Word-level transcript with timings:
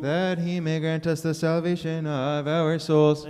that 0.00 0.38
he 0.38 0.60
may 0.60 0.80
grant 0.80 1.06
us 1.06 1.20
the 1.20 1.34
salvation 1.34 2.06
of 2.06 2.48
our 2.48 2.78
souls. 2.78 3.26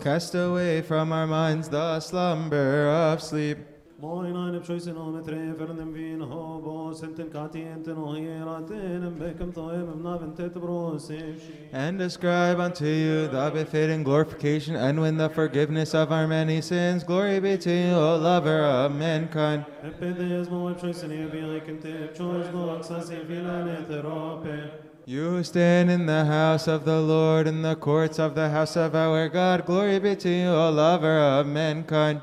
Cast 0.00 0.34
away 0.36 0.82
from 0.82 1.12
our 1.12 1.26
minds 1.26 1.68
the 1.68 1.98
slumber 1.98 2.88
of 2.88 3.20
sleep. 3.20 3.58
Moin 4.00 4.32
pshoisen 4.62 4.96
om 4.96 5.22
tre 5.22 5.52
fernem 5.58 5.92
vin 5.92 6.20
hobos 6.20 7.02
enten 7.02 7.28
kati 7.28 7.60
enten 7.68 7.96
ohiraten 7.96 9.18
bekem 9.18 9.52
toem 9.52 10.00
naven 10.02 10.34
tet 10.34 10.54
brosevshi. 10.54 11.68
And 11.72 11.98
describe 11.98 12.58
unto 12.58 12.86
you 12.86 13.28
the 13.28 13.50
befitting 13.52 14.02
glorification 14.02 14.74
and 14.74 15.02
win 15.02 15.18
the 15.18 15.28
forgiveness 15.28 15.92
of 15.92 16.12
our 16.12 16.26
many 16.26 16.62
sins. 16.62 17.04
Glory 17.04 17.40
be 17.40 17.58
to 17.58 17.70
you, 17.70 17.92
O 17.92 18.16
lover 18.16 18.64
of 18.64 18.92
mankind. 18.92 19.66
Epedes 19.84 20.48
mo 20.48 20.72
pshoisen 20.72 21.10
evi 21.10 21.60
kente 21.60 22.14
pshois 22.14 22.50
doxas 22.50 23.10
evilan 23.10 23.84
eterope. 23.84 24.70
You 25.04 25.42
stand 25.42 25.90
in 25.90 26.06
the 26.06 26.24
house 26.24 26.68
of 26.68 26.86
the 26.86 27.00
Lord, 27.00 27.46
in 27.46 27.60
the 27.60 27.76
courts 27.76 28.18
of 28.18 28.34
the 28.34 28.48
house 28.48 28.76
of 28.76 28.94
our 28.94 29.28
God. 29.28 29.66
Glory 29.66 29.98
be 29.98 30.16
to 30.16 30.28
you, 30.30 30.48
O 30.48 30.70
lover 30.70 31.18
of 31.18 31.46
mankind. 31.46 32.22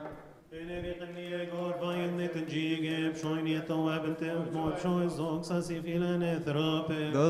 The 3.65 3.73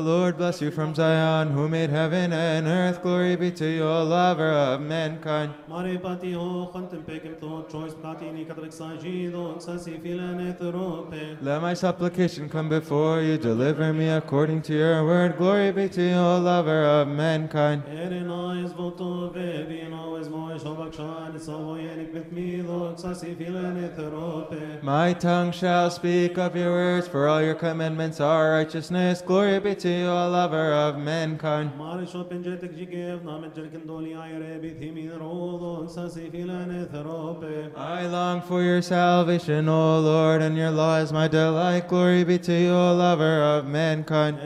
Lord 0.04 0.36
bless 0.36 0.60
you 0.60 0.70
from 0.70 0.94
Zion, 0.94 1.50
who 1.52 1.68
made 1.68 1.90
heaven 1.90 2.32
and 2.32 2.66
earth. 2.66 3.02
Glory 3.02 3.36
be 3.36 3.50
to 3.52 3.66
you, 3.66 3.84
O 3.84 4.04
lover 4.04 4.50
of 4.50 4.80
mankind. 4.80 5.54
Mare 5.68 5.98
pati 5.98 6.32
ho 6.32 6.70
khantem 6.74 7.02
pekem 7.04 7.38
to 7.40 7.64
choice 7.70 7.94
pati 7.94 8.30
ni 8.30 8.44
katrik 8.44 8.72
saji 8.72 9.30
doxas 9.32 9.86
evilan 9.88 10.40
eterope. 10.52 11.38
Let 11.40 11.62
my 11.62 11.74
supplication 11.74 12.48
come 12.48 12.68
before 12.68 13.22
you. 13.22 13.38
Deliver 13.38 13.92
me 13.92 14.08
according 14.08 14.62
to 14.62 14.74
your 14.74 15.04
word. 15.04 15.38
Glory 15.38 15.72
be 15.72 15.88
to 15.88 16.02
you, 16.02 16.16
O 16.16 16.38
lover 16.40 16.84
of 16.84 17.08
mankind. 17.08 17.84
Erin 17.88 18.30
eyes 18.30 18.72
voto 18.72 19.30
baby 19.32 19.80
and 19.80 19.94
always 19.94 20.28
more 20.28 20.56
shabak 20.56 20.94
shan 20.94 21.34
it's 21.34 21.48
all 21.48 21.76
yenik 21.76 22.12
with 22.12 22.30
me 22.32 22.58
doxas 22.58 23.22
evilan 23.24 23.78
eterope. 23.88 24.82
My 24.82 25.12
tongue 25.12 25.52
shall 25.52 25.90
speak 25.90 26.17
of 26.26 26.56
your 26.56 26.72
words, 26.72 27.06
for 27.06 27.28
all 27.28 27.40
your 27.40 27.54
commandments 27.54 28.20
are 28.20 28.50
righteousness. 28.50 29.22
Glory 29.22 29.60
be 29.60 29.74
to 29.76 29.88
you, 29.88 30.06
O 30.06 30.28
lover 30.28 30.72
of 30.72 30.98
mankind. 30.98 31.70
Mare 31.78 32.04
shopen 32.06 32.42
jetek 32.42 32.74
jigev 32.76 33.22
namet 33.22 33.54
jerken 33.54 33.86
doli 33.86 34.16
ayre 34.18 34.58
bithimi 34.58 35.08
rodo 35.16 35.86
doxas 35.86 36.16
evilan 36.16 36.70
eterope. 36.88 37.70
I 37.76 38.06
long 38.06 38.42
for 38.42 38.62
your 38.62 38.82
salvation, 38.82 39.68
O 39.68 40.00
Lord, 40.00 40.42
and 40.42 40.56
your 40.56 40.72
law 40.72 40.98
is 40.98 41.12
my 41.12 41.28
delight. 41.28 41.86
Glory 41.86 42.24
be 42.24 42.38
to 42.38 42.52
you, 42.52 42.72
O 42.72 42.94
lover 42.96 43.40
of 43.42 43.66
mankind. 43.66 44.38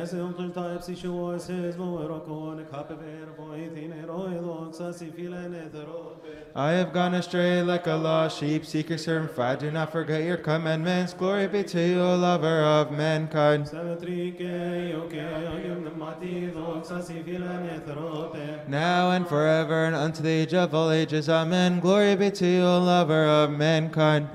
Ese 6.33 6.41
untul 6.41 6.41
type 6.41 6.41
si 6.41 6.41
shu 6.41 6.41
says 6.41 6.41
mo 6.41 6.41
roko 6.41 6.41
ne 6.41 6.41
kape 6.41 6.41
ver 6.41 6.41
vo 6.41 6.41
itin 6.41 6.41
roi 6.41 6.41
doxas 6.41 6.41
evilan 6.41 6.41
eterope. 6.41 6.52
I 6.55 6.72
have 6.72 6.92
gone 6.92 7.14
astray 7.14 7.62
like 7.62 7.86
a 7.86 7.94
lost 7.94 8.38
sheep. 8.38 8.66
Seek 8.66 8.91
your 8.91 8.98
servant, 8.98 9.30
for 9.30 9.42
I 9.42 9.56
do 9.56 9.70
not 9.70 9.91
forget 9.92 10.22
your 10.22 10.36
commandments. 10.36 11.14
Glory 11.14 11.48
be 11.48 11.62
to 11.64 11.80
you, 11.80 12.00
O 12.00 12.16
lover 12.16 12.62
of 12.62 12.91
mankind. 12.91 13.66
Savetrike 13.66 14.91
yoke 14.91 15.12
ayum 15.12 15.83
namati 15.83 16.52
doxas 16.52 17.08
evilan 17.11 17.80
eterope. 17.80 18.69
Now 18.69 19.11
and 19.11 19.27
forever, 19.27 19.84
and 19.86 19.97
unto 19.97 20.22
the 20.22 20.30
age 20.30 20.55
of 20.55 20.74
all 20.74 20.91
ages. 20.91 21.28
Amen. 21.28 21.80
Glory 21.80 22.16
be 22.16 22.30
to 22.30 22.46
you, 22.46 22.62
O 22.62 22.78
lover 22.80 23.24
of 23.24 23.50
mankind. 23.50 24.28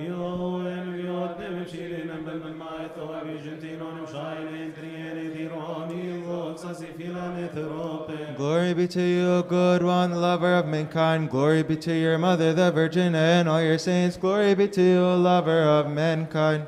Glory 8.38 8.76
be 8.76 8.88
to 8.90 9.02
you, 9.02 9.26
O 9.26 9.42
good 9.42 9.82
one, 9.82 10.12
lover 10.12 10.54
of 10.54 10.68
mankind. 10.68 11.32
Glory 11.32 11.64
be 11.64 11.76
to 11.78 11.92
your 11.92 12.20
mother, 12.20 12.54
the 12.54 12.72
Virgin, 12.72 13.16
and 13.16 13.50
all 13.50 13.60
your 13.60 13.80
saints. 13.80 14.16
Glory 14.16 14.54
be 14.54 14.68
to 14.68 14.80
you, 14.80 15.00
O 15.00 15.18
lover 15.18 15.64
of 15.64 15.90
mankind. 15.90 16.68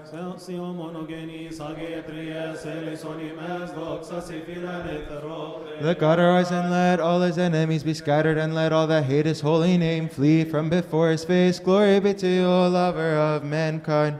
Let 5.79 5.99
God 5.99 6.17
arise 6.17 6.49
and 6.49 6.71
let 6.71 6.99
all 6.99 7.21
his 7.21 7.37
enemies 7.37 7.83
be 7.83 7.93
scattered, 7.93 8.39
and 8.39 8.55
let 8.55 8.73
all 8.73 8.87
that 8.87 9.03
hate 9.03 9.27
his 9.27 9.41
holy 9.41 9.77
name 9.77 10.09
flee 10.09 10.45
from 10.45 10.71
before 10.71 11.11
his 11.11 11.23
face. 11.23 11.59
Glory 11.59 11.99
be 11.99 12.15
to 12.15 12.27
you, 12.27 12.45
O 12.45 12.67
lover 12.67 13.15
of 13.15 13.43
mankind. 13.43 14.19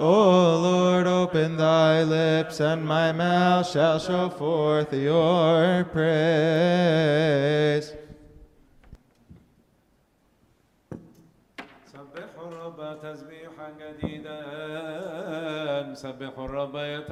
O 0.00 0.60
Lord, 0.62 1.08
open 1.08 1.56
thy 1.56 2.04
lips, 2.04 2.60
and 2.60 2.86
my 2.86 3.10
mouth 3.10 3.68
shall 3.68 3.98
show 3.98 4.28
forth 4.28 4.92
your 4.92 5.82
praise. 5.90 7.94
سبحوا 11.90 12.46
الرب 12.46 12.78
تسبيحا 13.02 13.68
يا 13.80 13.90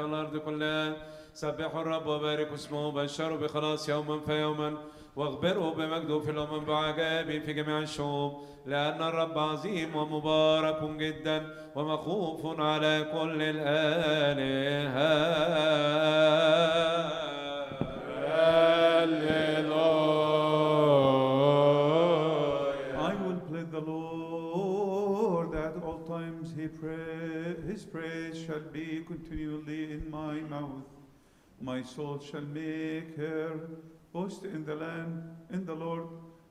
الأرض 0.06 0.36
كلها. 0.36 0.94
سبحوا 1.34 1.82
الرب 1.82 2.06
وباركوا 2.06 2.54
اسمه 2.54 2.86
وبشروا 2.86 3.38
بخلاص 3.38 3.88
يوما 3.88 4.20
فيوما. 4.26 4.78
واخبروا 5.16 5.74
بمجده 5.74 6.18
في 6.20 6.30
الامم 6.30 6.64
بعجائب 6.64 7.42
في 7.42 7.52
جميع 7.52 7.78
الشعوب 7.78 8.32
لأن 8.66 9.02
الرب 9.02 9.38
عظيم 9.38 9.96
ومبارك 9.96 10.90
جدا 10.90 11.46
ومخوف 11.76 12.60
على 12.60 13.06
كل 13.12 13.42
الالهه 13.42 15.06
I 23.08 23.14
will 23.14 23.40
the 23.70 23.80
Lord 23.80 25.54
all 25.84 25.98
times. 26.06 26.54
His 27.66 27.84
praise 27.84 28.36
shall 28.44 28.60
be 28.72 29.04
continually 29.06 29.92
in 29.92 30.10
my 30.10 30.40
mouth. 30.40 30.88
My 31.60 31.82
soul 31.82 32.18
shall 32.18 32.42
make 32.42 33.16
her 33.16 33.60
boast 34.16 34.44
in 34.44 34.64
the 34.64 34.74
land, 34.74 35.22
in 35.52 35.66
the 35.66 35.74
Lord. 35.74 36.06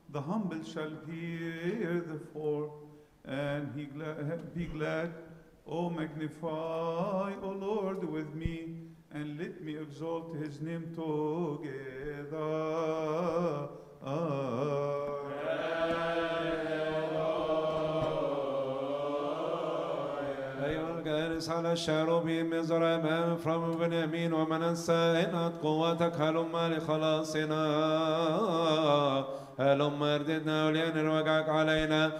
The 0.09 0.21
humble 0.21 0.63
shall 0.63 0.91
hear 1.09 1.93
the 2.11 2.19
fall, 2.31 2.65
and 3.25 3.73
he 3.75 3.85
be 4.53 4.65
glad. 4.65 5.09
Oh, 5.67 5.89
magnify, 5.89 7.31
O 7.47 7.49
Lord, 7.67 8.03
with 8.03 8.31
me, 8.35 8.53
and 9.11 9.39
let 9.39 9.63
me 9.63 9.77
exalt 9.77 10.35
his 10.35 10.61
name 10.61 10.85
together. 10.93 12.45
أيها 20.65 20.99
الجالس 20.99 21.49
على 21.49 21.71
الشاروبيم 21.71 22.49
مزر 22.49 22.95
أمام 22.95 23.37
فرم 23.37 23.77
بنيامين 23.77 24.33
ومنسى 24.33 24.93
إنت 24.93 25.53
قوتك 25.63 26.21
هلم 26.21 26.57
لخلاصنا 26.57 27.65
هلم 29.59 30.03
أرددنا 30.03 30.67
ولين 30.67 31.09
وجعك 31.09 31.49
علينا؟ 31.49 32.11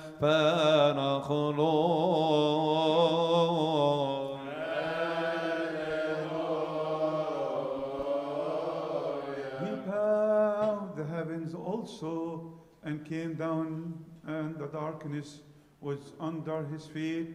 bowed 9.86 10.96
the 10.98 11.06
heavens 11.16 11.54
also 11.54 12.54
and 12.84 13.06
came 13.06 13.34
down, 13.34 13.94
and 14.28 14.58
the 14.58 14.68
darkness 14.68 15.42
was 15.82 16.14
under 16.20 16.66
his 16.66 16.86
feet, 16.88 17.30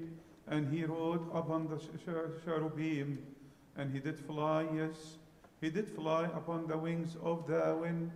and 0.50 0.68
he 0.68 0.84
rode 0.84 1.22
upon 1.32 1.68
the 1.68 1.80
cherubim, 2.44 3.18
and 3.76 3.92
he 3.92 4.00
did 4.00 4.18
fly, 4.18 4.66
yes, 4.74 5.16
he 5.60 5.70
did 5.70 5.88
fly 5.88 6.24
upon 6.24 6.66
the 6.66 6.76
wings 6.76 7.16
of 7.22 7.46
the 7.46 7.78
wind. 7.80 8.10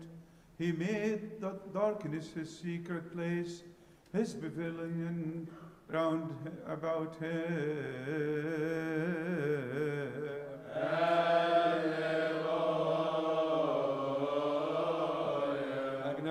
He 0.59 0.73
made 0.73 1.41
the 1.41 1.59
darkness 1.73 2.33
his 2.35 2.59
secret 2.59 3.15
place, 3.15 3.63
his 4.13 4.35
pavilion 4.35 5.49
round 5.89 6.35
about 6.67 7.17
him. 7.17 8.35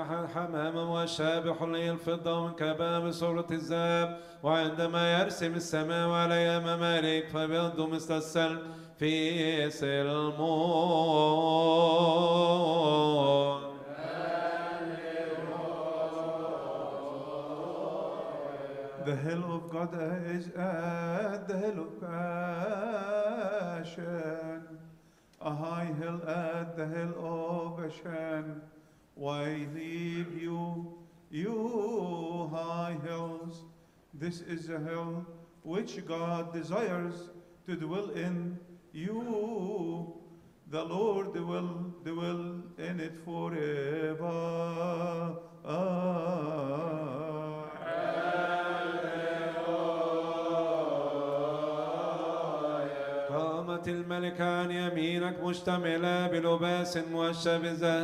حمام 0.03 0.75
والشابح 0.75 1.63
للفضة 1.63 2.39
وانكباب 2.39 3.11
صورة 3.11 3.47
الذهب 3.51 4.19
وعندما 4.43 5.21
يرسم 5.21 5.53
السماء 5.55 6.09
علي 6.09 6.59
ممالك 6.59 7.27
فبيض 7.27 7.81
مثل 7.81 8.17
السلم 8.17 8.59
في 8.99 9.69
سلمون 9.69 10.43
The 19.05 19.17
hill 19.17 19.43
of 19.55 19.69
God 19.69 19.93
is 20.31 20.47
at 20.55 21.45
the 21.47 21.57
hill 21.57 21.79
of 21.87 22.03
Ashen, 23.73 24.61
a 25.41 25.53
high 25.53 25.91
hill 25.99 26.21
at 26.25 26.77
the 26.77 26.87
hill 26.87 27.13
of 27.19 27.83
Ashen. 27.83 28.61
Why 29.15 29.67
leave 29.75 30.41
you, 30.41 30.97
you 31.29 32.49
high 32.51 32.97
hills? 33.03 33.63
This 34.13 34.41
is 34.41 34.69
a 34.69 34.79
hill 34.79 35.25
which 35.63 36.05
God 36.05 36.53
desires 36.53 37.29
to 37.67 37.75
dwell 37.75 38.09
in. 38.11 38.59
You, 38.91 40.13
the 40.69 40.83
Lord, 40.83 41.33
will 41.33 41.93
dwell 42.03 42.63
in 42.77 42.99
it 42.99 43.13
forever. 43.23 44.33
قامت 53.82 53.88
الملكان 53.88 54.70
يمينك 54.70 55.44
مشتملة 55.44 56.26
بلباس 56.26 56.98
موشى 57.12 57.58
بالذهب 57.58 57.98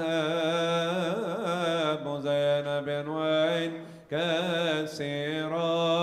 مزينة 2.07 2.81
بأنواع 2.81 3.71
كثيرة 4.11 5.95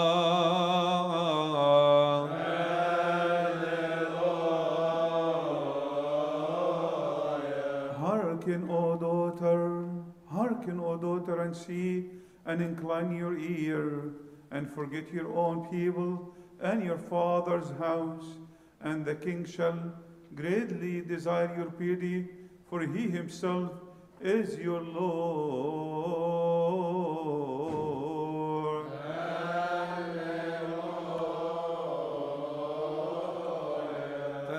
Hearken, 8.01 8.69
O 8.69 8.95
daughter, 8.95 9.85
hearken, 10.27 10.79
O 10.79 10.97
daughter, 10.97 11.41
and 11.41 11.56
see, 11.56 12.06
and 12.45 12.62
incline 12.62 13.12
your 13.15 13.38
ear, 13.38 14.13
and 14.50 14.71
forget 14.73 15.13
your 15.13 15.27
own 15.35 15.65
people 15.68 16.33
and 16.62 16.83
your 16.83 16.97
father's 16.97 17.69
house, 17.79 18.25
and 18.81 19.06
the 19.06 19.15
king 19.15 19.45
shall 19.45 19.79
greatly 20.35 21.01
desire 21.01 21.56
your 21.57 21.71
pity, 21.71 22.27
for 22.69 22.81
he 22.81 23.09
himself 23.09 23.71
is 24.21 24.57
your 24.57 24.81
Lord. 24.81 26.31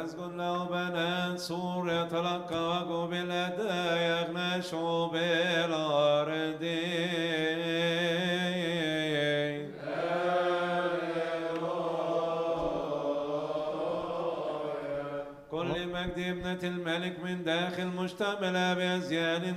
تسكن 0.03 0.37
له 0.37 0.69
بنات 0.69 1.39
سور 1.39 1.93
يتلقى 1.93 3.09
بالأداء 3.11 3.97
يغنش 4.11 4.75
بالأرض 5.13 6.63
كل 6.63 8.56
مجد 16.18 16.30
ابنة 16.30 16.60
الملك 16.64 17.20
من 17.24 17.44
داخل 17.44 17.86
مشتملة 17.86 18.74
بأزيان 18.74 19.56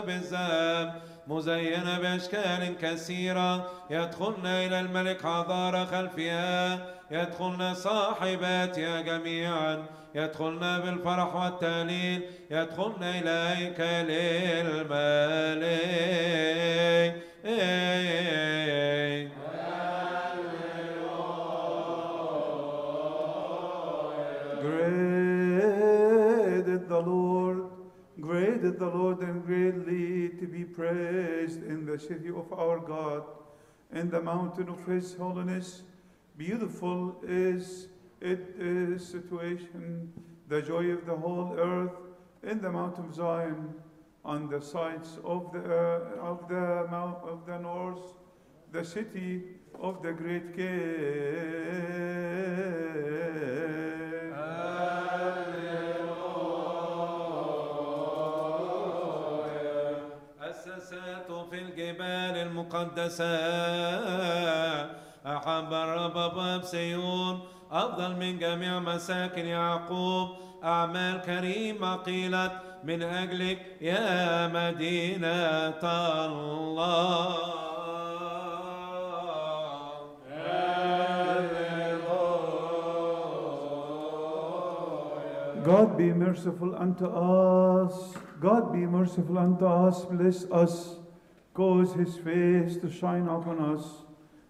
بالذهب 0.00 1.02
مزينة 1.26 1.98
بأشكال 1.98 2.76
كثيرة. 2.82 3.70
يدخلن 3.90 4.46
إلى 4.46 4.80
الملك 4.80 5.22
حضارة 5.22 5.84
خلفها. 5.84 6.86
يدخلن 7.10 7.74
صاحباتها 7.74 9.00
جميعا. 9.00 9.82
يدخلن 10.14 10.80
بالفرح 10.80 11.36
والتهليل. 11.36 12.22
يدخلن 12.50 13.02
إلى 13.02 13.54
هيكل 13.56 14.10
الملك. 14.66 15.72
Great. 24.62 25.11
The 28.78 28.86
Lord, 28.86 29.20
and 29.20 29.44
greatly 29.44 30.30
to 30.40 30.46
be 30.46 30.64
praised 30.64 31.62
in 31.62 31.84
the 31.84 31.98
city 31.98 32.28
of 32.28 32.52
our 32.52 32.78
God, 32.78 33.24
in 33.92 34.10
the 34.10 34.20
mountain 34.20 34.68
of 34.68 34.84
His 34.86 35.14
holiness. 35.14 35.82
Beautiful 36.36 37.16
is 37.22 37.88
it 38.20 38.54
is 38.58 39.06
situation, 39.06 40.12
the 40.48 40.62
joy 40.62 40.90
of 40.90 41.06
the 41.06 41.16
whole 41.16 41.56
earth, 41.58 41.92
in 42.42 42.60
the 42.60 42.70
Mount 42.70 42.98
of 42.98 43.14
Zion, 43.14 43.74
on 44.24 44.48
the 44.48 44.60
sides 44.60 45.18
of 45.24 45.52
the 45.52 45.58
uh, 45.58 46.20
of 46.22 46.48
the 46.48 46.86
mount 46.90 47.18
of 47.24 47.44
the 47.46 47.58
north, 47.58 48.14
the 48.70 48.84
city 48.84 49.42
of 49.80 50.02
the 50.02 50.12
great 50.12 50.54
King. 50.56 50.72
الجبال 61.92 62.48
المقدسة 62.48 63.34
أحب 65.26 65.72
الرب 65.72 66.14
باب 66.34 66.62
سيون 66.64 67.40
أفضل 67.72 68.16
من 68.16 68.38
جميع 68.38 68.78
مساكن 68.80 69.46
يعقوب 69.46 70.28
أعمال 70.64 71.20
كريمة 71.20 71.96
قيلت 71.96 72.52
من 72.84 73.02
أجلك 73.02 73.58
يا 73.80 74.48
مدينة 74.48 75.82
الله 75.84 77.62
God 85.64 85.96
be 85.96 86.12
merciful 86.12 86.74
unto 86.74 87.06
us. 87.06 88.14
God 88.40 88.72
be 88.72 88.80
merciful 88.80 89.38
unto 89.38 89.64
us. 89.64 90.04
Bless 90.06 90.42
us. 90.50 91.01
Cause 91.54 91.92
his 91.92 92.16
face 92.16 92.78
to 92.78 92.90
shine 92.90 93.28
upon 93.28 93.60
us 93.60 93.84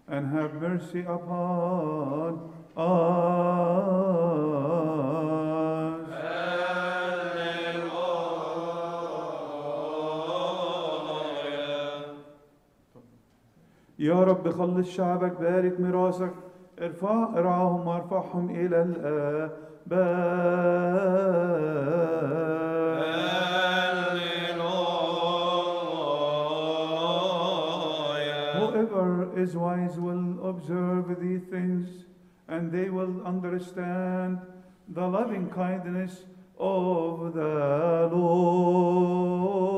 and 0.07 0.31
have 0.31 0.53
mercy 0.55 1.01
upon 1.01 2.49
us. 2.77 3.43
يا 13.99 14.23
رب 14.23 14.51
خلص 14.51 14.87
شعبك 14.87 15.39
بارك 15.39 15.79
ميراثك 15.79 16.33
ارفع 16.81 17.29
ارعاهم 17.37 17.87
وارفعهم 17.87 18.49
إلى 18.49 18.81
الاباد 18.81 19.51
is 29.43 29.55
wise 29.57 29.97
will 29.97 30.49
observe 30.49 31.19
these 31.19 31.43
things, 31.43 32.05
and 32.47 32.71
they 32.71 32.89
will 32.89 33.21
understand 33.25 34.39
the 34.87 35.05
loving 35.05 35.49
kindness 35.49 36.23
of 36.57 37.33
the 37.33 38.09
Lord. 38.13 39.72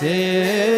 Begotten. 0.00 0.77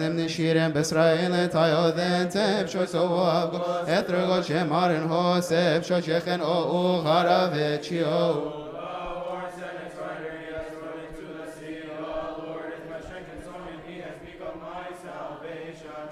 Moisis 0.00 0.08
lemne 0.08 0.28
shirem 0.28 0.72
besrael 0.72 1.50
tayo 1.50 1.94
den 1.94 2.28
tep 2.28 2.68
sho 2.68 2.86
so 2.86 3.08
avgo 3.08 3.86
etrgo 3.86 4.42
che 4.42 4.64
maren 4.64 5.08
hosep 5.08 5.84
sho 5.84 6.00
chechen 6.00 6.40
o 6.40 7.02
u 7.02 7.04
harave 7.04 7.80
chio 7.82 8.66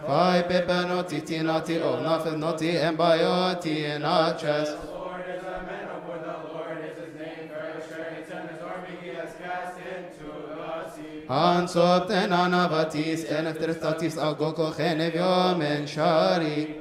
Pai 0.07 0.42
pepe 0.48 0.87
noti 0.88 1.20
tinati 1.20 1.77
o 1.83 2.01
nafel 2.01 2.38
noti 2.38 2.70
embayoti 2.70 3.85
enachas 3.85 4.98
Han 11.29 11.69
sopten 11.69 12.33
anavatis 12.33 13.25
en 13.31 13.47
efter 13.47 13.73
statis 13.75 14.17
agoko 14.17 14.73
chenev 14.73 15.59
men 15.59 15.87
shari. 15.87 16.81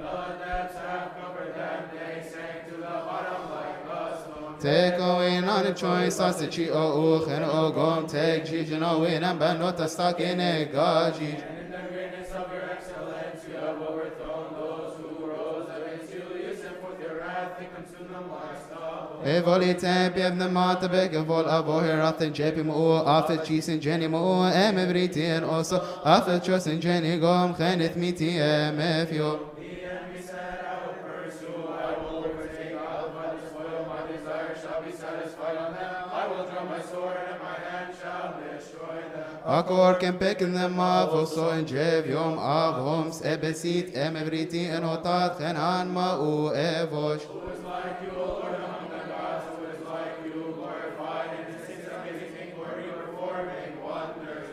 Take 4.61 4.99
away 4.99 5.41
non 5.41 5.75
choice 5.75 6.19
as 6.19 6.37
the 6.37 6.47
chi 6.47 6.69
o 6.71 7.19
uch 7.19 7.27
and 7.27 7.45
o 7.45 7.71
gom 7.71 8.07
take 8.07 8.45
jijin 8.45 8.83
o 8.83 9.01
win 9.01 9.23
and 9.23 9.39
ban 9.39 9.59
not 9.59 9.79
a 9.81 9.87
stock 9.87 10.19
in 10.19 10.39
a 10.39 10.65
gaji. 10.73 11.43
Evolite 11.77 12.66
biev 19.23 20.37
the 20.37 20.49
mata 20.49 20.87
beg 20.87 21.13
vol 21.25 21.43
avoher 21.43 21.99
after 21.99 22.29
jepi 22.29 22.63
after 23.05 23.37
cheese 23.37 23.69
and 23.69 23.81
jenny 23.81 24.07
mo 24.07 24.43
em 24.43 25.43
also 25.43 25.81
after 26.05 26.39
trust 26.39 26.67
and 26.67 26.81
jenny 26.81 27.17
gom 27.17 27.53
khanith 27.55 27.95
miti 27.95 28.37
em 28.37 28.79
you 29.11 29.39
Akor 39.47 39.95
ken 39.97 40.17
pekin 40.17 40.51
them 40.53 40.77
av 40.77 41.09
also 41.09 41.49
en 41.51 41.65
jev 41.65 42.09
yom 42.09 42.37
av 42.37 42.73
homs 42.83 43.21
ebesit 43.21 43.95
em 43.95 44.17
everything 44.17 44.65
and 44.65 44.83
otat 44.83 45.37
khanan 45.39 45.87
ma 45.87 46.17
u 46.19 46.51
evosh 46.51 47.23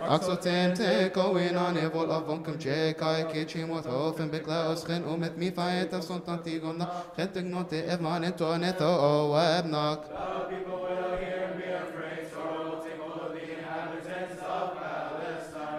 أقصى 0.09 0.37
تيم 0.37 0.75
تكوين 0.75 1.59
عن 1.59 1.77
يفول 1.77 2.11
أفونكم 2.11 2.53
جي 2.53 2.93
كاي 2.93 3.25
كيتشي 3.25 3.65
مثوفن 3.65 4.29
بكلاوس 4.29 4.85
خن 4.85 5.03
أمت 5.15 5.39
مي 5.39 5.51
فايت 5.51 5.95
سلطان 5.97 6.43
تيغمنا 6.43 6.89
خن 7.17 7.33
تجنوتي 7.33 7.95
إف 7.95 8.01
مان 8.01 8.25
انتو 8.25 8.55
نتو 8.57 8.85
وابنك 9.33 10.01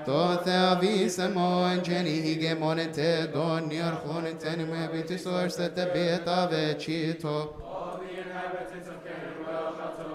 تو 0.05 0.35
تابی 0.35 1.09
سمان 1.09 1.81
جنی 1.81 2.09
هیگه 2.09 2.53
مانت 2.53 2.99
دنیا 3.33 3.91
خون 3.91 4.37
تن 4.37 4.65
مبیتی 4.65 5.17
سورست 5.17 5.79
بیتا 5.79 6.49
و 6.51 6.73
چی 6.73 7.13
تو 7.13 7.39
All 7.39 7.97
the 7.97 8.21
inhabitants 8.21 8.87
of 8.87 8.97
Canaan 9.05 9.37
will 9.39 9.73
come 9.79 9.93
to 9.97 10.14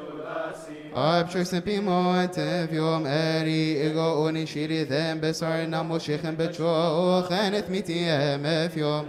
Ab 0.95 1.29
choice 1.29 1.61
pimo 1.61 2.13
ente 2.15 2.67
viom 2.69 3.05
eri 3.05 3.77
ego 3.77 4.25
oni 4.25 4.45
shiri 4.45 4.87
them 4.87 5.19
besar 5.19 5.65
namo 5.67 5.99
shechem 5.99 6.35
becho 6.35 7.27
khanet 7.27 7.69
miti 7.69 8.03
em 8.03 8.43
fiom. 8.69 9.07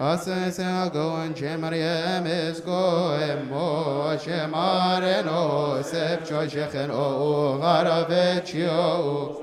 Asa 0.00 0.50
se 0.50 0.90
go 0.92 1.16
and 1.16 1.36
Jemariem 1.36 2.26
is 2.26 2.60
go 2.60 3.12
and 3.14 3.48
mo 3.48 4.16
Shemaren 4.18 5.26
o 5.26 5.80
sep 5.82 6.24
choshechen 6.26 6.90
o 6.90 7.58
garavechio. 7.60 9.40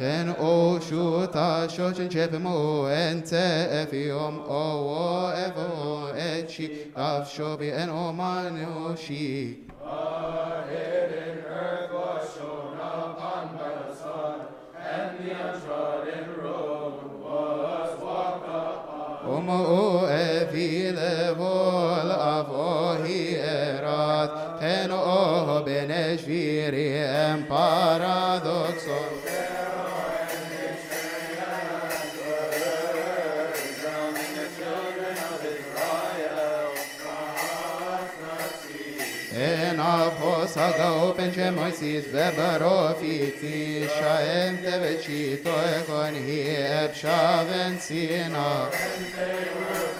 Chen 0.00 0.34
o 0.38 0.78
shuta 0.80 1.68
shoshin 1.68 2.08
chepimo 2.08 2.88
ente 2.88 3.36
efiom 3.36 4.38
o 4.48 4.86
o 4.88 5.30
evo 5.30 6.10
echi 6.16 6.90
av 6.96 7.28
shobi 7.28 7.70
en 7.70 7.90
o 7.90 8.10
manu 8.10 8.96
shi. 8.96 9.66
Omo 19.22 19.58
o 19.66 20.08
beneșviri 25.64 26.88
în 27.32 27.44
paradoxul 27.48 29.10
Εναφός 39.70 40.56
αγαούπεν 40.56 41.30
και 41.30 41.50
Μωυσής 41.56 42.04
βεβαρόφητη 42.12 43.88
Σα 43.98 44.20
εμτεβετσι 44.20 45.40
το 45.44 45.50
εγωνί 45.76 46.44
εψαβεν 46.84 47.72
σύνο 47.86 48.68
Εντε 48.70 49.99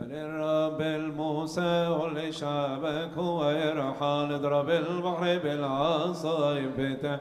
للرب 0.00 0.80
الموسى 0.80 1.86
ولشعبك 1.88 3.16
ويرحل 3.16 4.32
اضرب 4.32 4.70
البحر 4.70 5.38
بالعصايب 5.44 6.70
بتلك 6.78 7.20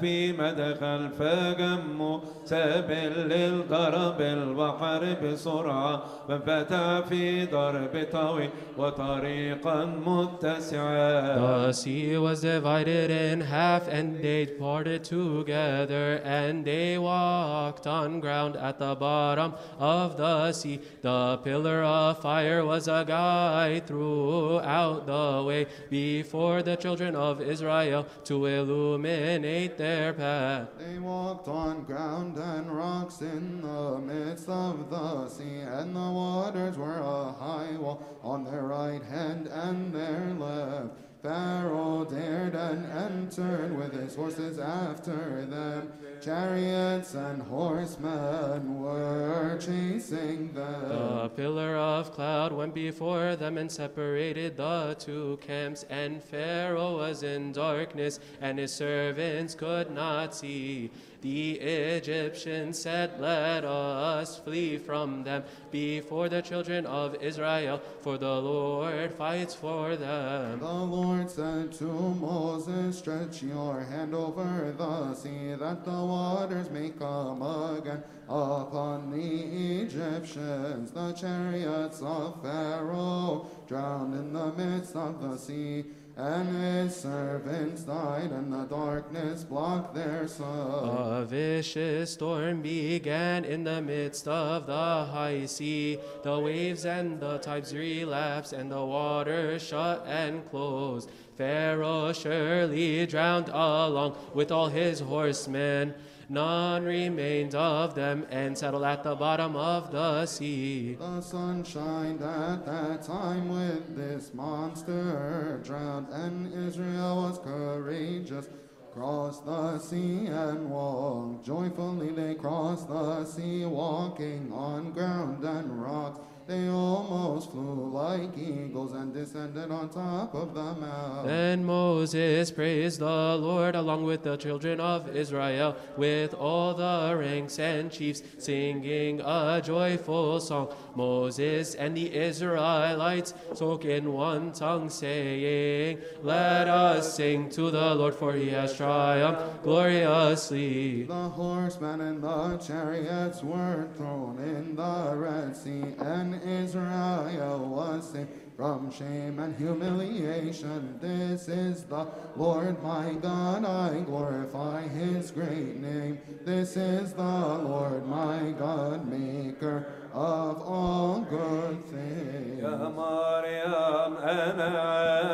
في 0.00 0.32
مدخل 0.32 1.08
فجمه 1.18 2.20
سبل 2.44 3.12
للضرب 3.28 4.20
البحر 4.20 5.16
بسرعة 5.24 6.02
فانفتح 6.28 7.08
في 7.08 7.46
ضرب 7.46 8.06
طويل 8.12 8.50
وطريقا 8.78 9.84
متسعا 9.84 11.64
The 11.64 11.72
sea 11.72 12.16
was 12.18 12.40
divided 12.42 13.10
in 13.10 13.40
half, 13.40 13.88
and 13.88 14.20
they 14.22 14.46
parted 14.46 15.02
together, 15.04 16.20
and 16.24 16.64
they 16.64 16.98
walked 16.98 17.86
on 17.86 18.20
ground 18.20 18.56
at 18.56 18.78
the 18.78 18.94
bottom 18.94 19.54
of 19.78 20.16
the 20.16 20.52
sea. 20.52 20.78
The 21.02 21.38
pillar 21.42 21.82
of 21.82 22.03
fire 22.12 22.64
was 22.66 22.88
a 22.88 23.04
guide 23.06 23.86
throughout 23.86 25.06
the 25.06 25.42
way 25.46 25.66
before 25.88 26.62
the 26.62 26.76
children 26.76 27.16
of 27.16 27.40
Israel 27.40 28.06
to 28.24 28.44
illuminate 28.44 29.78
their 29.78 30.12
path. 30.12 30.68
They 30.78 30.98
walked 30.98 31.48
on 31.48 31.84
ground 31.84 32.36
and 32.36 32.70
rocks 32.70 33.22
in 33.22 33.62
the 33.62 33.98
midst 33.98 34.48
of 34.48 34.90
the 34.90 35.28
sea, 35.28 35.60
and 35.60 35.96
the 35.96 36.10
waters 36.20 36.76
were 36.76 36.98
a 36.98 37.32
high 37.32 37.76
wall 37.78 38.02
on 38.22 38.44
their 38.44 38.62
right 38.62 39.02
hand 39.02 39.46
and 39.46 39.94
their 39.94 40.34
left. 40.36 40.98
Pharaoh 41.24 42.04
dared 42.04 42.54
and 42.54 42.84
entered 42.84 43.74
with 43.74 43.94
his 43.94 44.14
horses 44.14 44.58
after 44.58 45.46
them. 45.46 45.90
Chariots 46.20 47.14
and 47.14 47.40
horsemen 47.40 48.82
were 48.82 49.58
chasing 49.58 50.52
them. 50.52 50.88
The 50.90 51.30
pillar 51.34 51.76
of 51.78 52.12
cloud 52.12 52.52
went 52.52 52.74
before 52.74 53.36
them 53.36 53.56
and 53.56 53.72
separated 53.72 54.58
the 54.58 54.96
two 54.98 55.38
camps, 55.40 55.86
and 55.88 56.22
Pharaoh 56.22 56.98
was 56.98 57.22
in 57.22 57.52
darkness, 57.52 58.20
and 58.42 58.58
his 58.58 58.74
servants 58.74 59.54
could 59.54 59.90
not 59.90 60.34
see. 60.34 60.90
The 61.24 61.52
Egyptians 61.52 62.78
said, 62.78 63.18
Let 63.18 63.64
us 63.64 64.36
flee 64.40 64.76
from 64.76 65.24
them 65.24 65.44
before 65.70 66.28
the 66.28 66.42
children 66.42 66.84
of 66.84 67.14
Israel, 67.22 67.80
for 68.02 68.18
the 68.18 68.42
Lord 68.42 69.10
fights 69.14 69.54
for 69.54 69.96
them. 69.96 70.58
The 70.58 70.66
Lord 70.70 71.30
said 71.30 71.72
to 71.78 71.84
Moses, 71.86 72.98
Stretch 72.98 73.42
your 73.42 73.80
hand 73.80 74.14
over 74.14 74.74
the 74.76 75.14
sea, 75.14 75.54
that 75.54 75.86
the 75.86 75.92
waters 75.92 76.68
may 76.68 76.90
come 76.90 77.40
again 77.40 78.02
upon 78.28 79.10
the 79.10 79.80
Egyptians. 79.80 80.90
The 80.90 81.14
chariots 81.14 82.02
of 82.02 82.42
Pharaoh 82.42 83.46
drowned 83.66 84.12
in 84.12 84.34
the 84.34 84.52
midst 84.52 84.94
of 84.94 85.22
the 85.22 85.38
sea, 85.38 85.86
and 86.16 86.48
his 86.56 86.94
servants 86.94 87.82
died, 87.82 88.30
and 88.30 88.52
the 88.52 88.64
darkness 88.64 89.42
blocked 89.42 89.94
their 89.94 90.28
sun. 90.28 90.88
A 90.88 91.24
vicious 91.24 92.12
storm 92.12 92.62
began 92.62 93.44
in 93.44 93.64
the 93.64 93.82
midst 93.82 94.28
of 94.28 94.66
the 94.66 94.72
high 94.72 95.46
sea. 95.46 95.98
The 96.22 96.38
waves 96.38 96.86
and 96.86 97.18
the 97.18 97.38
tides 97.38 97.74
relapsed, 97.74 98.52
and 98.52 98.70
the 98.70 98.84
water 98.84 99.58
shut 99.58 100.06
and 100.06 100.48
closed. 100.50 101.10
Pharaoh 101.36 102.12
surely 102.12 103.06
drowned 103.06 103.48
along 103.48 104.16
with 104.34 104.52
all 104.52 104.68
his 104.68 105.00
horsemen. 105.00 105.94
None 106.28 106.84
remained 106.84 107.54
of 107.54 107.94
them, 107.94 108.26
and 108.30 108.56
settled 108.56 108.84
at 108.84 109.02
the 109.02 109.14
bottom 109.14 109.56
of 109.56 109.92
the 109.92 110.26
sea. 110.26 110.94
The 110.94 111.20
sun 111.20 111.64
shined 111.64 112.22
at 112.22 112.64
that 112.64 113.02
time 113.02 113.48
with 113.48 113.96
this 113.96 114.32
monster 114.32 115.60
drowned, 115.64 116.08
and 116.10 116.52
Israel 116.66 117.16
was 117.16 117.38
courageous. 117.38 118.48
Crossed 118.92 119.44
the 119.44 119.76
sea 119.78 120.26
and 120.26 120.70
walked. 120.70 121.44
Joyfully 121.44 122.12
they 122.12 122.36
crossed 122.36 122.86
the 122.88 123.24
sea, 123.24 123.64
walking 123.64 124.52
on 124.52 124.92
ground 124.92 125.42
and 125.44 125.82
rocks. 125.82 126.20
They 126.46 126.68
almost 126.68 127.52
flew 127.52 127.90
like 127.90 128.36
eagles 128.36 128.92
and 128.92 129.14
descended 129.14 129.70
on 129.70 129.88
top 129.88 130.34
of 130.34 130.52
the 130.52 130.74
mount. 130.74 131.26
Then 131.26 131.64
Moses 131.64 132.50
praised 132.50 133.00
the 133.00 133.36
Lord 133.36 133.74
along 133.74 134.04
with 134.04 134.24
the 134.24 134.36
children 134.36 134.78
of 134.78 135.16
Israel, 135.16 135.74
with 135.96 136.34
all 136.34 136.74
the 136.74 137.16
ranks 137.16 137.58
and 137.58 137.90
chiefs, 137.90 138.22
singing 138.36 139.22
a 139.24 139.62
joyful 139.64 140.38
song. 140.38 140.68
Moses 140.96 141.74
and 141.74 141.96
the 141.96 142.14
Israelites 142.14 143.34
spoke 143.54 143.84
in 143.84 144.12
one 144.12 144.52
tongue, 144.52 144.88
saying, 144.88 145.98
Let 146.22 146.68
us 146.68 147.14
sing 147.14 147.48
to 147.50 147.70
the 147.70 147.94
Lord, 147.94 148.14
for 148.14 148.32
he 148.32 148.50
has 148.50 148.76
triumphed 148.76 149.62
gloriously. 149.62 151.04
The 151.04 151.28
horsemen 151.30 152.00
and 152.00 152.22
the 152.22 152.58
chariots 152.58 153.42
were 153.42 153.88
thrown 153.96 154.38
in 154.38 154.76
the 154.76 155.14
Red 155.16 155.56
Sea, 155.56 155.94
and 155.98 156.40
Israel 156.42 157.66
was 157.68 158.10
saved 158.10 158.28
from 158.56 158.90
shame 158.90 159.38
and 159.40 159.56
humiliation. 159.56 160.98
This 161.00 161.48
is 161.48 161.84
the 161.84 162.06
Lord 162.36 162.80
my 162.82 163.14
God, 163.14 163.64
I 163.64 164.00
glorify 164.02 164.86
his 164.86 165.30
great 165.32 165.76
name. 165.76 166.20
This 166.44 166.76
is 166.76 167.12
the 167.14 167.22
Lord 167.22 168.06
my 168.06 168.54
God, 168.56 169.08
maker 169.08 170.03
of 170.14 170.62
all 170.62 171.26
good 171.28 171.84
things. 171.90 172.62
يا 172.62 172.88
مريم 172.96 174.16
أنا 174.22 174.70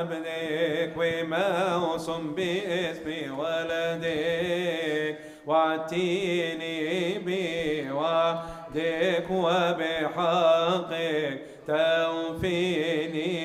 عبدك 0.00 0.92
وموسم 0.96 2.34
باسم 2.34 3.08
ولدك. 3.38 5.18
وعدتيني 5.46 7.18
بوعدك 7.88 9.28
وبحقك. 9.30 10.90
توفيني 11.66 13.36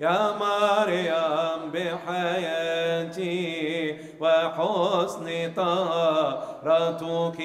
يا 0.00 0.20
مريم 0.40 1.60
بحياتي. 1.72 3.34
وحسن 4.19 5.53
طهارتك 5.55 7.39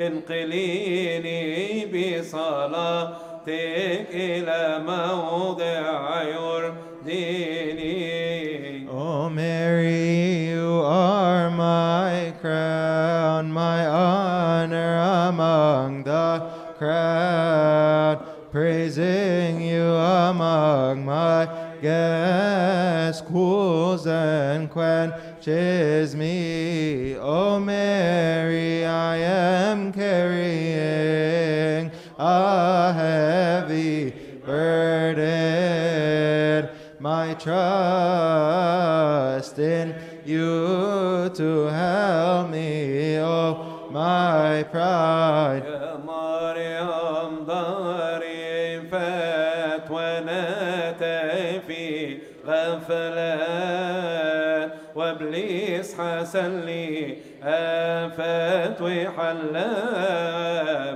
انقليني 0.00 1.86
بصلاتك 1.86 3.48
إلى 4.10 4.78
موضع 4.86 6.22
يرضيني 6.22 8.16
Oh 8.88 9.28
Mary, 9.28 10.48
you 10.48 10.80
are 10.82 11.50
my 11.50 12.32
crown, 12.40 13.52
my 13.52 13.86
honor 13.86 14.96
among 15.28 16.04
the 16.04 16.40
crowd, 16.78 18.20
praising 18.52 19.60
you 19.60 19.82
among 19.82 21.04
my 21.04 21.46
guests, 21.82 22.49
cools 23.19 24.07
and 24.07 24.69
quenches 24.69 26.15
me. 26.15 27.17
Oh 27.17 27.59
Mary, 27.59 28.85
I 28.85 29.17
am 29.17 29.91
carrying 29.91 31.91
a 32.17 32.93
heavy 32.93 34.11
burden, 34.45 35.19
my 36.99 37.33
trust 37.33 37.59
in 39.59 39.93
you 40.23 41.29
to 41.33 41.65
help 41.65 42.49
me, 42.49 43.19
oh 43.19 43.89
my 43.91 44.63
pride. 44.71 45.70
وابليس 56.21 56.29
حسن 56.29 56.61
لي 56.65 57.17
آفات 57.43 58.81
وحلا 58.81 59.71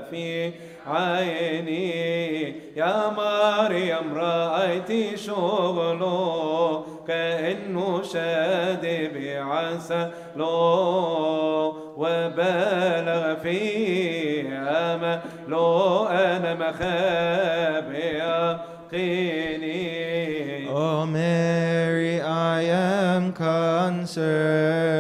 في 0.09 0.51
عيني. 0.87 2.55
يا 2.75 3.09
مريم 3.09 4.13
رأيت 4.15 5.19
شغله 5.19 6.85
كأنه 7.07 8.03
شاد 8.03 9.11
بعسله 9.15 10.45
وبالغ 11.97 13.35
في 13.43 13.59
أمله 14.53 16.07
أنا 16.09 16.53
مخابئ 16.53 18.21
يقيني 18.93 20.05
Oh 20.77 21.05
Mary, 21.05 22.19
I 22.19 22.61
am 22.63 23.31
concerned. 23.31 24.94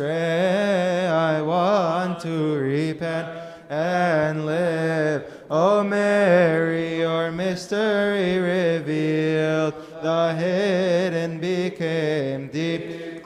I 0.00 1.40
want 1.42 2.20
to 2.20 2.56
repent 2.58 3.28
and 3.70 4.46
live. 4.46 5.24
Oh 5.50 5.84
Mary, 5.84 7.00
your 7.00 7.30
mystery 7.30 8.38
revealed. 8.38 9.74
The 10.02 10.34
hidden 10.34 11.38
became 11.38 12.48
declared. 12.48 13.24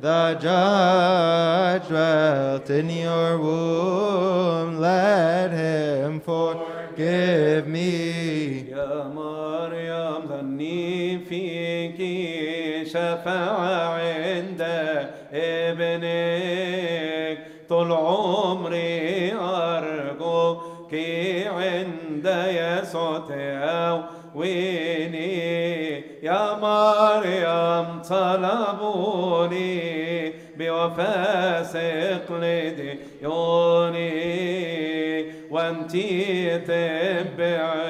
The 0.00 0.38
judge 0.40 1.88
dwelt 1.88 2.68
in 2.70 2.90
your 2.90 3.38
womb. 3.38 4.78
Let 4.78 5.52
him 5.52 6.20
forgive 6.20 7.66
me. 7.66 8.01
شفاعة 12.84 13.98
عند 13.98 14.62
ابنك 15.32 17.38
طول 17.68 17.92
عمري 17.92 19.32
أرجوك 19.32 20.94
عند 21.46 22.26
يسوع 22.48 23.18
تقويني 24.34 26.04
يا 26.22 26.54
مريم 26.62 28.02
طلبوني 28.08 29.72
بوفاء 30.58 31.62
ثقل 31.62 32.44
ديوني 33.20 34.12
وانتي 35.50 36.58
تبعيوني 36.58 37.82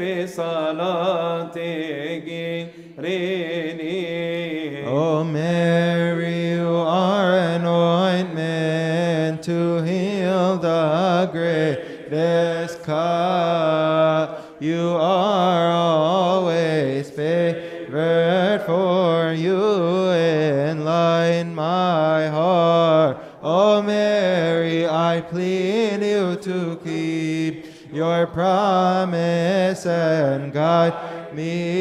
بصلاتك. 0.00 1.62
re. 3.02 4.84
O 4.86 5.24
Mary, 5.24 6.52
you 6.52 6.68
are 6.68 7.34
an 7.36 7.64
ointment 7.64 9.42
to 9.42 9.82
heal 9.82 10.58
the 10.58 11.28
greatest 11.32 12.82
cause. 12.82 14.38
You 14.60 14.90
are 14.90 15.70
always 15.72 17.10
favored, 17.10 18.62
for 18.64 19.32
you 19.32 20.10
enlighten 20.10 21.54
my 21.54 22.28
heart. 22.28 23.16
O 23.42 23.82
Mary, 23.82 24.86
I 24.86 25.20
plead 25.22 26.02
you 26.02 26.36
to 26.36 26.76
keep 26.84 27.66
your 27.92 28.26
promise 28.28 29.84
and 29.84 30.52
guide 30.52 31.34
me 31.34 31.71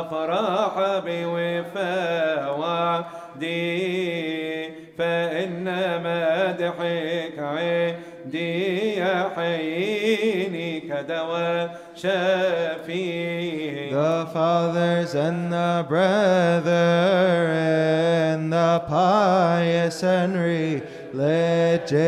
أفراح 0.00 1.02
بوفادي 3.30 4.70
فإن 4.98 5.64
مدحك 6.04 7.38
عندي 7.38 8.98
يحييني 8.98 10.80
كدواء 10.80 11.80
شافي 11.96 13.30
The 13.90 14.26
fathers 14.32 15.14
and 15.14 15.52
the 15.52 15.84
brethren, 15.88 16.70
the 18.50 18.82
pious 18.88 20.02
and 20.04 20.36
religious, 21.12 21.98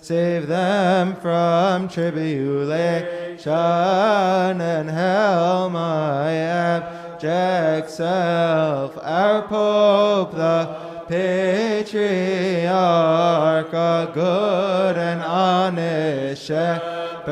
save 0.00 0.48
them 0.48 1.14
from 1.16 1.88
tribulation. 1.88 3.15
shine 3.46 4.60
and 4.60 4.90
hail 4.90 5.70
my 5.70 6.32
abject 6.32 7.88
self, 7.88 8.98
our 9.00 9.42
Pope, 9.42 10.32
the 10.32 11.04
Patriarch, 11.06 12.66
a 13.72 14.10
good 14.12 14.98
and 14.98 15.22
honest 15.22 16.42
shepherd, 16.42 17.24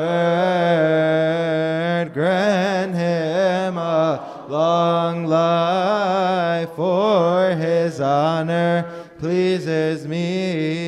grant 2.13 2.95
him 2.95 3.77
a 3.77 4.45
long 4.47 5.25
life 5.25 6.69
for 6.77 7.49
his 7.49 7.99
honor 7.99 8.85
pleases 9.19 10.07
me. 10.07 10.84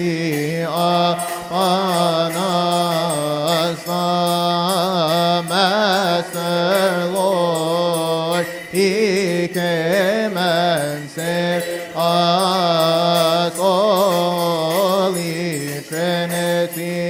الذي 0.00 0.64
أعطانا 0.66 2.00
الصمت 3.70 3.96
روحك 7.14 8.78
من 10.34 11.08
سرعة 11.16 12.40
Holy 15.00 15.80
Trinity 15.88 17.00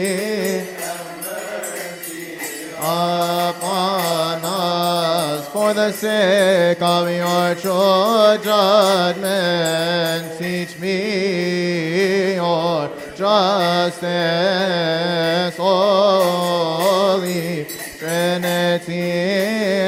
us 4.42 5.48
for 5.48 5.74
the 5.74 5.92
sake 5.92 6.82
of 6.82 7.08
your 7.08 7.54
true 7.54 8.38
judgment. 8.42 10.29
Christe 13.40 14.20
soli 15.56 16.84
Trinity 17.98 19.08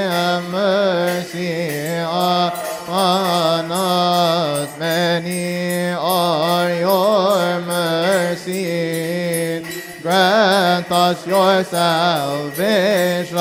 have 0.08 0.48
mercy 0.50 1.76
upon 2.00 3.70
us. 3.70 4.78
Many 4.78 5.90
are 5.92 6.70
your 6.74 7.60
mercy. 7.66 9.62
Grant 10.00 10.90
us 10.90 11.26
your 11.26 11.62
salvation, 11.64 13.36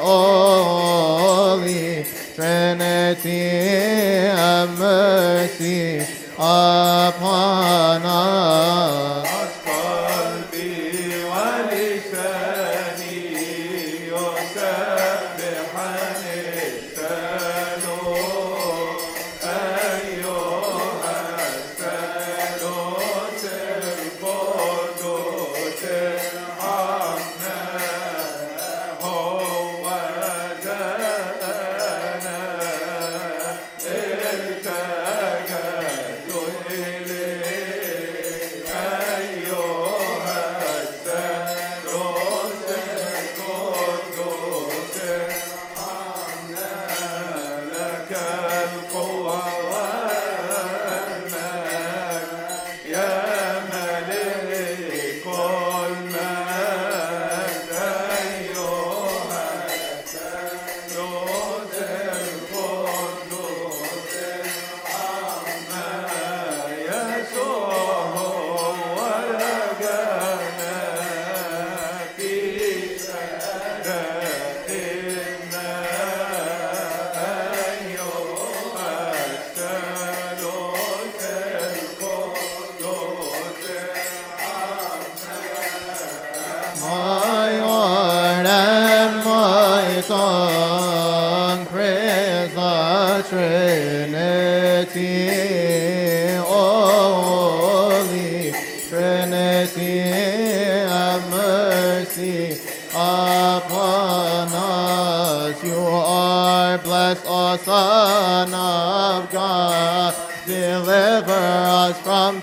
O. 0.00 0.81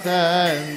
Yeah. 0.10 0.69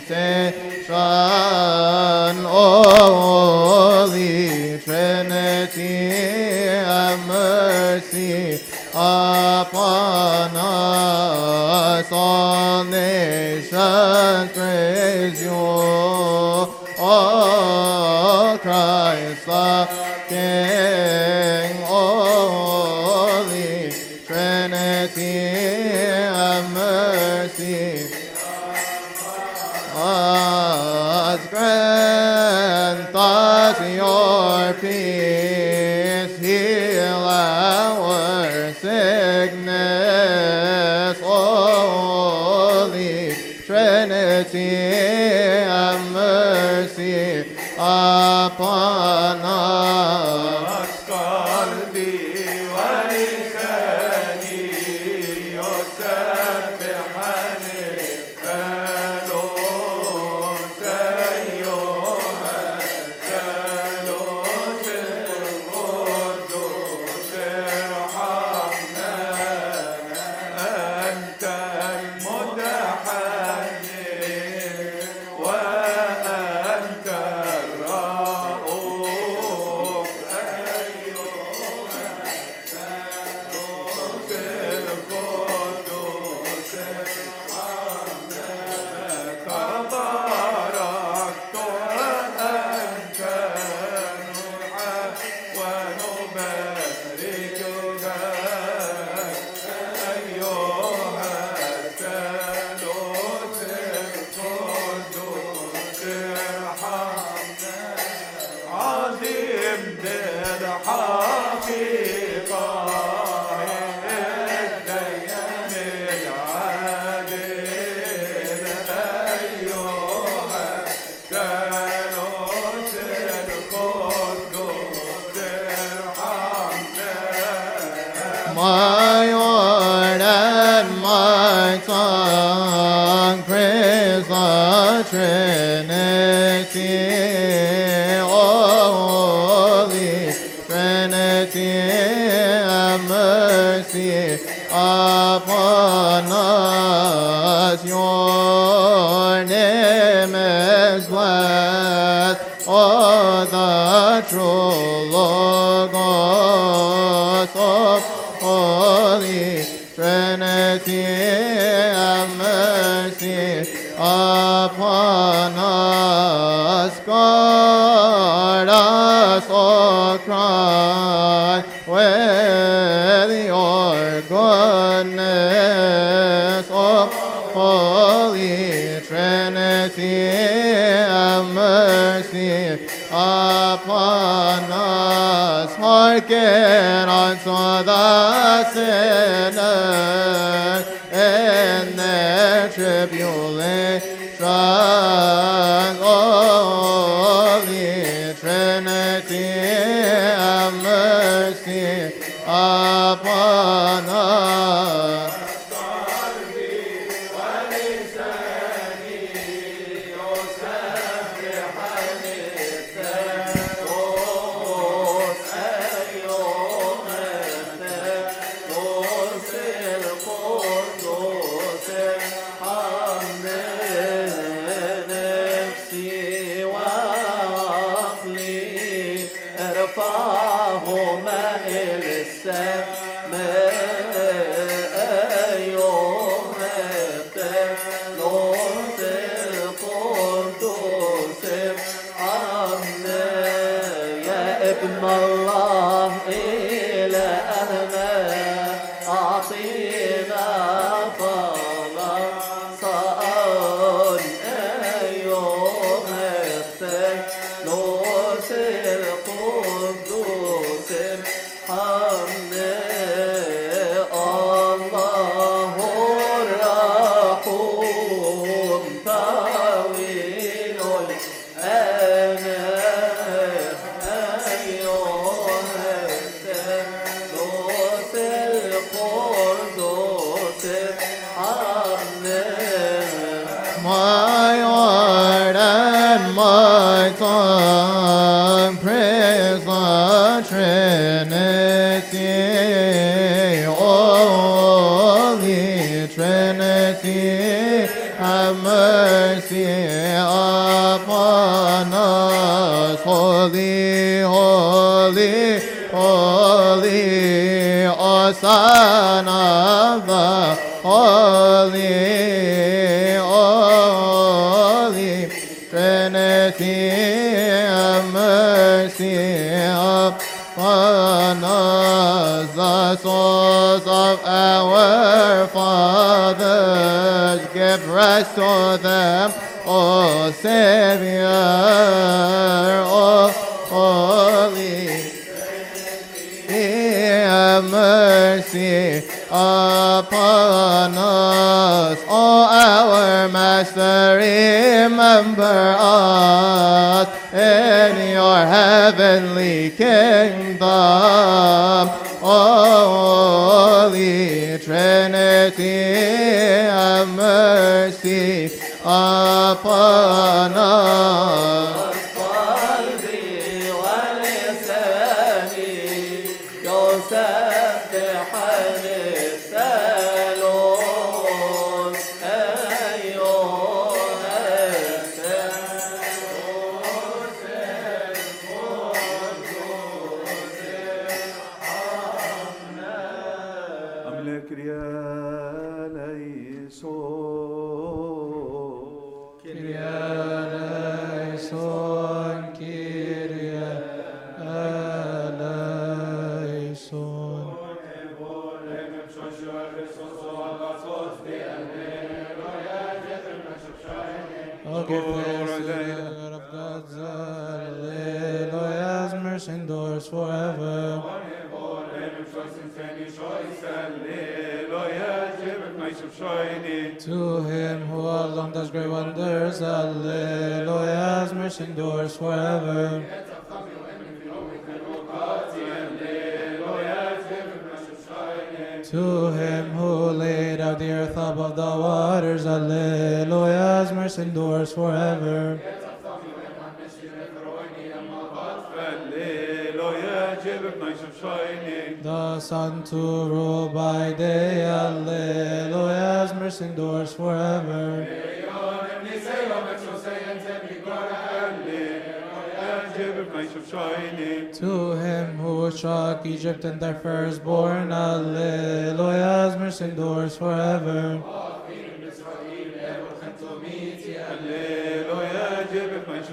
Mercy 47.82 48.46
upon 48.46 49.41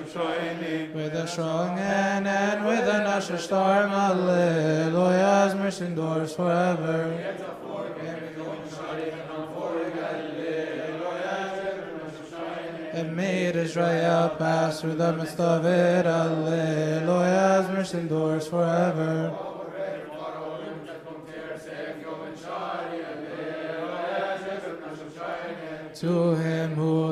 With 0.10 1.14
a 1.14 1.28
strong 1.28 1.78
hand 1.78 2.28
and 2.28 2.66
with 2.66 2.80
an 2.80 3.06
usher 3.06 3.38
storm, 3.38 3.92
Alleluia, 3.92 5.46
His 5.46 5.54
mercy 5.54 5.86
endures 5.86 6.36
forever. 6.36 7.14
And 12.92 13.16
made 13.16 13.56
Israel 13.56 14.30
pass 14.30 14.82
through 14.82 14.96
the 14.96 15.14
midst 15.14 15.40
of 15.40 15.64
it, 15.66 16.08
Alleluia, 16.08 17.62
His 17.62 17.72
mercy 17.72 17.98
endures 18.00 18.48
forever. 18.48 19.38
To 25.96 26.34
him 26.34 26.76
who 26.76 27.09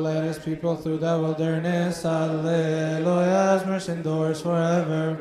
people 0.48 0.78
through 0.78 0.98
the 0.98 1.20
wilderness, 1.20 2.06
Alleluia, 2.06 3.62
mercy 3.68 3.92
endures 3.92 4.40
forever. 4.40 5.20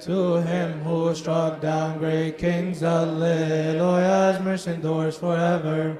To 0.00 0.36
him 0.36 0.80
who 0.80 1.14
struck 1.14 1.60
down 1.60 1.98
great 1.98 2.38
kings, 2.38 2.82
Alleluia, 2.82 4.40
mercy 4.42 4.72
endures 4.72 5.18
forever. 5.18 5.98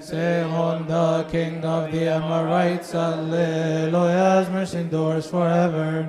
Sihon, 0.00 0.86
the 0.88 1.26
king 1.30 1.62
of 1.62 1.92
the 1.92 2.08
Amorites, 2.08 2.94
Alleluia, 2.94 4.48
mercy 4.50 4.78
endures 4.78 5.26
forever. 5.26 6.08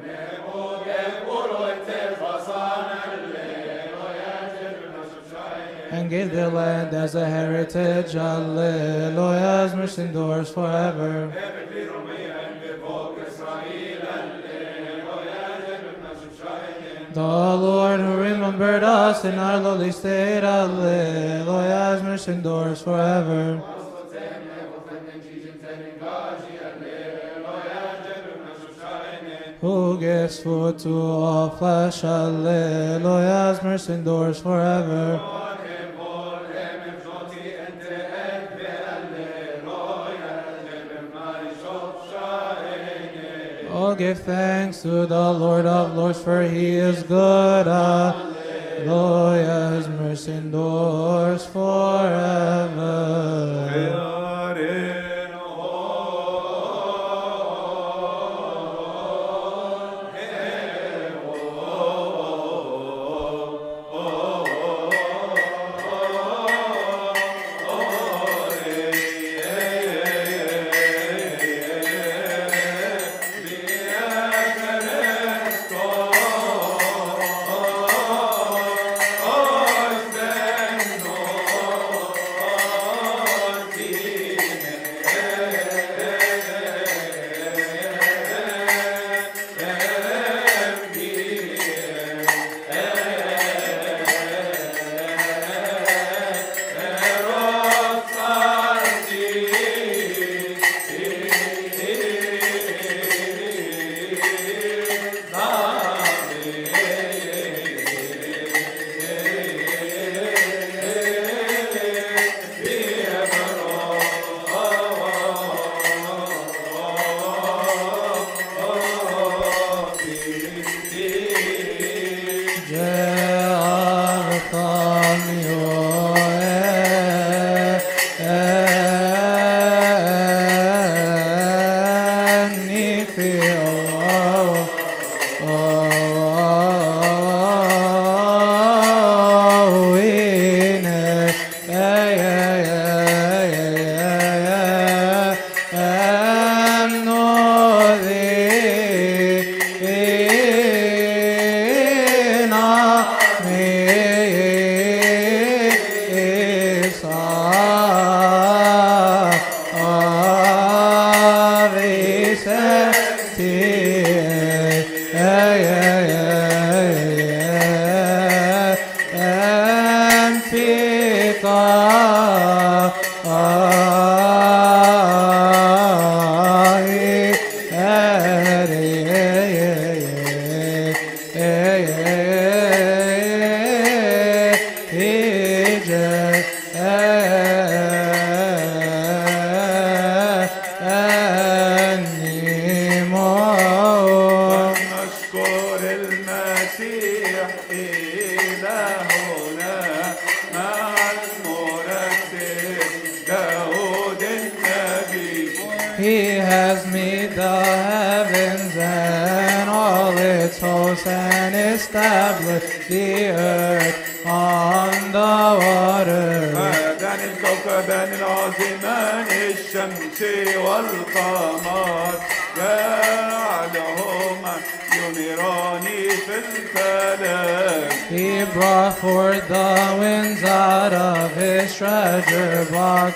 And 6.01 6.09
gave 6.09 6.31
the 6.31 6.49
land 6.49 6.95
as 6.95 7.13
a 7.13 7.29
heritage, 7.29 8.15
Alleluia, 8.15 9.65
His 9.65 9.75
mercy 9.75 10.01
endures 10.01 10.49
forever. 10.49 11.31
The 17.13 17.21
Lord 17.21 17.99
who 17.99 18.17
remembered 18.17 18.83
us 18.83 19.23
in 19.25 19.37
our 19.37 19.59
lowly 19.59 19.91
state, 19.91 20.43
Alleluia, 20.43 21.93
His 21.93 22.01
mercy 22.01 22.31
endures 22.31 22.81
forever. 22.81 23.61
Who 29.59 29.99
gives 29.99 30.39
food 30.39 30.79
to 30.79 30.99
all 30.99 31.51
flesh, 31.51 32.03
Alleluia, 32.03 33.53
His 33.53 33.61
mercy 33.61 33.93
endures 33.93 34.39
forever. 34.39 35.37
Oh, 43.83 43.95
give 43.95 44.19
thanks 44.19 44.83
to 44.83 45.07
the 45.07 45.33
Lord 45.33 45.65
of 45.65 45.95
Lords, 45.95 46.21
for 46.21 46.43
he 46.43 46.75
is 46.75 47.01
good. 47.01 47.67
Alleluia, 47.67 49.71
his 49.71 49.87
mercy 49.87 50.33
endures 50.33 51.47
forever. 51.47 52.11
has 54.53 54.90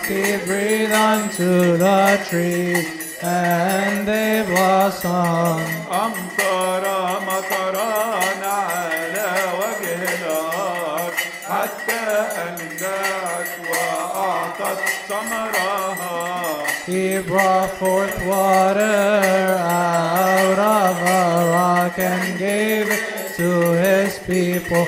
He 0.05 0.37
breathed 0.45 0.93
unto 0.93 1.79
the 1.79 2.21
trees, 2.29 2.87
and 3.23 4.07
they 4.07 4.45
blossomed. 4.47 5.67
أمطر 5.89 6.85
مطران 7.27 8.43
على 8.45 9.33
وجه 9.59 10.05
الأرض 10.05 11.13
حتى 11.49 12.07
أنبعت 12.47 13.49
وأعطت 13.71 14.81
ثمرها 15.09 16.67
He 16.87 17.19
brought 17.23 17.71
forth 17.79 18.27
water 18.27 19.57
out 19.61 20.59
of 20.59 20.97
a 21.01 21.51
rock 21.53 21.99
and 21.99 22.39
gave 22.39 22.87
it 22.91 23.35
to 23.37 23.73
his 23.73 24.19
people 24.19 24.87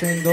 Him. 0.00 0.18
His 0.18 0.24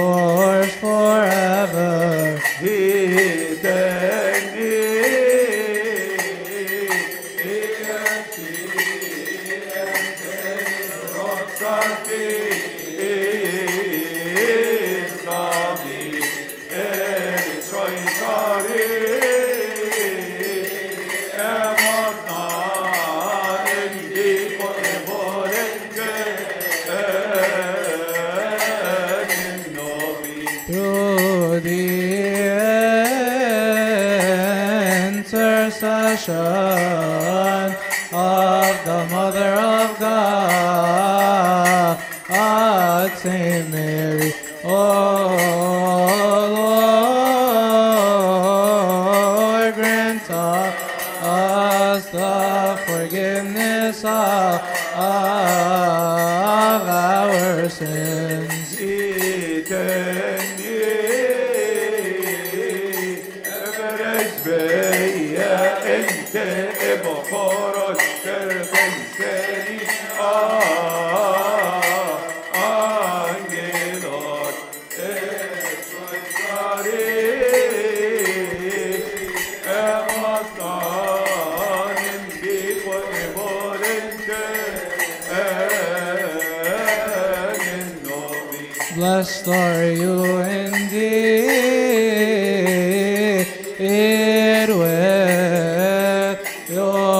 with 96.72 97.11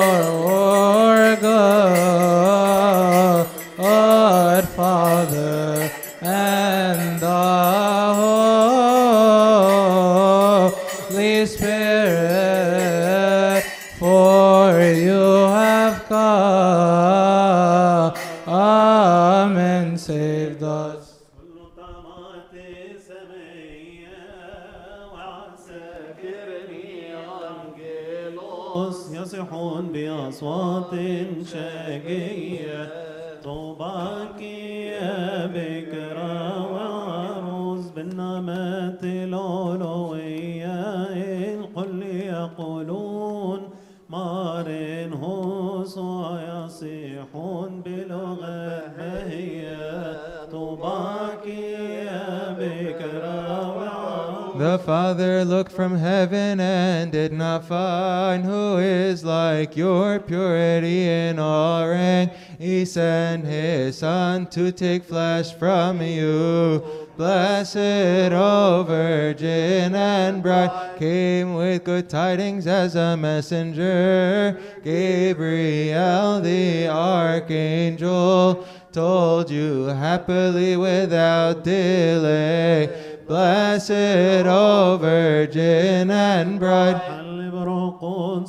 Father 55.12 55.44
looked 55.44 55.74
from 55.74 55.98
heaven 55.98 56.62
and 56.62 57.12
did 57.12 57.34
not 57.34 57.68
find 57.68 58.46
who 58.46 58.78
is 58.78 59.26
like 59.26 59.76
your 59.76 60.22
purity 60.22 61.06
in 61.06 61.38
all 61.38 61.86
rank. 61.90 62.32
He 62.58 62.86
sent 62.86 63.44
his 63.44 63.98
Son 63.98 64.46
to 64.52 64.72
take 64.72 65.04
flesh 65.04 65.52
from 65.52 66.02
you. 66.02 66.82
Blessed, 67.18 67.76
O 67.76 68.86
Virgin 68.88 69.94
and 69.94 70.42
Bride, 70.42 70.96
came 70.98 71.56
with 71.56 71.84
good 71.84 72.10
tidings 72.10 72.66
as 72.66 72.96
a 72.96 73.18
messenger. 73.18 74.58
Gabriel, 74.82 76.40
the 76.40 76.88
archangel, 76.88 78.66
told 78.94 79.50
you 79.50 79.86
happily 79.88 80.78
without 80.78 81.66
delay. 81.66 83.01
Blessed, 83.32 84.44
O 84.46 84.98
Virgin 85.00 86.12
and 86.12 86.60
Bride. 86.60 87.00
حلب 87.00 87.56
رقود 87.56 88.48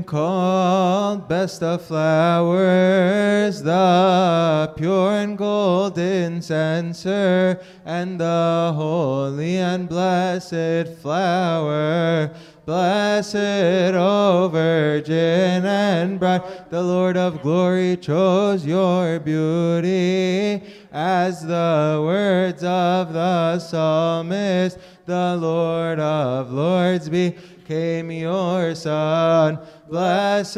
called 0.03 1.27
best 1.27 1.63
of 1.63 1.81
flowers, 1.81 3.61
the 3.63 4.73
pure 4.75 5.11
and 5.13 5.37
golden 5.37 6.41
censer, 6.41 7.59
and 7.85 8.19
the 8.19 8.71
holy 8.75 9.57
and 9.57 9.89
blessed 9.89 10.97
flower. 11.01 12.31
Blessed, 12.65 13.35
O 13.35 14.47
Virgin 14.49 15.65
and 15.65 16.17
Bride, 16.17 16.69
the 16.69 16.81
Lord 16.81 17.17
of 17.17 17.41
glory 17.41 17.97
chose 17.97 18.65
your 18.65 19.19
beauty. 19.19 20.63
As 20.89 21.41
the 21.41 21.99
words 22.01 22.63
of 22.63 23.11
the 23.11 23.59
psalmist, 23.59 24.77
the 25.05 25.35
Lord 25.35 25.99
of 25.99 26.53
lords 26.53 27.09
became 27.09 28.09
your 28.09 28.75
son. 28.75 29.59
Blessed, 29.93 30.57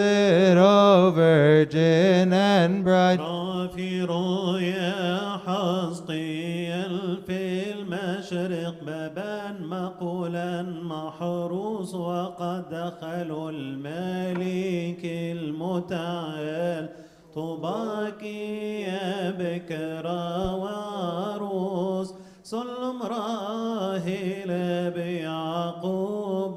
O 0.57 1.11
Virgin 1.13 2.31
and 2.31 2.85
Bride. 2.85 3.19
يا 4.59 5.37
حزقيل 5.45 7.17
في 7.27 7.73
المشرق 7.73 8.83
بابا 8.83 9.51
محروس 10.83 11.95
وقد 11.95 12.69
دخلوا 12.69 13.51
الملك 13.51 15.03
المتعال 15.03 16.89
طوباك 17.33 18.23
يا 18.87 19.31
بكرة 19.31 20.55
وعروس 20.55 22.13
سلم 22.43 23.03
راهل 23.03 24.51
بيعقوب 24.91 26.14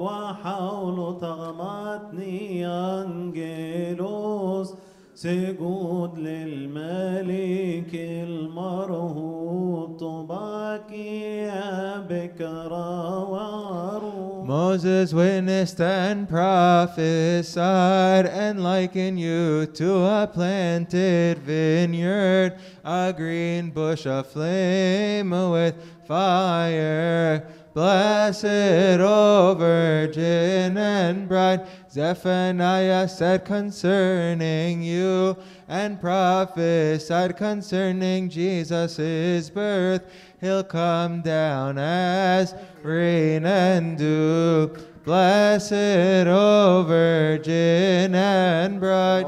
وحول 0.08 1.18
تغمتني 1.22 2.68
أنجلوس 2.68 4.74
سجود 5.16 6.20
للملك 6.20 7.94
المرهوب 7.94 9.98
طوباك 10.00 10.92
يا 10.92 12.00
بكرة 12.10 13.30
وعروس 13.30 14.24
Moses 14.46 15.14
witnessed 15.14 15.80
and 15.80 16.28
prophesied 16.28 18.26
and 18.26 18.62
likened 18.62 19.18
you 19.18 19.66
to 19.68 20.04
a 20.04 20.28
planted 20.32 21.38
vineyard, 21.38 22.58
a 22.84 23.14
green 23.16 23.70
bush 23.70 24.06
aflame 24.06 25.30
with 25.30 25.76
fire. 26.06 27.48
Blessed, 27.79 28.45
O 28.45 29.55
Virgin 29.57 30.77
and 30.77 31.29
Bride, 31.29 31.65
Zephaniah 31.89 33.07
said 33.07 33.45
concerning 33.45 34.83
you, 34.83 35.37
and 35.69 36.01
prophesied 36.01 37.37
concerning 37.37 38.31
Jesus' 38.31 39.49
birth. 39.51 40.03
He'll 40.41 40.65
come 40.65 41.23
down 41.23 41.79
as 41.79 42.53
rain 42.83 43.47
and 43.47 43.97
dew. 43.97 44.77
Blessed, 45.05 45.73
O 45.73 46.85
Virgin 46.85 48.13
and 48.13 48.81
Bride. 48.81 49.27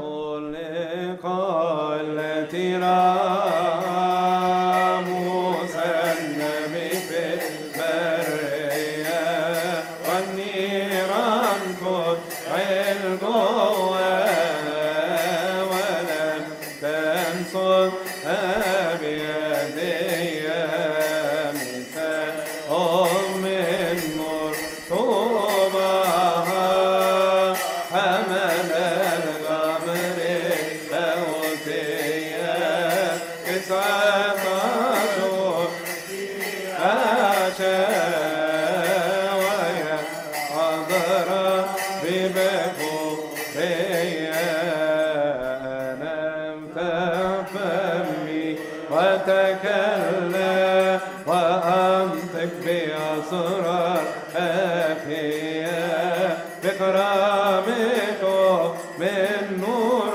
بكرامته 56.91 58.73
من 58.99 59.61
نور 59.61 60.13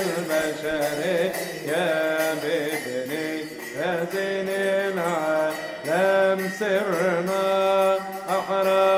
البشر 0.00 1.28
العالم 5.88 6.48
سرنا 6.58 7.98
أحرارا 8.30 8.97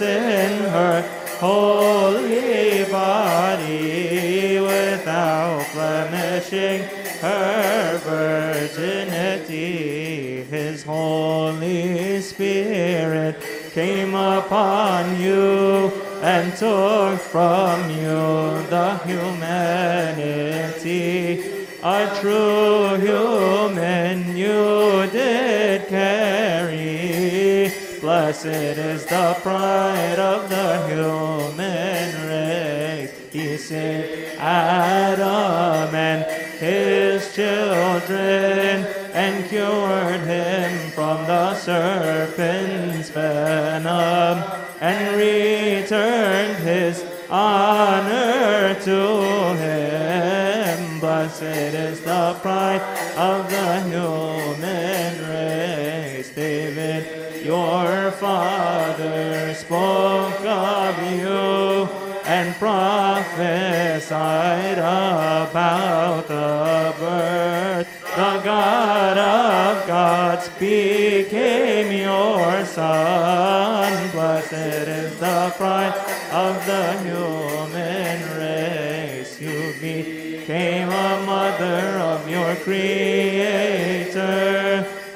in 0.00 0.62
her 0.70 1.02
holy 1.38 2.84
body 2.90 4.60
without 4.60 5.66
blemishing 5.72 6.82
her 7.20 7.98
virginity. 8.68 9.64
His 10.44 10.82
Holy 10.82 12.20
Spirit 12.20 13.40
came 13.72 14.14
upon 14.14 15.20
you 15.20 15.92
and 16.22 16.56
took 16.56 17.18
from 17.20 17.90
you 17.90 18.62
the 18.70 18.98
humanity. 19.04 20.44
A 21.82 22.08
true 22.20 22.94
human 22.96 23.33
Blessed 28.24 28.46
is 28.46 29.04
the 29.04 29.36
pride 29.42 30.18
of 30.18 30.48
the 30.48 30.88
human 30.88 32.26
race. 32.26 33.12
He 33.30 33.58
saved 33.58 34.38
Adam 34.38 35.94
and 35.94 36.24
his 36.58 37.34
children 37.34 38.86
and 39.12 39.46
cured 39.50 40.22
him 40.22 40.90
from 40.92 41.26
the 41.26 41.54
serpent's 41.54 43.10
venom 43.10 44.42
and 44.80 45.16
returned 45.18 46.64
his 46.64 47.04
honor 47.28 48.74
to 48.84 49.54
him. 49.60 50.98
Blessed 50.98 51.42
is 51.42 52.00
the 52.00 52.38
pride 52.40 52.80
of 53.18 53.50
the 53.50 53.82
human 53.82 54.53
your 57.54 58.10
father 58.10 59.54
spoke 59.54 60.44
of 60.44 60.94
you 61.12 61.88
and 62.26 62.54
prophesied 62.56 63.28
about 64.78 66.26
the 66.26 66.94
birth. 66.98 67.86
The 68.16 68.40
God 68.44 69.16
of 69.18 69.86
gods 69.86 70.48
became 70.58 71.92
your 71.92 72.64
son. 72.64 74.10
Blessed 74.10 74.88
is 74.88 75.18
the 75.20 75.52
pride 75.56 75.94
of 76.32 76.54
the 76.66 76.84
human 77.06 78.18
race. 78.38 79.40
You 79.40 79.74
became 79.80 80.88
a 80.88 81.22
mother 81.24 81.98
of 82.12 82.28
your 82.28 82.56
creator 82.66 83.64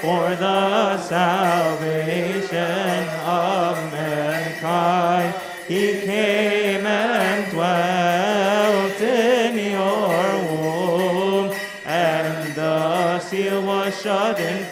for 0.01 0.36
the 0.36 0.97
salvation 0.99 1.68
was 13.99 14.05
shut 14.05 14.40
in 14.40 14.64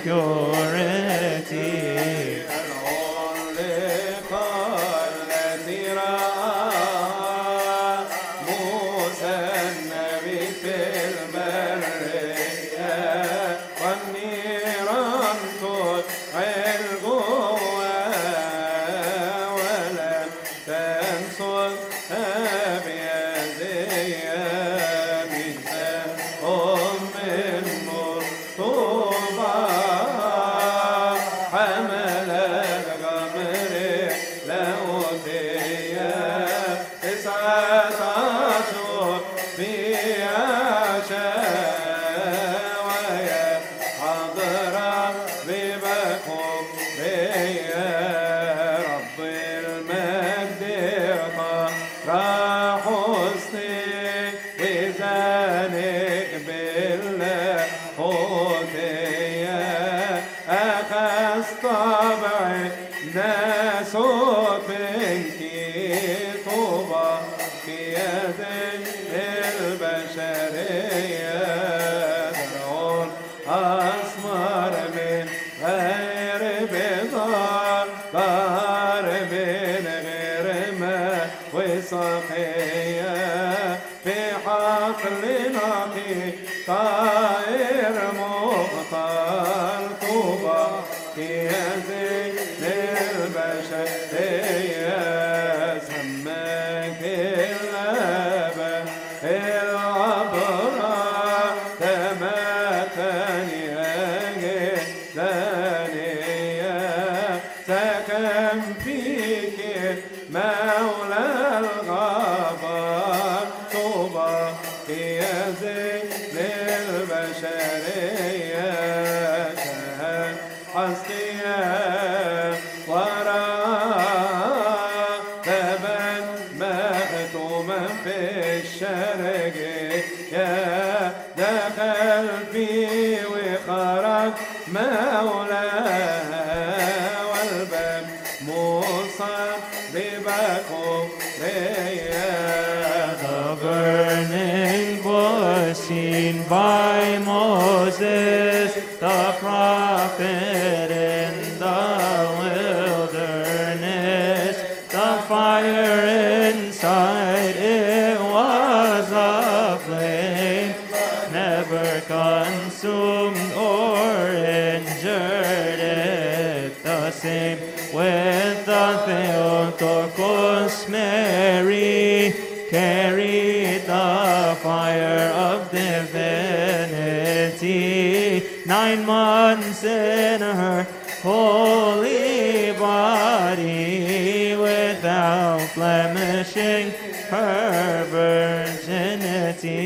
nine 178.86 179.04
months 179.04 179.82
in 179.82 180.40
her 180.40 180.86
holy 181.20 182.72
body 182.78 184.54
without 184.54 185.68
blemishing 185.74 186.92
her 187.28 188.04
virginity. 188.14 189.82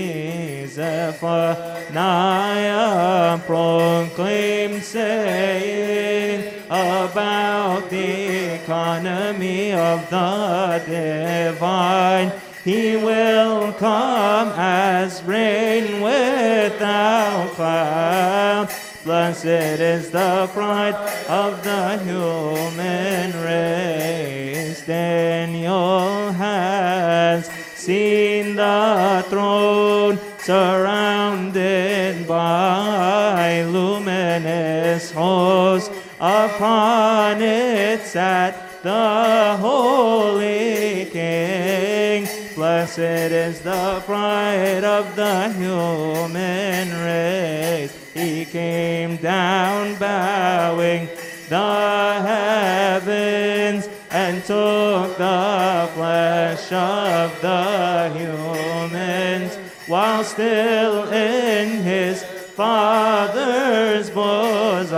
Zephaniah 0.67 2.19
proclaimed, 3.47 4.83
saying 4.83 6.53
about 6.67 7.89
the 7.89 8.55
economy 8.61 9.73
of 9.73 10.11
the 10.11 10.83
divine. 10.87 12.33
He 12.65 12.97
will 12.97 13.73
come 13.73 14.10
Blessed 19.11 19.45
is 19.45 20.11
the 20.13 20.49
pride 20.55 20.95
of 21.29 21.65
the 21.65 21.99
human 22.05 23.33
race. 23.45 24.87
Daniel 24.87 26.31
has 26.31 27.47
seen 27.75 28.55
the 28.55 29.27
throne 29.29 30.17
surrounded 30.39 32.29
by 32.29 33.65
luminous 33.65 35.11
hosts. 35.11 35.91
Upon 36.21 37.43
it 37.43 38.03
sat 38.03 38.81
the 38.85 39.57
Holy 39.59 41.07
King. 41.11 42.29
Blessed 42.55 43.01
is 43.01 43.61
the 43.63 44.03
pride 44.07 44.85
of 44.85 45.17
the 45.17 45.53
human 45.55 46.91
race. 47.05 47.50
Came 48.51 49.17
down 49.19 49.95
bowing 49.95 51.09
the 51.49 52.23
heavens 52.27 53.89
and 54.11 54.43
took 54.43 55.17
the 55.17 55.89
flesh 55.95 56.73
of 56.73 57.41
the 57.41 58.11
humans 58.13 59.57
while 59.87 60.25
still 60.25 61.09
in 61.13 61.85
his 61.85 62.25
Father's 62.25 64.11
bosom. 64.11 64.97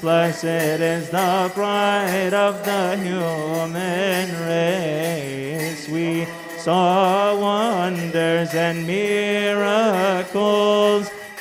Blessed 0.00 0.44
is 0.44 1.10
the 1.10 1.50
pride 1.52 2.34
of 2.34 2.64
the 2.64 2.96
human 2.98 4.30
race. 4.46 5.88
We 5.88 6.28
saw 6.56 7.36
wonders 7.36 8.54
and 8.54 8.86
miracles 8.86 9.82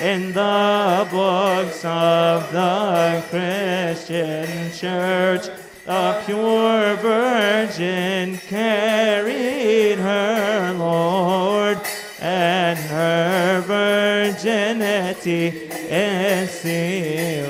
in 0.01 0.33
the 0.33 1.07
books 1.11 1.85
of 1.85 2.51
the 2.51 3.23
Christian 3.29 4.71
church. 4.71 5.47
A 5.85 6.21
pure 6.25 6.95
virgin 6.95 8.37
carried 8.37 9.99
her 9.99 10.73
Lord, 10.73 11.79
and 12.19 12.79
her 12.79 13.61
virginity 13.61 15.47
is 15.89 16.49
sealed. 16.49 17.40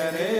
Yeah. 0.00 0.39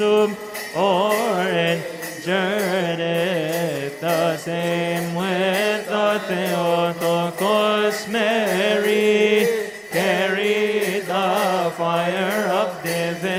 Consumed 0.00 0.36
or 0.74 1.12
injured 1.42 3.00
it. 3.00 4.00
The 4.00 4.36
same 4.38 5.14
with 5.14 5.86
the 5.88 6.18
Theotokos 6.26 8.08
Mary 8.08 9.46
carried 9.90 11.02
the 11.02 11.70
fire 11.76 12.48
of 12.48 12.82
divinity. 12.82 13.36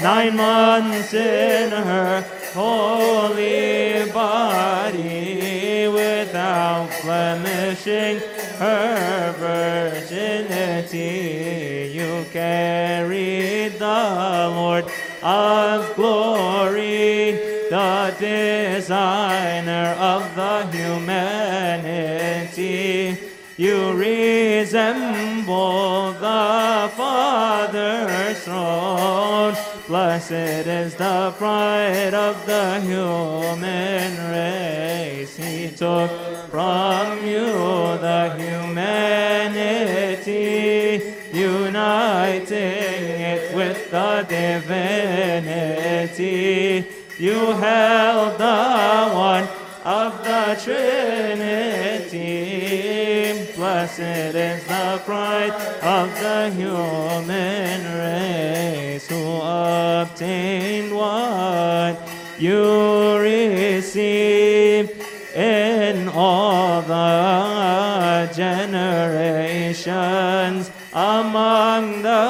Nine 0.00 0.36
months 0.36 1.14
in 1.14 1.70
her 1.70 2.24
holy 2.54 4.10
body 4.10 5.86
without 5.86 6.90
blemishing 7.02 8.18
her 8.58 9.32
virginity. 9.38 10.88
You 11.94 12.08
Lord 12.32 13.37
of 15.22 15.94
glory, 15.96 17.32
the 17.70 18.14
designer 18.18 19.94
of 19.98 20.34
the 20.34 20.66
humanity. 20.76 22.38
You 23.56 23.92
resemble 23.92 24.82
the 26.12 26.90
Father's 26.96 28.44
throne. 28.44 29.54
Blessed 29.88 30.32
is 30.32 30.94
the 30.94 31.34
pride 31.38 32.14
of 32.14 32.46
the 32.46 32.80
human 32.80 34.16
race. 34.30 35.34
He 35.36 35.70
took 35.70 36.10
from 36.50 37.24
you 37.26 37.46
the 37.98 38.34
humanity, 38.38 38.67
the 43.90 44.26
divinity. 44.28 45.78
You 47.18 47.52
held 47.52 48.38
the 48.38 49.10
one 49.12 49.48
of 49.84 50.22
the 50.22 50.56
Trinity. 50.62 52.18
Blessed 53.56 54.00
is 54.00 54.64
the 54.64 55.00
pride 55.04 55.52
of 55.82 56.14
the 56.20 56.50
human 56.50 57.84
race 57.98 59.08
who 59.08 59.40
obtained 59.40 60.94
what 60.94 61.98
you 62.38 63.16
received 63.16 64.92
in 65.34 66.08
all 66.08 66.82
the 66.82 68.30
generations 68.34 69.88
among 70.92 72.02
the 72.02 72.27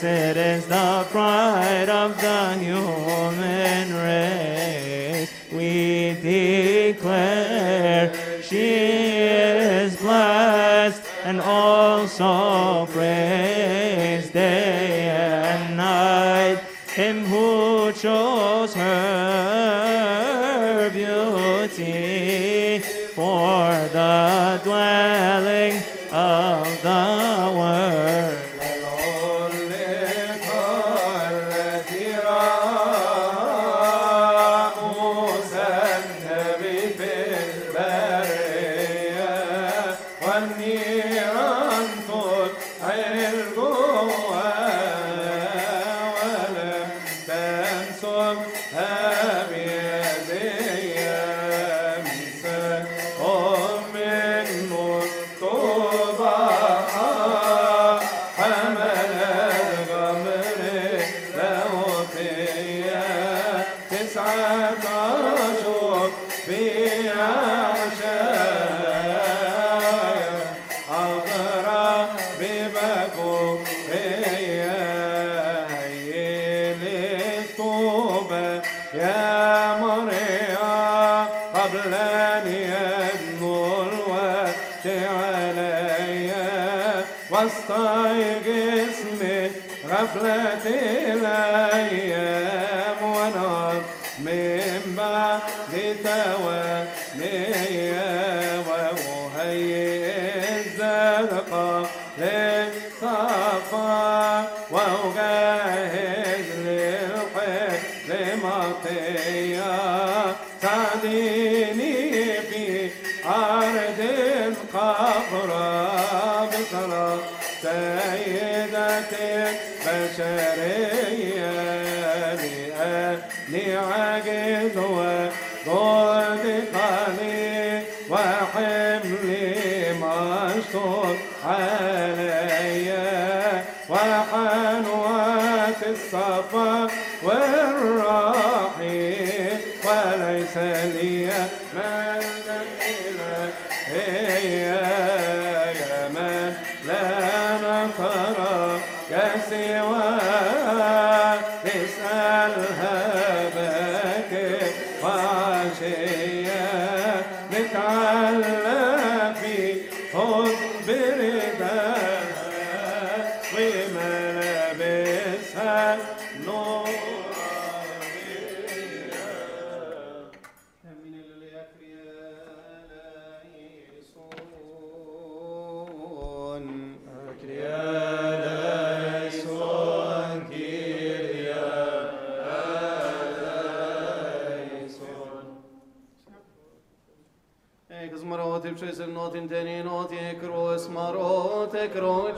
Blessed 0.00 0.36
is 0.38 0.66
the 0.66 1.06
pride 1.10 1.90
of 1.90 2.18
the 2.22 2.54
human 2.54 3.94
race. 3.94 5.30
We 5.52 6.16
declare 6.22 8.10
she 8.42 8.56
is 8.56 9.96
blessed 9.98 11.02
and 11.24 11.38
also 11.42 12.86
praise 12.86 14.30
day 14.30 15.10
and 15.10 15.76
night 15.76 16.60
him 16.94 17.26
who 17.26 17.92
chose 17.92 18.72
her 18.72 19.09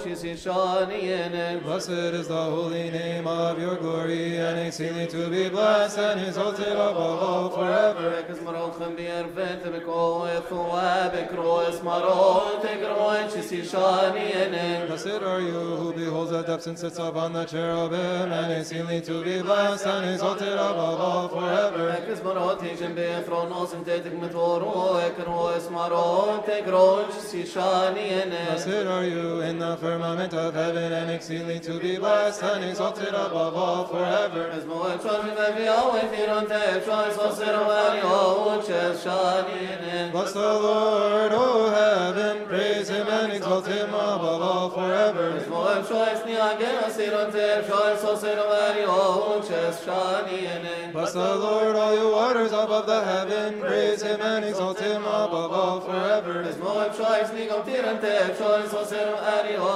kro 0.02 0.14
chisi 0.14 1.62
Blessed 1.62 1.90
is 1.90 2.28
the 2.28 2.34
holy 2.34 2.90
name 2.90 3.26
of 3.26 3.58
your 3.58 3.76
glory, 3.76 4.36
and 4.38 4.58
exceedingly 4.58 5.06
to 5.08 5.28
be 5.28 5.48
blessed 5.48 5.98
and 5.98 6.20
exalted 6.26 6.72
above 6.72 7.22
all 7.22 7.50
forever. 7.50 8.14
Ex 8.16 8.38
marot 8.40 8.78
kham 8.78 8.96
bier 8.96 9.24
vet 9.28 9.62
beko 9.64 10.26
ethwa 10.28 11.10
bekros 11.12 11.80
marot 11.82 12.62
kro 12.62 13.28
chisi 13.30 13.62
shani 13.62 14.34
ene 14.34 14.86
Blessed 14.86 15.22
are 15.22 15.40
you 15.40 15.76
who 15.76 15.92
beholds 15.92 16.30
the 16.30 16.42
depths 16.42 16.66
and 16.66 16.78
sits 16.78 16.98
upon 16.98 17.32
the 17.32 17.44
cherubim, 17.44 18.32
and 18.32 18.52
exceedingly 18.52 19.00
to 19.00 19.22
be 19.22 19.40
blessed 19.42 19.86
and 19.86 20.10
exalted 20.10 20.52
above 20.52 21.00
all 21.00 21.28
forever. 21.28 21.90
Ex 21.90 22.20
marot 22.20 22.60
ijem 22.60 22.94
be 22.94 23.08
thronos 23.26 23.70
tetik 23.84 24.18
metoro 24.18 25.14
kro 25.14 25.58
marot 25.70 26.64
kro 26.64 27.04
chisi 27.12 27.42
shani 27.44 28.10
ene 28.22 28.46
Blessed 28.46 28.86
are 28.86 29.04
you 29.04 29.40
in 29.42 29.58
the 29.58 29.76
firmament 29.92 30.32
of 30.32 30.54
heaven, 30.54 30.90
and 30.90 31.10
exceedingly 31.10 31.60
to 31.60 31.78
be 31.78 31.98
blessed 31.98 32.42
and 32.42 32.64
exalted 32.64 33.08
above 33.08 33.54
all 33.54 33.84
forever. 33.86 34.48
Es 34.56 34.64
moe 34.64 34.96
chon 35.02 35.26
me 35.26 35.32
via 35.34 35.74
o 35.76 35.92
firon 36.12 36.46
te 36.48 36.80
chon 36.86 37.12
so 37.12 37.26
sero 37.34 37.64
vario 37.68 38.64
ches 38.66 39.04
shani 39.04 39.58
ene 39.72 40.10
Bless 40.12 40.32
the 40.32 40.40
Lord, 40.40 41.32
O 41.32 41.70
heaven, 41.70 42.46
praise 42.46 42.88
him 42.88 43.06
and 43.06 43.32
exalt 43.34 43.66
him 43.66 43.90
above 43.90 44.42
all 44.50 44.70
forever. 44.70 45.28
Moem 45.50 45.84
shois 45.84 46.24
ni 46.24 46.34
agena 46.48 46.88
sironte 46.96 47.46
shois 47.68 47.98
so 47.98 48.16
servario 48.16 49.46
ches 49.46 49.84
shani 49.84 50.38
ene. 50.54 50.92
Bless 50.92 51.12
the 51.12 51.34
Lord, 51.44 51.76
all 51.76 51.94
you 51.94 52.10
waters 52.12 52.52
above 52.52 52.86
the 52.86 53.04
heaven, 53.04 53.60
praise 53.60 54.02
him 54.02 54.20
and 54.22 54.44
exalt 54.46 54.80
him 54.80 55.02
above 55.02 55.52
all 55.52 55.80
forever. 55.82 56.32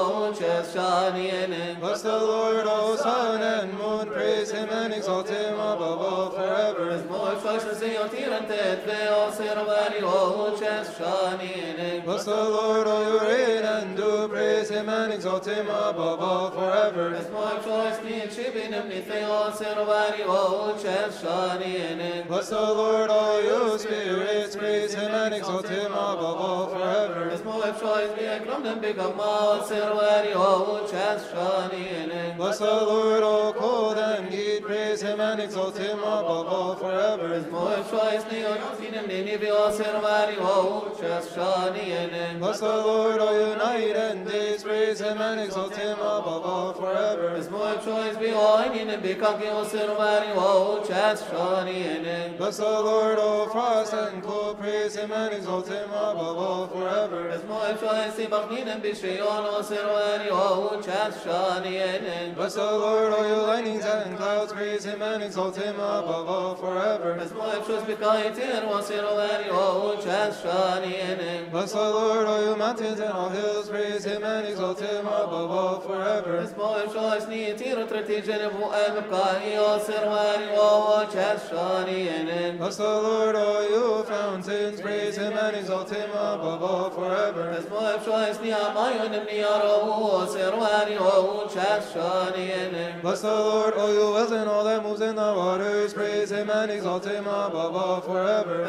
Moem 0.06 0.34
shois 0.34 0.34
ni 0.34 0.34
gom 0.34 0.34
tirante 0.34 0.36
shois 0.36 0.36
so 0.36 0.36
servario 0.36 0.36
ches 0.36 0.74
shani 0.74 1.24
ene. 1.32 1.80
Bless 1.80 2.02
the 2.02 2.08
Lord, 2.08 2.66
O 2.66 2.96
sun 2.96 3.42
and 3.42 3.72
moon, 3.78 4.06
praise 4.06 4.50
him 4.52 4.68
and 4.70 4.94
exalt 4.94 5.28
him 5.28 5.54
above 5.54 6.00
all 6.00 6.30
forever. 6.30 6.65
Bless 12.04 12.24
the 12.24 12.34
Lord, 12.34 12.86
O 12.86 12.96
you 13.08 13.18
rain 13.26 13.64
and 13.64 13.96
dew, 13.96 14.28
praise 14.28 14.68
him 14.68 14.88
and 14.88 15.12
exalt 15.12 15.46
him 15.46 15.66
above 15.66 16.20
all 16.20 16.50
forever. 16.52 17.10
Moem 17.32 17.60
shois 17.64 18.04
ni 18.04 18.20
chibinem 18.34 18.88
ni 18.88 19.00
theo 19.00 19.50
servario 19.50 20.80
ches 20.80 21.20
shani 21.20 21.74
ene. 21.90 22.24
Bless 22.28 22.48
the 22.50 22.60
Lord, 22.60 23.10
all 23.10 23.42
you 23.42 23.78
spirits, 23.78 24.54
praise 24.54 24.94
him 24.94 25.12
and 25.12 25.34
exalt 25.34 25.68
him 25.68 25.92
above 25.92 26.40
all 26.48 26.66
forever. 26.68 27.30
Moem 27.44 27.74
shois 27.80 28.10
ni 28.16 28.24
agromnem 28.36 28.78
bigama 28.80 29.62
servario 29.68 30.88
ches 30.88 31.22
shani 31.32 31.82
ene. 32.02 32.36
Bless 32.36 32.58
the 32.58 32.64
Lord, 32.66 33.22
O 33.24 33.52
cold 33.52 33.98
and 33.98 34.28
praise 34.28 34.45
him 35.06 35.20
and 35.20 35.40
exalt 35.40 35.78
him 35.78 35.98
above 35.98 36.46
all 36.46 36.74
forever. 36.74 37.34
It's 37.34 37.50
more 37.50 37.76
choice 37.90 38.24
the 38.24 38.50
oil 38.50 38.76
seen 38.76 38.94
and 38.94 39.08
be 39.08 39.50
all 39.50 39.70
Cinobati 39.70 40.36
oh 40.38 40.96
chess 41.00 41.34
shiny 41.34 41.92
and 41.92 42.12
then. 42.12 42.38
Bless 42.38 42.60
the 42.60 42.66
Lord, 42.66 43.20
all 43.20 43.56
night 43.56 43.96
and 43.96 44.26
days, 44.26 44.62
praise 44.64 45.00
him 45.00 45.20
and 45.20 45.40
exalt 45.40 45.76
him 45.76 45.98
above 45.98 46.44
all 46.44 46.72
forever. 46.72 47.36
Bless 52.36 52.56
the 52.58 52.64
Lord, 52.64 53.18
O 53.18 53.48
frost 53.50 53.92
and 53.92 54.22
cold, 54.22 54.58
praise 54.58 54.96
him 54.96 55.12
and 55.12 55.34
exalt 55.34 55.68
him 55.68 55.88
above 55.90 56.36
all 56.36 56.66
forever. 56.68 57.30
His 57.30 57.42
boy 57.42 57.76
choice, 57.80 58.16
he 58.16 58.26
bunny 58.26 58.60
and 58.62 58.82
be 58.82 58.94
shy 58.94 59.20
on 59.20 59.44
all 59.44 59.62
Ceremati, 59.62 60.28
oh, 60.30 60.80
chest 60.82 61.24
shiny 61.24 61.78
and 61.78 62.06
then. 62.06 62.34
Bless 62.34 62.54
the 62.54 62.62
Lord, 62.62 63.12
all 63.12 63.26
you 63.26 63.34
lightnings 63.34 63.84
and 63.84 64.16
clouds, 64.16 64.52
praise 64.52 64.84
him 64.84 64.95
and 65.02 65.22
exalt 65.22 65.56
him 65.56 65.74
above 65.76 66.28
all 66.28 66.54
forever. 66.54 67.14
Bless 71.50 71.72
the 71.72 71.78
Lord, 71.78 72.26
all 72.26 72.42
you 72.44 72.56
mountains 72.56 73.00
and 73.00 73.12
all 73.12 73.28
hills, 73.28 73.68
praise 73.68 74.04
him 74.04 74.22
and 74.22 74.48
exalt 74.48 74.80
him 74.80 75.06
above 75.06 75.50
all 75.50 75.80
forever. 75.80 76.38
Bless 82.58 82.76
the 82.76 82.84
Lord, 82.84 83.36
all 83.36 83.62
you 83.68 84.04
fountains, 84.04 84.80
praise 84.80 85.16
him 85.16 85.32
and 85.32 85.56
exalt 85.56 85.90
him 85.90 86.10
above 86.10 86.62
all 86.62 86.90
forever. 86.90 87.50
Bless 93.02 93.20
the 93.20 93.28
Lord, 93.28 93.74
all 93.74 93.92
you 93.92 94.12
wells 94.12 94.32
and 94.32 94.48
all 94.48 94.64
that 94.64 94.82
moves 94.86 95.00
in 95.00 95.16
the 95.16 95.34
waters, 95.36 95.92
praise 95.92 96.30
him 96.30 96.48
and 96.50 96.70
exalt 96.70 97.04
him 97.04 97.26
above 97.26 97.74
all 97.74 98.00
forever. 98.00 98.64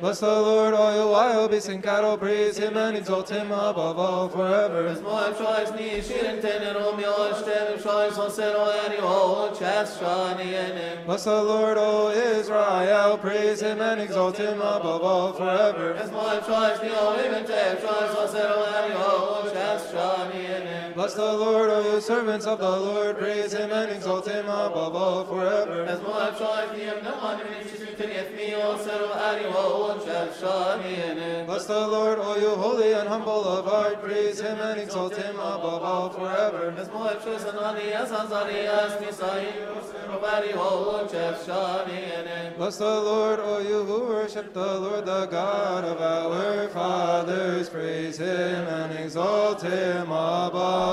Bless 0.00 0.20
the 0.20 0.26
Lord, 0.26 0.74
all 0.74 0.94
you 0.94 1.10
wild 1.10 1.50
beasts 1.50 1.68
and 1.68 1.82
cattle, 1.82 2.18
praise 2.18 2.58
him 2.58 2.76
and 2.76 2.96
exalt 2.96 3.30
him 3.30 3.50
above 3.52 3.98
all 3.98 4.28
forever. 4.28 4.82
Bless 11.06 11.24
the 11.24 11.42
Lord, 11.42 11.78
O 11.78 12.10
Israel, 12.10 13.18
praise 13.18 13.60
him 13.60 13.80
and 13.80 14.00
exalt 14.00 14.36
him 14.36 14.60
above 14.60 15.02
all 15.02 15.32
forever. 15.32 15.94
Swami 19.78 20.75
Bless 20.96 21.12
the 21.12 21.30
Lord, 21.30 21.68
O 21.68 21.92
you 21.92 22.00
servants 22.00 22.46
of 22.46 22.58
the 22.58 22.70
Lord, 22.70 23.18
praise 23.18 23.52
him 23.52 23.70
and 23.70 23.92
exalt 23.92 24.26
him 24.26 24.46
above 24.46 24.96
all 24.96 25.26
forever. 25.26 25.84
Bless 25.84 25.98
the 31.66 31.86
Lord, 31.86 32.18
O 32.18 32.36
you 32.38 32.48
holy 32.48 32.94
and 32.94 33.06
humble 33.06 33.44
of 33.44 33.66
heart, 33.66 34.02
praise 34.02 34.40
him 34.40 34.58
and 34.58 34.80
exalt 34.80 35.14
him 35.14 35.36
above 35.36 35.82
all 35.82 36.08
forever. 36.08 36.70
Bless 36.70 36.88
the 42.78 42.84
Lord, 42.86 43.40
O 43.40 43.58
you 43.58 43.84
who 43.84 44.00
worship 44.08 44.54
the 44.54 44.80
Lord, 44.80 45.04
the 45.04 45.26
God 45.26 45.84
of 45.84 46.00
our 46.00 46.68
fathers, 46.70 47.68
praise 47.68 48.16
him 48.16 48.66
and 48.66 48.98
exalt 48.98 49.60
him 49.60 50.04
above 50.04 50.85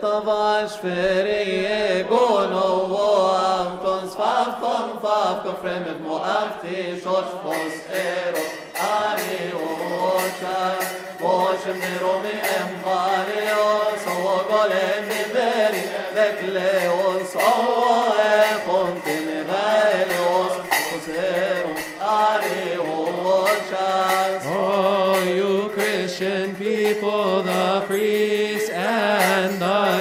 طواش 0.00 0.70
فری 0.70 2.02
گونو 2.02 2.94
و 2.94 2.94
افتون 2.94 4.10
سفافتون 4.10 4.98
فاف 5.02 5.38
کفرم 5.44 5.96
مو 6.04 6.14
افتی 6.14 7.00
شوش 7.00 7.30
فوس 7.42 7.76
ایرو 7.92 8.44
آنی 8.78 9.52
اوشا 9.52 10.74
بوش 11.18 11.74
میرو 11.74 12.18
می 12.18 12.36
امخاری 12.58 13.46
و 13.50 13.98
سو 14.04 14.44
گله 14.50 15.00
می 15.08 15.34
بری 15.34 15.82
بکلی 16.16 16.86
و 16.86 17.24
سو 17.32 17.38
خون 18.66 19.00
تین 19.04 19.28
غیلی 19.28 20.18
و 20.18 20.48
سو 20.48 21.10
ایرو 21.10 21.72
آنی 22.00 22.74
اوشا 22.74 24.17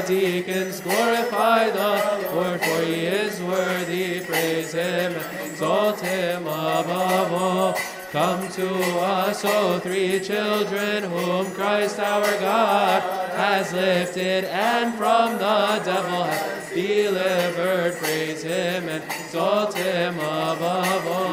deacons, 0.07 0.79
glorify 0.79 1.69
the 1.69 2.31
Lord, 2.33 2.61
for 2.61 2.81
he 2.81 3.05
is 3.05 3.41
worthy. 3.41 4.21
Praise 4.21 4.71
him, 4.71 5.13
exalt 5.45 5.99
him 5.99 6.43
above 6.43 7.33
all. 7.33 7.77
Come 8.11 8.47
to 8.53 8.69
us, 8.99 9.43
O 9.43 9.79
three 9.79 10.21
children, 10.21 11.03
whom 11.03 11.51
Christ 11.51 11.99
our 11.99 12.31
God 12.39 13.01
has 13.35 13.73
lifted, 13.73 14.45
and 14.45 14.95
from 14.95 15.33
the 15.33 15.81
devil 15.83 16.23
has 16.23 16.69
delivered. 16.73 17.97
Praise 17.97 18.43
him 18.43 18.87
and 18.87 19.03
exalt 19.03 19.75
him 19.75 20.15
above 20.15 21.05
all. 21.07 21.27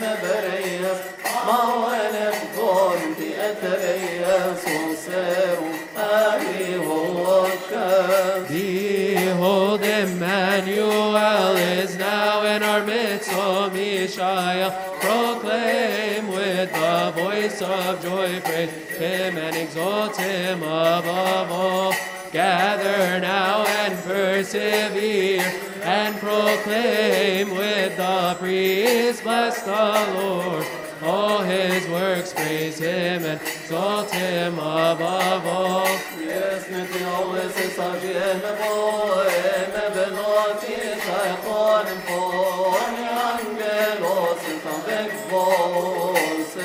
Neberias, 0.00 1.00
mawenem 1.46 2.36
gonti 2.56 3.28
eterias, 3.48 4.62
unserum 4.76 5.76
ari 5.96 6.78
hoshas. 6.86 8.48
Behold, 8.48 9.82
Emmanuel 9.82 11.56
is 11.56 11.96
now 11.96 12.42
in 12.42 12.62
our 12.62 12.84
midst, 12.84 13.30
O 13.32 13.70
Mishael. 13.70 14.70
Proclaim 15.00 16.28
with 16.28 16.72
the 16.72 17.12
voice 17.16 17.60
of 17.62 18.02
joy, 18.02 18.40
praise 18.40 18.70
him 18.98 19.36
and 19.36 19.56
exalt 19.56 20.16
him 20.16 20.62
above 20.62 21.50
all. 21.50 21.94
Gather 22.32 23.20
now 23.20 23.64
and 23.64 23.94
persevere, 24.04 25.50
and 25.98 26.16
proclaim 26.18 27.50
with 27.50 27.96
the 27.96 28.36
priests, 28.38 29.20
bless 29.22 29.62
the 29.62 29.86
Lord. 30.14 30.64
All 31.02 31.40
his 31.42 31.88
works 31.88 32.32
praise 32.32 32.78
him 32.78 33.24
and 33.24 33.40
exalt 33.40 34.10
him 34.10 34.54
above 34.58 35.44
all. 35.46 35.86
Yes, 36.20 36.70
niti 36.70 37.04
always 37.04 37.56
is 37.56 37.78
a 37.78 37.90
gem 38.00 38.40
boy, 38.60 39.28
never 39.74 40.10
not 40.12 40.62
is 40.64 41.04
a 41.20 41.36
con 41.44 41.86
for 42.06 42.78
angelos 43.26 44.42
in 44.52 44.58
the 44.66 44.74
big 44.86 45.10
voice. 45.30 46.56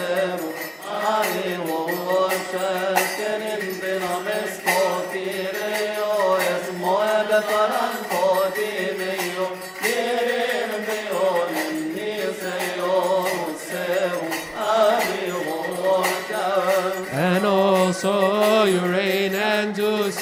I 0.85 1.59
will 1.65 2.29
shake 2.51 2.92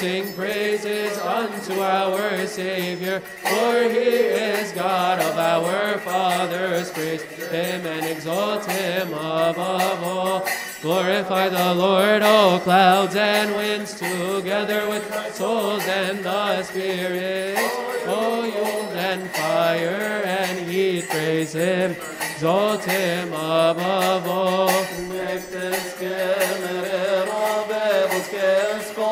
sing 0.02 0.32
praises 0.32 1.16
unto 1.18 1.74
our 1.80 2.44
Savior, 2.44 3.20
for 3.20 3.84
he 3.84 4.10
is 4.50 4.72
God 4.72 5.20
of 5.20 5.38
our 5.38 5.96
fathers. 5.98 6.90
Praise 6.90 7.22
him 7.22 7.86
and 7.86 8.04
exalt 8.06 8.66
him 8.66 9.12
above 9.12 10.02
all. 10.02 10.44
Glorify 10.82 11.50
the 11.50 11.74
Lord, 11.74 12.22
O 12.24 12.60
clouds 12.64 13.14
and 13.14 13.54
winds, 13.54 13.94
together 13.94 14.88
with 14.88 15.04
souls 15.36 15.86
and 15.86 16.24
the 16.24 16.64
Spirit. 16.64 17.58
O 18.06 18.42
you 18.42 18.88
and 18.98 19.30
fire 19.30 20.22
and 20.24 20.68
heat, 20.68 21.08
praise 21.08 21.52
him, 21.52 21.94
exalt 22.32 22.82
him 22.84 23.28
above 23.28 24.26
all. 24.26 24.68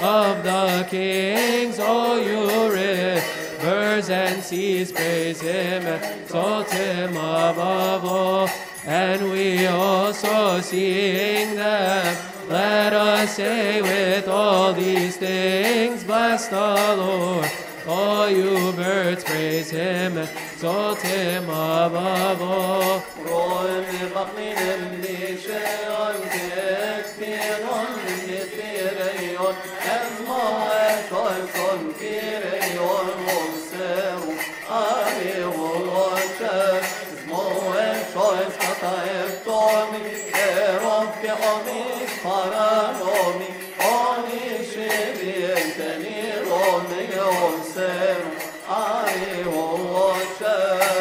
of 0.00 0.42
the 0.42 0.86
kings. 0.88 1.78
O 1.80 2.16
you 2.16 2.72
rivers 2.72 4.10
and 4.10 4.42
seas, 4.42 4.92
praise 4.92 5.40
him, 5.40 5.86
exalt 5.86 6.70
him 6.70 7.10
above 7.16 8.04
all. 8.04 8.48
And 8.84 9.30
we 9.30 9.66
also 9.66 10.60
sing 10.60 11.56
them. 11.56 12.16
Let 12.48 12.92
us 12.94 13.36
say 13.36 13.82
with 13.82 14.28
all 14.28 14.72
these 14.72 15.16
things, 15.16 16.04
bless 16.04 16.48
the 16.48 16.94
Lord. 16.96 17.50
All 17.86 18.28
you 18.30 18.72
birds, 18.72 19.24
praise 19.24 19.70
him, 19.70 20.16
exalt 20.18 21.00
him 21.02 21.44
above 21.44 22.42
all. 22.42 23.02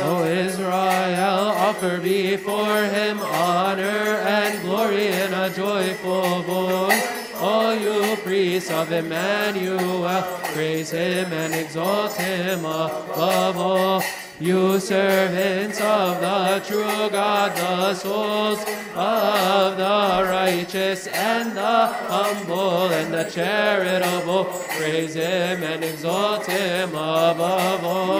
O 0.09 0.23
Israel, 0.25 1.49
offer 1.67 1.99
before 1.99 2.83
him 2.85 3.19
honor 3.19 3.81
and 3.83 4.61
glory 4.61 5.07
in 5.07 5.33
a 5.33 5.49
joyful 5.49 6.43
voice. 6.43 7.33
All 7.39 7.75
you 7.75 8.15
priests 8.17 8.69
of 8.69 8.91
Emmanuel, 8.91 10.23
praise 10.53 10.91
him 10.91 11.33
and 11.33 11.53
exalt 11.55 12.15
him 12.15 12.59
above 12.59 13.57
all. 13.57 14.03
You 14.39 14.79
servants 14.79 15.81
of 15.81 16.21
the 16.21 16.63
true 16.63 17.09
God, 17.09 17.57
the 17.57 17.95
souls 17.95 18.59
of 18.95 19.77
the 19.77 20.29
righteous 20.29 21.07
and 21.07 21.57
the 21.57 21.87
humble 21.87 22.87
and 22.89 23.11
the 23.11 23.23
charitable, 23.23 24.45
praise 24.77 25.15
him 25.15 25.63
and 25.63 25.83
exalt 25.83 26.45
him 26.45 26.89
above 26.89 27.83
all. 27.83 28.17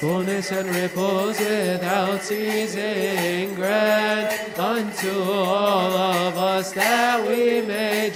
Fullness 0.00 0.52
and 0.52 0.68
repose 0.68 1.38
without 1.40 2.22
ceasing, 2.22 3.54
grant 3.54 4.58
unto 4.58 5.10
all 5.20 5.92
of 5.92 6.38
us 6.38 6.72
that 6.72 7.26
we 7.26 7.60
may 7.60 8.10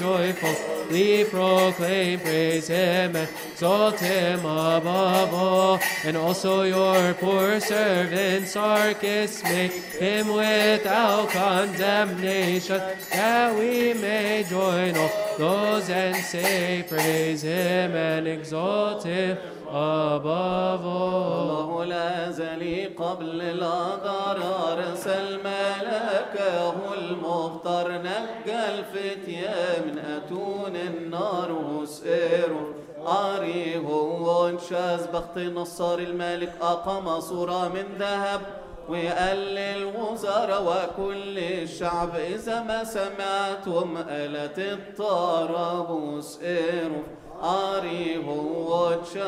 joyfully 0.93 1.25
proclaim, 1.25 2.21
praise 2.21 2.69
Him, 2.69 3.17
and 3.17 3.29
exalt 3.51 3.99
Him 3.99 4.41
above 4.41 5.35
all. 5.35 5.81
And 6.05 6.17
also 6.17 6.63
your 6.63 7.15
poor 7.15 7.61
servant 7.61 8.45
Sarkis, 8.45 9.43
make 9.45 9.73
him 9.73 10.29
without 10.29 11.31
condemnation, 11.31 12.81
that 13.11 13.59
we 13.59 13.95
may 13.95 14.45
join 14.49 14.97
all 14.97 15.11
those 15.39 15.89
and 15.89 16.17
say, 16.17 16.85
praise 16.89 17.43
Him 17.43 17.93
and 17.93 18.27
exalt 18.27 19.05
Him 19.05 19.39
above 19.73 20.85
all. 20.85 21.33
الله 21.43 21.85
لا 21.85 22.31
زلي 22.31 22.87
قبل 22.87 23.43
الأقدار 23.43 24.39
أرسل 24.73 25.41
ملكه 25.45 26.75
المختار 26.99 27.93
نجى 27.93 28.61
الفتية 28.75 29.83
من 29.87 29.99
أتون 29.99 30.77
النار. 30.77 31.53
وسئروا 31.53 32.73
أريه 33.07 33.87
وانشاز. 34.27 35.07
بخت 35.07 35.39
نصار 35.39 35.99
الملك 35.99 36.53
أقام 36.63 37.21
صورة 37.21 37.69
من 37.69 37.85
ذهب. 37.99 38.41
وقال 38.89 39.37
للوزراء 39.37 40.63
وكل 40.63 41.39
الشعب. 41.39 42.17
إذا 42.17 42.63
ما 42.63 42.85
سمعتم 42.85 43.97
آلة 44.09 44.73
الطرب 44.73 45.91
وسئروا 45.91 47.03
Watchers. 47.43 49.19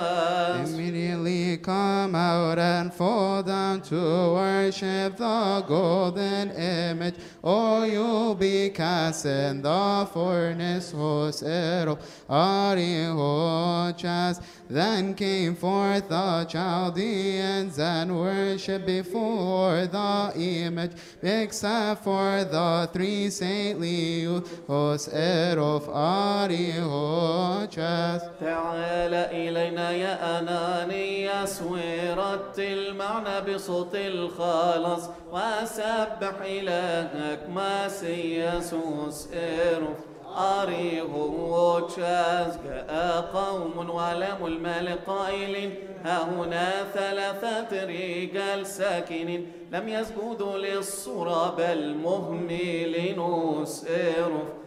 Immediately 0.72 1.56
come 1.56 2.14
out 2.14 2.60
and 2.60 2.94
fall 2.94 3.42
down 3.42 3.80
to 3.82 3.96
worship 3.96 5.16
the 5.16 5.64
golden 5.66 6.52
image, 6.52 7.16
or 7.42 7.84
you'll 7.86 8.36
be 8.36 8.70
cast 8.70 9.26
in 9.26 9.62
the 9.62 10.08
furnace. 10.12 10.92
Hosero, 10.92 11.98
Ariful. 12.30 13.92
Then 14.68 15.14
came 15.14 15.54
forth 15.54 16.08
the 16.08 16.46
Chaldeans 16.46 17.78
and 17.78 18.18
worshipped 18.18 18.86
before 18.86 19.86
the 19.86 20.32
image, 20.36 20.92
except 21.22 22.02
for 22.02 22.44
the 22.44 22.88
three 22.92 23.28
saintly 23.28 24.20
youth. 24.22 24.66
Hosero 24.66 25.80
Arihochas. 26.74 28.22
تعال 28.40 29.14
إلينا 29.14 29.90
يا 29.90 30.38
أنانياس 30.38 31.62
ورتل 31.62 32.94
معنا 32.94 33.40
بصوت 33.40 33.94
الخلاص 33.94 35.08
وسبح 35.32 36.34
إلهك 36.44 37.48
ماسياس 37.48 38.74
إيروف 39.32 40.13
أريهم 40.36 41.34
جاء 41.96 43.30
قوم 43.34 43.90
ولم 43.90 44.46
المال 44.46 45.04
قائل 45.06 45.72
هاهنا 46.04 46.84
ثلاثة 46.94 47.84
رجال 47.84 48.66
ساكنين. 48.66 49.52
لم 49.72 49.88
يسجدوا 49.88 50.58
للصرى 50.58 51.54
بل 51.58 51.94
مهملين 51.94 53.20
سيرف 53.64 54.63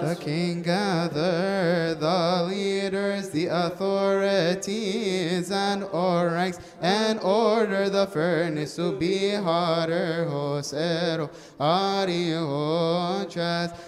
The 0.00 0.16
king 0.18 0.62
gathered 0.62 2.00
the 2.00 2.46
leaders, 2.48 3.28
the 3.28 3.48
authorities, 3.48 5.50
and 5.50 5.84
all 5.84 6.24
ranks, 6.24 6.58
and 6.80 7.20
ordered 7.20 7.90
the 7.90 8.06
furnace 8.06 8.76
to 8.76 8.96
be 8.96 9.34
hotter. 9.34 10.26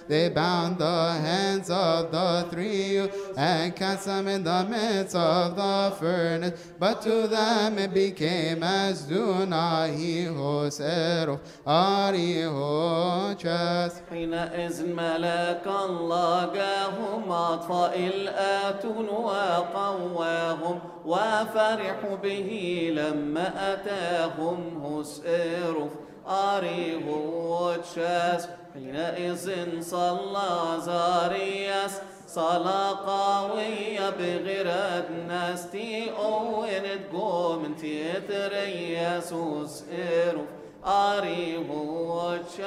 They 0.06 0.28
bound 0.28 0.76
the 0.76 1.12
hands 1.12 1.70
of 1.70 2.12
the 2.12 2.46
three 2.50 3.08
and 3.38 3.74
cast 3.74 4.04
them 4.04 4.28
in 4.28 4.44
the 4.44 4.66
midst 4.68 5.16
of 5.16 5.56
the 5.56 5.96
furnace. 5.98 6.62
But 6.78 7.00
to 7.02 7.26
them 7.26 7.78
it 7.78 7.94
became 7.94 8.62
as 8.62 9.04
do 9.04 9.46
not 9.46 9.88
he. 9.88 10.28
حينئذ 14.10 14.86
ملاك 14.86 15.66
الله 15.66 16.52
جاهم 16.54 17.32
الآتون 17.94 19.08
وقواهم 19.08 20.78
وفرحوا 21.06 22.16
به 22.22 22.50
لما 22.94 23.72
أتاهم 23.72 24.60
هسئرف 24.84 25.92
أريه 26.28 27.06
وتشاس 27.06 28.48
حينئذ 28.74 29.46
صلى 29.80 30.50
زارياس. 30.78 32.00
صلاة 32.28 32.96
قوية 33.06 34.10
بغير 34.10 34.68
ناس. 35.28 35.70
تي 35.70 36.10
أوين 36.10 36.84
تقوم 37.12 37.74
تيترياس 37.74 39.32
وسئرف 39.32 40.61
Arihuchas. 40.84 42.62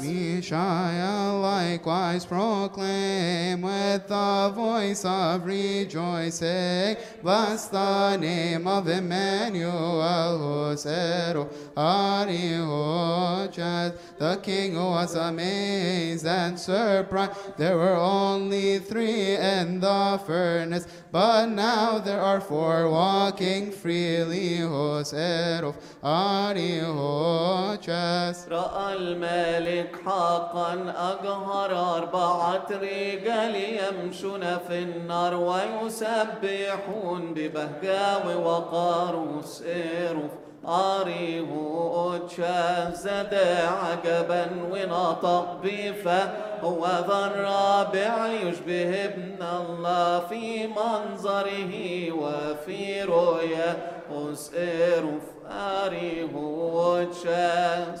Mishael 0.00 1.40
likewise 1.40 2.24
proclaim 2.24 3.60
with 3.60 4.08
the 4.08 4.52
voice 4.54 5.04
of 5.04 5.44
rejoicing, 5.44 6.96
bless 7.22 7.68
the 7.68 8.16
name 8.16 8.66
of 8.66 8.88
Emmanuel, 8.88 10.00
Hosero, 10.00 11.50
oh, 11.76 11.80
Arihochas. 12.26 13.92
The 14.18 14.36
king 14.42 14.76
was 14.76 15.14
amazed 15.14 16.26
and 16.26 16.58
surprised. 16.58 17.58
There 17.58 17.76
were 17.76 17.96
only 17.96 18.78
three 18.78 19.36
in 19.36 19.80
the 19.80 20.18
furnace, 20.26 20.86
but 21.13 21.47
now 21.47 21.99
there 21.99 22.21
are 22.21 22.39
four 22.41 22.89
walking 22.89 23.71
freely, 23.71 24.57
Hosero, 24.59 25.75
Arihochas. 27.09 28.47
رأى 28.49 28.93
الملك 28.93 29.95
حقا 30.05 30.73
أجهر 30.97 31.71
أربعة 31.97 32.67
رجال 32.71 33.55
يمشون 33.55 34.57
في 34.67 34.79
النار 34.79 35.33
ويسبحون 35.35 37.33
ببهجاء 37.33 38.37
وقاروس 38.45 39.61
إيروف 39.61 40.31
أريه 40.68 41.50
زاد 42.94 43.34
عجبا 43.82 44.46
ونطق 44.70 45.60
بفه 45.62 46.30
هو 46.62 46.86
ذا 46.86 47.32
الرابع 47.34 48.26
يشبه 48.26 49.04
ابن 49.04 49.42
الله 49.42 50.20
في 50.20 50.66
منظره 50.66 51.72
وفي 52.12 53.02
رؤيا 53.02 53.76
أريه 54.10 55.33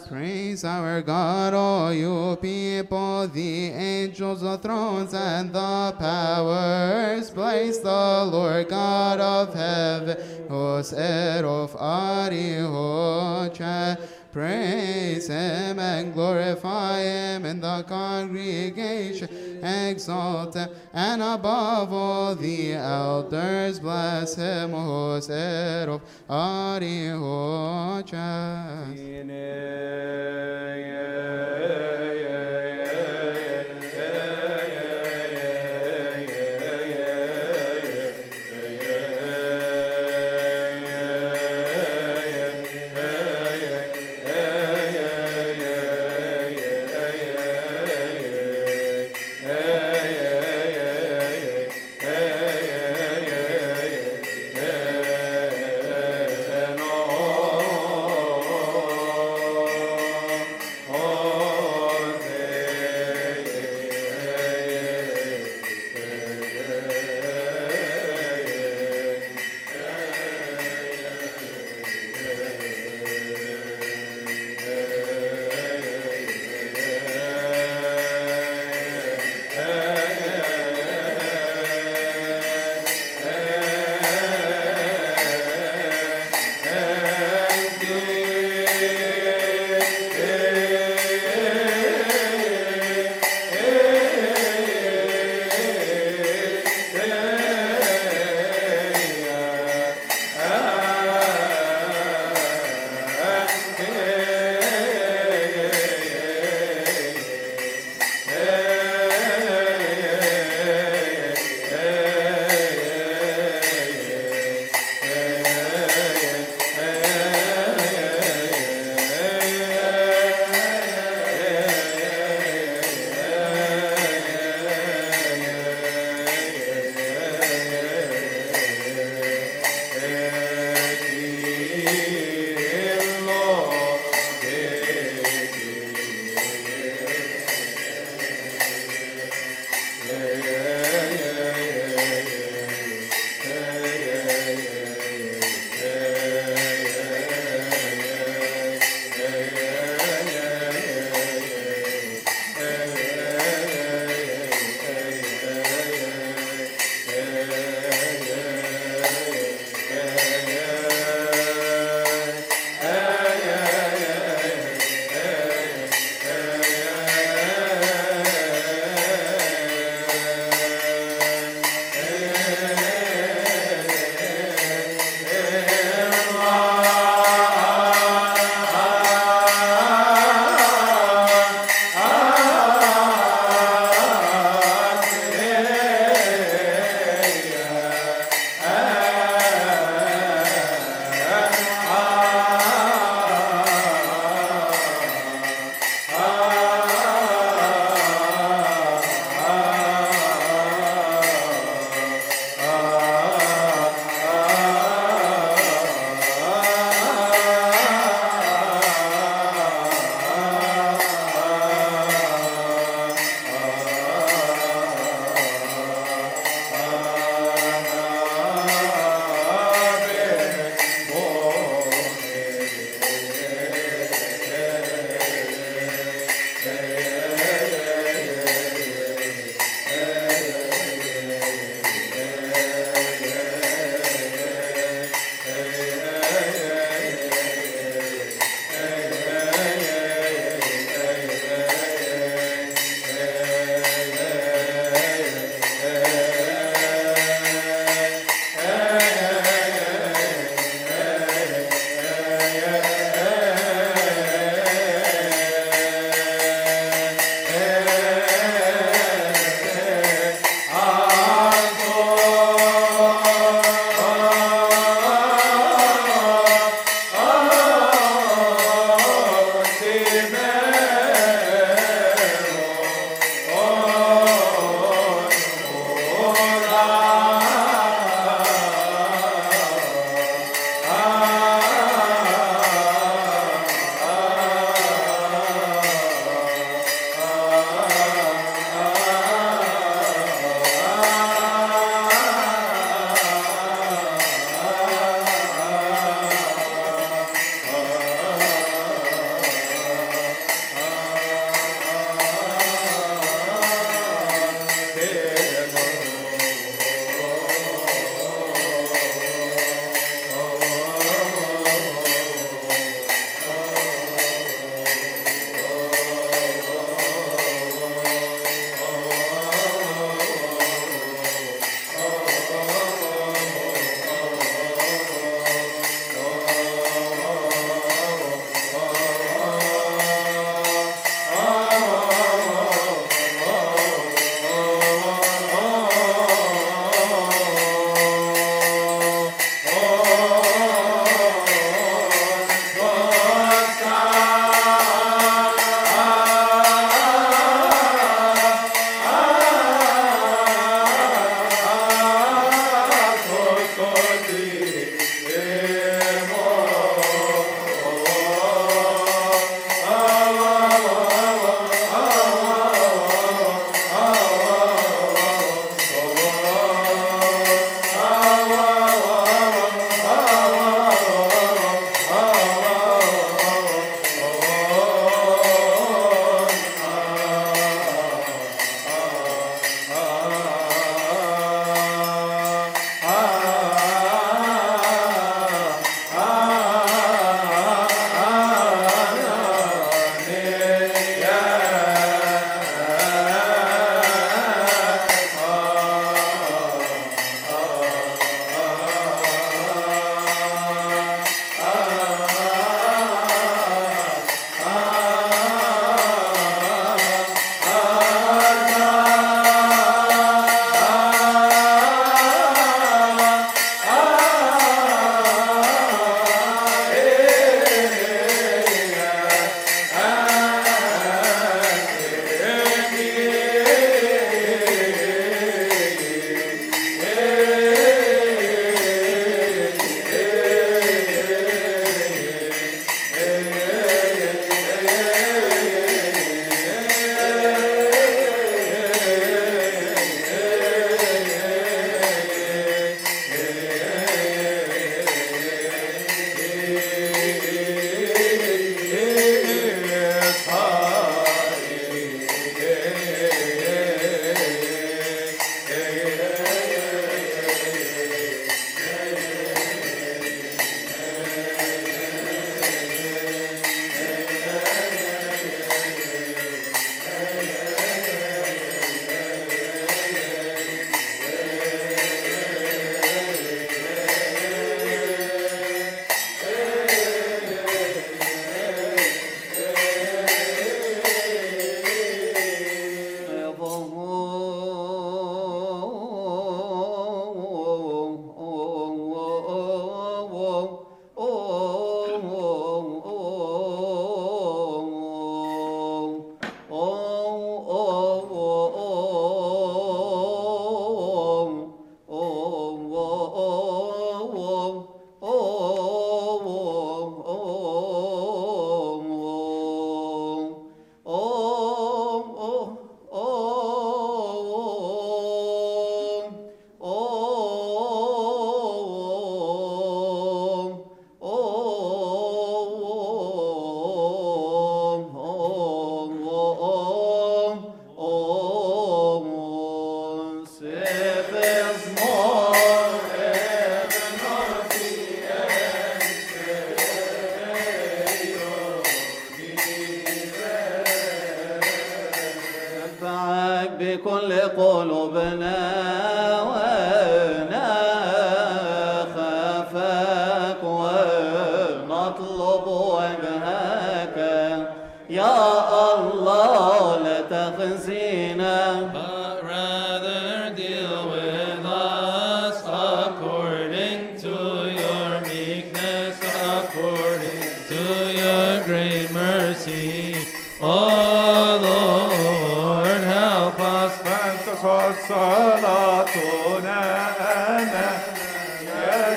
Praise 0.08 0.64
our 0.64 1.02
God, 1.02 1.52
all 1.54 1.92
you 1.92 2.36
people, 2.40 3.28
the 3.28 3.68
angels, 3.68 4.40
the 4.40 4.56
thrones, 4.58 5.12
and 5.12 5.52
the 5.52 5.94
powers. 5.98 7.30
Praise 7.30 7.80
the 7.80 8.24
Lord 8.30 8.68
God 8.68 9.20
of 9.20 9.54
heaven, 9.54 10.16
Hoser 10.48 11.44
of 11.44 11.72
Arihocha. 11.76 12.94
Praise 14.34 15.28
him 15.28 15.78
and 15.78 16.12
glorify 16.12 16.98
him 17.02 17.44
in 17.44 17.60
the 17.60 17.84
congregation. 17.84 19.28
Exalt 19.62 20.54
him, 20.54 20.68
and 20.92 21.22
above 21.22 21.92
all 21.92 22.34
the 22.34 22.72
elders, 22.72 23.78
bless 23.78 24.34
him, 24.34 24.72
Hoser 24.72 25.86
of 25.86 26.00
Arihocha. 26.28 27.14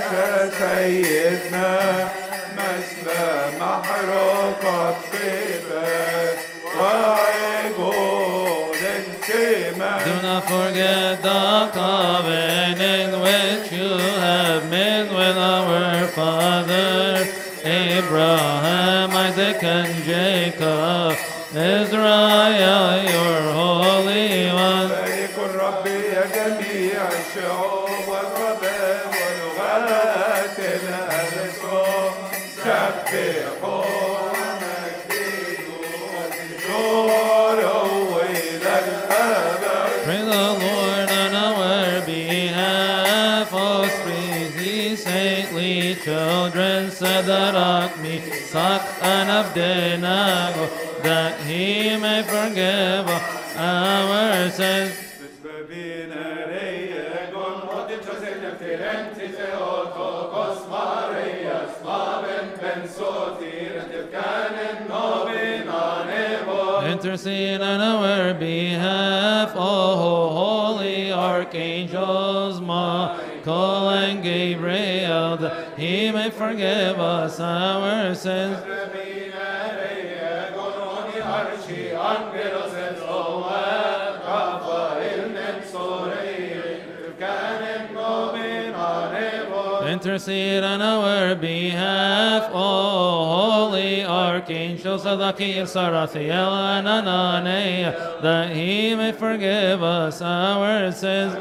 يا 0.06 0.50
سيدنا 0.58 2.08
مثل 2.56 3.06
محروقة 3.60 4.96
طيبة 5.12 5.82
وعقول 6.80 8.76
انتماء 8.76 10.02
Do 10.06 10.14
not 10.26 10.42
forget 10.44 11.22
the 11.22 11.70
covenant 11.74 13.12
which 13.24 13.72
you 13.72 13.90
have 14.26 14.62
made 14.70 15.08
with 15.18 15.36
our 15.36 16.06
fathers, 16.16 17.26
Abraham, 17.64 19.10
Isaac, 19.10 19.62
and 19.62 20.04
And 49.09 49.29
Abednego, 49.29 50.67
that 51.01 51.39
he 51.41 51.95
may 51.97 52.23
forgive 52.23 53.07
our 53.57 54.49
sins. 54.49 54.93
Intercede 66.87 67.61
on 67.61 67.79
our 67.81 68.33
behalf, 68.33 68.66
forgive 76.37 76.99
us 76.99 77.39
our 77.39 78.13
sins. 78.13 78.57
Intercede 89.87 90.63
on 90.63 90.81
our 90.81 91.33
behalf, 91.33 92.51
O 92.53 93.69
holy 93.69 94.05
archangels 94.05 95.05
of 95.07 95.17
the 95.17 95.31
Sarathiel 95.31 96.77
and 96.77 96.87
Ananiah, 96.87 98.21
that 98.21 98.55
he 98.55 98.93
may 98.93 99.11
forgive 99.11 99.81
us 99.81 100.21
our 100.21 100.91
sins. 100.91 101.33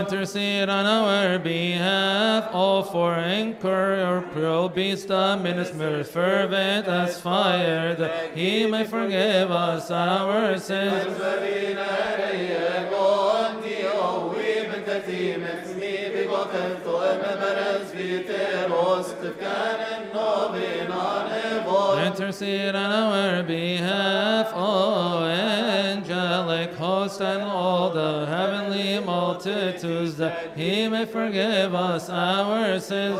Intercede 0.00 0.68
on 0.70 0.86
our 0.86 1.38
behalf, 1.38 2.50
for 2.90 3.12
anchor 3.14 4.02
or 4.02 4.22
pearl 4.32 4.68
beast, 4.68 5.08
the 5.08 5.36
minister 5.36 6.02
fervent 6.02 6.86
as 6.86 7.20
fire, 7.20 7.94
that 7.94 8.34
he 8.34 8.66
may 8.66 8.84
forgive 8.84 9.50
us 9.50 9.90
our 9.90 10.58
sins. 10.58 11.18
Intercede 22.28 22.74
on 22.74 23.14
our 23.14 23.42
behalf, 23.42 24.52
O 24.54 25.24
angelic 25.24 26.74
host 26.74 27.22
and 27.22 27.40
all 27.40 27.88
the 27.88 28.26
heavenly 28.26 29.00
multitudes, 29.00 30.18
that 30.18 30.54
he 30.54 30.88
may 30.88 31.06
forgive 31.06 31.74
us 31.74 32.10
our 32.10 32.78
sins. 32.80 33.18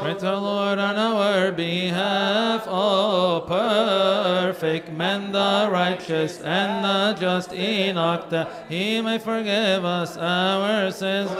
Pray 0.00 0.14
to 0.14 0.36
Lord 0.36 0.78
on 0.80 0.96
our 0.96 1.52
behalf, 1.52 2.66
O 2.66 3.44
perfect 3.46 4.15
men, 5.06 5.32
the 5.32 5.68
righteous 5.70 6.40
and 6.40 6.84
the 6.84 7.20
just 7.20 7.52
Enoch, 7.52 8.28
that 8.30 8.66
he 8.68 9.00
may 9.00 9.18
forgive 9.18 9.84
us 9.84 10.16
our 10.16 10.90
sins. 10.90 11.30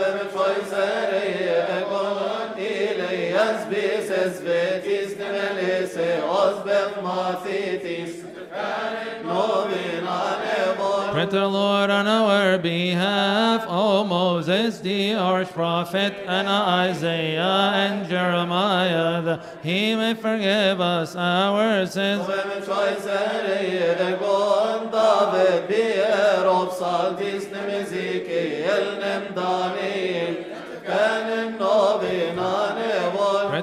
Pray 11.17 11.25
to 11.25 11.31
the 11.31 11.47
Lord 11.47 11.89
on 11.89 12.05
our 12.05 12.59
behalf, 12.59 13.65
O 13.67 14.03
Moses, 14.03 14.79
the 14.81 15.15
arch 15.15 15.49
prophet, 15.49 16.13
and 16.27 16.47
Isaiah 16.47 17.41
and 17.41 18.07
Jeremiah, 18.07 19.23
that 19.23 19.59
he 19.63 19.95
may 19.95 20.13
forgive 20.13 20.79
us 20.79 21.15
our 21.15 21.87
sins. 21.87 22.27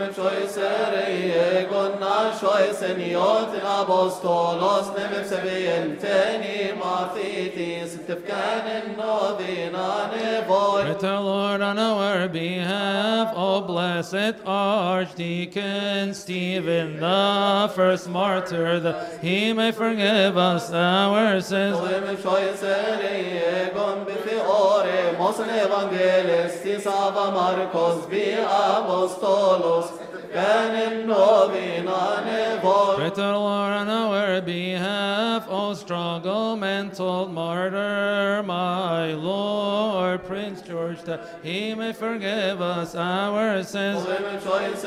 Lord 11.19 11.61
on 11.61 11.79
our 11.79 12.27
behalf, 12.27 13.33
O 13.35 13.61
blessed 13.61 14.35
Archdeacon, 14.45 16.10
Stephen, 16.13 16.99
the 16.99 17.71
first 17.75 18.07
martyr, 18.09 18.79
that 18.79 19.21
he 19.21 19.53
may 19.53 19.71
forgive 19.71 20.37
us 20.37 20.71
our 20.71 21.39
sins. 21.41 21.77
ava 30.30 31.06
Marcos 31.06 31.50
bi 31.50 31.82
apostolos 31.82 31.86
كان 31.86 31.86
novina 31.86 32.24
nevol 32.24 32.96
Pray 32.96 33.10
to 33.10 33.16
the 33.16 33.32
Lord 33.32 33.72
on 33.72 33.88
our 33.88 34.40
behalf, 34.40 35.46
O 35.48 35.74
struggle 35.74 36.56
mental 36.56 37.28
martyr, 37.28 38.42
my 38.42 39.12
Lord, 39.12 40.24
Prince 40.24 40.62
George, 40.62 41.02
that 41.02 41.40
he 41.42 41.74
may 41.74 41.92
forgive 41.92 42.60
us 42.60 42.94
our 42.94 43.62
sins. 43.62 44.04
Poem 44.04 44.40
choice 44.42 44.82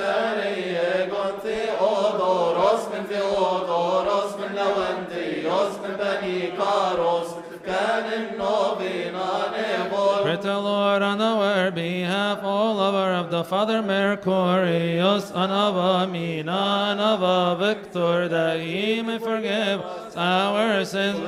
gon 1.09 1.39
Theodoros 1.43 2.83
من 2.91 3.05
Theodoros 3.07 4.37
من 4.39 4.55
Lewantios 4.55 5.73
من 5.83 5.95
بني 5.97 6.51
كاروس 6.57 7.27
كان 7.33 7.39
novina 7.39 7.39
nevol 7.39 7.42
Pray 10.22 10.36
the 10.36 10.58
Lord 10.58 11.02
on 11.02 11.20
our 11.20 11.70
behalf, 11.70 12.40
O 12.42 12.72
lover 12.72 13.12
of 13.14 13.30
the 13.30 13.44
Father 13.44 13.82
Mercurius, 13.82 15.30
of 15.50 15.76
Amina, 15.76 16.90
and 16.90 17.00
of 17.00 17.58
Victor, 17.58 18.28
that 18.28 18.60
he 18.60 19.02
may 19.02 19.18
forgive 19.18 19.82
our 20.16 20.84
sins. 20.84 21.18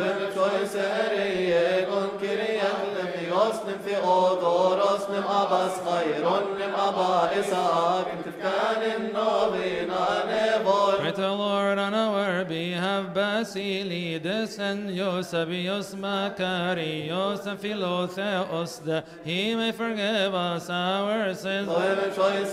Poem 3.35 3.35
choice 3.35 3.59
gon 3.59 3.61
Kyriak 3.61 3.61
Levios 3.61 3.65
من 3.65 3.77
Theodoros 3.83 5.09
من 5.09 5.23
Abbas 5.23 5.75
خيرون 5.85 6.43
من 6.59 6.73
أبا 6.75 7.39
إسحاق 7.39 8.07
كان 8.41 9.11
novina 9.13 10.25
nevol 10.27 10.97
Pray 10.99 11.11
to 11.11 11.21
the 11.21 11.31
Lord 11.31 11.77
on 11.77 11.93
our 11.93 12.45
behalf, 12.45 13.13
Basilides 13.13 14.59
and 14.59 14.89
Eusebius, 14.95 15.95
Macarius, 15.95 17.45
and 17.45 17.59
Philotheos, 17.59 18.83
that 18.83 19.07
he 19.23 19.55
may 19.55 19.71
forgive 19.71 20.33
us 20.33 20.69
our 20.69 21.33
sins. 21.33 21.67
Poem 21.67 22.13
choice 22.13 22.51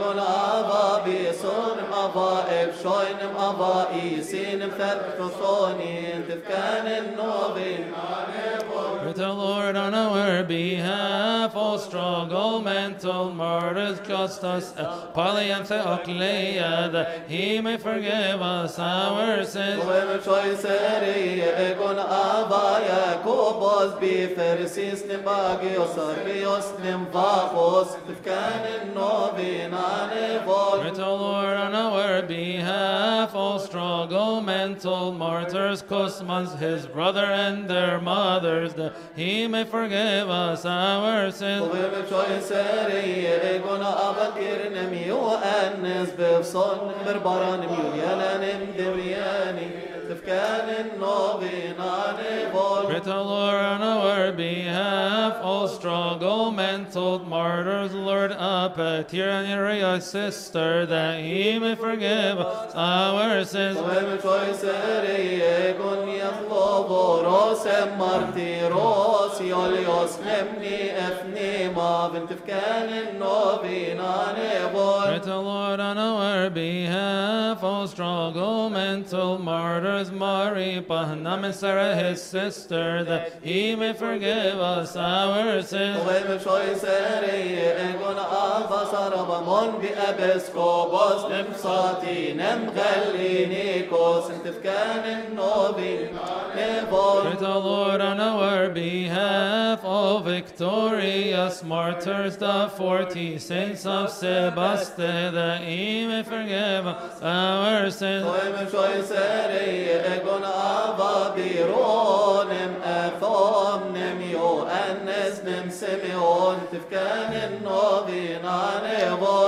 gon 0.00 0.18
Ava 0.18 1.02
Bison 1.04 1.78
Ava 1.88 2.46
Ebshoin 2.48 3.20
Ava 3.34 3.88
Isin 3.92 4.60
Fertosonin 4.70 6.26
Tifkan 6.26 7.16
novina 7.16 8.26
nevol 8.30 9.02
Pray 9.02 9.12
to 9.12 9.18
the 9.20 9.34
Lord 9.55 9.77
on 9.77 9.93
our 9.93 10.43
behalf, 10.43 11.55
all 11.55 11.79
struggle, 11.79 12.61
mental 12.61 13.31
martyrs, 13.31 14.01
Justus, 14.05 14.73
uh, 14.75 15.07
Polyanthe, 15.15 15.81
Oclea, 15.93 16.91
that 16.91 17.29
he 17.29 17.61
may 17.61 17.77
forgive 17.77 18.41
us 18.41 18.77
our 18.77 19.45
sins. 19.45 19.81
Poem 19.81 20.21
choice 20.21 20.61
gon 20.61 21.97
Ava 21.97 22.83
Jakobos 22.85 23.97
Bifersis 24.01 25.03
Nimagios 25.07 25.95
Arbios 25.95 26.67
Nimvachos 26.81 27.95
Tifkan 28.05 28.93
novina 28.93 30.11
nevol 30.11 30.81
Pray 30.81 30.89
to 30.89 30.95
the 30.97 31.07
Lord 31.07 31.55
on 31.55 31.73
our 31.73 32.21
behalf, 32.21 33.33
all 33.33 33.59
struggle, 33.59 34.41
mental 34.41 35.13
martyrs, 35.13 35.81
Cosmas, 35.81 36.59
his 36.59 36.87
brother, 36.87 37.25
and 37.25 37.69
their 37.69 38.01
mothers, 38.01 38.73
that 38.73 38.93
he 39.15 39.44
may 39.47 39.63
forgive 39.63 40.29
us 40.29 40.65
our 40.65 41.31
sins. 41.31 41.67
Poem 41.67 42.07
choice 42.07 42.49
gon 43.63 43.81
Ava 43.81 44.33
Kirnem 44.37 44.93
Yoannes 45.05 46.09
Bevson 46.15 46.93
Berbaran 47.05 47.61
Julianan 47.67 48.73
Debriani 48.75 49.94
Tifkan 49.94 49.94
to 50.07 50.15
the 53.03 53.23
Lord 53.23 53.55
on 53.55 53.81
our 53.81 54.31
behalf, 54.31 55.37
all 55.41 55.67
struggle, 55.67 56.51
mental 56.51 57.19
martyrs, 57.19 57.93
Lord, 57.93 58.31
Apatir 58.31 59.27
and 59.27 59.49
Uriah, 59.49 60.01
sister, 60.01 60.85
that 60.85 61.19
he 61.21 61.59
may 61.59 61.75
forgive 61.75 62.39
us 62.39 62.73
our 62.75 63.43
sins. 63.45 63.77
Poem 63.77 64.19
choice 64.21 64.61
gon 64.61 66.07
Yatlobo 66.07 67.23
Rosem 67.23 67.97
Martiros 67.97 69.39
Yolios 69.39 70.17
Nemni 70.17 70.93
Efni 70.93 71.73
Mavin 71.73 72.27
Tifkan 72.27 73.17
novina 73.17 74.35
nevol 74.35 75.05
Pray 75.05 75.19
to 75.19 75.25
the 75.25 75.37
Lord 75.37 75.79
on 75.79 75.97
our 75.97 76.49
behalf, 76.49 77.63
all 77.63 77.87
struggle, 77.87 78.69
mental 78.69 79.37
martyrs, 79.37 79.94
Mari, 80.11 80.85
Behnam, 80.87 81.45
and 81.45 81.55
Sarah, 81.55 81.95
his 81.95 82.21
sister, 82.21 83.03
that 83.05 83.39
he 83.41 83.75
may 83.75 83.93
forgive 83.93 84.59
us 84.59 84.95
our 84.95 85.61
sins. 85.61 86.03
Sati 91.55 92.33
Nem 92.33 92.69
Gallinikos 92.71 94.29
Tifkan 94.43 95.33
novina 95.33 96.11
nevol 96.13 96.44
Pray 96.55 97.31
to 97.31 97.37
the 97.37 97.59
Lord 97.59 97.99
on 98.01 98.19
our 98.19 98.69
behalf, 98.69 99.83
all 99.83 100.21
victorious 100.21 101.63
martyrs, 101.63 102.37
the 102.37 102.71
forty 102.77 103.37
saints 103.39 103.85
of 103.85 104.09
Sebaste, 104.09 104.95
that 104.97 105.61
he 105.63 106.07
may 106.07 106.23
forgive 106.23 106.87
our 107.21 107.91
sins. 107.91 108.25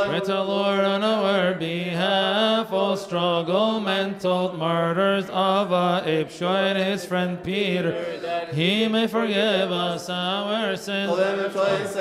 Pray 0.07 0.19
to 0.19 0.27
the 0.27 0.43
Lord 0.43 0.79
on 0.79 1.03
our 1.03 1.53
behalf, 1.55 2.71
all 2.71 2.95
struggle, 2.95 3.79
mental 3.79 4.53
martyrs 4.53 5.25
of 5.29 5.69
Abshai 5.69 6.71
and 6.71 6.77
his 6.77 7.05
friend 7.05 7.43
Peter, 7.43 8.19
that 8.21 8.53
he 8.53 8.87
may 8.87 9.07
forgive 9.07 9.71
us 9.71 10.09
our 10.09 10.75
sins. 10.75 11.11
Poem 11.11 11.51
choice 11.51 11.95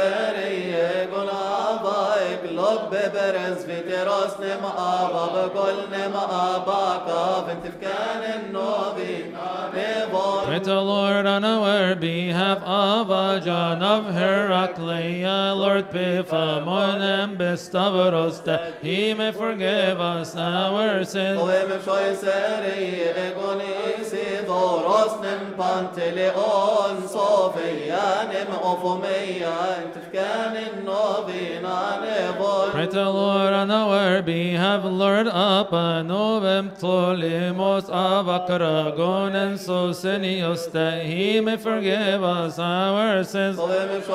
gon 1.11 1.29
Ava 1.29 2.17
Eglog 2.31 2.91
Beberes 2.91 3.65
Viteros 3.65 4.39
Nem 4.41 4.65
Ava 4.65 5.25
Begol 5.35 5.91
Nem 5.91 6.13
Ava 6.13 7.03
Kav 7.07 7.47
Tifkan 7.63 8.53
novina 8.53 9.73
nevol 9.73 10.45
Pray 10.47 10.61
to 10.61 10.81
Lord 10.81 11.27
on 11.27 11.45
our 11.45 11.95
behalf 11.95 12.63
of 12.63 13.11
a 13.11 13.41
John 13.45 13.83
of 13.83 14.15
Heraclea, 14.27 15.55
Lord 15.55 15.91
Piphamon 15.91 17.01
and 17.01 17.39
Bestavros, 17.39 18.43
that 18.45 18.83
he 18.83 19.15
may 19.15 19.33
forgive 19.33 20.01
us 20.01 20.35
our 20.37 21.05
sins. 21.05 21.39
Poem 21.39 21.71
choice 21.85 22.23
gon 22.23 23.61
Isidoros 24.01 25.21
Nem 25.23 25.55
Panteleon 25.55 27.09
Sofia 27.09 28.29
Nem 28.31 28.47
Ophomeia 28.49 29.93
Tifkan 29.93 30.85
novina 30.85 32.01
nevol 32.03 32.71
Pray 32.73 32.87
to 32.87 32.93
the 32.93 33.11
Lord 33.11 33.53
on 33.53 33.71
our 33.71 34.23
behalf, 34.23 34.85
Lord 34.85 35.27
Apanobem 35.27 36.77
Ptolemos 36.79 37.89
Avakragon 37.89 39.35
and 39.35 39.59
Sosenios, 39.59 40.71
that 40.73 41.05
he 41.05 41.41
may 41.41 41.57
forgive 41.57 42.23
us 42.23 42.59
our 42.59 43.25
sins. 43.25 43.57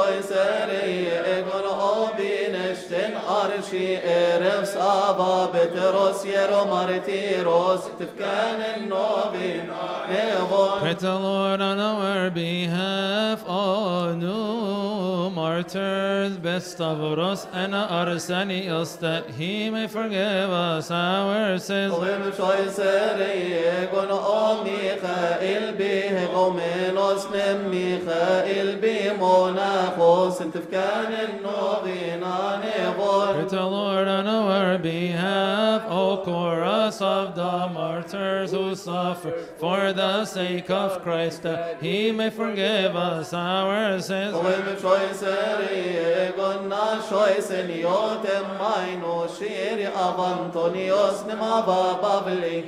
قيسري 0.02 1.10
قلوبي 1.52 2.34
نشتن 2.54 3.14
أرشي 3.30 3.98
إرفس 3.98 4.78
أبا 4.78 5.46
بتروس 5.46 6.26
يرو 6.26 6.66
مرتي 6.66 7.42
روس 7.42 7.80
تفكان 8.00 8.62
النوبين 8.78 9.72
Pray 10.82 10.96
Lord 11.02 11.62
on 11.62 11.80
our 11.80 12.30
behalf, 12.30 13.44
O 13.48 14.14
new 14.14 15.30
martyrs, 15.30 16.36
best 16.38 16.82
of 16.82 17.00
us, 17.20 17.48
and 17.54 17.74
arsani 17.74 18.70
us, 18.70 18.96
that 18.98 19.30
he 19.30 19.70
may 19.70 19.88
forgive 19.88 20.50
us 20.50 20.92
our 20.92 21.58
sins. 21.60 21.94
ميخائيل 24.64 25.74
به 25.74 26.28
قوم 26.34 26.60
نصنم 26.96 27.70
ميخائيل 27.70 28.76
بمنام 28.76 29.91
موناخوس 29.91 30.43
انت 30.43 30.59
فكان 30.59 31.13
النوبينا 31.13 32.61
نبور 32.65 33.27
Pray 33.27 33.49
to 33.49 33.57
the 33.57 33.67
Lord 33.67 34.09
on 34.09 34.27
our 34.27 34.79
behalf, 34.79 35.83
O 35.89 36.23
chorus 36.25 37.01
of 37.01 37.35
the 37.35 37.69
martyrs 37.75 38.53
who 38.53 38.75
suffer 38.75 39.33
for 39.59 39.93
the 39.93 40.25
sake 40.25 40.71
of 40.71 41.03
Christ, 41.03 41.43
that 41.43 41.83
he 41.83 42.13
may 42.13 42.31
forgive 42.31 42.95
us 42.97 43.33
our 43.35 44.01
sins. 44.01 44.35
ومن 44.35 44.77
شويسري 44.83 46.29
قلنا 46.39 46.87
شويسنيوت 47.11 48.27
ماينو 48.61 49.27
شيري 49.39 49.89
أبانتونيوس 49.89 51.23
نما 51.29 51.61
بابلي 52.03 52.65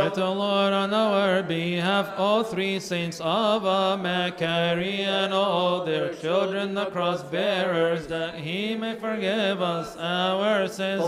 Let 0.00 0.14
the 0.14 0.30
Lord 0.30 0.72
on 0.72 0.92
our 0.92 1.42
behalf 1.42 2.12
all 2.18 2.42
three 2.42 2.80
saints 2.80 3.20
of 3.20 3.62
Maccarie 4.00 5.00
and 5.00 5.32
all 5.32 5.84
their 5.84 6.12
children, 6.14 6.74
the 6.74 6.86
cross 6.86 7.22
bearers, 7.22 8.06
that 8.08 8.34
he 8.34 8.74
may 8.76 8.96
forgive 8.96 9.62
us 9.62 9.96
our 9.96 10.66
sins. 10.68 11.02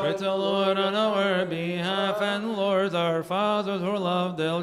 Pray 0.00 0.12
to 0.14 0.34
Lord 0.34 0.78
on 0.78 0.94
our 0.94 1.44
behalf 1.46 2.20
and 2.20 2.56
Lord 2.56 2.94
our 2.94 3.22
fathers 3.22 3.80
who 3.80 3.96
loved 3.96 4.38
their 4.38 4.62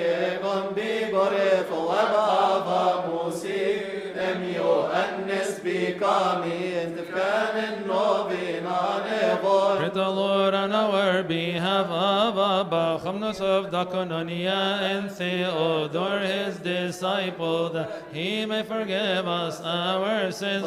Peygambi 0.00 1.10
gore 1.12 1.50
fo 1.68 1.78
wa 1.88 3.04
musi. 3.06 3.99
Jem 4.30 4.54
Johannes 4.54 5.58
Bikamin, 5.58 6.94
Tifkanin 6.94 7.84
Novin 7.86 8.62
Anevor. 8.62 9.78
Pray 9.78 9.88
the 9.88 10.08
Lord 10.08 10.54
on 10.54 10.72
our 10.72 11.24
behalf 11.24 11.86
of 11.86 12.38
Abba, 12.38 13.00
Chumnos 13.02 13.40
of 13.40 13.70
Dakononia, 13.72 14.82
and 14.82 15.10
Theodore, 15.10 16.20
his 16.20 16.58
disciple, 16.58 17.70
that 17.70 18.04
he 18.12 18.46
may 18.46 18.62
forgive 18.62 19.26
us 19.26 19.60
our 19.62 20.30
sins. 20.30 20.64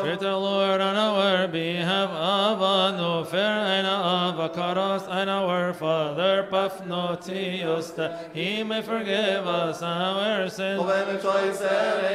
Pray 0.00 0.16
the 0.16 0.36
Lord 0.36 0.80
on 0.80 0.96
our 0.96 1.48
behalf 1.48 2.10
Abba 2.28 2.94
Nofer 2.98 3.54
Aina 3.72 3.96
Abba 4.28 4.48
Karas 4.54 5.08
Aina 5.08 5.46
our 5.48 5.72
Father 5.72 6.46
Pafnotius 6.50 7.88
He 8.34 8.62
may 8.62 8.82
forgive 8.82 9.46
us 9.46 9.82
our 9.82 10.48
sins. 10.50 10.78
Ovem 10.78 11.16
choisere 11.24 12.12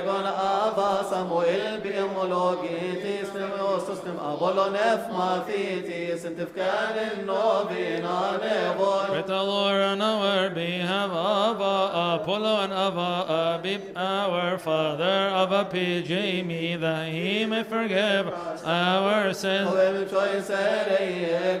egon 0.00 0.24
Abba 0.24 1.04
Samuel 1.10 1.80
biemologitis 1.82 3.34
nem 3.34 3.52
osus 3.60 4.00
abolonef 4.30 5.10
mathitis 5.12 6.24
in 6.24 6.34
tifkanin 6.36 7.26
novin 7.26 8.02
anevor. 8.02 9.08
Pray 9.08 9.22
the 9.26 9.42
Lord 9.42 9.82
on 9.82 10.00
our 10.00 10.48
behalf 10.48 11.10
Abba 11.10 11.74
Apollo 12.22 12.54
and 12.64 12.72
Abba 12.72 13.58
Abib 13.58 13.82
our 13.94 14.56
Father 14.56 15.18
Abba 15.42 15.68
Pijimi 15.70 16.80
that 16.80 17.12
He 17.12 17.44
may 17.44 17.62
forgive 17.62 18.28
our 18.64 19.34
sins. 19.34 19.39
ومن 19.67 20.07
شويسري 20.11 21.13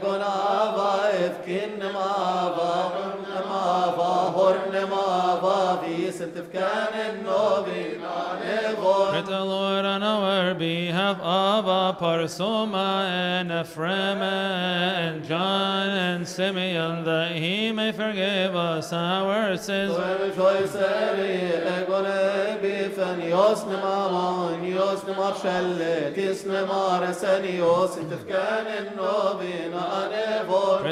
قن 0.03 0.21
أبا 0.21 0.93
إفكين 1.27 1.69
نم 1.79 1.95
أبا 1.97 2.73
نم 2.95 3.13
أبا 3.28 3.28
Pray 9.10 9.22
the 9.22 9.44
Lord 9.44 9.84
on 9.84 10.02
our 10.02 10.54
behalf 10.54 11.16
of 11.20 11.68
our 11.68 11.94
Parsoma 11.96 13.04
and 13.40 13.50
Ephraim 13.50 14.18
and 14.22 15.24
John 15.24 15.88
and 15.88 16.26
Simeon 16.26 17.04
that 17.04 17.32
he 17.36 17.72
may 17.72 17.92
forgive 17.92 18.54
us 18.56 18.92
our 18.92 19.56
sins. 19.56 19.94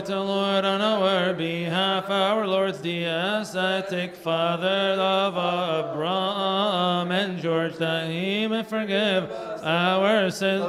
The 0.06 0.20
Lord 0.20 0.64
on 0.64 0.80
our 0.80 1.34
behalf, 1.34 2.08
our 2.10 2.37
Lord's 2.46 2.80
the 2.80 3.04
ascetic 3.04 4.14
father 4.14 4.66
of 4.66 5.34
Abraham 5.34 7.10
and 7.10 7.40
George, 7.40 7.76
that 7.76 8.08
he 8.10 8.46
may 8.46 8.62
forgive 8.62 9.30
our 9.68 10.30
sins. 10.30 10.64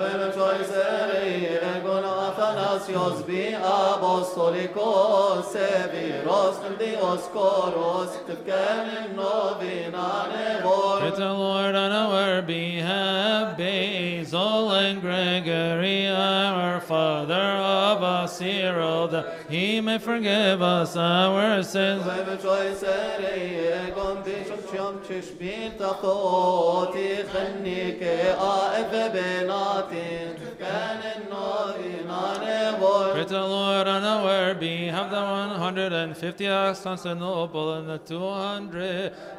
Athanasios 2.39 3.26
be 3.27 3.51
apostolikos, 3.51 5.45
severos 5.51 6.55
Dios 6.77 7.27
coros, 7.34 8.11
tifkanin 8.26 9.15
novina 9.15 10.27
nevor. 10.31 10.99
Pray 10.99 11.11
the 11.11 11.34
Lord 11.34 11.76
on 11.76 11.91
our 11.91 12.41
behalf, 12.41 13.57
Basil 13.57 14.71
and 14.71 15.01
Gregory, 15.01 16.07
our 16.07 16.80
father 16.80 17.34
of 17.34 18.03
us, 18.03 18.39
that 18.39 19.26
he 19.49 19.81
may 19.81 19.97
forgive 19.97 20.61
us 20.61 20.95
our 20.95 21.61
sins. 21.63 22.03
Pray 33.11 33.24
to 33.24 33.34
the 33.34 33.48
Lord 33.48 33.88
on 33.88 34.03
our 34.03 34.56
have 34.88 35.11
the 35.11 35.22
150 35.22 36.45
150th 36.45 36.84
Constantinople 36.84 37.74
and 37.76 37.88
the 37.88 37.99
200. 37.99 39.14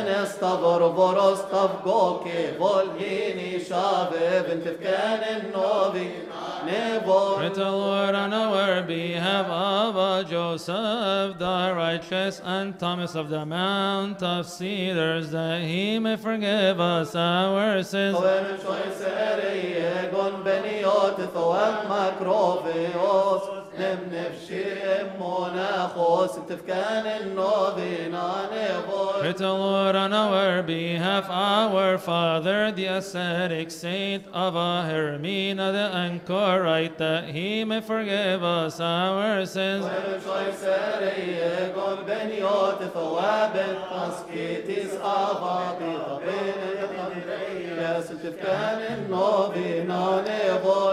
استغر 0.00 0.94
فرس 0.96 1.38
تفقوكي 1.52 2.52
فوليني 2.58 3.64
شابب 3.64 4.44
انت 4.52 4.68
كان 4.68 5.20
النوبينا 5.36 6.36
نبور 6.66 7.36
Pray 7.36 7.48
to 7.48 7.54
the 7.54 7.70
Lord 7.70 8.14
on 8.14 8.32
our 8.32 8.82
behalf 8.82 9.46
of 9.46 10.28
Joseph, 10.28 11.38
the 11.38 11.72
righteous, 11.76 12.40
and 12.44 12.78
Thomas 12.78 13.14
of 13.14 13.28
the 13.28 13.44
Mount 13.44 14.22
of 14.22 14.46
Cedars, 14.46 15.30
that 15.30 15.60
he 15.62 15.98
may 15.98 16.16
forgive 16.16 16.80
us 16.80 17.14
our 17.14 17.82
sins. 17.82 18.16
ومن 18.16 18.58
شويسري 18.62 20.08
قن 20.12 20.32
بنيوت 20.44 21.20
ثواب 21.34 21.74
مكروفيوس 21.90 23.42
نمنفشي 23.78 24.64
امونا 25.00 25.88
خوس 25.94 26.30
تفكان 26.48 27.06
النوبينا 27.06 28.32
نبوي 28.52 29.06
Pray 29.22 29.32
to 29.32 29.50
Lord 29.52 29.96
on 29.96 30.12
our 30.12 30.62
behalf, 30.62 31.24
our 31.30 31.96
Father, 31.98 32.70
the 32.70 32.84
ascetic 32.84 33.70
saint 33.70 34.24
of 34.32 34.54
Hermina, 34.54 35.72
the 35.72 35.88
anchorite, 36.04 36.98
that 36.98 37.24
he 37.30 37.64
may 37.64 37.80
forgive 37.80 38.42
us 38.44 38.78
our 38.80 39.46
sins. 39.46 39.84
ومشوي 39.84 40.52
سري 40.52 41.72
قول 41.76 41.98
بنيوت 42.06 42.80
ثواب 42.94 43.54
تسكيتيس 43.90 44.94
أباطي 45.02 45.96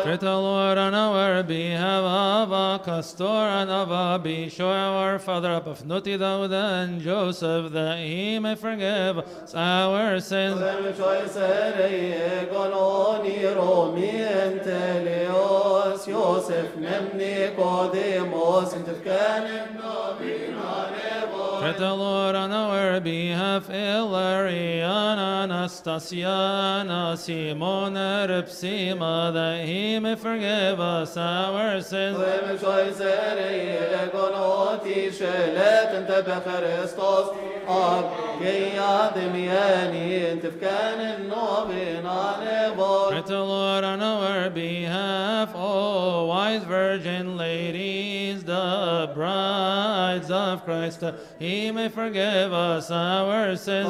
Trita 0.05 0.23
Lord 0.23 0.78
Anavar 0.78 1.45
Bihava 1.45 2.82
Kastor 2.85 4.23
be 4.23 4.49
sure 4.49 4.73
our 4.73 5.19
Father 5.19 5.53
up 5.53 5.66
of 5.66 5.82
Nuti 5.85 6.19
Dauda 6.19 6.85
and 6.85 7.01
Joseph 7.01 7.73
that 7.73 7.99
he 7.99 8.39
may 8.39 8.55
forgive 8.55 9.19
us 9.19 9.55
our 9.55 10.19
sins. 10.20 10.59
Pray 21.61 21.73
to 21.73 21.79
the 21.81 21.95
Lord 21.95 22.37
on 22.37 22.53
our 22.53 23.01
behalf 23.01 23.67
Ilariana 23.67 25.49
Anastasiana 25.49 27.17
Simona 27.17 28.29
Ripsima 28.29 29.33
that 29.33 29.65
he 29.67 29.99
may 29.99 30.15
forgive 30.15 30.79
us 30.79 31.17
our 31.17 31.81
sins. 31.81 32.17
Pray 43.11 43.23
to 43.23 43.45
Lord 43.45 43.85
on 43.85 44.01
our 44.01 44.51
behalf, 44.51 45.51
O 45.55 46.27
wise 46.27 46.63
Virgin 46.65 47.37
ladies, 47.37 48.45
the 48.45 49.11
brides 49.15 50.31
of 50.31 50.65
Christ. 50.65 51.03
He 51.39 51.48
he 51.49 51.70
may 51.70 51.89
forgive 51.89 52.53
us 52.53 52.91
our 52.91 53.57
sins 53.57 53.89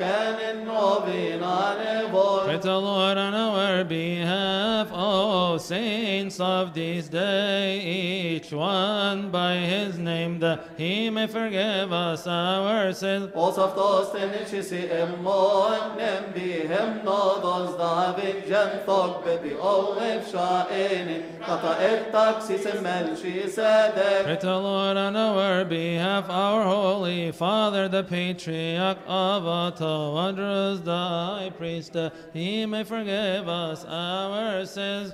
and 0.00 0.66
Novin 0.66 1.40
Anevor. 1.40 2.44
Praise 2.44 2.62
the 2.62 2.78
Lord 2.78 3.16
on 3.16 3.34
our 3.34 3.84
behalf, 3.84 4.88
O 4.92 5.56
saints 5.58 6.38
of 6.38 6.74
this 6.74 7.08
day, 7.08 7.80
each 7.80 8.52
one 8.52 9.30
by 9.30 9.56
his 9.56 9.98
name, 9.98 10.38
that 10.40 10.68
he 10.76 11.08
may 11.08 11.26
forgive 11.26 11.92
us 11.92 12.26
our 12.26 12.92
sins. 12.92 13.30
O 13.34 13.48
of 13.48 13.74
those 13.74 14.08
tenechisi 14.08 14.90
emmon, 14.90 15.96
nem 15.96 16.24
bihem 16.34 17.02
nodos 17.02 17.76
David 17.78 18.46
jem 18.46 18.80
thog 18.84 19.24
bebi 19.24 19.56
olev 19.56 20.22
sha'enin, 20.30 21.40
kata 21.40 21.76
et 21.80 22.12
taksis 22.12 22.66
emel 22.66 23.16
shisedek. 23.16 24.24
Praise 24.24 24.42
the 24.42 24.58
Lord 24.58 24.96
on 24.96 25.16
our 25.16 25.64
behalf, 25.64 26.28
our 26.28 26.64
Holy 26.64 27.32
Father, 27.32 27.88
the 27.88 28.04
Patriarch 28.04 28.98
of 29.06 29.42
Atah 29.44 29.85
Atawadras, 29.85 30.83
the 30.83 30.91
High 30.91 31.51
Priest, 31.57 31.93
that 31.93 32.13
he 32.33 32.65
may 32.65 32.83
forgive 32.83 33.47
us 33.47 33.85
our 33.85 34.65
sins. 34.65 35.13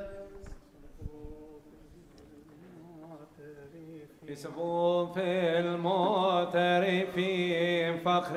يسبون 4.28 5.12
في 5.14 5.60
المعترفين 5.60 7.18
فخر 7.98 8.36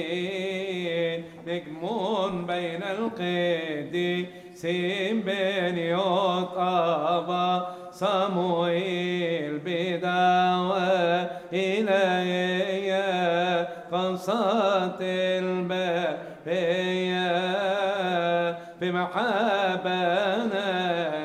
المجاهدين 0.00 1.24
نجم 1.46 2.46
بين 2.46 2.82
القديسين 2.82 4.26
بين 5.21 5.77
يطابا 5.77 7.67
صموئيل 7.91 9.59
بدعوى 9.65 11.27
إلي 11.53 12.91
قصة 13.91 14.97
البرية 15.01 16.55
بمحبنا 18.81 20.25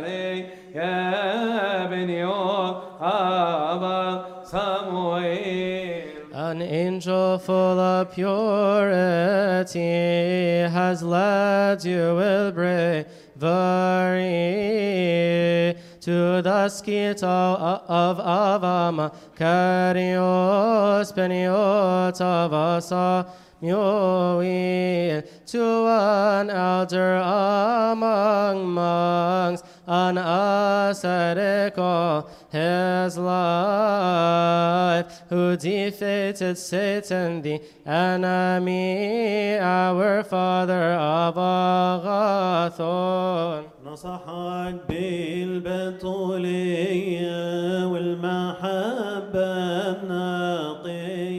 لي 0.00 0.44
يا 0.74 1.86
أبا 3.00 4.24
صموئيل 4.44 6.10
An 6.32 6.62
angel 6.62 7.38
full 7.38 7.78
of 7.80 8.12
purity 8.12 9.80
has 10.70 11.02
led 11.02 11.84
you 11.84 12.14
with 12.14 12.54
bravery 13.40 14.20
to 16.00 16.42
the 16.42 16.66
skito 16.68 17.24
of 17.24 18.18
Avama, 18.18 19.14
Carios, 19.36 21.12
Peniot 21.14 22.20
Muil, 23.62 25.22
to 25.46 25.86
an 25.86 26.48
elder 26.48 27.16
among 27.16 28.66
monks, 28.72 29.62
an 29.86 30.16
ascetic 30.16 31.76
all 31.76 32.30
his 32.50 33.18
life, 33.18 35.06
who 35.28 35.56
defeated 35.58 36.56
Satan, 36.56 37.42
the 37.42 37.60
enemy, 37.84 39.58
our 39.58 40.24
father 40.24 40.94
of 40.94 41.36
Agathon. 42.00 43.00
نصحك 43.84 44.74
بالبتولية 44.88 46.06
والمحبة 47.86 49.40
النقية 49.92 51.30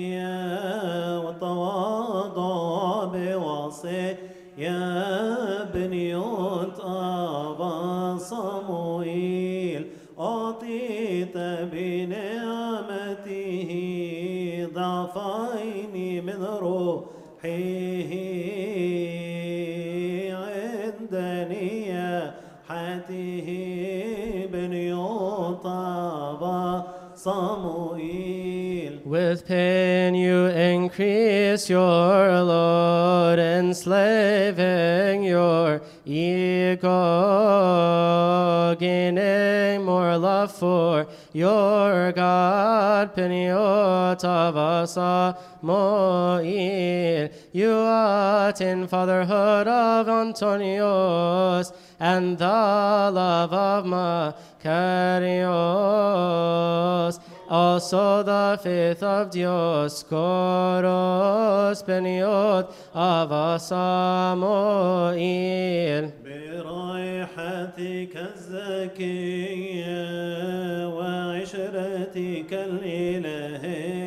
بوصية 3.82 5.64
بنيوت 5.74 6.80
أبا 6.80 8.18
صموئيل 8.18 9.88
أعطيت 10.20 11.38
بنعمته 11.74 13.32
ضعفين 14.74 16.26
من 16.26 16.44
روحه 16.44 17.48
عند 20.32 21.14
نياحته. 21.50 23.48
بنيوت 24.54 25.66
أبا 25.66 26.84
صموئيل 27.16 27.71
With 29.32 29.48
pain 29.48 30.14
you 30.14 30.48
increase 30.48 31.70
your 31.70 32.44
load, 32.44 33.40
enslaving 33.40 35.24
your 35.24 35.82
ego, 36.04 36.90
gaining 38.78 39.86
more 39.86 40.18
love 40.18 40.52
for 40.52 41.08
your 41.32 42.12
God. 42.12 43.16
Peniot 43.16 44.22
of 44.26 44.58
Asa 44.58 45.38
Moil, 45.62 47.30
you 47.54 47.72
attain 47.72 48.86
fatherhood 48.86 49.66
of 49.66 50.08
Antonios 50.08 51.72
and 52.02 52.38
the 52.38 52.46
love 52.46 53.54
of 53.54 53.86
Macarios. 53.86 54.42
Also 57.52 58.24
the 58.24 58.58
faith 58.64 59.04
of 59.04 59.30
Dioscoros 59.30 60.08
Peniot 61.84 62.72
of 62.94 63.30
Asamoil. 63.30 64.52
برائحتك 66.24 68.16
الزكية 68.16 69.92
وعشرتك 70.88 72.54
الإلهية 72.54 74.01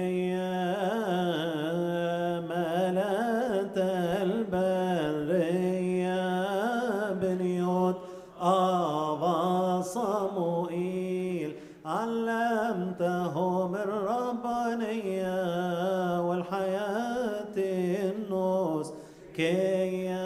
نيكية 19.39 20.19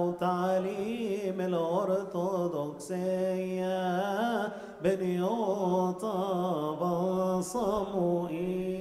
وتعليم 0.00 1.40
الأرثوذكسية 1.40 2.06
بنيوطة 4.82 6.10
صموئيل 7.40 8.76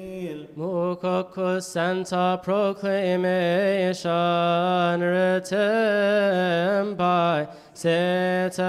Mukokus 0.57 1.64
Santa 1.64 2.40
proclamation 2.41 5.02
written 5.02 6.95
by 6.95 7.45
Satan 7.73 8.64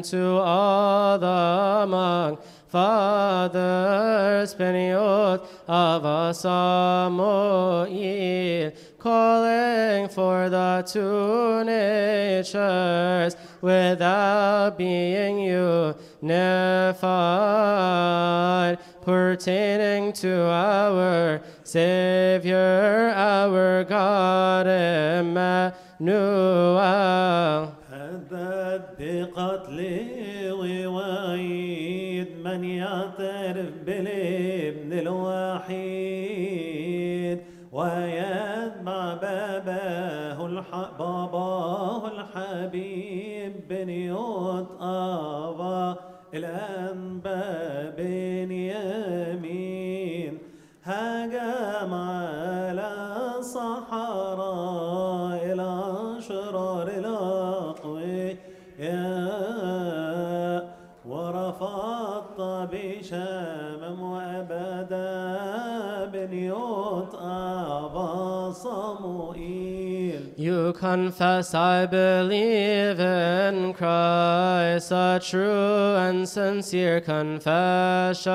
to 0.00 0.38
all 0.38 1.18
the 1.18 1.86
monk 1.86 2.40
fathers, 2.71 4.55
Peniot 4.55 5.45
of 5.67 6.35
Samuel, 6.35 7.85
calling 8.97 10.07
for 10.07 10.49
the 10.49 10.81
two 10.87 11.65
natures 11.65 13.35
without 13.59 14.77
being 14.77 15.39
unified, 16.21 16.29
pertaining 19.01 20.13
to 20.13 20.41
our 20.45 21.41
Savior, 21.63 23.11
our 23.13 23.83
God, 23.83 24.67
Emmanuel. 24.67 25.61
من 32.51 32.63
يعترف 32.63 33.71
بالابن 33.85 34.93
الوحيد 35.73 36.51
ويتبع 37.71 39.13
باباه 39.13 40.45
الح... 40.45 40.89
باباه 40.99 42.07
الحبيب 42.07 43.53
بنيوت 43.69 44.67
آبا 44.81 45.95
الأنبا 46.33 47.89
بنيامين 47.97 49.51
هاجم 50.83 51.93
على 51.93 52.30
confess 70.73 71.53
I 71.53 71.85
believe 71.85 72.99
in 72.99 73.73
Christ, 73.73 74.91
a 74.91 75.19
true 75.21 75.95
and 75.95 76.27
sincere 76.27 77.01
confession 77.01 78.31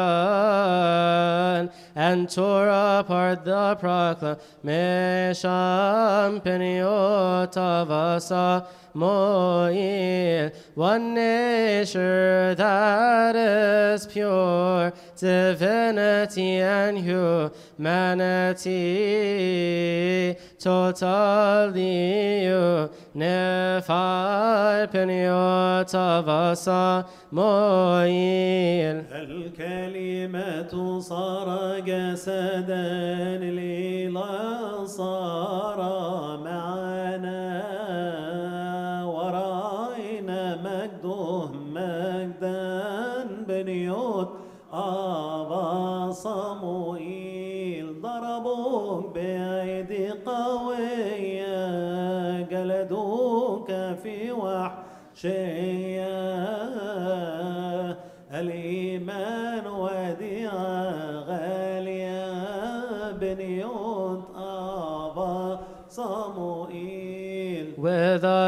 and 1.96 2.28
tore 2.28 2.68
apart 2.68 3.42
the 3.46 3.74
proclamation, 3.76 5.48
Peniot 6.42 7.56
of 7.56 7.90
Asa. 7.90 8.68
Moil, 8.96 10.50
one 10.74 11.12
nature 11.12 12.54
that 12.54 13.36
is 13.36 14.06
pure, 14.06 14.90
divinity 15.18 16.56
and 16.56 16.96
humanity, 16.96 18.64
totally 20.58 22.46
unified, 23.16 24.92
Peniot 24.92 25.94
of 25.94 26.28
Asa. 26.28 27.06
Moil. 27.32 29.04
الكلمة 29.10 31.00
صار 31.00 31.80
جسدا 31.80 33.38
ليلا 33.38 34.84
صار 34.84 35.78
معنا 36.44 37.44
ورأينا 39.04 40.56
مجده 40.64 41.50
مجدا 41.74 42.64
بنيوت 43.48 44.28
أبا 44.72 46.10
صموئيل 46.12 48.00
ضربوك 48.02 49.14
بأيدي 49.14 49.85
Shame. 55.16 55.85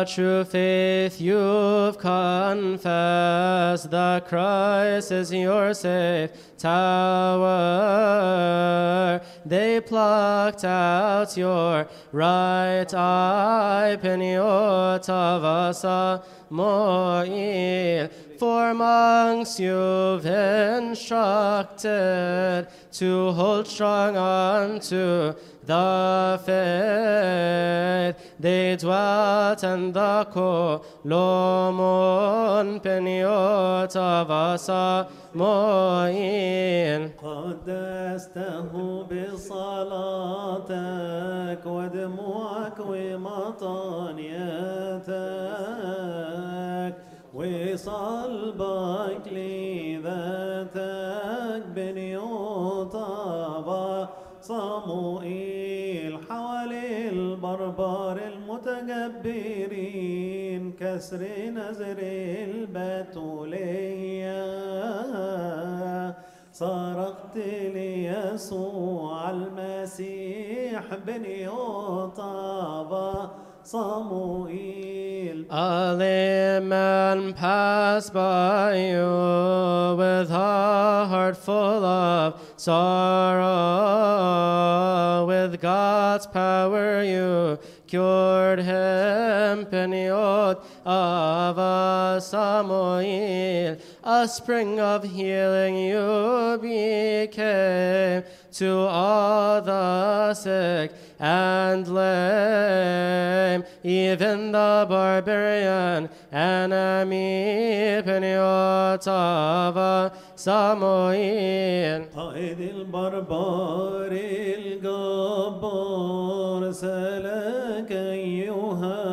True 0.07 0.45
faith 0.45 1.21
you've 1.21 1.99
confessed 1.99 3.91
that 3.91 4.29
Christ 4.29 5.11
is 5.11 5.33
your 5.33 5.75
safe 5.75 6.31
tower. 6.57 7.49
They 9.45 9.81
plucked 9.81 10.65
out 10.65 11.37
your 11.37 11.89
right 12.13 12.95
eye, 12.95 13.99
Peniot 14.01 15.09
of 15.09 15.45
Asa 15.45 16.23
Moil. 16.51 18.09
For 18.39 18.73
monks 18.73 19.59
you've 19.59 20.25
instructed 20.25 21.89
to 22.93 23.33
hold 23.33 23.67
strong 23.67 24.17
onto 24.17 25.35
the 25.58 25.58
دافد 25.69 26.49
دیدواتن 28.41 29.91
دا 29.91 30.25
کلومون 30.35 31.49
پنیوتا 32.79 34.25
واسا 34.29 35.07
معين 35.35 37.09
قدسته 37.09 38.73
بصلاتك 39.11 40.63
ودموعك 41.67 42.79
ومطانيتك. 42.89 44.09
وصلبك 47.35 49.27
لذاتك 49.33 50.73
بنيوطة 51.77 53.29
صموئيل 54.41 55.48
المتجبرين 59.09 60.73
كسر 60.81 61.23
نزر 61.55 61.97
البتوليه 62.49 63.39
صرخت 66.53 67.37
ليسوع 67.75 69.31
المسيح 69.31 70.83
بنيوطابا 71.07 72.29
صموئيل 73.65 74.99
A 75.51 75.95
layman 75.97 77.33
passed 77.33 78.13
by 78.13 78.75
you 78.93 79.97
with 79.97 80.31
a 80.31 81.07
heart 81.11 81.37
full 81.37 81.85
of 81.85 82.35
sorrow. 82.57 83.47
With 85.27 85.61
God's 85.61 86.27
power 86.27 87.03
you 87.03 87.59
cured 87.89 88.61
him, 88.61 89.67
Peniot 89.67 90.61
of 90.85 91.59
a 91.59 92.21
Samuel. 92.21 93.79
A 94.05 94.29
spring 94.29 94.79
of 94.79 95.03
healing 95.05 95.77
you 95.77 96.59
became 96.61 98.23
to 98.53 98.79
all 98.81 99.63
the 99.63 100.35
sick 100.35 100.93
and 101.21 101.89
lame, 101.89 103.65
even 103.83 104.53
the 104.53 104.87
barbarian 104.89 106.09
enemy, 106.33 108.01
Peniot 108.07 109.05
of 109.09 109.77
a 109.77 110.13
Samuel. 110.37 112.07
قائد 112.17 112.61
البربار 112.61 114.13
الجبار 114.59 116.63
سلك 116.73 117.93
أيها 117.93 119.05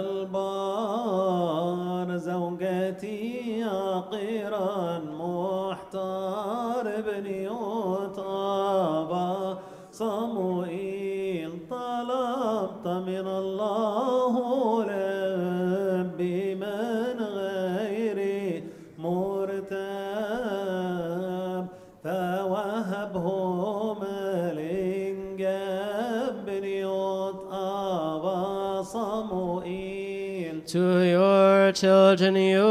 البار 0.00 1.36
زوجتي 2.16 3.64
عقيرا 3.64 4.98
محتار 4.98 6.84
بنيوت 7.06 8.18
أبا 8.18 9.58
صموئيل 9.92 10.43
من 13.13 13.27
الله 13.27 14.33
ربي 14.83 16.55
من 16.55 17.15
غيري 17.23 18.63
مرتاب 20.29 21.67
فوهبه 22.03 23.27
ملنجاب 24.01 25.65
بن 26.47 26.63
يوط 26.63 27.53
أبا 27.53 28.81
صموئيل 28.81 29.99
To 30.69 31.01
your 31.01 31.71
children 31.71 32.35
you 32.35 32.67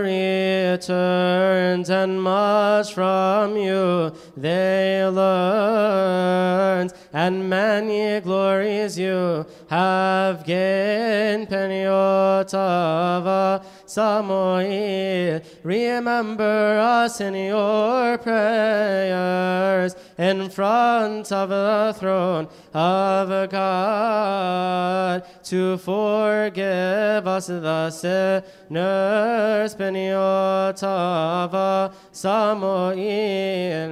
returned, 0.00 1.90
and 1.90 2.22
much 2.22 2.94
from 2.94 3.54
you 3.56 4.12
they 4.34 5.04
learned, 5.06 6.92
and 7.12 7.50
many 7.50 8.20
glories 8.20 8.98
you 8.98 9.44
have 9.69 10.45
gained. 10.45 11.47
Peniotava 11.47 13.63
Samuel, 13.88 15.40
remember 15.62 16.78
us 16.80 17.20
in 17.20 17.34
your 17.34 18.18
prayers 18.18 19.94
in 20.18 20.48
front 20.50 21.32
of 21.32 21.48
the 21.48 21.94
throne 21.98 22.48
of 22.72 23.50
God 23.50 25.22
to 25.44 25.76
forgive 25.78 27.26
us 27.26 27.46
the 27.46 27.90
sinners. 27.90 29.74
Peniotava 29.74 31.92
Samuel. 32.12 32.94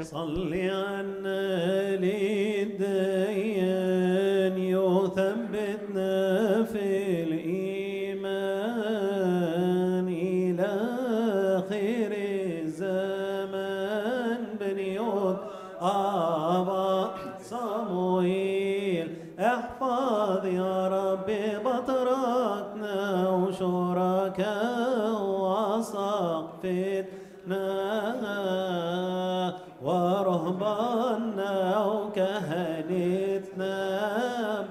صلي 0.04 0.70
عنا 0.70 1.96
للدين 1.96 3.72
يثبتنا 4.58 6.12
في 6.64 7.22
الإيمان 7.22 7.75
شركاء 23.59 25.17
وسقفتنا 26.67 27.65
ورهباننا 29.83 31.85
وكهنتنا 31.85 33.75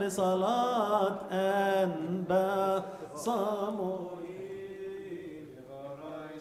بصلاة 0.03 1.15
أنبا 1.33 2.83
صموئيل 3.15 4.07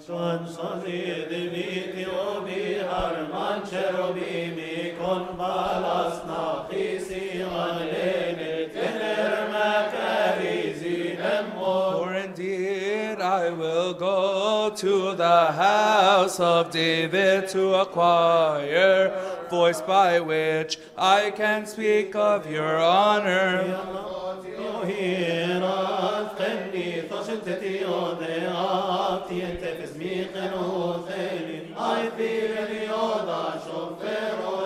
شان 0.07 0.45
صديد 0.47 1.29
بيتي 1.29 2.05
وبي 2.07 2.81
هرمان 2.81 3.59
شروبي 3.71 4.51
ميكون 4.57 5.25
بالاس 5.37 6.21
ناقيسي 6.27 7.43
غلين 7.43 8.64
will 13.85 13.93
go 13.93 14.75
to 14.75 15.15
the 15.15 15.51
house 15.51 16.39
of 16.39 16.71
David 16.71 17.47
to 17.49 17.75
acquire 17.75 19.13
voice 19.51 19.79
by 19.81 20.19
which 20.19 20.79
I 20.97 21.29
can 21.29 21.67
speak 21.67 22.15
of 22.15 22.49
your 22.49 22.79
honor. 22.79 23.61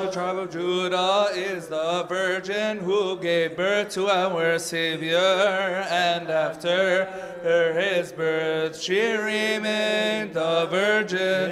The 0.06 0.10
tribe 0.14 0.38
of 0.38 0.52
Judah 0.52 1.28
is 1.36 1.68
the 1.68 2.06
virgin 2.08 2.78
who 2.80 3.18
gave 3.20 3.58
birth 3.58 3.90
to 3.96 4.08
our 4.08 4.58
Savior, 4.58 5.18
and 5.18 6.30
after 6.30 7.06
her 7.44 7.74
his 7.74 8.14
birth 8.14 8.80
she 8.80 9.02
remained 9.02 10.38
a 10.38 10.66
virgin. 10.68 11.52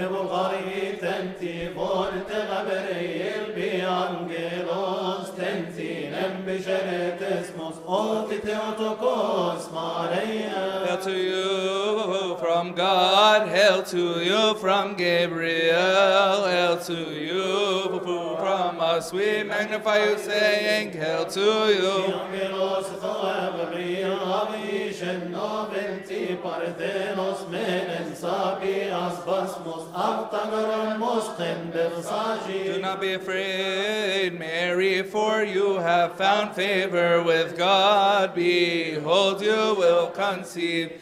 To 11.03 11.11
you 11.11 11.86
from 12.39 12.73
God, 12.73 13.49
hail 13.49 13.83
to 13.83 14.23
you 14.23 14.55
from 14.59 14.95
Gabriel, 14.95 16.45
hail 16.47 16.77
to 16.77 16.93
you 16.93 17.99
from 18.37 18.79
us. 18.79 19.11
We 19.11 19.43
magnify 19.43 20.05
you, 20.05 20.17
saying, 20.17 20.91
Hail 20.93 21.25
to 21.25 21.39
you. 21.39 22.07
Do 32.75 32.81
not 32.81 33.01
be 33.01 33.13
afraid, 33.13 34.37
Mary, 34.37 35.03
for 35.03 35.43
you 35.43 35.75
have 35.77 36.15
found 36.15 36.55
favor 36.55 37.23
with 37.23 37.57
God. 37.57 38.35
Behold, 38.35 39.41
you 39.41 39.75
will 39.77 40.07
conceive 40.07 41.01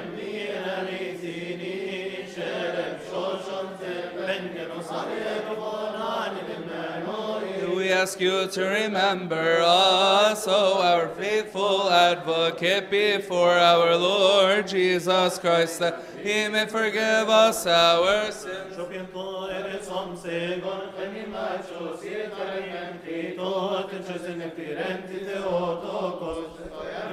We 7.91 7.97
ask 7.97 8.21
you 8.21 8.47
to 8.47 8.63
remember 8.63 9.59
us, 9.59 10.47
O 10.47 10.81
our 10.81 11.09
faithful 11.09 11.91
advocate, 11.91 12.89
before 12.89 13.51
our 13.51 13.97
Lord 13.97 14.69
Jesus 14.69 15.37
Christ, 15.37 15.79
that 15.79 16.01
he 16.23 16.47
may 16.47 16.67
forgive 16.67 17.27
us 17.27 17.67
our 17.67 18.31
sins. 18.31 18.77
Shopiento 18.77 19.51
eres 19.51 19.89
om 19.89 20.15
segon 20.15 20.95
animacho 20.95 21.99
sietarim 21.99 23.03
tito 23.03 23.83
tenchosin 23.89 24.39
epirenti 24.39 25.27
teotokos 25.27 26.61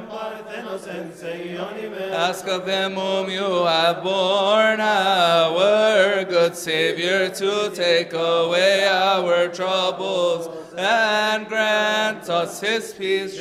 Parthenos 0.08 0.86
en 0.86 1.12
seionime 1.12 2.12
Ask 2.12 2.46
of 2.46 2.64
them 2.64 2.94
whom 2.94 3.28
you 3.28 3.64
have 3.64 4.02
borne, 4.02 4.80
our 4.80 6.24
good 6.24 6.56
Savior, 6.56 7.28
to 7.30 7.70
take 7.74 8.12
away 8.12 8.86
our 8.86 9.48
troubles 9.48 10.67
and 10.78 11.48
grant 11.48 12.28
us 12.28 12.60
his 12.60 12.92
peace. 12.94 13.36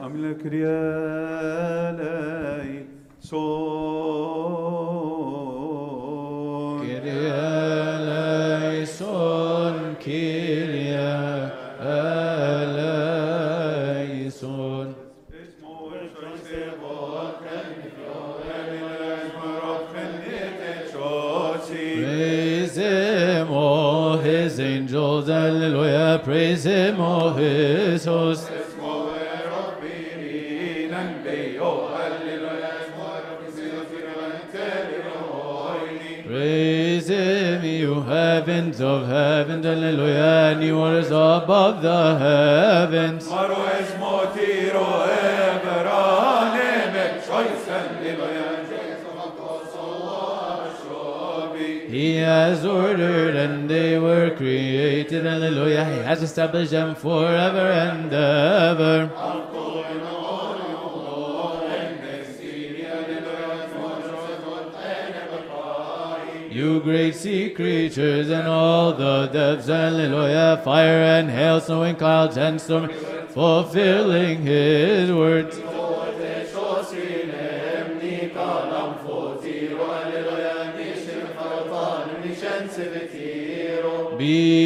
Amile 0.00 0.34
Kyrielei 0.42 0.70
son. 3.20 4.03
Praise 36.27 37.07
him, 37.07 37.63
you 37.63 38.01
heavens 38.01 38.79
of 38.81 39.07
heavens, 39.07 39.65
hallelujah, 39.65 40.51
and 40.53 40.63
you 40.63 40.77
waters 40.77 41.07
above 41.07 41.81
the 41.81 42.17
heavens. 42.19 43.27
He 51.87 52.15
has 52.17 52.65
ordered 52.65 53.35
and 53.35 53.69
they 53.69 53.97
were 53.97 54.29
created, 54.35 54.74
hallelujah. 55.11 55.85
He 55.85 55.99
has 55.99 56.23
established 56.23 56.71
them 56.71 56.95
forever 56.95 57.71
and 57.71 58.11
ever. 58.13 59.11
You 66.49 66.79
great 66.79 67.15
sea 67.15 67.49
creatures 67.49 68.29
and 68.29 68.47
all 68.47 68.93
the 68.93 69.27
depths, 69.27 69.67
hallelujah, 69.67 70.61
fire 70.63 71.03
and 71.03 71.29
hail, 71.29 71.59
snow 71.59 71.83
and 71.83 71.97
clouds 71.97 72.37
and 72.37 72.61
storm, 72.61 72.89
fulfilling 73.29 74.43
his 74.43 75.11
words. 75.11 75.59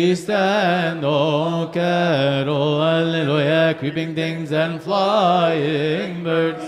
Beast 0.09 0.27
and 0.31 1.05
all 1.05 1.67
cattle, 1.67 2.81
hallelujah, 2.81 3.75
creeping 3.77 4.15
things 4.15 4.51
and 4.51 4.81
flying 4.81 6.23
birds. 6.23 6.65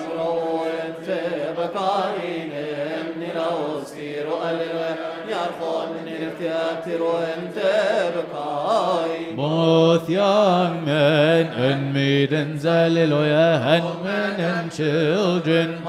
Both 9.36 10.08
young 10.08 10.86
men 10.86 11.48
and 11.48 11.94
maidens, 11.96 12.62
hallelujah, 12.62 13.64
and 13.66 14.04
men 14.04 14.40
and 14.40 14.72
children. 14.72 15.82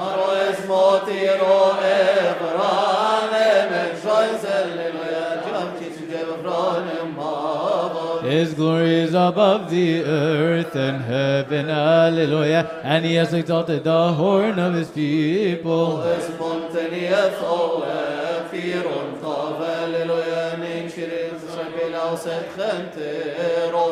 His 8.33 8.55
glory 8.55 8.95
is 8.95 9.13
above 9.13 9.69
the 9.69 10.03
earth 10.03 10.75
and 10.75 11.03
heaven, 11.03 11.67
hallelujah, 11.67 12.81
and 12.83 13.05
he 13.05 13.13
has 13.13 13.31
exalted 13.31 13.83
the 13.83 14.11
horn 14.13 14.57
of 14.57 14.73
his 14.73 14.89
people. 14.89 16.01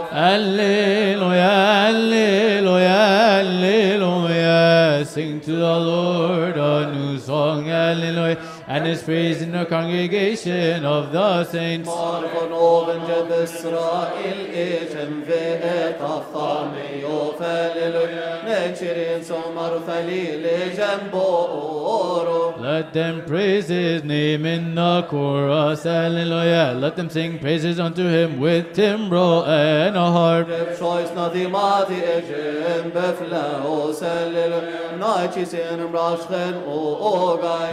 Hallelujah, 0.09 1.51
hallelujah, 1.85 2.89
hallelujah. 3.43 5.05
Sing 5.05 5.39
to 5.41 5.51
the 5.51 5.79
Lord 5.79 6.57
a 6.57 6.91
new 6.91 7.19
song, 7.19 7.65
hallelujah. 7.65 8.39
And 8.73 8.85
his 8.85 9.03
praise 9.03 9.41
in 9.41 9.51
the 9.51 9.65
congregation 9.65 10.85
of 10.85 11.11
the 11.11 11.43
saints. 11.43 11.89
Let 22.61 22.93
them 22.93 23.25
praise 23.25 23.67
his 23.67 24.03
name 24.05 24.45
in 24.45 24.75
the 24.75 25.05
chorus, 25.09 25.83
hallelujah. 25.83 26.73
Let 26.79 26.95
them 26.95 27.09
sing 27.09 27.39
praises 27.39 27.77
unto 27.77 28.07
him 28.07 28.39
with 28.39 28.73
timbrel 28.73 29.43
and 29.43 29.97
a 29.97 30.11
harp. 30.11 30.47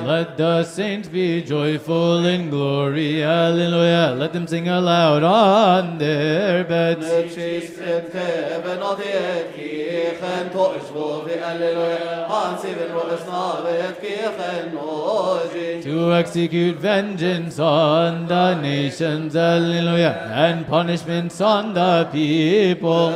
Let 0.05 0.37
the 0.37 0.65
saints 0.65 0.88
be 0.97 1.43
joyful 1.43 2.25
in 2.25 2.49
glory, 2.49 3.21
hallelujah. 3.21 4.15
Let 4.17 4.33
them 4.33 4.47
sing 4.47 4.69
aloud 4.69 5.23
on 5.23 5.99
their 5.99 6.65
beds. 6.65 7.05
To 15.85 16.13
execute 16.15 16.77
vengeance 16.79 17.59
on 17.59 18.27
the 18.27 18.55
nations, 18.55 19.35
hallelujah, 19.35 20.31
and 20.33 20.67
punishments 20.67 21.39
on 21.43 21.75
the 21.75 22.09
people 22.11 23.15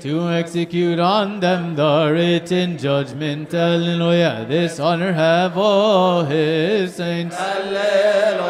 to 0.00 0.28
execute 0.28 0.98
on 0.98 1.40
them 1.40 1.74
the 1.76 2.10
written 2.12 2.76
judgment. 2.76 3.54
Alleluia. 3.54 4.46
This 4.46 4.78
honor 4.78 5.12
have 5.12 5.56
all 5.56 6.24
his 6.24 6.94
saints. 6.94 7.36
Alleluia. 7.36 8.40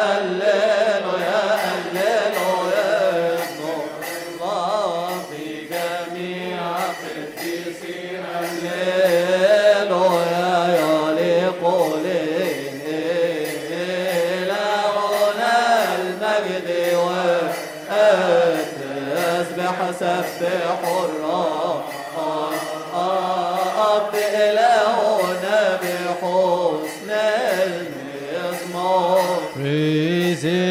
Alleluia. 0.00 0.75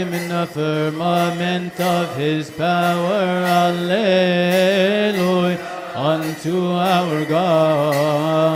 Him 0.05 0.13
in 0.13 0.29
the 0.29 0.45
firmament 0.47 1.79
of 1.79 2.15
his 2.15 2.49
power, 2.51 3.43
hallelujah. 3.45 4.31
Unto 5.95 6.71
our 6.71 7.25
God 7.25 8.55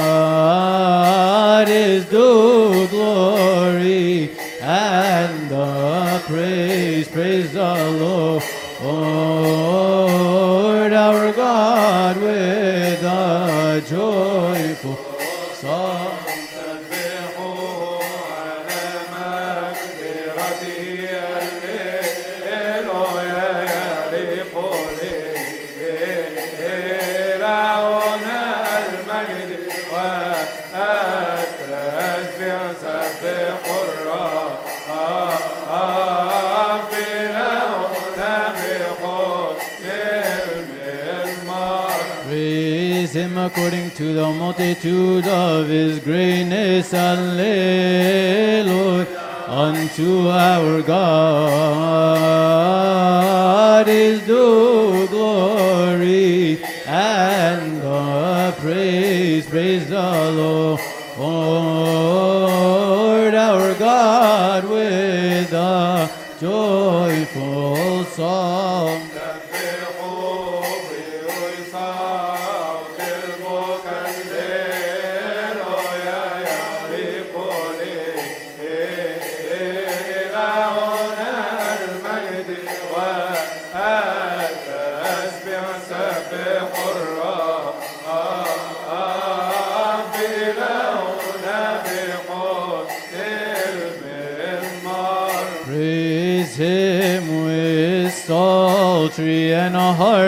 is 1.70 2.06
due 2.06 2.88
glory 2.88 4.32
and 4.62 5.50
the 5.50 6.22
praise, 6.28 7.08
praise 7.08 7.54
the. 7.54 7.90
Lord 8.00 8.44
according 43.50 43.90
to 43.92 44.14
the 44.14 44.30
multitude 44.32 45.26
of 45.28 45.68
his 45.68 46.00
greatness. 46.00 46.94
Alleluia. 46.94 48.00
Unto 49.48 50.30
our 50.30 50.84
God 50.84 51.00
is 53.90 54.22
due 54.28 55.08
glory 55.08 56.64
and 56.86 57.82
the 57.82 58.54
praise. 58.60 59.48
Praise 59.48 59.90
the 59.90 60.32
Lord, 60.32 60.80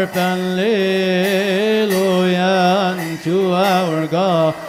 harp 0.01 0.15
and 0.17 0.57
hallelujah 0.57 2.31
unto 2.97 3.51
our 3.53 4.07
God. 4.07 4.55
God 4.55 4.60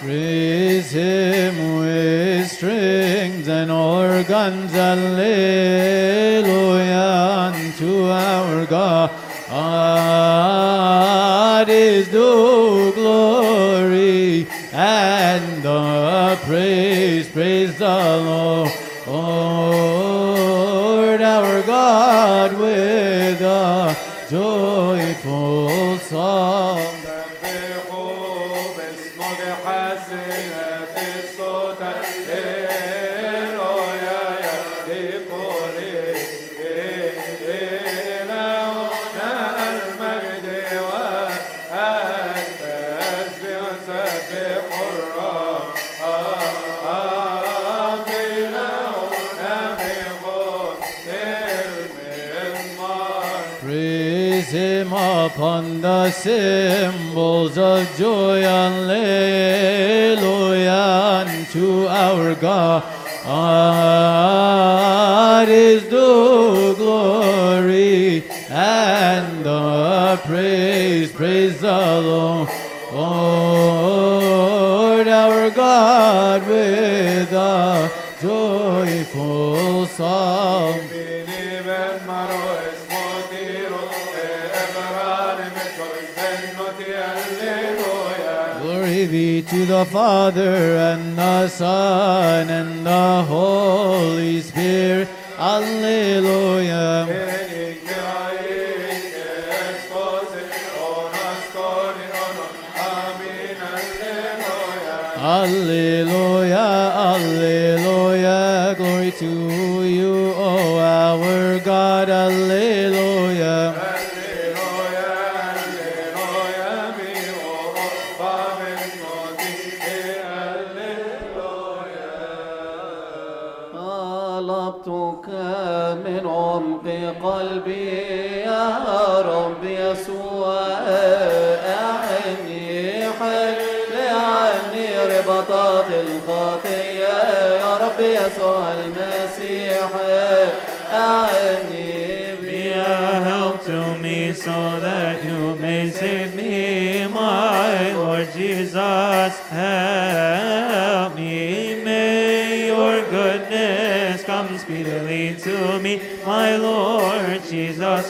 Praise 0.00 0.90
him 0.90 1.76
with 1.78 2.50
strings 2.50 3.46
and 3.46 3.70
organs, 3.70 4.72
hallelujah, 4.72 5.22
unto 7.54 8.08
our 8.08 8.66
God. 8.66 9.10
God 11.64 11.68
is 11.68 12.08
due 12.08 12.92
glory 12.92 14.48
and 14.72 15.62
the 15.62 16.36
praise, 16.44 17.28
praise 17.28 17.78
the 17.78 17.86
Lord, 17.86 18.53
upon 55.34 55.80
the 55.80 56.10
cymbals 56.12 57.58
of 57.58 57.84
joy, 57.96 58.40
and 58.44 58.88
alleluia, 58.88 60.22
to 61.50 61.88
our 61.88 62.36
God. 62.36 62.84
God 63.24 64.58
is 65.48 65.82
due 65.84 66.76
glory 66.76 68.22
and 68.48 69.44
the 69.44 70.20
praise, 70.24 71.10
praise 71.10 71.58
the 71.60 72.00
Lord. 72.00 72.48
Lord 72.92 74.28
our 75.08 75.50
God 75.50 76.46
with 76.46 77.32
a 77.32 77.90
joyful 78.22 79.86
song. 79.86 80.43
To 89.42 89.66
the 89.66 89.84
Father 89.86 90.76
and 90.90 91.18
the 91.18 91.48
Son 91.48 92.48
and 92.48 92.86
the 92.86 93.24
Holy 93.24 94.40
Spirit. 94.40 95.08
Alleluia, 95.38 96.83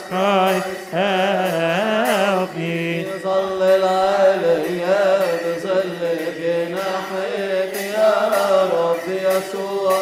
Christ. 0.04 0.66
Help 0.92 2.50
me. 2.56 3.04
ظلل 3.24 3.84
عليا 3.84 5.04
بظل 5.44 6.00
جناحك 6.40 7.74
يا 7.96 8.14
رب 8.72 9.04
يسوع 9.08 9.92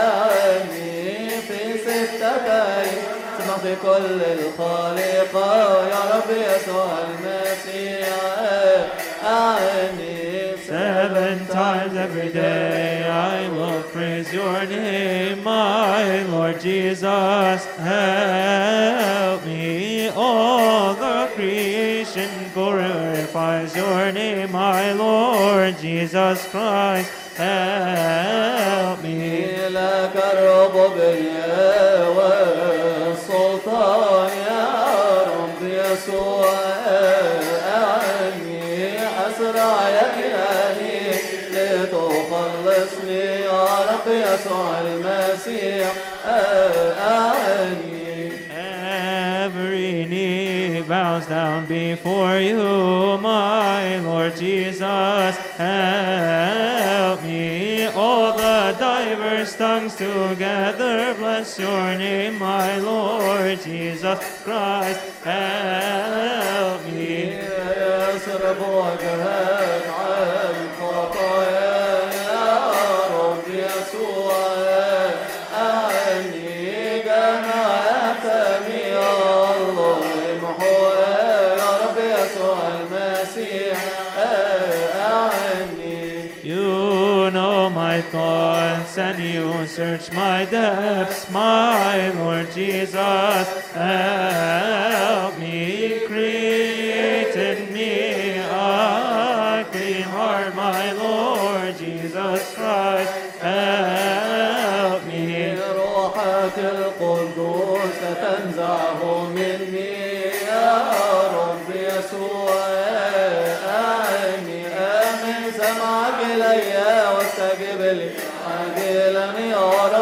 أعني 0.00 1.30
في 1.48 1.78
ستتين 1.84 2.98
سمع 3.38 3.56
في 3.62 3.72
كل 3.82 4.18
الخالقة 4.36 5.52
يا 5.88 6.00
رب 6.14 6.30
يسوع 6.30 6.88
المسيح 7.08 8.08
أعني 9.24 10.24
Seven 10.74 11.38
times 11.48 11.94
every 12.06 12.30
day 12.32 13.06
I 13.06 13.48
will 13.54 13.82
praise 13.94 14.32
your 14.32 14.64
name, 14.66 15.44
my 15.44 16.22
Lord 16.32 16.58
Jesus. 16.60 17.60
Help 17.78 18.67
Lord 25.68 25.76
Jesus 25.78 26.38
Christ. 26.48 27.10
Help 27.36 29.02
me. 29.04 29.44
لك 29.68 30.14
الربوبية 30.32 32.08
والسلطان 33.06 34.30
يا 34.48 34.66
رب 35.36 35.60
يسوع 35.62 36.54
أعني 37.76 38.98
أسرع 39.26 39.76
يا 39.88 40.06
إلهي 40.24 41.00
لتخلصني 41.52 43.24
يا 43.44 43.64
رب 43.90 44.06
يسوع 44.08 44.70
المسيح 44.80 45.88
أعني 46.26 48.04
Every 49.44 50.06
knee 50.06 50.80
bows 50.88 51.26
down 51.26 51.66
before 51.66 52.38
you, 52.38 53.18
my 53.20 53.98
Lord 53.98 54.34
Jesus. 54.36 55.36
Help 55.59 57.21
me. 57.23 57.83
All 57.87 58.31
the 58.37 58.73
diverse 58.79 59.57
tongues 59.57 59.93
together 59.93 61.13
bless 61.15 61.59
your 61.59 61.97
name, 61.97 62.39
my 62.39 62.77
Lord 62.77 63.59
Jesus 63.59 64.41
Christ. 64.45 65.01
Help 65.25 66.85
me. 66.85 67.35
And 89.15 89.23
you 89.23 89.65
search 89.65 90.11
my 90.11 90.45
depths, 90.45 91.31
my 91.31 92.11
Lord 92.11 92.51
Jesus. 92.51 93.47
Help 93.73 95.39
me, 95.39 95.48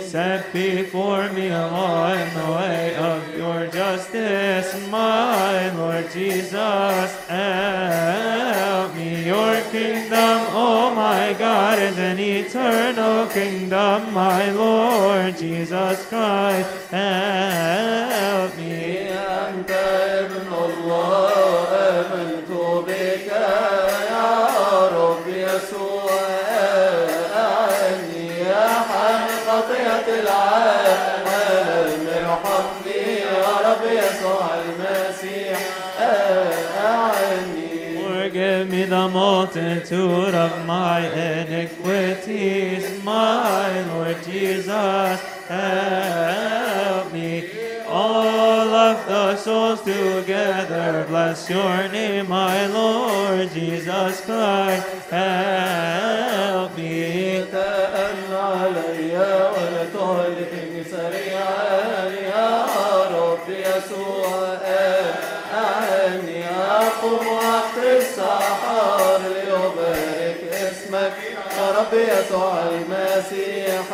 Set 0.02 0.53
before 0.53 1.30
me 1.34 1.52
Allah 1.52 2.15
in 2.15 2.34
the 2.34 2.52
way 2.52 2.95
of 2.95 3.38
your 3.38 3.68
justice. 3.68 4.73
My 4.90 5.69
Lord 5.76 6.10
Jesus 6.11 7.27
help 7.27 8.95
me. 8.95 9.26
Your 9.26 9.61
kingdom, 9.69 10.48
oh 10.56 10.94
my 10.95 11.36
God, 11.38 11.77
is 11.77 11.98
an 11.99 12.19
eternal 12.19 13.27
kingdom. 13.27 14.14
My 14.14 14.49
Lord 14.52 15.38
Jesus 15.38 16.06
Christ 16.07 16.69
help 16.90 18.09
the 38.99 39.07
multitude 39.07 40.34
of 40.35 40.65
my 40.65 40.99
iniquities, 41.13 43.01
my 43.03 43.81
Lord 43.91 44.21
Jesus. 44.23 45.21
Help 45.47 47.13
me. 47.13 47.49
All 47.88 48.69
of 48.89 49.07
the 49.07 49.38
souls 49.38 49.81
together, 49.84 51.05
bless 51.07 51.49
your 51.49 51.88
name, 51.88 52.27
my 52.27 52.65
Lord 52.67 53.49
Jesus 53.51 54.19
Christ. 54.21 54.85
Help 55.09 56.28
يسوع 71.98 72.62
المسيح 72.62 73.86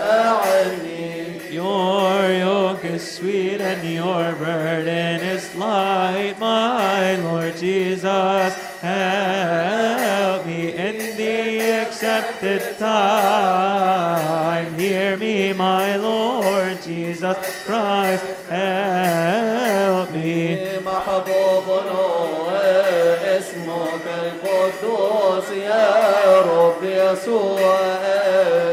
أعني 0.00 1.12
Your 1.50 2.32
yoke 2.32 2.84
is 2.86 3.02
sweet 3.16 3.60
and 3.60 3.82
your 3.86 4.32
burden 4.36 5.20
is 5.20 5.54
light, 5.54 6.36
my 6.40 7.16
Lord 7.16 7.54
Jesus. 7.58 8.54
Help 8.80 10.46
me 10.46 10.72
in 10.72 10.96
the 11.18 11.60
accepted 11.82 12.62
time. 12.78 14.72
Hear 14.78 15.18
me, 15.18 15.52
my 15.52 15.96
Lord 15.96 16.80
Jesus 16.82 17.36
Christ. 17.66 18.24
Help 18.48 20.10
me. 20.12 20.56
محبوب 20.84 21.66
هو 21.68 22.48
اسمك 23.38 24.06
القدوس 24.22 24.82
يا 24.82 25.05
يسوع 27.11 27.79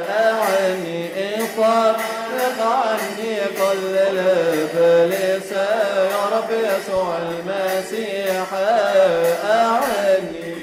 أعني 0.09 1.09
فرق 1.57 2.61
عني 2.61 3.37
كل 3.59 3.95
الإبليس 3.97 5.53
يا 5.53 6.23
رب 6.33 6.51
يسوع 6.51 7.19
المسيح 7.19 8.49
أعني 9.45 10.55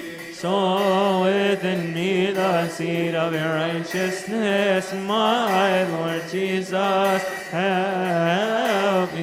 Sow 0.41 1.22
within 1.22 1.93
me 1.93 2.31
the 2.31 2.68
seed 2.68 3.14
of 3.14 3.31
your 3.31 3.53
righteousness, 3.64 4.91
my 4.91 5.84
Lord 5.93 6.23
Jesus. 6.31 7.22
Help 7.52 9.14
me. 9.14 9.20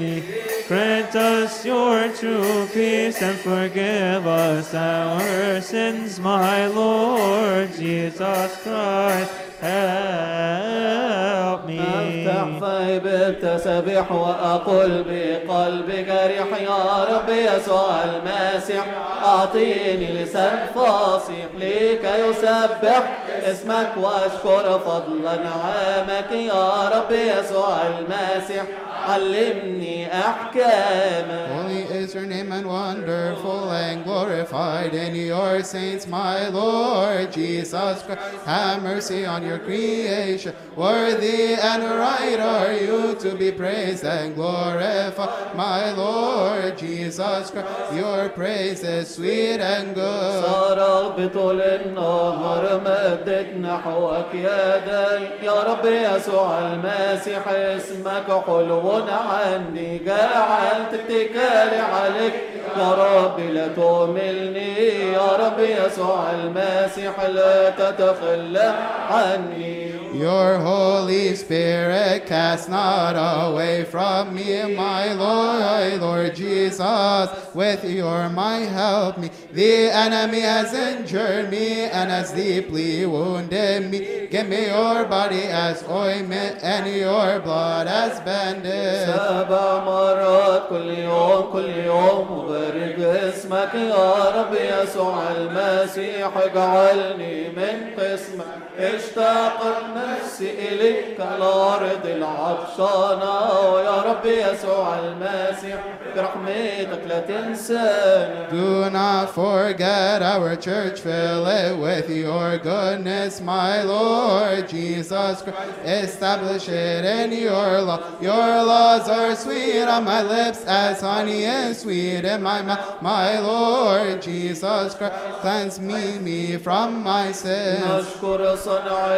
Grant 0.69 1.17
us 1.17 1.65
your 1.65 2.13
true 2.13 2.69
peace 2.75 3.23
and 3.23 3.39
forgive 3.39 4.27
us 4.27 4.75
our 4.75 5.63
sins, 5.63 6.21
my 6.21 6.67
Lord 6.67 7.73
Jesus 7.73 8.63
Christ. 8.63 9.33
Help 9.63 11.67
me. 11.67 11.79
أفتح 11.81 12.45
في 12.61 12.99
بالتسبيح 12.99 14.13
وأقول 14.13 15.05
بقلبي 15.09 16.03
جريح 16.03 16.47
يا 16.61 17.05
رب 17.05 17.29
يسوع 17.29 18.05
المسيح 18.05 18.85
أعطيني 19.25 20.23
لسان 20.23 20.67
فصيح 20.75 21.47
لكي 21.59 22.29
يسبح 22.29 23.03
اسمك 23.45 23.93
وأشكر 23.97 24.79
فضل 24.79 25.23
نعمك 25.25 26.33
يا 26.33 26.89
رب 26.89 27.13
يسوع 27.13 27.77
المسيح 27.87 28.65
علمني 29.08 30.20
أحكامك 30.20 31.44
Holy 31.54 31.82
is 32.02 32.14
your 32.16 32.26
name 32.26 32.52
and 32.52 32.68
wonderful 32.68 33.72
and 33.72 34.04
glorified 34.04 34.94
in 34.94 35.16
your 35.16 35.64
saints, 35.64 36.08
my 36.08 36.48
Lord 36.50 37.32
Jesus 37.32 38.02
Christ. 38.04 38.22
Have 38.46 38.84
mercy 38.84 39.26
on 39.26 39.44
your 39.46 39.60
creation. 39.60 40.54
Worthy 40.76 41.54
and 41.54 41.84
right 41.84 42.40
are 42.40 42.74
you 42.74 43.16
to 43.24 43.36
be 43.36 43.52
praised 43.52 44.04
and 44.04 44.36
glorified, 44.36 45.56
my 45.56 45.92
Lord 45.92 46.78
Jesus 46.78 47.52
Christ. 47.52 47.94
Your 47.94 48.30
praise 48.30 48.84
is 48.84 49.16
sweet 49.16 49.60
and 49.60 49.94
good. 49.96 50.44
صار 50.44 50.80
بطول 51.18 51.62
النهر 51.62 52.82
مدت 52.86 53.48
نحوك 53.62 54.32
يدي 54.34 55.46
يا 55.46 55.54
رب 55.70 55.86
يسوع 55.86 56.60
المسيح 56.60 57.48
اسمك 57.48 58.28
حلو 58.48 58.97
عني 59.09 59.99
جعلت 60.07 60.93
اتكالي 60.95 61.81
عليك 61.81 62.35
يا 62.79 62.93
رب 62.93 63.41
لا 63.41 63.69
تهملني 63.69 65.13
يا 65.13 65.37
رب 65.41 65.59
يسوع 65.59 66.31
المسيح 66.31 67.21
لا 67.21 67.71
تتخلى 67.71 68.75
عني. 69.11 69.98
Your 70.18 70.60
Holy 70.60 71.36
Spirit 71.36 72.26
cast 72.26 72.70
not 72.70 73.14
away 73.14 73.84
from 73.84 74.36
me, 74.36 74.76
my 74.76 75.14
Lord, 75.14 76.02
Lord 76.02 76.36
Jesus. 76.36 77.30
With 77.54 77.84
your 77.84 78.30
might 78.30 78.66
help 78.66 79.18
me. 79.18 79.30
The 79.52 79.90
enemy 79.92 80.42
has 80.42 80.74
injured 80.74 81.52
me 81.52 81.84
and 81.84 82.10
has 82.10 82.32
deeply 82.32 83.06
wounded 83.06 83.92
me. 83.92 84.28
Give 84.28 84.48
me 84.48 84.68
your 84.68 85.06
body 85.06 85.44
as 85.44 85.84
ointment 85.84 86.64
and 86.64 86.88
your 86.96 87.40
blood 87.40 87.88
as 87.88 88.20
bandage. 88.22 89.10
سبع 89.14 89.84
مرات 89.86 90.70
كل 90.70 90.90
يوم 90.98 91.50
كل 91.54 91.70
يوم 91.86 92.32
وبارك 92.32 93.00
اسمك 93.00 93.74
يا 93.76 94.14
رب 94.36 94.54
يسوع 94.54 95.32
المسيح 95.38 96.30
اجعلني 96.38 97.50
من 97.50 97.90
قسمك 97.98 98.64
اشتاقت 98.80 99.84
نفسي 100.08 100.52
إليك 100.68 101.20
الأرض 101.20 102.06
العطشانة 102.06 103.80
يا 103.80 104.02
رب 104.02 104.26
يسوع 104.26 105.00
المسيح 105.00 105.80
برحمتك 106.16 107.02
لا 107.08 107.20
تنسانا 107.20 108.50
Do 108.52 108.90
not 108.90 109.30
forget 109.34 110.22
our 110.22 110.56
church, 110.56 111.00
fill 111.02 111.48
it 111.48 111.78
with 111.78 112.10
your 112.10 112.58
goodness, 112.58 113.42
my 113.42 113.82
Lord 113.84 114.68
Jesus 114.70 115.42
Christ. 115.42 115.58
Establish 115.86 116.70
it 116.70 117.04
in 117.06 117.32
your 117.32 117.82
law. 117.82 118.00
Your 118.22 118.64
laws 118.72 119.10
are 119.10 119.36
sweet 119.36 119.84
on 119.84 120.04
my 120.04 120.22
lips 120.22 120.64
as 120.66 121.02
honey 121.02 121.46
and 121.46 121.76
sweet 121.76 122.24
in 122.26 122.42
my 122.44 122.62
mouth, 122.62 123.02
my 123.02 123.40
Lord 123.40 124.22
Jesus 124.22 124.94
Christ. 124.96 125.16
Cleanse 125.42 125.80
me, 125.80 126.20
me 126.20 126.58
from 126.58 127.04
my 127.04 127.32
sins. 127.32 127.84
نشكر 127.84 128.56
صنع 128.56 129.16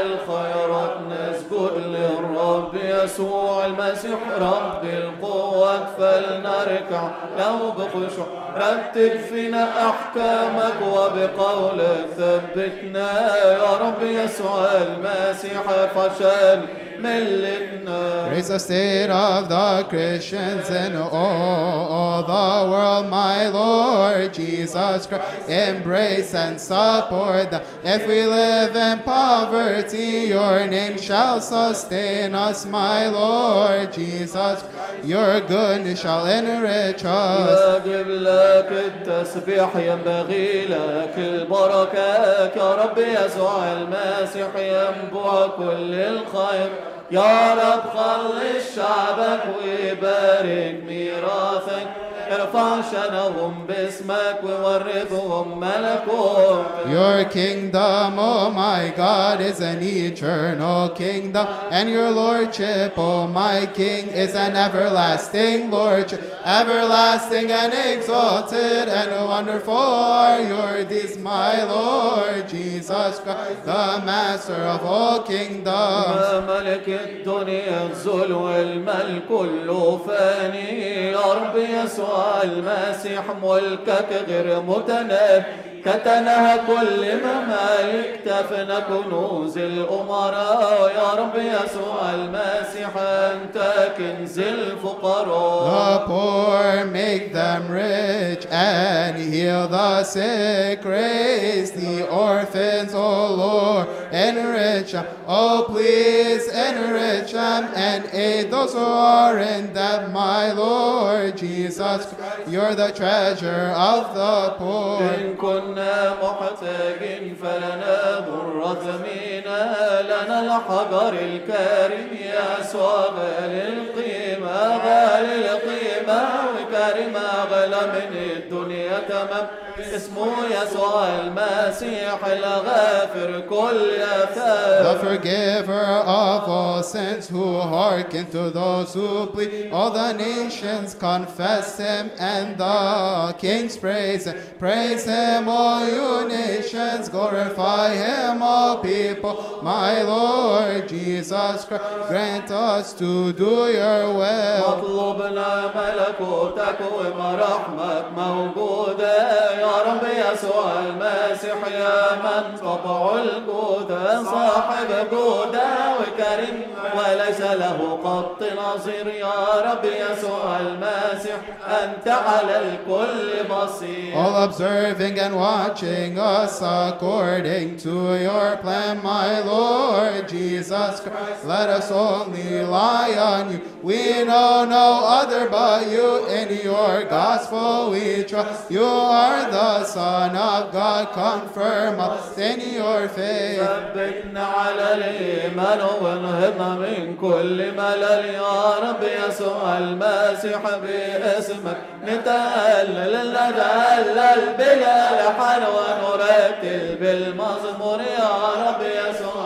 الخيرات 0.70 0.96
نسجد 1.10 1.86
للرب 1.86 2.74
يسوع 2.74 3.66
المسيح 3.66 4.18
رب 4.40 4.84
القوة 4.84 5.86
فلنركع 5.98 7.10
له 7.38 7.72
بخشوع. 7.78 8.26
رتب 8.56 9.20
فينا 9.20 9.90
أحكامك 9.90 10.74
وبقولك 10.82 12.06
ثبتنا. 12.16 13.36
يا 13.36 13.76
رب 13.80 14.02
يسوع 14.02 14.66
المسيح 14.72 15.62
فشل. 15.94 16.60
ملتنا 16.99 18.27
Praise 18.29 18.47
the 18.49 18.59
state 18.59 19.09
of 19.09 19.47
the 19.49 19.85
Christians 19.87 20.69
in 20.69 20.95
all 20.95 22.23
the 22.23 22.71
world, 22.71 23.07
my 23.09 23.47
Lord 23.47 24.33
Jesus 24.33 25.05
Christ. 25.07 25.49
Embrace 25.49 26.33
and 26.33 26.59
support 26.59 27.51
them. 27.51 27.61
If 27.83 28.07
we 28.07 28.25
live 28.25 28.75
in 28.75 28.99
poverty, 29.03 30.29
your 30.35 30.67
name 30.67 30.97
shall 30.97 31.39
sustain 31.39 32.33
us, 32.33 32.65
my 32.65 33.07
Lord 33.07 33.93
Jesus. 33.93 34.63
Your 35.03 35.39
goodness 35.41 36.01
shall 36.01 36.25
enrich 36.25 37.05
us. 37.05 37.85
يجب 37.85 38.07
لك 38.09 38.71
التسبيح 38.71 39.75
ينبغي 39.75 40.65
لك 40.65 41.13
البركات 41.17 42.55
يا 42.55 42.75
رب 42.75 42.97
يسوع 42.97 43.71
المسيح 43.71 44.49
ينبوع 44.55 45.47
كل 45.47 45.93
الخير 45.93 46.69
يا 47.10 47.54
رب 47.54 47.98
خلص 47.98 48.76
شعبك 48.76 49.40
ويبارك 49.62 50.84
ميراثك. 50.86 52.09
ارفع 52.31 52.81
شنهم 52.91 53.65
باسمك 53.67 54.39
وورثهم 54.43 55.59
ملكوت 55.59 56.65
Your 56.87 57.25
kingdom, 57.25 58.19
oh 58.19 58.51
my 58.51 58.93
God, 58.95 59.41
is 59.41 59.59
an 59.59 59.81
eternal 59.81 60.89
kingdom, 60.89 61.47
and 61.71 61.89
your 61.89 62.11
lordship, 62.11 62.93
oh 62.97 63.27
my 63.27 63.65
King, 63.65 64.07
is 64.09 64.35
an 64.35 64.55
everlasting 64.55 65.71
lordship, 65.71 66.21
everlasting 66.45 67.51
and 67.51 67.73
exalted 67.73 68.87
and 68.99 69.09
wonderful 69.27 69.75
are 69.75 70.41
your 70.41 70.83
deeds, 70.85 71.17
my 71.17 71.63
Lord 71.63 72.47
Jesus 72.47 73.19
Christ, 73.25 73.65
the 73.65 73.85
Master 74.05 74.61
of 74.75 74.81
all 74.85 75.23
kingdoms. 75.23 76.15
يا 76.25 76.39
ملك 76.39 76.87
الدنيا 76.87 77.83
الذل 77.89 78.33
والملك 78.33 79.23
كله 79.29 80.01
فاني 80.07 81.11
يا 81.11 81.25
رب 81.33 81.55
يسوع 81.57 82.18
المسيح 82.42 83.22
ملكك 83.42 84.08
غير 84.28 84.60
متناهي 84.60 85.42
كتنها 85.84 86.56
كل 86.56 87.02
ممالك 87.24 88.20
تفنى 88.26 88.80
كنوز 88.88 89.58
الأمراء. 89.58 90.92
يا 90.96 91.10
رب 91.20 91.36
يسوع 91.36 92.10
المسيح 92.14 92.90
أنت 92.96 93.58
كنز 93.98 94.38
الفقراء. 94.38 95.70
The 95.70 95.98
poor 96.06 96.84
make 96.84 97.32
them 97.32 97.62
rich 97.70 98.46
and 98.50 99.16
heal 99.16 99.68
the 99.68 100.04
sick. 100.04 100.84
Raise 100.84 101.70
the 101.70 102.06
orphans, 102.08 102.92
O 102.94 103.34
Lord, 103.44 103.86
enrich 104.11 104.91
them. 104.91 105.05
Oh, 105.27 105.65
please 105.67 106.47
enrich 106.47 107.31
them 107.31 107.71
and 107.75 108.05
aid 108.13 108.51
those 108.51 108.73
who 108.73 108.79
are 108.79 109.37
in 109.39 109.73
debt, 109.73 110.11
my 110.11 110.51
Lord 110.51 111.37
Jesus. 111.37 112.07
You're 112.47 112.75
the 112.75 112.91
treasure 112.91 113.73
of 113.75 114.13
the 114.15 114.55
poor. 114.57 115.01
إن 115.01 115.35
كنا 115.35 116.13
محتاجين 116.23 117.35
فلنا 117.35 118.19
ضر 118.19 118.75
ثمينا 118.83 120.01
لنا 120.01 120.39
الحجر 120.41 121.13
الكريم 121.13 122.09
يسوع 122.11 123.05
غالي 123.17 123.67
القيمة 123.67 124.77
غالي 124.85 125.35
القيمة 125.35 126.21
وكريمة 126.55 127.19
أغلى 127.19 127.81
من 127.93 128.17
الدنيا 128.35 128.99
تمام 129.09 129.47
اسمه 129.95 130.33
يسوع 130.51 131.07
المسيح 131.07 132.25
الغافر 132.25 133.41
كل 133.49 133.98
The 133.99 134.95
أثام 134.95 134.99
forgiver 134.99 135.85
of 136.05 136.49
all 136.49 136.83
sins 136.83 137.27
who 137.27 137.59
hearken 137.59 138.25
to 138.31 138.49
those 138.49 138.93
who 138.93 139.27
plead. 139.27 139.71
All 139.71 139.91
the 139.91 140.13
nations 140.13 140.93
confess 140.93 141.77
him 141.77 142.11
and 142.19 142.57
the 142.57 143.35
kings 143.37 143.77
praise 143.77 144.25
him. 144.25 144.35
Praise 144.59 145.05
him, 145.05 145.49
all 145.49 145.81
you 145.97 146.27
nations. 146.27 147.09
Glorify 147.09 147.95
him, 147.95 148.41
all 148.41 148.77
people. 148.79 149.59
My 149.63 150.01
Lord 150.03 150.87
Jesus 150.87 151.65
Christ, 151.65 151.83
grant 152.09 152.51
us 152.51 152.93
to 152.93 153.33
do 153.33 153.53
your 153.79 154.13
will. 154.19 154.65
مطلوبنا 154.67 155.71
ملكوتك 155.75 156.79
ومراحمك 156.97 158.05
موجودة 158.17 159.17
يا 159.59 159.73
رب 159.87 160.03
يسوع 160.03 160.79
المسيح 160.79 161.57
يا 161.71 162.15
من 162.23 162.57
طبع 162.57 163.15
الجودة 163.15 163.88
صاحب 164.25 164.87
جودة 165.11 165.67
وكريم 165.99 166.61
وليس 166.97 167.41
له 167.41 167.99
قط 168.03 168.43
نظير 168.43 169.07
يا 169.07 169.61
رب 169.65 169.85
يسوع 169.85 170.59
المسيح 170.59 171.37
أنت 171.83 172.07
على 172.07 172.57
الكل 172.59 173.43
بصير 173.49 174.15
All 174.15 174.35
observing 174.43 175.19
and 175.19 175.35
watching 175.35 176.17
us 176.19 176.61
according 176.61 177.77
to 177.77 178.15
your 178.27 178.57
plan, 178.57 179.01
my 179.03 179.39
Lord 179.41 180.27
Jesus 180.29 180.99
Christ. 181.01 181.45
Let 181.45 181.69
us 181.69 181.91
only 181.91 182.43
rely 182.59 183.09
on 183.17 183.51
you. 183.51 183.61
We 183.83 184.23
know 184.23 184.65
no 184.65 184.87
other 185.19 185.49
but 185.49 185.87
you. 185.91 186.25
In 186.27 186.47
your 186.63 187.03
gospel 187.05 187.91
we 187.91 188.23
trust. 188.23 188.71
You 188.71 188.83
are 188.83 189.49
the 189.51 189.83
Son 189.85 190.35
of 190.35 190.71
God. 190.71 191.03
Confirm 191.13 191.99
us 191.99 192.37
in 192.37 192.73
your 192.73 193.07
faith. 193.09 193.61
ثبتنا 193.80 194.44
على 194.46 194.94
الإيمان 194.94 195.80
وانهضنا 196.02 196.68
من 196.68 197.16
كل 197.20 197.58
ملل. 197.80 198.24
يا 198.34 198.60
رب 198.84 199.02
يسوع 199.28 199.78
المسيح 199.78 200.60
باسمك 200.82 201.76
نتهلل 202.04 203.14
نتهلل 203.36 204.42
بالألحان 204.58 205.62
ونرتل 205.76 206.96
بالمزمور. 207.00 208.00
يا 208.18 208.34
رب 208.66 208.82
يسوع 208.82 209.39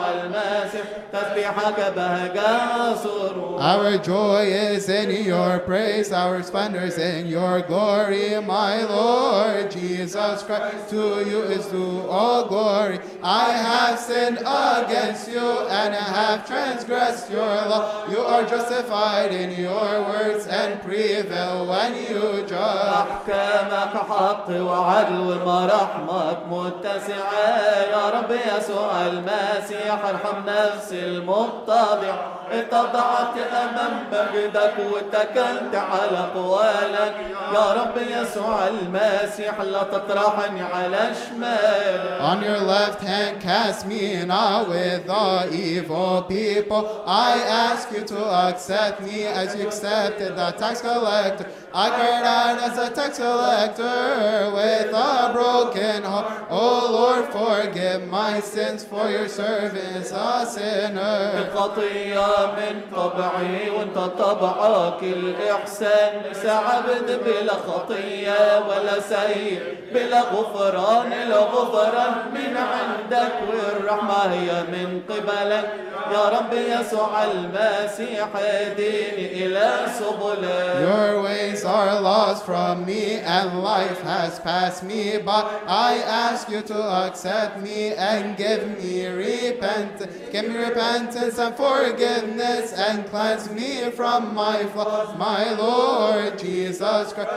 المسيح 0.63 0.83
تسبيحك 1.13 1.93
بهجة 1.95 2.95
سرور 3.03 3.59
Our 3.59 3.97
joy 3.97 4.45
is 4.45 4.87
in 4.87 5.11
your 5.25 5.59
praise, 5.59 6.13
our 6.13 6.41
splendor 6.43 6.79
is 6.79 6.97
in 6.97 7.27
your 7.27 7.61
glory, 7.61 8.39
my 8.39 8.83
Lord 8.83 9.69
Jesus 9.69 10.43
Christ. 10.43 10.89
To 10.91 11.03
you 11.29 11.41
is 11.57 11.65
due 11.65 12.07
all 12.09 12.47
glory. 12.47 12.99
I 13.21 13.51
have 13.51 13.99
sinned 13.99 14.39
against 14.39 15.27
you 15.29 15.47
and 15.79 15.93
have 15.93 16.47
transgressed 16.47 17.29
your 17.29 17.53
law. 17.71 18.07
You 18.09 18.19
are 18.19 18.45
justified 18.45 19.33
in 19.33 19.49
your 19.59 19.89
words 20.09 20.47
and 20.47 20.81
prevail 20.81 21.67
when 21.67 21.91
you 21.95 22.45
judge. 22.47 22.79
أحكامك 23.09 23.93
حق 24.09 24.49
وعدل 24.49 25.19
ومراحمك 25.19 26.37
متسعة 26.51 27.49
يا 27.91 28.09
رب 28.09 28.31
يسوع 28.31 28.91
المسيح 29.07 30.05
ارحم 30.05 30.49
نفسي 30.54 31.06
المتضع 31.06 32.14
اتضعت 32.52 33.36
أمام 33.52 34.04
مجدك 34.12 34.74
واتكلت 34.92 35.74
على 35.74 36.28
قوالك 36.34 37.14
يا 37.54 37.72
رب 37.72 37.96
يسوع 38.10 38.68
المسيح 38.68 39.60
لا 39.60 39.82
تطرحني 39.82 40.62
على 40.62 41.12
شمالك 41.28 42.20
On 42.20 42.42
your 42.42 42.58
left 42.60 43.00
hand, 43.02 43.40
cast 43.40 43.86
me 43.86 44.24
not 44.24 44.68
with 44.68 45.06
the 45.06 45.48
evil 45.52 46.22
people. 46.22 46.82
I 47.06 47.32
ask 47.66 47.90
you 47.92 48.02
to 48.12 48.20
accept 48.48 49.02
me 49.02 49.24
as 49.24 49.54
you 49.56 49.66
accepted 49.66 50.36
the 50.36 50.50
tax 50.52 50.80
collector. 50.80 51.46
I 51.76 51.90
cried 51.90 52.22
out 52.22 52.70
as 52.70 52.78
a 52.78 52.94
tax 52.94 53.18
collector 53.18 54.52
with 54.54 54.94
a 54.94 55.30
broken 55.34 56.04
heart. 56.04 56.46
Oh 56.48 56.86
Lord, 56.86 57.24
forgive 57.34 58.06
my 58.06 58.38
sins, 58.38 58.84
for 58.84 59.10
your 59.10 59.24
is 59.24 60.12
a 60.12 60.46
sinner. 60.46 61.50
الخطية 61.50 62.54
من 62.56 62.80
طبعي 62.94 63.70
وانت 63.70 63.98
طبعك 63.98 65.02
الإحسان 65.02 66.22
ليس 66.22 66.46
عبد 66.46 67.20
بلا 67.24 67.52
خطية 67.52 68.58
ولا 68.68 69.00
سيء 69.00 69.60
بلا 69.94 70.20
غفران 70.20 71.12
الغفران 71.12 72.14
من 72.34 72.56
عندك 72.56 73.32
والرحمة 73.50 74.32
هي 74.32 74.62
من 74.62 75.02
قبلك 75.08 75.70
يا 76.11 76.29
رب 76.29 76.53
يسوع 76.53 77.23
المسيح 77.23 78.27
اهديني 78.35 79.25
إلى 79.45 79.71
سبلك 79.99 80.79
Your 80.89 81.21
ways 81.23 81.63
are 81.65 81.99
lost 82.01 82.45
from 82.45 82.85
me, 82.85 83.03
and 83.35 83.61
life 83.63 84.01
has 84.01 84.39
passed 84.39 84.83
me 84.83 85.17
by. 85.17 85.43
I 85.67 85.93
ask 86.27 86.49
you 86.49 86.61
to 86.61 86.79
accept 87.05 87.59
me 87.59 87.93
and 87.93 88.37
give 88.37 88.61
me 88.79 89.05
repentance. 89.07 90.13
Give 90.31 90.45
me 90.49 90.57
repentance 90.57 91.37
and 91.37 91.55
forgiveness, 91.55 92.73
and 92.73 93.05
cleanse 93.11 93.49
me 93.51 93.89
from 93.91 94.33
my 94.33 94.57
flaws. 94.73 95.09
My 95.17 95.43
Lord 95.53 96.39
Jesus 96.39 97.13
Christ, 97.13 97.31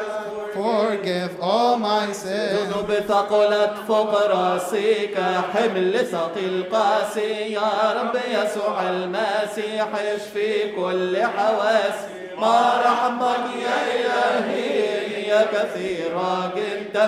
forgive 0.55 1.33
all 1.41 1.78
my 1.78 2.12
sins. 2.12 2.59
ذنوب 2.62 2.91
ثقلت 3.09 3.75
فوق 3.89 4.27
راسي 4.27 5.07
كحمل 5.07 6.07
ثقيل 6.07 6.65
قاسي 6.73 7.52
يا 7.52 7.70
رب 7.97 8.15
يسوع 8.31 8.56
المسيح 8.90 9.88
اشفي 10.16 10.72
كل 10.76 11.24
حواسي 11.24 12.08
ما 12.38 12.82
رحمك 12.86 13.45
يا 13.64 13.77
إلهي. 13.95 14.97
هي 15.27 15.44
كثيرة 15.55 16.52
جدا 16.57 17.07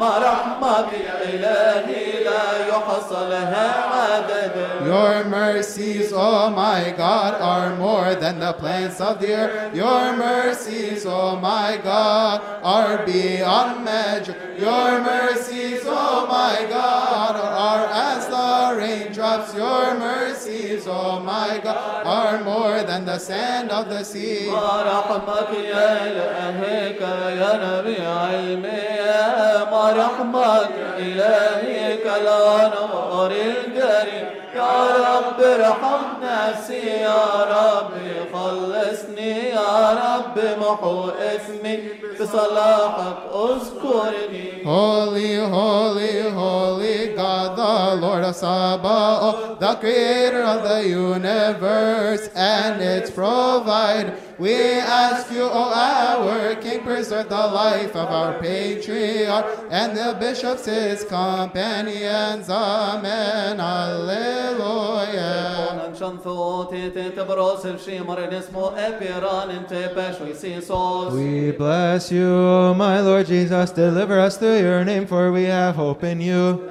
ما 0.00 0.18
رحمك 0.18 0.92
يا 0.92 1.16
إلهي 1.34 2.24
لا 2.24 2.68
يحصى 2.68 3.20
لها 3.30 3.68
عدد 3.94 4.56
Your 4.86 5.24
mercies, 5.24 6.12
oh 6.12 6.50
my 6.50 6.94
God, 6.96 7.34
are 7.40 7.74
more 7.76 8.14
than 8.14 8.38
the 8.38 8.52
plants 8.52 9.00
of 9.00 9.20
the 9.20 9.32
earth. 9.34 9.74
Your 9.74 10.16
mercies, 10.16 11.04
oh 11.06 11.36
my 11.36 11.78
God, 11.82 12.40
are 12.62 13.04
beyond 13.04 13.84
measure. 13.84 14.36
Your 14.58 15.00
mercies, 15.00 15.80
oh 15.86 16.26
my 16.28 16.66
God, 16.70 17.34
are 17.36 17.86
as 18.10 18.26
the 18.28 18.76
raindrops. 18.80 19.54
Your 19.54 19.98
mercies, 19.98 20.86
oh 20.86 21.20
my 21.20 21.60
God, 21.62 22.06
are 22.06 22.44
more 22.44 22.82
than 22.82 23.04
the 23.06 23.18
sand 23.18 23.70
of 23.70 23.88
the 23.88 24.04
sea. 24.04 24.48
ما 24.50 24.82
رحمك 24.82 25.50
يا 25.64 26.06
إلهك 26.06 27.00
يا 27.40 27.52
نبي 27.60 27.96
علمي 28.06 28.86
ما 29.72 29.92
رحمك 29.96 30.70
إلهي 30.98 31.96
كالأنوار 31.96 33.30
الجري 33.30 34.26
يا 34.54 34.86
رب 34.96 35.40
ارحم 35.40 36.02
نفسي 36.22 36.86
يا 37.00 37.24
رب 37.50 37.90
خلصني 38.34 39.48
يا 39.48 39.90
رب 40.02 40.38
محو 40.60 41.10
اسمي 41.10 41.78
بصلاحك 42.20 43.16
اذكرني 43.34 44.56
Holy, 44.66 45.36
holy, 45.36 46.22
holy 46.30 47.14
God, 47.14 47.56
the 47.56 48.00
Lord 48.04 48.24
of 48.24 48.34
Sabaoth, 48.34 49.60
the 49.60 49.74
creator 49.76 50.42
of 50.42 50.64
the 50.68 50.88
universe 50.88 52.28
and 52.34 52.82
its 52.82 53.10
provider. 53.10 54.12
We 54.41 54.55
ask 54.57 55.31
you, 55.31 55.43
O 55.43 55.69
our 55.69 56.55
King, 56.55 56.81
preserve 56.81 57.29
the 57.29 57.35
life 57.35 57.95
of 57.95 58.09
our 58.09 58.39
patriarch 58.39 59.45
and 59.69 59.95
the 59.95 60.17
bishops, 60.19 60.65
his 60.65 61.03
companions. 61.03 62.49
Amen. 62.49 63.59
Alleluia. 63.59 64.81
We 71.13 71.51
bless 71.51 72.11
you, 72.11 72.73
my 72.75 72.99
Lord 73.01 73.27
Jesus. 73.27 73.69
Deliver 73.69 74.19
us 74.19 74.37
through 74.37 74.57
your 74.57 74.83
name, 74.83 75.05
for 75.05 75.31
we 75.31 75.43
have 75.43 75.75
hope 75.75 76.03
in 76.03 76.19
you. 76.19 76.67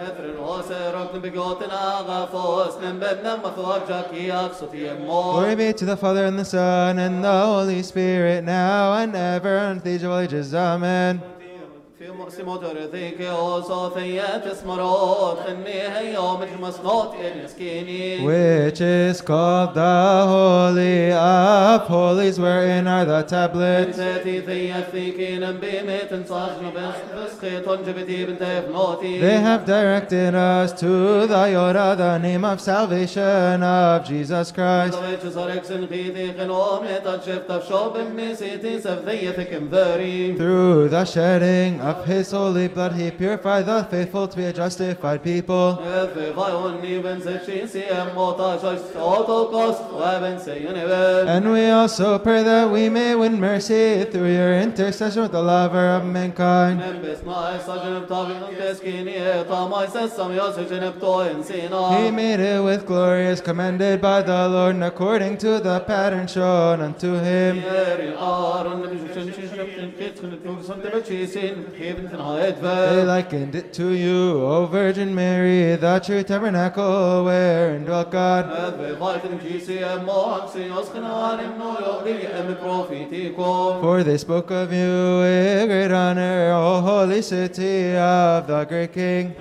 Glory 5.06 5.54
be 5.54 5.72
to 5.72 5.84
the 5.84 5.96
Father 5.96 6.24
and 6.24 6.36
the 6.38 6.44
Son 6.44 6.98
and 6.98 7.22
the 7.22 7.30
Holy 7.30 7.59
Spirit, 7.82 8.44
now 8.44 8.94
and 8.94 9.14
ever, 9.14 9.56
and 9.56 9.82
all 10.04 10.18
ages. 10.18 10.54
Amen. 10.54 11.39
مرسي 12.20 12.42
مدر 12.42 12.76
ذيك 12.92 13.20
وصافية 13.32 14.36
تسمرات 14.38 15.38
خنيها 15.46 16.00
يوم 16.00 16.44
جمسنات 16.44 17.10
السكيني 17.44 18.20
Which 18.26 18.80
is 18.80 19.22
called 19.22 19.74
the 19.74 20.26
Holy 20.28 21.12
of 21.12 21.80
Holies 21.88 22.38
wherein 22.38 22.86
are 22.86 23.06
the 23.06 23.22
tablets. 23.22 23.96
They 29.26 29.38
have 29.48 29.64
directed 29.64 30.34
us 30.34 30.72
to 30.80 31.26
the 31.26 31.36
Iota, 31.36 31.94
the 31.96 32.18
name 32.18 32.44
of 32.44 32.60
salvation 32.60 33.62
of 33.62 34.04
Jesus 34.04 34.52
Christ. 34.52 34.98
Through 40.40 40.88
the 40.88 41.04
shedding 41.04 41.80
of 41.80 42.09
his 42.10 42.30
holy 42.32 42.66
blood, 42.68 42.92
he 42.92 43.10
purified 43.10 43.66
the 43.66 43.84
faithful 43.90 44.26
to 44.28 44.36
be 44.36 44.44
a 44.44 44.52
justified 44.52 45.22
people. 45.22 45.78
And 51.28 51.52
we 51.52 51.70
also 51.70 52.18
pray 52.18 52.42
that 52.42 52.70
we 52.70 52.88
may 52.88 53.14
win 53.14 53.38
mercy 53.40 54.04
through 54.10 54.32
your 54.32 54.54
intercession 54.58 55.22
with 55.22 55.32
the 55.32 55.42
lover 55.42 55.86
of 55.96 56.04
mankind. 56.04 56.80
He 62.00 62.10
made 62.10 62.40
it 62.40 62.62
with 62.62 62.86
glory 62.86 63.26
as 63.26 63.40
commanded 63.40 64.00
by 64.00 64.22
the 64.22 64.48
Lord 64.48 64.74
and 64.74 64.84
according 64.84 65.36
to 65.38 65.60
the 65.60 65.80
pattern 65.80 66.26
shown 66.26 66.80
unto 66.80 67.14
him. 67.18 67.62
They 72.94 73.04
likened 73.04 73.54
it 73.54 73.72
to 73.74 73.92
you, 73.92 74.42
O 74.44 74.66
Virgin 74.66 75.14
Mary, 75.14 75.76
that 75.76 76.04
true 76.04 76.22
tabernacle 76.22 77.24
wherein 77.24 77.84
dwelt 77.84 78.10
God. 78.10 78.44
For 83.82 84.02
they 84.04 84.18
spoke 84.18 84.50
of 84.50 84.72
you 84.72 85.18
with 85.20 85.68
great 85.68 85.92
honor, 85.92 86.52
O 86.54 86.80
holy 86.80 87.22
city 87.22 87.96
of 87.96 88.46
the 88.46 88.64
great 88.64 88.92
King. 88.92 89.34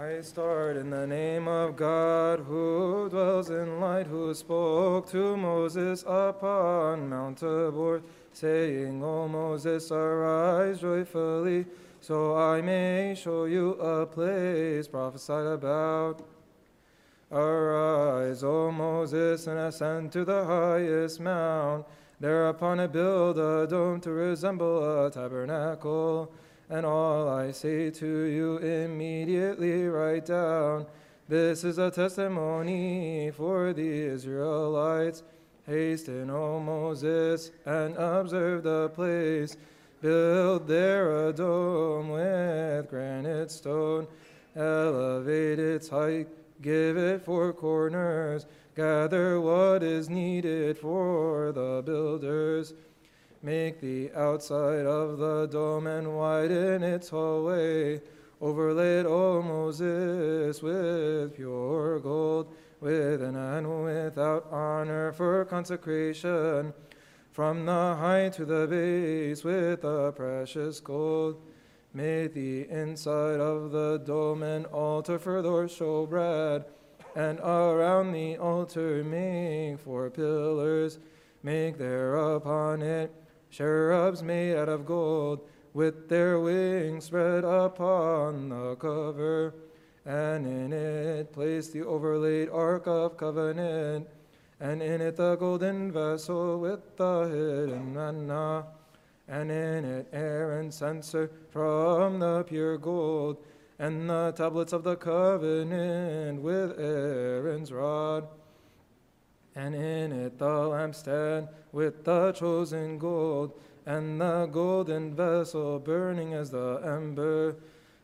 I 0.00 0.22
start 0.22 0.78
in 0.78 0.88
the 0.88 1.06
name 1.06 1.46
of 1.46 1.76
God 1.76 2.40
who 2.40 3.10
dwells 3.10 3.50
in 3.50 3.80
light, 3.80 4.06
who 4.06 4.32
spoke 4.32 5.10
to 5.10 5.36
Moses 5.36 6.04
upon 6.06 7.10
Mount 7.10 7.36
Tabor, 7.36 8.00
saying, 8.32 9.04
O 9.04 9.28
Moses, 9.28 9.92
arise 9.92 10.80
joyfully, 10.80 11.66
so 12.00 12.34
I 12.34 12.62
may 12.62 13.14
show 13.14 13.44
you 13.44 13.72
a 13.72 14.06
place 14.06 14.88
prophesied 14.88 15.46
about. 15.46 16.26
Arise, 17.30 18.42
O 18.42 18.72
Moses, 18.72 19.46
and 19.48 19.58
ascend 19.58 20.12
to 20.12 20.24
the 20.24 20.46
highest 20.46 21.20
mount. 21.20 21.84
Thereupon 22.18 22.80
I 22.80 22.86
build 22.86 23.38
a 23.38 23.66
dome 23.66 24.00
to 24.00 24.10
resemble 24.12 25.04
a 25.04 25.10
tabernacle. 25.10 26.32
And 26.70 26.86
all 26.86 27.28
I 27.28 27.50
say 27.50 27.90
to 27.90 28.06
you 28.06 28.56
immediately 28.58 29.86
write 29.88 30.26
down. 30.26 30.86
This 31.28 31.64
is 31.64 31.78
a 31.78 31.90
testimony 31.90 33.30
for 33.32 33.72
the 33.72 33.88
Israelites. 33.88 35.22
Hasten, 35.66 36.30
O 36.30 36.58
Moses, 36.58 37.50
and 37.66 37.94
observe 37.96 38.62
the 38.62 38.88
place 38.88 39.56
Build 40.00 40.66
there 40.66 41.28
a 41.28 41.32
dome 41.32 42.08
with 42.08 42.88
granite 42.88 43.50
stone. 43.50 44.06
Elevate 44.56 45.58
its 45.58 45.90
height, 45.90 46.26
give 46.62 46.96
it 46.96 47.22
four 47.22 47.52
corners. 47.52 48.46
Gather 48.74 49.38
what 49.40 49.82
is 49.82 50.08
needed 50.08 50.78
for 50.78 51.52
the 51.52 51.82
builders. 51.84 52.72
Make 53.42 53.80
the 53.80 54.12
outside 54.14 54.84
of 54.84 55.16
the 55.16 55.46
dome 55.46 55.86
and 55.86 56.14
widen 56.14 56.82
its 56.82 57.08
hallway. 57.08 58.02
Overlay 58.38 59.00
it, 59.00 59.06
O 59.06 59.40
Moses, 59.40 60.60
with 60.62 61.36
pure 61.36 62.00
gold, 62.00 62.52
with 62.80 63.22
an 63.22 63.36
and 63.36 63.84
without 63.84 64.46
honor 64.52 65.12
for 65.12 65.46
consecration. 65.46 66.74
From 67.32 67.64
the 67.64 67.96
height 67.98 68.34
to 68.34 68.44
the 68.44 68.66
base 68.66 69.42
with 69.42 69.80
the 69.80 70.12
precious 70.12 70.78
gold. 70.80 71.40
Make 71.94 72.34
the 72.34 72.68
inside 72.68 73.40
of 73.40 73.72
the 73.72 74.02
dome 74.04 74.42
an 74.42 74.66
altar 74.66 75.18
for 75.18 75.40
the 75.40 75.48
showbread, 75.48 76.66
and 77.16 77.40
around 77.40 78.12
the 78.12 78.36
altar 78.36 79.02
make 79.02 79.80
four 79.80 80.10
pillars. 80.10 80.98
Make 81.42 81.78
there 81.78 82.16
upon 82.16 82.82
it 82.82 83.10
cherubs 83.50 84.22
made 84.22 84.56
out 84.56 84.68
of 84.68 84.86
gold, 84.86 85.40
with 85.74 86.08
their 86.08 86.40
wings 86.40 87.04
spread 87.04 87.44
upon 87.44 88.48
the 88.48 88.76
cover. 88.76 89.54
And 90.04 90.46
in 90.46 90.72
it 90.72 91.32
placed 91.32 91.72
the 91.72 91.82
overlaid 91.82 92.48
ark 92.48 92.86
of 92.86 93.16
covenant, 93.16 94.08
and 94.58 94.82
in 94.82 95.00
it 95.00 95.16
the 95.16 95.36
golden 95.36 95.92
vessel 95.92 96.58
with 96.58 96.96
the 96.96 97.22
hidden 97.24 97.94
manna 97.94 98.66
and 99.30 99.48
in 99.48 99.84
it 99.84 100.08
Aaron's 100.12 100.74
censer 100.74 101.30
from 101.50 102.18
the 102.18 102.42
pure 102.42 102.76
gold, 102.76 103.36
and 103.78 104.10
the 104.10 104.32
tablets 104.36 104.72
of 104.72 104.82
the 104.82 104.96
covenant 104.96 106.42
with 106.42 106.78
Aaron's 106.78 107.72
rod. 107.72 108.26
And 109.54 109.74
in 109.74 110.12
it 110.12 110.38
the 110.38 110.44
lampstand 110.44 111.48
with 111.72 112.04
the 112.04 112.32
chosen 112.32 112.98
gold, 112.98 113.52
and 113.86 114.20
the 114.20 114.46
golden 114.46 115.14
vessel 115.14 115.78
burning 115.78 116.34
as 116.34 116.50
the 116.50 116.80
ember, 116.84 117.56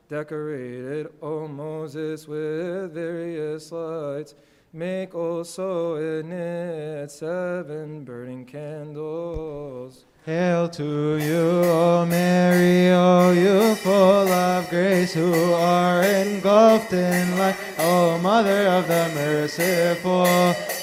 decorated, 0.09 1.09
O 1.23 1.47
Moses, 1.47 2.27
with 2.27 2.93
various 2.93 3.71
lights. 3.71 4.35
Make 4.73 5.15
also 5.15 5.97
in 5.97 6.33
it 6.33 7.11
seven 7.11 8.05
burning 8.05 8.45
candles. 8.45 10.05
Hail 10.27 10.69
to 10.71 11.19
you, 11.19 11.63
O 11.71 12.05
Mary, 12.05 12.91
O 12.91 13.31
you 13.31 13.77
full 13.77 13.95
of 13.95 14.69
grace, 14.69 15.15
who 15.15 15.53
are 15.53 16.03
engulfed 16.03 16.93
in 16.93 17.39
light, 17.39 17.55
O 17.79 18.19
Mother 18.19 18.67
of 18.67 18.89
the 18.89 19.09
merciful, 19.15 20.27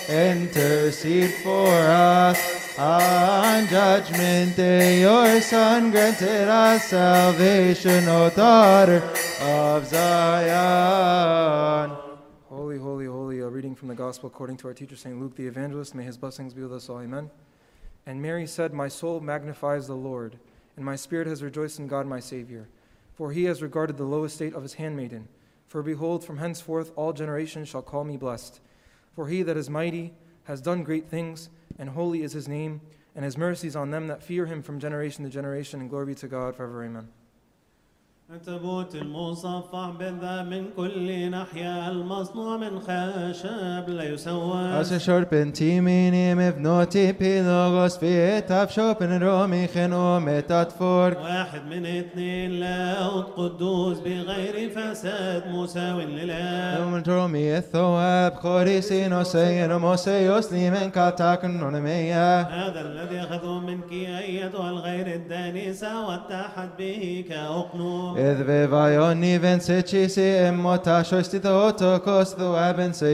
intercede 0.08 1.34
for 1.44 1.68
us. 1.68 2.80
On 2.80 3.68
judgment 3.68 4.56
day, 4.56 5.02
your 5.02 5.42
Son 5.42 5.92
granted 5.92 6.48
us 6.48 6.86
salvation, 6.86 8.08
O 8.08 8.30
daughter 8.30 9.04
of 9.42 9.86
Zion. 9.86 10.38
Holy, 12.48 12.78
holy, 12.78 13.08
holy, 13.08 13.40
a 13.42 13.50
reading 13.50 13.76
from 13.76 13.90
the 13.90 13.96
Gospel 13.96 14.28
according 14.28 14.56
to 14.56 14.70
our 14.70 14.74
teacher, 14.74 14.96
St. 14.96 15.20
Luke 15.20 15.36
the 15.36 15.48
Evangelist. 15.48 15.94
May 15.96 16.04
his 16.04 16.16
blessings 16.16 16.54
be 16.54 16.62
with 16.62 16.72
us 16.72 16.88
all. 16.88 17.02
Amen. 17.02 17.30
And 18.06 18.22
Mary 18.22 18.46
said, 18.46 18.74
My 18.74 18.88
soul 18.88 19.20
magnifies 19.20 19.88
the 19.88 19.96
Lord, 19.96 20.38
and 20.76 20.86
my 20.86 20.96
spirit 20.96 21.28
has 21.28 21.44
rejoiced 21.44 21.80
in 21.80 21.88
God 21.88 22.06
my 22.06 22.20
Savior. 22.20 22.68
For 23.14 23.32
he 23.32 23.46
has 23.46 23.62
regarded 23.62 23.98
the 23.98 24.04
low 24.04 24.24
estate 24.24 24.54
of 24.54 24.64
his 24.64 24.74
handmaiden. 24.76 25.28
For 25.68 25.82
behold, 25.82 26.26
from 26.26 26.38
henceforth 26.38 26.92
all 26.96 27.14
generations 27.14 27.70
shall 27.70 27.82
call 27.82 28.04
me 28.04 28.18
blessed. 28.18 28.60
For 29.16 29.28
he 29.28 29.44
that 29.44 29.58
is 29.58 29.70
mighty 29.70 30.14
has 30.46 30.62
done 30.62 30.84
great 30.84 31.08
things, 31.08 31.50
and 31.80 31.90
holy 31.90 32.24
is 32.24 32.34
his 32.34 32.48
name, 32.48 32.82
and 33.16 33.24
his 33.24 33.38
mercies 33.38 33.76
on 33.76 33.92
them 33.92 34.08
that 34.08 34.24
fear 34.24 34.46
him 34.46 34.62
from 34.62 34.80
generation 34.80 35.24
to 35.24 35.30
generation, 35.30 35.80
and 35.80 35.90
glory 35.90 36.08
be 36.08 36.16
to 36.16 36.28
God 36.28 36.56
forever. 36.56 36.84
Amen. 36.84 37.08
تبوت 38.46 38.96
المصفح 38.96 39.90
بالذهب 40.00 40.46
من 40.48 40.66
كل 40.78 41.32
ناحية 41.32 41.90
المصنوع 41.90 42.58
من 42.58 42.80
خشب 42.80 43.90
لا 43.90 44.04
يسوى. 44.04 44.78
Als 44.78 44.90
een 44.92 45.00
serpentine 45.00 45.88
in 45.88 46.38
mevnot 46.38 46.96
i 46.96 47.14
في 48.00 48.42
تاب 48.42 48.70
شوبن 48.70 49.24
رومي 49.24 49.68
خنو 49.68 50.20
متات 50.20 50.72
فور. 50.72 51.14
واحد 51.18 51.62
من 51.66 51.86
اثنين 51.86 52.52
لاود 52.52 53.24
قدوس 53.24 54.00
بغير 54.00 54.70
فساد 54.70 55.48
مساوي 55.48 56.06
لله 56.06 56.88
ومن 56.88 57.04
رومي 57.08 57.58
الثواب 57.58 58.34
خوريسين 58.34 59.24
سين 59.24 59.72
وموسيوس 59.72 60.54
من 60.54 60.90
كاتاك 60.90 61.46
نونمية 61.46 62.42
هذا 62.42 62.82
الذي 62.82 63.20
أخذه 63.20 63.60
منك 63.60 63.92
أيتها 63.92 64.70
الغير 64.70 65.08
الدانسة 65.08 66.08
واتحد 66.08 66.70
به 66.80 67.26
كأقنوم. 67.30 68.13
Edd 68.18 68.46
fe 68.46 68.68
fai 68.68 68.98
o'n 68.98 69.24
se 69.62 69.82
chi 69.84 70.08
se 70.08 70.28
emmo 70.48 70.78
tash 70.84 71.14
oes 71.14 71.28
ti 71.30 71.40
se 72.94 73.14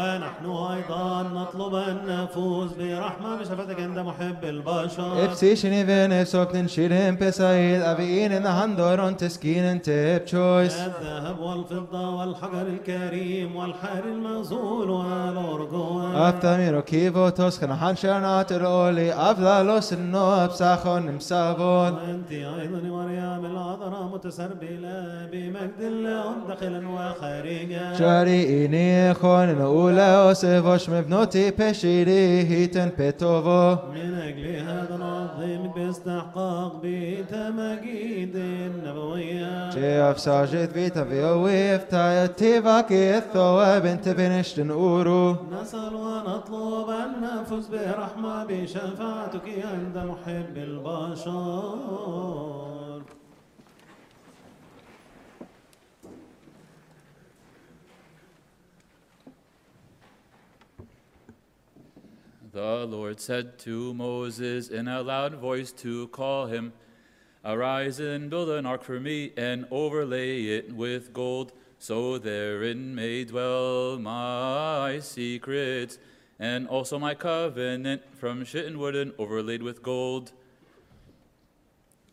ونحن 0.00 0.46
أيضا 0.46 1.22
نطلب 1.22 1.74
أن 1.74 1.98
نفوز 2.06 2.72
برحمة 2.72 3.36
بشفتك 3.36 3.80
عند 3.80 3.98
محب 3.98 4.44
البشر. 4.44 5.24
Epsis 5.24 5.64
yn 5.64 5.72
i 5.72 5.84
fen 5.84 6.12
e 6.12 6.24
sob 6.24 6.52
din 6.52 6.66
shirin 6.66 7.16
pesail 7.18 7.82
a 7.82 7.94
fi 7.96 8.24
in 8.24 8.32
yn 8.32 8.44
handor 8.44 8.98
teskin 9.16 9.80
الذهب 9.80 11.38
والفضة 11.40 12.16
والحجر 12.16 12.66
الكريم 12.66 13.56
والحر 13.56 14.04
المغزول 14.04 14.90
والأرجوان. 14.90 16.14
أفتمر 16.16 16.80
كيفو 16.80 17.28
تسخن 17.28 17.74
حنشرنات 17.74 18.52
الأولي 18.52 19.12
أفضل 19.12 19.82
سنو 19.82 20.46
بساخن 20.46 21.12
مسابون. 21.12 21.92
وأنت 21.92 22.32
أيضا 22.32 22.80
مريم 22.82 23.44
العذراء 23.44 23.99
الله 24.00 24.14
متصر 24.14 24.48
بلا 24.60 25.28
بمجد 25.32 25.80
الله 25.80 26.34
داخلا 26.48 26.88
وخارجا 26.88 27.94
شاريني 27.98 29.14
خون 29.14 29.60
أولى 29.60 30.26
وسفوش 30.28 30.90
مبنوتي 30.90 31.50
بشيري 31.50 32.42
هيتن 32.48 32.90
بيتوفو 32.98 33.76
من 33.94 34.14
أجل 34.14 34.56
هذا 34.56 34.96
العظيم 34.96 35.72
باستحقاق 35.72 36.80
بيت 36.82 37.34
مجيد 37.34 38.36
النبوية 38.36 39.70
شيف 39.70 39.84
افساجد 39.84 40.72
بيتا 40.72 41.04
فيوي 41.04 41.76
افتايتي 41.76 42.60
باكي 42.60 43.18
الثواب 43.18 43.86
انت 43.86 44.08
بنشت 44.08 44.60
نورو 44.60 45.36
نسأل 45.62 45.94
ونطلب 45.94 46.88
أن 46.90 47.12
نفوز 47.22 47.66
برحمة 47.66 48.44
بشفاعتك 48.44 49.64
عند 49.72 49.98
محب 49.98 50.56
البشر 50.56 51.74
The 62.52 62.84
Lord 62.84 63.20
said 63.20 63.60
to 63.60 63.94
Moses 63.94 64.70
in 64.70 64.88
a 64.88 65.02
loud 65.02 65.34
voice 65.34 65.70
to 65.84 66.08
call 66.08 66.46
him, 66.46 66.72
Arise 67.44 68.00
and 68.00 68.28
build 68.28 68.48
an 68.50 68.66
ark 68.66 68.82
for 68.82 68.98
me, 68.98 69.32
and 69.36 69.66
overlay 69.70 70.46
it 70.46 70.74
with 70.74 71.12
gold, 71.12 71.52
so 71.78 72.18
therein 72.18 72.92
may 72.92 73.24
dwell 73.24 74.00
my 74.00 74.98
secrets, 74.98 75.98
and 76.40 76.66
also 76.66 76.98
my 76.98 77.14
covenant 77.14 78.02
from 78.16 78.44
shittim 78.44 78.76
wood 78.78 78.96
and 78.96 79.12
overlaid 79.16 79.62
with 79.62 79.80
gold. 79.80 80.32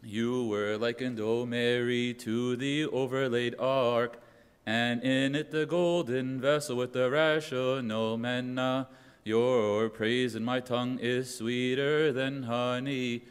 You 0.03 0.45
were 0.45 0.77
likened, 0.77 1.19
O 1.19 1.47
Mary, 1.47 2.13
to 2.13 2.55
the 2.55 2.85
overlaid 2.85 3.55
ark, 3.57 4.21
and 4.67 5.01
in 5.01 5.33
it 5.33 5.49
the 5.49 5.65
golden 5.65 6.39
vessel 6.39 6.77
with 6.77 6.93
the 6.93 7.09
rational 7.09 8.17
manna. 8.17 8.87
Your 9.27 9.89
praise 9.89 10.35
in 10.35 10.45
my 10.45 10.61
tongue 10.61 10.99
is 10.99 11.35
sweeter 11.35 12.13
than 12.13 12.43
honey. 12.43 13.23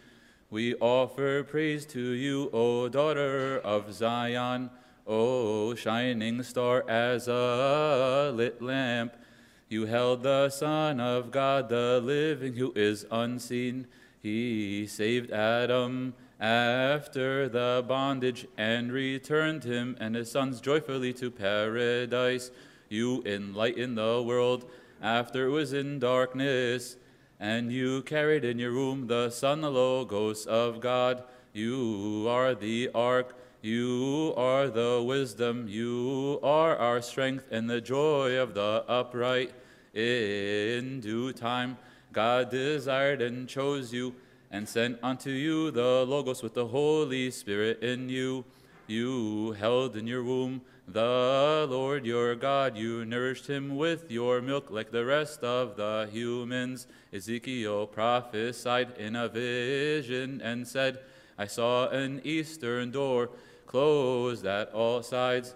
We 0.51 0.75
offer 0.75 1.43
praise 1.43 1.87
to 1.87 2.11
you, 2.11 2.51
O 2.53 2.91
daughter 2.91 3.59
of 3.61 3.95
Zion, 3.95 4.69
O 5.07 5.75
shining 5.75 6.43
star 6.43 6.85
as 6.87 7.29
a 7.29 8.31
lit 8.35 8.61
lamp. 8.61 9.15
You 9.71 9.87
held 9.87 10.23
the 10.23 10.51
Son 10.51 11.01
of 11.01 11.31
God, 11.31 11.71
the 11.71 11.99
living, 12.05 12.57
who 12.57 12.75
is 12.77 13.07
unseen. 13.11 13.87
He 14.23 14.87
saved 14.87 15.31
Adam 15.31 16.13
after 16.39 17.49
the 17.49 17.83
bondage 17.89 18.47
and 18.59 18.93
returned 18.93 19.65
him 19.65 19.97
and 19.99 20.15
his 20.15 20.31
sons 20.31 20.61
joyfully 20.61 21.15
to 21.15 21.31
paradise. 21.31 22.51
You 22.91 23.23
enlighten 23.25 23.95
the 23.95 24.23
world 24.23 24.67
after 25.03 25.47
it 25.47 25.51
was 25.51 25.73
in 25.73 25.99
darkness, 25.99 26.97
and 27.39 27.71
you 27.71 28.03
carried 28.03 28.45
in 28.45 28.59
your 28.59 28.73
womb 28.73 29.07
the 29.07 29.31
Son, 29.31 29.61
the 29.61 29.71
Logos 29.71 30.47
of 30.47 30.81
God. 30.81 31.23
You 31.53 32.27
are 32.29 32.55
the 32.55 32.91
ark. 32.95 33.37
You 33.63 34.35
are 34.37 34.69
the 34.69 35.03
wisdom. 35.05 35.67
You 35.69 36.39
are 36.43 36.77
our 36.77 37.03
strength 37.03 37.49
and 37.51 37.69
the 37.69 37.81
joy 37.81 38.37
of 38.37 38.55
the 38.55 38.85
upright. 38.89 39.53
In 39.93 41.01
due 41.01 41.33
time, 41.33 41.79
God 42.13 42.51
desired 42.51 43.21
and 43.23 43.49
chose 43.49 43.93
you 43.93 44.15
and 44.51 44.69
sent 44.69 44.99
unto 45.03 45.31
you 45.31 45.71
the 45.71 46.05
Logos 46.07 46.43
with 46.43 46.55
the 46.55 46.67
Holy 46.67 47.31
Spirit 47.31 47.83
in 47.83 48.09
you. 48.09 48.45
You 48.87 49.53
held 49.53 49.97
in 49.97 50.07
your 50.07 50.23
womb 50.23 50.61
the 50.89 51.67
Lord 51.69 52.07
your 52.07 52.35
God. 52.35 52.77
You 52.77 53.05
nourished 53.05 53.47
him 53.47 53.77
with 53.77 54.11
your 54.11 54.41
milk 54.41 54.71
like 54.71 54.91
the 54.91 55.05
rest 55.05 55.43
of 55.43 55.77
the 55.77 56.09
humans. 56.11 56.87
Ezekiel 57.13 57.87
prophesied 57.87 58.97
in 58.97 59.17
a 59.17 59.29
vision 59.29 60.41
and 60.43 60.67
said, 60.67 61.01
I 61.39 61.47
saw 61.47 61.89
an 61.89 62.21
eastern 62.25 62.91
door 62.93 63.31
closed 63.67 64.47
at 64.47 64.73
all 64.73 65.03
sides. 65.03 65.55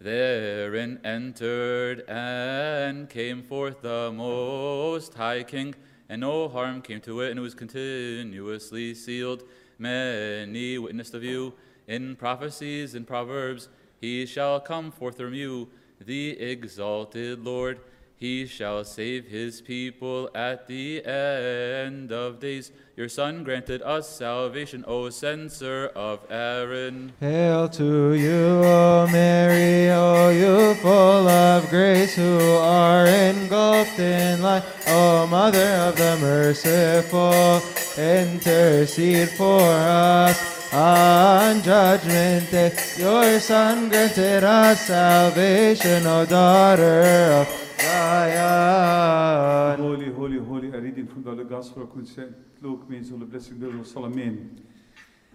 Therein 0.00 1.00
entered 1.04 2.04
and 2.08 3.08
came 3.08 3.42
forth 3.42 3.82
the 3.82 4.12
Most 4.12 5.14
High 5.14 5.44
King, 5.44 5.76
and 6.08 6.22
no 6.22 6.48
harm 6.48 6.82
came 6.82 7.00
to 7.02 7.20
it, 7.20 7.30
and 7.30 7.38
it 7.38 7.42
was 7.42 7.54
continuously 7.54 8.94
sealed. 8.94 9.44
Many 9.78 10.76
witnessed 10.76 11.14
of 11.14 11.22
you 11.22 11.54
in 11.86 12.16
prophecies 12.16 12.94
and 12.96 13.06
proverbs. 13.06 13.68
He 14.02 14.26
shall 14.26 14.58
come 14.58 14.90
forth 14.90 15.18
from 15.18 15.32
you, 15.32 15.68
the 16.04 16.30
exalted 16.30 17.44
Lord. 17.44 17.78
He 18.16 18.46
shall 18.46 18.82
save 18.82 19.26
his 19.26 19.60
people 19.60 20.28
at 20.34 20.66
the 20.66 21.06
end 21.06 22.10
of 22.10 22.40
days. 22.40 22.72
Your 22.96 23.08
Son 23.08 23.44
granted 23.44 23.80
us 23.82 24.08
salvation, 24.08 24.84
O 24.88 25.08
censer 25.10 25.92
of 25.94 26.26
Aaron. 26.28 27.12
Hail 27.20 27.68
to 27.68 28.14
you, 28.14 28.64
O 28.64 29.06
Mary, 29.12 29.88
O 29.92 30.30
you 30.30 30.74
full 30.82 31.28
of 31.28 31.70
grace, 31.70 32.16
who 32.16 32.40
are 32.58 33.06
engulfed 33.06 34.00
in 34.00 34.42
light, 34.42 34.64
O 34.88 35.28
Mother 35.28 35.74
of 35.86 35.96
the 35.96 36.18
merciful, 36.20 37.62
intercede 37.96 39.30
for 39.30 39.60
us 39.60 40.61
on 40.72 41.62
judgment 41.62 42.50
day. 42.50 42.72
Your 42.98 43.38
Son 43.40 43.90
granted 43.90 44.42
us 44.42 44.86
salvation, 44.86 46.06
O 46.06 46.24
daughter 46.24 47.42
of 47.42 47.48
Zion. 47.78 49.78
Holy, 49.78 50.10
holy, 50.10 50.38
holy. 50.38 50.68
A 50.68 50.80
reading 50.80 51.06
from 51.06 51.36
the 51.36 51.44
Gospel 51.44 51.82
according 51.82 52.06
to 52.06 52.12
St. 52.12 52.34
Luke 52.62 52.88
means 52.88 53.12
all 53.12 53.18
the 53.18 53.26
blessing 53.26 53.62
of 53.62 53.92
the 53.92 54.00
Amen. 54.00 54.64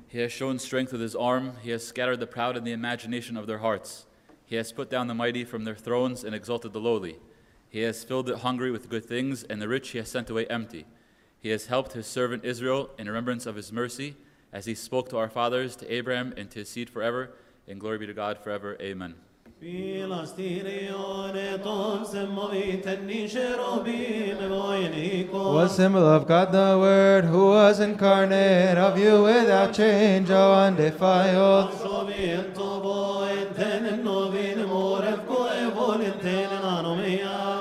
He 0.08 0.20
has 0.20 0.32
shown 0.32 0.58
strength 0.58 0.92
with 0.92 1.02
his 1.02 1.16
arm. 1.16 1.54
He 1.62 1.70
has 1.70 1.86
scattered 1.86 2.20
the 2.20 2.28
proud 2.28 2.58
in 2.58 2.64
the 2.64 2.72
imagination 2.72 3.38
of 3.38 3.46
their 3.46 3.60
hearts. 3.60 4.06
He 4.46 4.56
has 4.56 4.72
put 4.72 4.90
down 4.90 5.08
the 5.08 5.14
mighty 5.14 5.44
from 5.44 5.66
their 5.66 5.76
thrones 5.76 6.24
and 6.24 6.34
exalted 6.34 6.74
the 6.74 6.80
lowly. 6.80 7.18
He 7.70 7.82
has 7.82 8.04
filled 8.04 8.28
the 8.28 8.38
hungry 8.38 8.72
with 8.72 8.90
good 8.90 9.06
things, 9.06 9.44
and 9.44 9.62
the 9.62 9.68
rich 9.68 9.90
he 9.90 9.98
has 9.98 10.10
sent 10.10 10.30
away 10.30 10.48
empty. 10.48 10.86
He 11.40 11.50
has 11.50 11.68
helped 11.68 11.94
his 11.94 12.08
servant 12.08 12.46
Israel 12.46 12.90
in 12.98 13.08
remembrance 13.08 13.46
of 13.46 13.56
his 13.56 13.74
mercy, 13.74 14.16
as 14.54 14.66
he 14.66 14.76
spoke 14.76 15.10
to 15.10 15.18
our 15.18 15.30
fathers, 15.30 15.76
to 15.78 15.94
Abraham, 15.94 16.34
and 16.38 16.50
to 16.52 16.60
his 16.60 16.70
seed 16.70 16.90
forever. 16.90 17.32
And 17.68 17.80
glory 17.80 17.98
be 17.98 18.08
to 18.08 18.14
God 18.14 18.38
forever. 18.40 18.78
Amen. 18.80 19.16
Was 25.54 25.76
symbol 25.76 26.06
of 26.06 26.28
God 26.28 26.52
the 26.52 26.78
Word, 26.78 27.26
who 27.26 27.48
was 27.48 27.80
incarnate 27.80 28.78
of 28.78 29.00
you 29.00 29.24
without 29.24 29.74
change, 29.74 30.30
O 30.30 30.54
undefiled. 30.54 31.72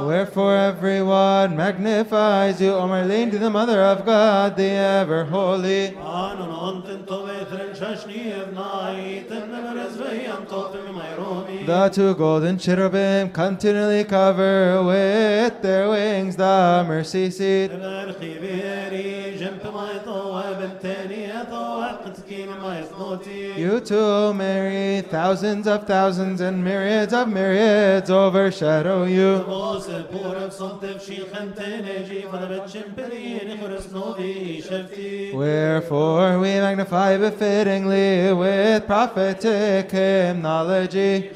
Wherefore 0.07 0.57
everyone 0.57 1.57
magnifies 1.57 2.61
you, 2.61 2.75
O 2.75 2.87
my 2.87 3.03
Lady, 3.03 3.33
to 3.33 3.39
the 3.39 3.51
Mother 3.51 3.83
of 3.83 4.07
God, 4.07 4.57
the 4.57 4.71
ever 5.03 5.25
holy. 5.25 5.97
The 11.67 11.91
two 11.93 12.15
golden 12.15 12.57
cherubim 12.57 13.31
continually 13.31 14.05
cover 14.05 14.85
with 14.85 15.61
their 15.63 15.91
wings 15.91 16.37
the 16.37 16.85
mercy 16.87 17.29
seat. 17.33 17.73
You 23.57 23.81
too, 23.81 24.35
Mary, 24.35 25.03
thousands 25.03 25.67
of 25.67 25.87
thousands 25.87 26.41
and 26.41 26.63
myriads 26.63 27.13
of 27.13 27.29
myriads 27.29 28.11
overshadow 28.11 29.05
you. 29.05 29.45
Wherefore 35.35 36.39
we 36.39 36.61
magnify 36.61 37.17
befittingly 37.19 38.33
with 38.33 38.87
prophetic 38.87 39.91
hymnology. 39.91 41.31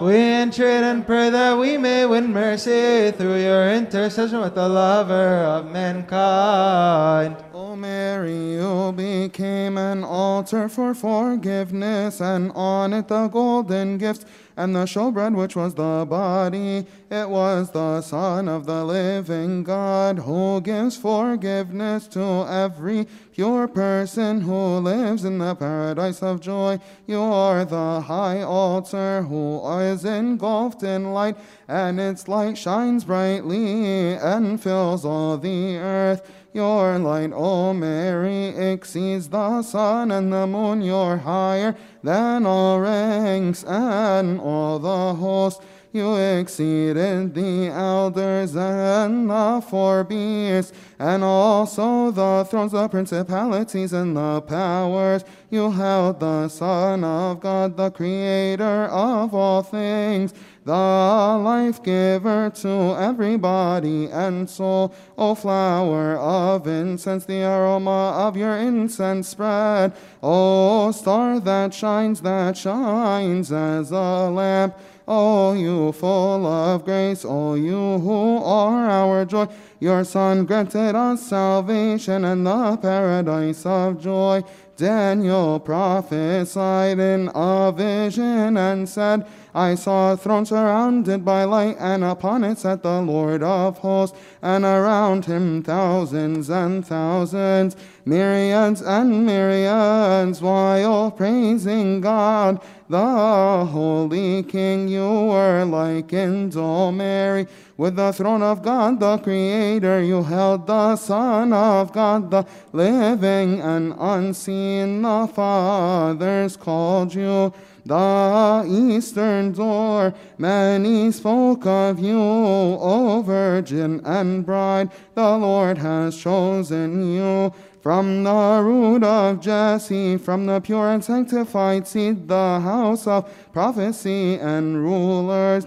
We 0.00 0.16
entreat 0.42 0.82
and 0.82 1.06
pray 1.06 1.30
that 1.30 1.56
we 1.58 1.78
may 1.78 2.06
win 2.06 2.32
mercy 2.32 3.10
through 3.12 3.40
your 3.42 3.70
intercession 3.72 4.40
with 4.40 4.54
the 4.54 4.68
lover 4.68 5.44
of 5.54 5.70
mankind. 5.70 7.36
O 7.56 7.76
Mary, 7.76 8.54
you 8.54 8.92
became 8.96 9.78
an 9.78 10.02
altar 10.02 10.68
for 10.68 10.92
forgiveness, 10.92 12.20
and 12.20 12.50
on 12.56 12.92
it 12.92 13.06
the 13.06 13.28
golden 13.28 13.96
gift 13.96 14.26
and 14.56 14.74
the 14.74 14.86
showbread, 14.86 15.36
which 15.36 15.54
was 15.54 15.72
the 15.74 16.04
body. 16.10 16.84
It 17.12 17.28
was 17.28 17.70
the 17.70 18.00
Son 18.00 18.48
of 18.48 18.66
the 18.66 18.84
living 18.84 19.62
God 19.62 20.18
who 20.18 20.60
gives 20.62 20.96
forgiveness 20.96 22.08
to 22.08 22.44
every 22.48 23.06
pure 23.32 23.68
person 23.68 24.40
who 24.40 24.78
lives 24.78 25.24
in 25.24 25.38
the 25.38 25.54
paradise 25.54 26.24
of 26.24 26.40
joy. 26.40 26.80
You 27.06 27.20
are 27.20 27.64
the 27.64 28.00
high 28.00 28.42
altar 28.42 29.22
who 29.22 29.64
is 29.78 30.04
engulfed 30.04 30.82
in 30.82 31.12
light, 31.12 31.36
and 31.68 32.00
its 32.00 32.26
light 32.26 32.58
shines 32.58 33.04
brightly 33.04 34.14
and 34.14 34.60
fills 34.60 35.04
all 35.04 35.38
the 35.38 35.76
earth. 35.76 36.28
Your 36.54 37.00
light, 37.00 37.32
O 37.34 37.74
Mary, 37.74 38.46
exceeds 38.46 39.28
the 39.28 39.60
sun 39.62 40.12
and 40.12 40.32
the 40.32 40.46
moon. 40.46 40.82
You're 40.82 41.16
higher 41.16 41.74
than 42.00 42.46
all 42.46 42.78
ranks 42.78 43.64
and 43.64 44.40
all 44.40 44.78
the 44.78 45.14
host. 45.14 45.60
You 45.90 46.14
exceeded 46.14 47.34
the 47.34 47.66
elders 47.70 48.54
and 48.54 49.28
the 49.28 49.64
four 49.68 50.04
beasts, 50.04 50.72
and 51.00 51.24
also 51.24 52.12
the 52.12 52.46
thrones, 52.48 52.70
the 52.70 52.88
principalities, 52.88 53.92
and 53.92 54.16
the 54.16 54.40
powers. 54.42 55.24
You 55.50 55.72
held 55.72 56.20
the 56.20 56.46
Son 56.46 57.02
of 57.02 57.40
God, 57.40 57.76
the 57.76 57.90
Creator 57.90 58.84
of 58.92 59.34
all 59.34 59.62
things 59.64 60.32
the 60.64 60.72
life 60.72 61.82
giver 61.82 62.50
to 62.50 62.96
every 62.98 63.36
body 63.36 64.06
and 64.06 64.48
soul. 64.48 64.94
O 65.18 65.34
flower 65.34 66.16
of 66.16 66.66
incense, 66.66 67.26
the 67.26 67.42
aroma 67.42 68.12
of 68.16 68.36
your 68.36 68.56
incense 68.56 69.28
spread. 69.28 69.92
O 70.22 70.90
star 70.92 71.38
that 71.40 71.74
shines, 71.74 72.22
that 72.22 72.56
shines 72.56 73.52
as 73.52 73.90
a 73.90 74.30
lamp. 74.30 74.74
O 75.06 75.52
you 75.52 75.92
full 75.92 76.46
of 76.46 76.86
grace, 76.86 77.26
O 77.26 77.54
you 77.54 77.98
who 77.98 78.38
are 78.42 78.88
our 78.88 79.26
joy. 79.26 79.46
Your 79.78 80.02
Son 80.02 80.46
granted 80.46 80.94
us 80.94 81.20
salvation 81.26 82.24
and 82.24 82.46
the 82.46 82.78
paradise 82.78 83.66
of 83.66 84.00
joy. 84.00 84.42
Daniel 84.76 85.60
prophesied 85.60 86.98
in 86.98 87.30
a 87.34 87.70
vision 87.70 88.56
and 88.56 88.88
said, 88.88 89.26
I 89.54 89.76
saw 89.76 90.12
a 90.12 90.16
throne 90.16 90.44
surrounded 90.44 91.24
by 91.24 91.44
light, 91.44 91.76
and 91.78 92.02
upon 92.02 92.42
it 92.42 92.58
sat 92.58 92.82
the 92.82 93.00
Lord 93.00 93.40
of 93.44 93.78
hosts, 93.78 94.18
and 94.42 94.64
around 94.64 95.26
him 95.26 95.62
thousands 95.62 96.50
and 96.50 96.84
thousands, 96.84 97.76
myriads 98.04 98.82
and 98.82 99.24
myriads, 99.24 100.42
while 100.42 101.12
praising 101.12 102.00
God, 102.00 102.60
the 102.88 103.64
Holy 103.64 104.42
King. 104.42 104.88
You 104.88 105.08
were 105.08 105.64
likened, 105.64 106.56
O 106.56 106.90
Mary, 106.90 107.46
with 107.76 107.94
the 107.94 108.12
throne 108.12 108.42
of 108.42 108.60
God, 108.60 108.98
the 108.98 109.18
Creator. 109.18 110.02
You 110.02 110.24
held 110.24 110.66
the 110.66 110.96
Son 110.96 111.52
of 111.52 111.92
God, 111.92 112.30
the 112.30 112.44
living 112.72 113.60
and 113.60 113.94
unseen. 113.98 115.02
The 115.02 115.28
fathers 115.32 116.56
called 116.56 117.14
you 117.14 117.54
the 117.84 118.64
eastern 118.68 119.52
door. 119.52 120.14
Many 120.38 121.10
spoke 121.12 121.66
of 121.66 121.98
you, 121.98 122.18
O 122.18 123.22
virgin 123.22 124.00
and 124.04 124.44
bride. 124.44 124.90
The 125.14 125.36
Lord 125.36 125.78
has 125.78 126.16
chosen 126.16 127.14
you. 127.14 127.52
From 127.82 128.24
the 128.24 128.62
root 128.64 129.04
of 129.04 129.40
Jesse, 129.40 130.16
from 130.16 130.46
the 130.46 130.58
pure 130.60 130.88
and 130.88 131.04
sanctified 131.04 131.86
seed, 131.86 132.28
the 132.28 132.58
house 132.60 133.06
of 133.06 133.30
prophecy 133.52 134.36
and 134.36 134.82
rulers. 134.82 135.66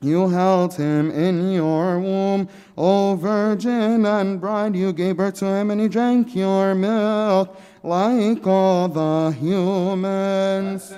You 0.00 0.28
held 0.28 0.74
him 0.74 1.12
in 1.12 1.52
your 1.52 2.00
womb, 2.00 2.48
O 2.76 3.14
virgin 3.14 4.04
and 4.04 4.40
bride. 4.40 4.74
You 4.74 4.92
gave 4.92 5.18
birth 5.18 5.34
to 5.34 5.46
him, 5.46 5.70
and 5.70 5.80
he 5.80 5.86
drank 5.86 6.34
your 6.34 6.74
milk 6.74 7.56
like 7.84 8.44
all 8.44 8.88
the 8.88 9.30
humans. 9.38 10.92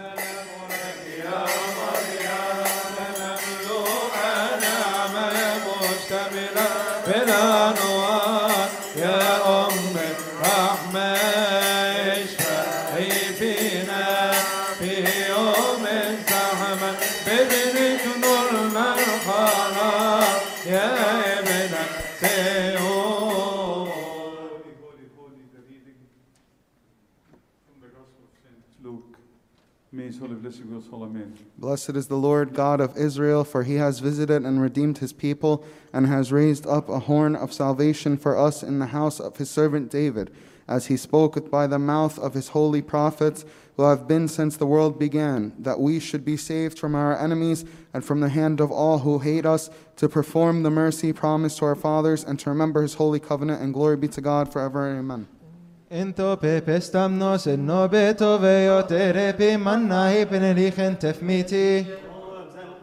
Bela 7.07 7.75
no 7.75 7.94
Blessed 31.59 31.91
is 31.91 32.09
the 32.09 32.17
Lord 32.17 32.53
God 32.53 32.81
of 32.81 32.97
Israel, 32.97 33.45
for 33.45 33.63
he 33.63 33.77
has 33.77 34.01
visited 34.01 34.43
and 34.43 34.61
redeemed 34.61 34.99
his 34.99 35.13
people, 35.13 35.65
and 35.93 36.07
has 36.07 36.33
raised 36.33 36.67
up 36.67 36.89
a 36.89 37.01
horn 37.01 37.35
of 37.35 37.53
salvation 37.53 38.17
for 38.17 38.39
us 38.39 38.63
in 38.63 38.79
the 38.79 38.87
house 38.87 39.21
of 39.21 39.39
his 39.39 39.49
servant 39.49 39.91
David, 39.91 40.31
as 40.69 40.87
he 40.87 40.97
spoke 40.97 41.51
by 41.51 41.67
the 41.67 41.79
mouth 41.79 42.19
of 42.19 42.35
his 42.35 42.49
holy 42.49 42.83
prophets, 42.83 43.45
who 43.77 43.85
have 43.85 44.07
been 44.07 44.29
since 44.29 44.57
the 44.57 44.67
world 44.67 44.99
began, 44.99 45.53
that 45.59 45.81
we 45.81 45.99
should 45.99 46.25
be 46.25 46.37
saved 46.37 46.79
from 46.79 46.95
our 46.95 47.19
enemies 47.19 47.65
and 47.93 48.05
from 48.05 48.21
the 48.21 48.29
hand 48.29 48.61
of 48.61 48.71
all 48.71 49.01
who 49.01 49.19
hate 49.19 49.47
us, 49.47 49.71
to 49.97 50.09
perform 50.09 50.63
the 50.63 50.71
mercy 50.71 51.13
promised 51.13 51.59
to 51.59 51.65
our 51.65 51.75
fathers, 51.75 52.23
and 52.23 52.39
to 52.39 52.51
remember 52.51 52.83
his 52.83 52.95
holy 52.95 53.19
covenant, 53.19 53.63
and 53.63 53.73
glory 53.73 53.97
be 53.97 54.09
to 54.09 54.21
God 54.21 54.53
forever. 54.53 54.97
Amen. 54.97 55.27
Into 55.95 56.37
pepestamnos 56.37 57.47
en 57.47 57.67
nobeto 57.67 58.37
veyotere 58.43 59.33
pi 59.39 59.57
manna 59.57 60.11
hipenerichen 60.11 60.97
tefmiti. 60.99 61.87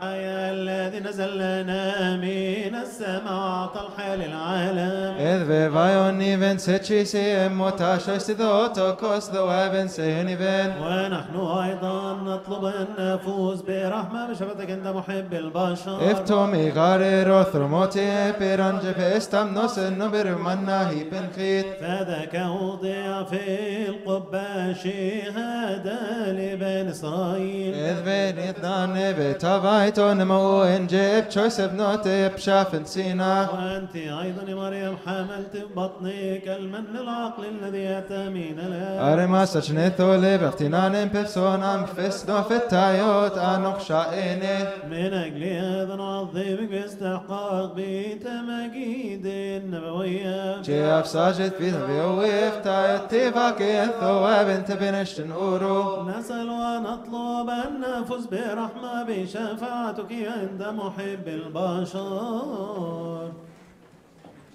يا 0.02 0.52
الذي 0.52 1.00
نزل 1.00 1.38
لنا 1.38 2.16
من 2.16 2.76
السماء 2.76 3.34
وعطى 3.34 3.82
الحياة 3.88 4.16
للعالم 4.16 5.18
إذ 5.18 5.44
بفايون 5.50 6.22
إيفن 6.22 6.58
ستشيسي 6.58 7.50
متاشش 7.50 8.32
ذوتو 8.32 8.96
كوس 8.96 9.30
ذو 9.30 9.88
سيني 9.88 10.36
بن 10.36 10.72
ونحن 10.82 11.36
أيضا 11.36 12.14
نطلب 12.14 12.66
أن 12.66 12.88
نفوز 13.00 13.62
برحمة 13.62 14.30
بشفتك 14.30 14.70
أنت 14.70 14.88
محب 14.88 15.34
البشر. 15.34 16.12
إفتومي 16.12 16.70
غاري 16.70 17.02
غاريرو 17.02 17.44
ثرموتي 17.44 18.32
بيرانج 18.40 18.82
بيستم 19.00 19.54
نوس 19.54 19.80
النبر 19.80 20.36
منا 20.36 20.90
هيبن 20.90 21.28
خيت 21.36 21.66
فذاك 21.82 22.46
وضع 22.62 23.24
في 23.24 23.90
القبة 23.90 24.74
شهادة 24.74 26.32
لبن 26.32 26.88
إسرائيل. 26.90 27.76
إذ 27.76 28.04
بين 28.04 28.40
إثنان 28.50 29.14
بتفايت 29.20 29.91
أعطيتهم 30.00 30.32
وإنجيب 30.32 31.30
شويس 31.30 31.62
بنوتي 31.62 32.30
بشاف 32.30 32.88
سينا 32.88 33.50
وأنت 33.50 33.96
أيضا 33.96 34.50
يا 34.50 34.56
مريم 34.56 34.98
حملت 35.06 35.66
بطنك 35.76 36.48
المن 36.48 36.96
العقل 36.96 37.44
الذي 37.46 37.98
أتى 37.98 38.30
من 38.30 38.60
الآب 38.60 39.20
أرما 39.20 39.46
سجنيتو 39.46 40.16
لبغتنان 40.16 41.08
بيرسونام 41.08 41.86
فسنو 41.86 42.42
في 42.44 42.56
التايوت 42.56 43.38
أنوخ 43.38 43.80
شائني 43.80 44.58
من 44.90 45.14
أجل 45.14 45.44
هذا 45.44 45.96
نعظمك 45.96 46.70
باستحقاق 46.72 47.74
بتماجيد 47.78 49.26
النبوية 49.26 50.62
جيف 50.62 51.08
ساجد 51.08 51.52
في 51.52 51.72
ويف 52.02 52.56
تايت 52.64 53.02
تيفاك 53.10 53.62
الثواب 53.62 54.22
وابنت 54.22 54.72
بنشتن 54.72 55.32
أورو 55.32 56.10
نسأل 56.10 56.50
ونطلب 56.50 57.50
أن 57.50 58.02
نفوز 58.02 58.26
برحمة 58.26 59.04
بشفاعة 59.08 59.81
بشفاعتك 59.81 60.13
عند 60.13 60.63
محب 60.63 61.29
البشر 61.29 63.33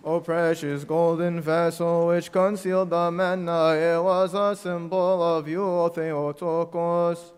O 0.03 0.19
precious 0.19 0.83
golden 0.83 1.39
vessel 1.39 2.07
which 2.07 2.31
concealed 2.31 2.89
the 2.89 3.11
manna, 3.11 3.75
it 3.75 4.01
was 4.01 4.33
a 4.33 4.55
symbol 4.55 5.21
of 5.21 5.47
you, 5.47 5.61
O 5.61 5.89
Theotokos. 5.89 7.33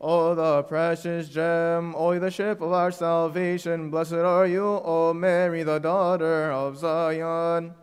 O 0.00 0.34
the 0.34 0.62
precious 0.62 1.28
gem, 1.28 1.94
O 1.94 2.18
the 2.18 2.30
ship 2.30 2.62
of 2.62 2.72
our 2.72 2.90
salvation, 2.90 3.90
blessed 3.90 4.14
are 4.14 4.46
you, 4.46 4.64
O 4.64 5.12
Mary, 5.12 5.62
the 5.62 5.78
daughter 5.78 6.50
of 6.50 6.78
Zion. 6.78 7.74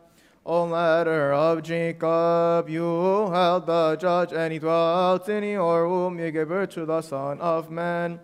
O 0.43 0.63
ladder 0.63 1.31
of 1.33 1.61
Jacob, 1.61 2.69
you 2.69 3.29
held 3.29 3.67
the 3.67 3.97
judge, 3.97 4.33
and 4.33 4.51
he 4.51 4.57
dwelt 4.57 5.29
in 5.29 5.43
your 5.43 5.87
womb, 5.87 6.17
you 6.17 6.31
gave 6.31 6.47
birth 6.47 6.71
to 6.71 6.87
the 6.87 7.03
Son 7.03 7.39
of 7.39 7.69
Man. 7.69 8.19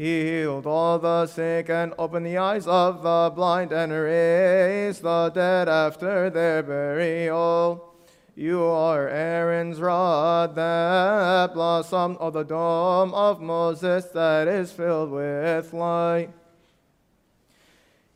He 0.00 0.22
healed 0.22 0.66
all 0.66 0.98
the 0.98 1.26
sick 1.26 1.68
and 1.68 1.92
opened 1.98 2.24
the 2.24 2.38
eyes 2.38 2.66
of 2.66 3.02
the 3.02 3.30
blind 3.34 3.70
and 3.70 3.92
raised 3.92 5.02
the 5.02 5.28
dead 5.28 5.68
after 5.68 6.30
their 6.30 6.62
burial. 6.62 7.92
You 8.34 8.62
are 8.62 9.06
Aaron's 9.10 9.78
rod 9.78 10.54
that 10.54 11.52
blossomed 11.52 12.16
of 12.16 12.32
the 12.32 12.44
dome 12.44 13.12
of 13.12 13.42
Moses 13.42 14.06
that 14.14 14.48
is 14.48 14.72
filled 14.72 15.10
with 15.10 15.70
light. 15.74 16.30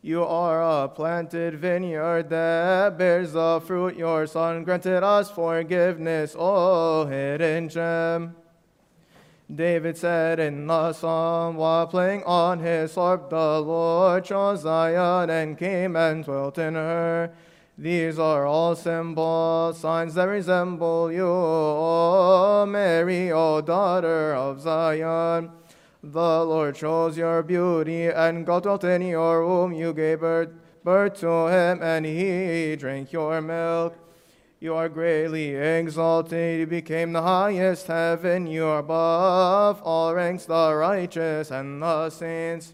You 0.00 0.24
are 0.24 0.84
a 0.84 0.88
planted 0.88 1.56
vineyard 1.56 2.30
that 2.30 2.96
bears 2.96 3.34
the 3.34 3.60
fruit 3.60 3.94
your 3.94 4.26
son 4.26 4.64
granted 4.64 5.02
us 5.02 5.30
forgiveness, 5.30 6.34
O 6.38 7.04
hidden 7.04 7.68
gem. 7.68 8.36
David 9.54 9.96
said 9.96 10.40
in 10.40 10.66
the 10.66 10.92
psalm 10.92 11.56
while 11.56 11.86
playing 11.86 12.24
on 12.24 12.58
his 12.58 12.94
harp, 12.94 13.30
The 13.30 13.60
Lord 13.60 14.24
chose 14.24 14.62
Zion 14.62 15.30
and 15.30 15.56
came 15.56 15.94
and 15.96 16.24
dwelt 16.24 16.58
in 16.58 16.74
her. 16.74 17.32
These 17.76 18.18
are 18.18 18.46
all 18.46 18.74
symbols, 18.74 19.78
signs 19.78 20.14
that 20.14 20.24
resemble 20.24 21.12
you, 21.12 21.26
O 21.26 22.64
Mary, 22.66 23.30
O 23.32 23.60
daughter 23.60 24.34
of 24.34 24.60
Zion. 24.60 25.50
The 26.02 26.44
Lord 26.44 26.74
chose 26.74 27.16
your 27.16 27.42
beauty, 27.42 28.06
and 28.06 28.46
God 28.46 28.64
dwelt 28.64 28.84
in 28.84 29.02
your 29.02 29.46
womb. 29.46 29.72
You 29.72 29.92
gave 29.92 30.20
birth, 30.20 30.50
birth 30.82 31.20
to 31.20 31.46
him, 31.48 31.82
and 31.82 32.06
he 32.06 32.76
drank 32.76 33.12
your 33.12 33.40
milk. 33.40 34.03
You 34.64 34.74
are 34.76 34.88
greatly 34.88 35.54
exalted, 35.54 36.58
you 36.60 36.66
became 36.66 37.12
the 37.12 37.20
highest 37.20 37.86
heaven. 37.86 38.46
You 38.46 38.64
are 38.64 38.78
above 38.78 39.82
all 39.82 40.14
ranks, 40.14 40.46
the 40.46 40.74
righteous 40.74 41.50
and 41.50 41.82
the 41.82 42.08
saints. 42.08 42.72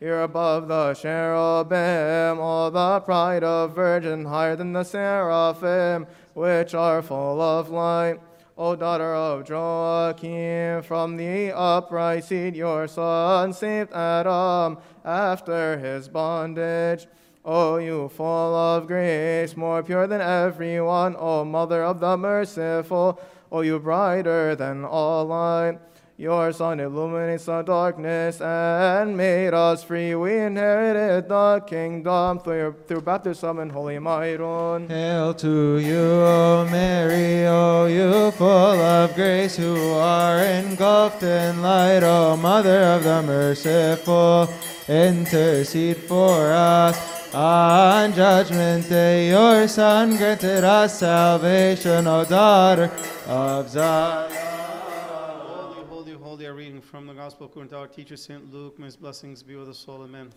You're 0.00 0.22
above 0.22 0.68
the 0.68 0.94
cherubim, 0.94 2.38
all 2.38 2.70
the 2.70 3.00
pride 3.00 3.42
of 3.42 3.74
virgin, 3.74 4.26
higher 4.26 4.54
than 4.54 4.72
the 4.72 4.84
seraphim, 4.84 6.06
which 6.34 6.74
are 6.74 7.02
full 7.02 7.40
of 7.40 7.70
light. 7.70 8.20
O 8.56 8.76
daughter 8.76 9.12
of 9.12 9.48
Joachim, 9.48 10.84
from 10.84 11.16
the 11.16 11.50
upright 11.50 12.22
seed 12.22 12.54
your 12.54 12.86
son 12.86 13.52
saved 13.52 13.92
Adam 13.92 14.78
after 15.04 15.76
his 15.76 16.08
bondage. 16.08 17.08
O 17.48 17.76
you 17.76 18.08
full 18.08 18.26
of 18.56 18.88
grace, 18.88 19.56
more 19.56 19.80
pure 19.80 20.08
than 20.08 20.20
everyone, 20.20 21.14
O 21.16 21.44
mother 21.44 21.84
of 21.84 22.00
the 22.00 22.16
merciful, 22.16 23.20
O 23.52 23.60
you 23.60 23.78
brighter 23.78 24.56
than 24.56 24.84
all 24.84 25.26
light. 25.26 25.78
Your 26.16 26.50
Son 26.52 26.80
illuminates 26.80 27.44
the 27.44 27.62
darkness 27.62 28.40
and 28.40 29.16
made 29.16 29.54
us 29.54 29.84
free. 29.84 30.16
We 30.16 30.38
inherited 30.38 31.28
the 31.28 31.62
kingdom 31.68 32.40
through, 32.40 32.56
your, 32.56 32.72
through 32.72 33.02
baptism 33.02 33.60
and 33.60 33.70
holy 33.70 34.00
Myron. 34.00 34.88
Hail 34.88 35.32
to 35.34 35.78
you, 35.78 35.94
O 35.98 36.66
Mary, 36.68 37.46
O 37.46 37.86
you 37.86 38.32
full 38.32 38.48
of 38.48 39.14
grace, 39.14 39.56
who 39.56 39.92
are 39.92 40.38
engulfed 40.38 41.22
in 41.22 41.62
light, 41.62 42.02
O 42.02 42.36
Mother 42.36 42.82
of 42.82 43.04
the 43.04 43.22
merciful, 43.22 44.48
intercede 44.88 45.98
for 45.98 46.50
us. 46.50 47.15
On 47.34 48.12
judgment 48.14 48.88
day, 48.88 49.28
your 49.28 49.68
Son 49.68 50.16
granted 50.16 50.64
us 50.64 51.00
salvation, 51.00 52.06
O 52.06 52.24
daughter 52.24 52.90
of 53.26 53.68
Zion. 53.68 54.32
Holy, 54.32 55.84
holy, 55.84 56.12
holy 56.12 56.44
a 56.46 56.52
reading 56.52 56.80
from 56.80 57.06
the 57.06 57.12
Gospel 57.14 57.46
according 57.46 57.70
to 57.70 57.78
our 57.78 57.88
teacher, 57.88 58.16
St. 58.16 58.52
Luke. 58.52 58.78
May 58.78 58.86
his 58.86 58.96
blessings 58.96 59.42
be 59.42 59.56
with 59.56 59.68
us 59.68 59.84
all. 59.88 60.02
Amen. 60.04 60.30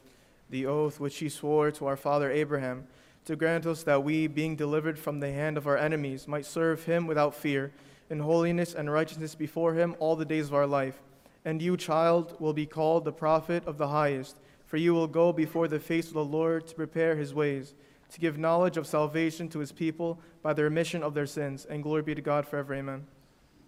the 0.49 0.65
oath 0.65 0.99
which 0.99 1.17
he 1.17 1.29
swore 1.29 1.71
to 1.71 1.85
our 1.85 1.95
father 1.97 2.31
Abraham, 2.31 2.87
to 3.25 3.35
grant 3.35 3.65
us 3.65 3.83
that 3.83 4.03
we, 4.03 4.27
being 4.27 4.55
delivered 4.55 4.97
from 4.97 5.19
the 5.19 5.31
hand 5.31 5.57
of 5.57 5.67
our 5.67 5.77
enemies, 5.77 6.27
might 6.27 6.45
serve 6.45 6.83
him 6.85 7.05
without 7.05 7.35
fear, 7.35 7.71
in 8.09 8.19
holiness 8.19 8.73
and 8.73 8.91
righteousness 8.91 9.35
before 9.35 9.75
him 9.75 9.95
all 9.99 10.15
the 10.15 10.25
days 10.25 10.47
of 10.47 10.55
our 10.55 10.65
life. 10.65 10.99
And 11.45 11.61
you, 11.61 11.77
child, 11.77 12.35
will 12.39 12.53
be 12.53 12.65
called 12.65 13.05
the 13.05 13.11
prophet 13.11 13.63
of 13.67 13.77
the 13.77 13.89
highest, 13.89 14.37
for 14.69 14.77
you 14.77 14.93
will 14.93 15.07
go 15.07 15.33
before 15.33 15.67
the 15.67 15.79
face 15.79 16.07
of 16.07 16.13
the 16.13 16.23
Lord 16.23 16.67
to 16.67 16.75
prepare 16.75 17.15
his 17.15 17.33
ways, 17.33 17.73
to 18.11 18.19
give 18.19 18.37
knowledge 18.37 18.77
of 18.77 18.85
salvation 18.85 19.49
to 19.49 19.59
his 19.59 19.71
people 19.71 20.21
by 20.43 20.53
the 20.53 20.63
remission 20.63 21.01
of 21.01 21.15
their 21.15 21.25
sins. 21.25 21.65
And 21.65 21.81
glory 21.81 22.03
be 22.03 22.13
to 22.13 22.21
God 22.21 22.47
forever. 22.47 22.75
Amen. 22.75 23.07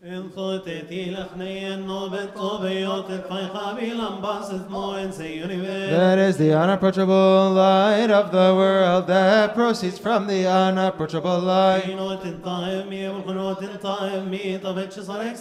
That 0.03 0.31
is 6.17 6.37
the 6.37 6.57
unapproachable 6.57 7.51
light 7.51 8.09
of 8.09 8.31
the 8.31 8.55
world 8.55 9.05
that 9.05 9.53
proceeds 9.53 9.99
from 9.99 10.25
the 10.25 10.47
unapproachable 10.47 11.37
light. 11.41 11.83
Inot 11.83 12.25
in 12.25 12.31
in 12.31 12.41
tavet 14.59 14.91
shesarek. 14.91 15.37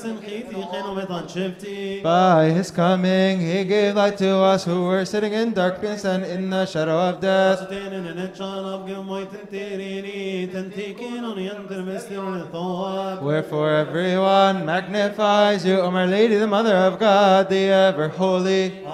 By 2.02 2.50
his 2.50 2.70
coming 2.70 3.40
he 3.40 3.64
gave 3.64 3.94
light 3.94 4.18
to 4.18 4.40
us 4.40 4.66
who 4.66 4.84
were 4.84 5.06
sitting 5.06 5.32
in 5.32 5.54
darkness 5.54 6.04
and 6.04 6.22
in 6.22 6.50
the 6.50 6.66
shadow 6.66 6.98
of 6.98 7.22
death. 7.22 7.66
Wherefore 13.22 13.70
everyone 13.70 14.49
Son 14.50 14.66
magnifies 14.66 15.64
you, 15.64 15.78
O 15.78 15.92
my 15.92 16.06
Lady, 16.06 16.34
the 16.34 16.46
Mother 16.48 16.74
of 16.74 16.98
God, 16.98 17.48
the 17.48 17.68
ever 17.68 18.08
holy. 18.08 18.84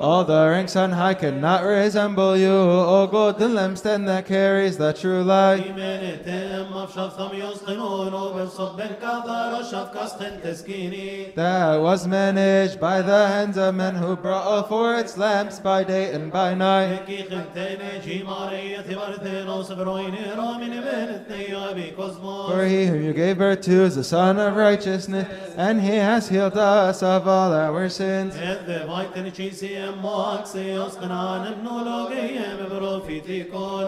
All 0.00 0.24
the 0.24 0.48
ranks 0.50 0.74
on 0.74 0.90
high 0.90 1.14
cannot 1.14 1.62
resemble 1.62 2.36
you, 2.36 2.50
O 2.50 3.06
golden 3.06 3.52
lampstand 3.52 4.06
that 4.06 4.26
carries 4.26 4.76
the 4.76 4.92
true 4.92 5.22
light. 5.22 5.76
That 11.36 11.80
was 11.80 12.06
managed 12.08 12.80
by 12.80 13.00
the 13.00 13.28
hands 13.28 13.56
of 13.56 13.74
men 13.76 13.94
who 13.94 14.16
brought 14.16 14.68
forth 14.68 15.00
its 15.00 15.16
lamps 15.16 15.60
by 15.60 15.84
day 15.84 16.12
and 16.12 16.32
by 16.32 16.54
night. 16.54 17.06
For 22.50 22.64
he 22.64 22.86
whom 22.86 23.02
you 23.02 23.12
gave 23.12 23.38
birth 23.38 23.60
to 23.62 23.84
is 23.84 23.96
the 23.96 24.04
Son 24.04 24.38
of 24.38 24.56
righteousness, 24.56 25.28
and 25.56 25.80
he 25.80 25.96
has 25.96 26.28
healed 26.28 26.56
us 26.56 27.02
of 27.02 27.28
all 27.28 27.52
our 27.52 27.88
sins. 27.88 28.34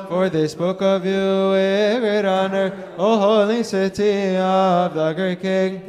For 0.08 0.28
they 0.31 0.49
spoke 0.49 0.83
of 0.83 1.05
you 1.07 1.50
with 1.52 2.00
great 2.00 2.25
honor, 2.25 2.73
O 2.99 3.18
holy 3.18 3.62
city 3.62 4.36
of 4.36 4.94
the 4.94 5.12
great 5.15 5.41
King. 5.41 5.83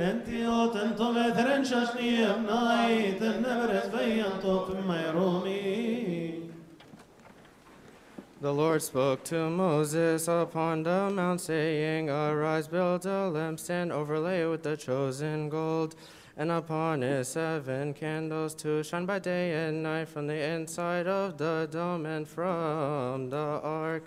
The 8.39 8.53
Lord 8.53 8.83
spoke 8.83 9.23
to 9.25 9.49
Moses 9.49 10.27
upon 10.27 10.83
the 10.83 11.09
mount, 11.09 11.41
saying, 11.41 12.11
Arise, 12.11 12.67
build 12.67 13.07
a 13.07 13.31
lampstand, 13.33 13.89
overlay 13.91 14.45
with 14.45 14.61
the 14.61 14.77
chosen 14.77 15.49
gold, 15.49 15.95
and 16.37 16.51
upon 16.51 17.01
it 17.01 17.23
seven 17.25 17.95
candles 17.95 18.53
to 18.55 18.83
shine 18.83 19.07
by 19.07 19.17
day 19.17 19.67
and 19.67 19.81
night 19.81 20.09
from 20.09 20.27
the 20.27 20.35
inside 20.35 21.07
of 21.07 21.39
the 21.39 21.67
dome 21.71 22.05
and 22.05 22.27
from 22.27 23.31
the 23.31 23.59
ark. 23.63 24.03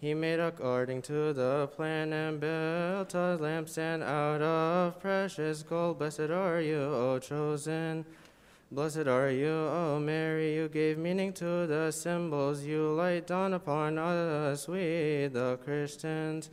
He 0.00 0.14
made 0.14 0.40
according 0.40 1.02
to 1.02 1.32
the 1.32 1.68
plan 1.76 2.12
and 2.12 2.40
built 2.40 3.14
a 3.14 3.38
lampstand 3.40 4.02
out 4.02 4.42
of 4.42 4.98
precious 4.98 5.62
gold. 5.62 6.00
Blessed 6.00 6.30
are 6.30 6.60
you, 6.60 6.80
O 6.80 7.20
chosen. 7.20 8.04
Blessed 8.72 9.08
are 9.08 9.30
you, 9.30 9.50
O 9.50 9.98
Mary, 9.98 10.54
you 10.54 10.68
gave 10.68 10.96
meaning 10.96 11.32
to 11.32 11.66
the 11.66 11.90
symbols. 11.90 12.62
You 12.62 12.92
light 12.92 13.26
dawn 13.26 13.52
upon 13.52 13.98
us, 13.98 14.68
we 14.68 15.26
the 15.26 15.58
Christians. 15.64 16.50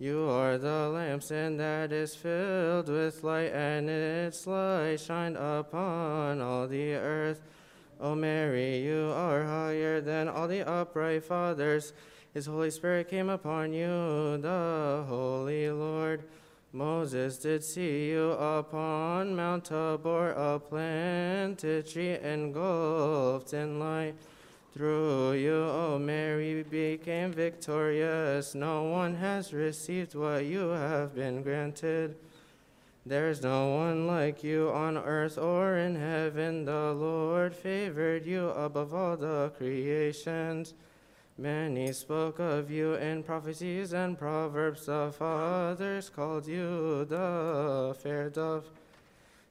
You 0.00 0.28
are 0.28 0.58
the 0.58 0.90
lampstand 0.90 1.58
that 1.58 1.92
is 1.92 2.16
filled 2.16 2.88
with 2.88 3.22
light, 3.22 3.52
and 3.52 3.88
its 3.88 4.48
light 4.48 4.98
shined 4.98 5.36
upon 5.36 6.40
all 6.40 6.66
the 6.66 6.94
earth. 6.94 7.40
O 8.00 8.16
Mary, 8.16 8.78
you 8.78 9.12
are 9.14 9.44
higher 9.44 10.00
than 10.00 10.26
all 10.26 10.48
the 10.48 10.68
upright 10.68 11.22
fathers. 11.22 11.92
His 12.32 12.46
Holy 12.46 12.72
Spirit 12.72 13.08
came 13.08 13.28
upon 13.28 13.72
you, 13.72 14.38
the 14.38 15.04
Holy 15.06 15.70
Lord. 15.70 16.24
Moses 16.74 17.38
did 17.38 17.62
see 17.62 18.08
you 18.08 18.32
upon 18.32 19.36
Mount 19.36 19.66
Tabor, 19.66 20.30
a 20.32 20.58
planted 20.58 21.86
tree 21.86 22.18
engulfed 22.18 23.54
in 23.54 23.78
light. 23.78 24.16
Through 24.72 25.34
you, 25.34 25.54
O 25.54 26.00
Mary, 26.00 26.64
became 26.64 27.30
victorious. 27.32 28.56
No 28.56 28.82
one 28.82 29.14
has 29.14 29.52
received 29.52 30.16
what 30.16 30.46
you 30.46 30.70
have 30.70 31.14
been 31.14 31.44
granted. 31.44 32.16
There 33.06 33.28
is 33.28 33.40
no 33.40 33.68
one 33.68 34.08
like 34.08 34.42
you 34.42 34.68
on 34.70 34.98
earth 34.98 35.38
or 35.38 35.76
in 35.76 35.94
heaven. 35.94 36.64
The 36.64 36.92
Lord 36.92 37.54
favored 37.54 38.26
you 38.26 38.48
above 38.48 38.92
all 38.92 39.16
the 39.16 39.52
creations. 39.56 40.74
Many 41.36 41.92
spoke 41.92 42.38
of 42.38 42.70
you 42.70 42.94
in 42.94 43.24
prophecies 43.24 43.92
and 43.92 44.16
proverbs. 44.16 44.86
The 44.86 45.12
fathers 45.18 46.08
called 46.08 46.46
you 46.46 47.04
the 47.06 47.96
fair 48.00 48.30
dove. 48.30 48.70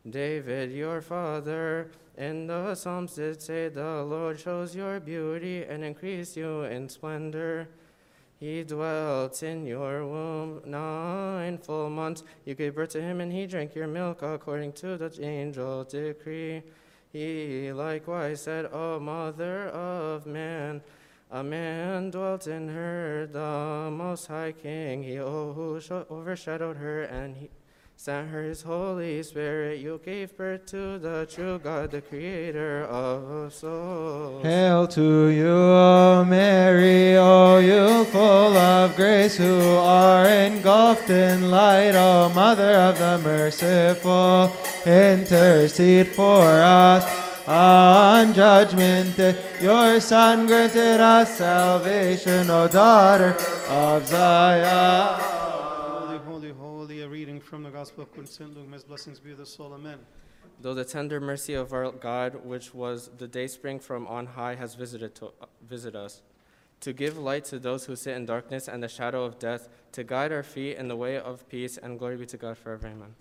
David, 0.10 0.72
your 0.72 1.02
father, 1.02 1.92
in 2.18 2.48
the 2.48 2.76
Psalms 2.76 3.16
did 3.16 3.42
say, 3.42 3.68
The 3.68 4.02
Lord 4.02 4.40
shows 4.40 4.74
your 4.74 5.02
beauty 5.02 5.66
and 5.66 5.84
increased 5.84 6.38
you 6.38 6.64
in 6.64 6.88
splendor. 6.88 7.68
He 8.40 8.64
dwelt 8.64 9.44
in 9.44 9.66
your 9.66 10.08
womb 10.08 10.62
nine 10.66 11.58
full 11.58 11.90
months. 11.90 12.24
You 12.46 12.56
gave 12.56 12.76
birth 12.76 12.92
to 12.92 13.02
him, 13.02 13.20
and 13.20 13.32
he 13.32 13.46
drank 13.46 13.76
your 13.76 13.88
milk 13.88 14.22
according 14.22 14.72
to 14.74 14.96
the 14.96 15.12
angel 15.22 15.84
decree. 15.84 16.64
He 17.12 17.74
likewise 17.74 18.42
said, 18.42 18.70
O 18.72 19.02
mother 19.02 19.68
of 19.68 20.26
man, 20.26 20.82
a 21.34 21.44
man 21.44 22.12
dwelt 22.12 22.46
in 22.46 22.70
her, 22.70 23.26
the 23.26 23.90
Most 23.92 24.28
High 24.28 24.52
King. 24.52 25.02
He 25.02 25.20
overshadowed 25.20 26.78
her, 26.78 27.02
and 27.02 27.36
he 27.36 27.50
sent 27.96 28.30
her 28.30 28.44
his 28.44 28.62
Holy 28.62 29.24
Spirit. 29.24 29.80
You 29.80 30.00
gave 30.06 30.38
birth 30.38 30.68
to 30.68 31.00
the 31.00 31.28
true 31.28 31.58
God, 31.58 31.90
the 31.90 32.02
Creator 32.02 32.84
of 32.84 33.52
souls. 33.52 34.44
Hail 34.44 34.88
to 34.90 35.30
you, 35.30 35.50
O 35.50 36.24
Mary, 36.24 37.18
O 37.18 37.58
you 37.58 38.06
full 38.06 38.56
of 38.56 38.96
grace, 38.96 39.36
who 39.36 39.60
are 39.78 40.28
engulfed 40.28 41.10
in 41.10 41.50
light, 41.50 41.96
O 41.96 42.30
Mother 42.30 42.76
of 42.76 43.00
the 43.00 43.18
Merciful, 43.18 44.52
intercede 44.86 46.10
for 46.10 46.44
us. 46.44 47.23
On 47.46 48.34
judgment 48.34 49.18
day, 49.18 49.36
your 49.62 50.00
Son 50.00 50.48
granted 50.48 51.02
us 51.02 51.38
salvation, 51.38 52.50
O 52.50 52.70
daughter 52.70 53.36
of 53.68 54.08
Zion. 54.08 55.20
Holy, 55.20 56.18
holy, 56.20 56.52
holy, 56.52 57.02
a 57.02 57.10
reading 57.10 57.42
from 57.42 57.64
the 57.64 57.70
Gospel 57.70 58.04
of 58.04 58.14
to 58.14 58.26
St. 58.26 58.56
Luke. 58.56 58.66
May 58.68 58.76
his 58.76 58.86
blessings 58.86 59.20
be 59.20 59.32
with 59.32 59.42
us 59.42 59.60
all. 59.60 59.74
Amen. 59.74 60.00
Though 60.62 60.74
the 60.74 60.86
tender 60.86 61.20
mercy 61.20 61.54
of 61.54 61.74
our 61.74 61.92
God, 61.92 62.46
which 62.46 62.74
was 62.74 63.10
the 63.18 63.28
day 63.28 63.48
spring 63.48 63.78
from 63.80 64.08
on 64.08 64.26
high, 64.26 64.56
has 64.56 64.76
visited, 64.76 65.14
to, 65.16 65.34
uh, 65.42 65.48
visit 65.68 65.98
us, 65.98 66.22
to 66.80 66.94
give 66.94 67.18
light 67.18 67.44
to 67.46 67.60
those 67.60 67.88
who 67.88 67.98
sit 67.98 68.16
in 68.16 68.26
darkness 68.26 68.70
and 68.70 68.82
the 68.82 68.88
shadow 68.88 69.26
of 69.26 69.38
death, 69.38 69.68
to 69.92 70.06
guide 70.06 70.32
our 70.32 70.44
feet 70.44 70.78
in 70.78 70.88
the 70.88 70.96
way 70.96 71.18
of 71.20 71.50
peace, 71.50 71.76
and 71.76 72.00
glory 72.00 72.16
be 72.16 72.26
to 72.26 72.38
God 72.38 72.58
forever. 72.58 72.88
Amen. 72.88 73.16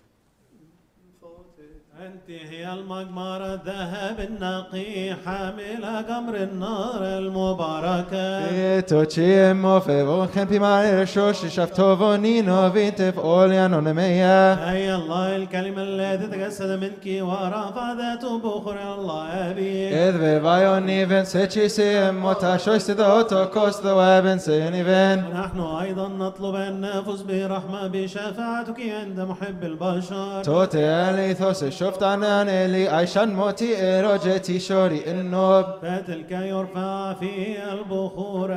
أنت 2.01 2.29
هي 2.49 2.73
المقمرة 2.73 3.53
الذهب 3.53 4.19
النقي 4.19 5.15
حاملة 5.25 6.01
قمر 6.01 6.35
النار 6.35 7.01
المباركة 7.01 8.79
تشيمو 8.79 9.79
في 9.79 10.01
وخن 10.01 10.43
بما 10.43 11.01
يشوش 11.01 11.45
شفتو 11.45 11.95
فونينو 11.95 12.71
فيت 12.71 13.01
في 13.01 13.17
أوليا 13.17 13.65
ونمية 13.65 14.53
أي 14.71 14.95
الله 14.95 15.35
الكلمة 15.35 15.83
التي 15.83 16.27
تجسد 16.27 16.79
منك 16.79 17.23
ورفضته 17.23 18.39
بخور 18.39 18.77
الله 18.97 19.51
أبي 19.51 19.95
إذ 19.95 20.17
ببايوني 20.17 21.07
فين 21.07 21.25
سيتشي 21.25 21.69
سيم 21.69 22.25
وتشوش 22.25 22.81
سيدوتو 22.81 23.45
كوستو 23.45 23.97
وابن 23.97 24.37
سيني 24.37 24.83
فين 24.83 25.25
ونحن 25.25 25.59
أيضا 25.59 26.07
نطلب 26.07 26.55
أن 26.55 26.81
نفوز 26.81 27.21
برحمة 27.21 27.87
بشفاعتك 27.87 28.79
عند 28.79 29.19
محب 29.19 29.63
البشر 29.63 30.43
توتي 30.43 30.79
أليثوس 30.79 31.63
الشر 31.63 31.83
افتانان 31.93 32.71
لي 32.71 32.87
عشان 32.87 33.33
موتي 33.33 34.01
رجتي 34.01 34.59
شوري 34.59 35.11
النوب 35.11 35.65
فتلك 35.81 36.31
يرفع 36.31 37.13
في 37.13 37.57
البخور 37.71 38.53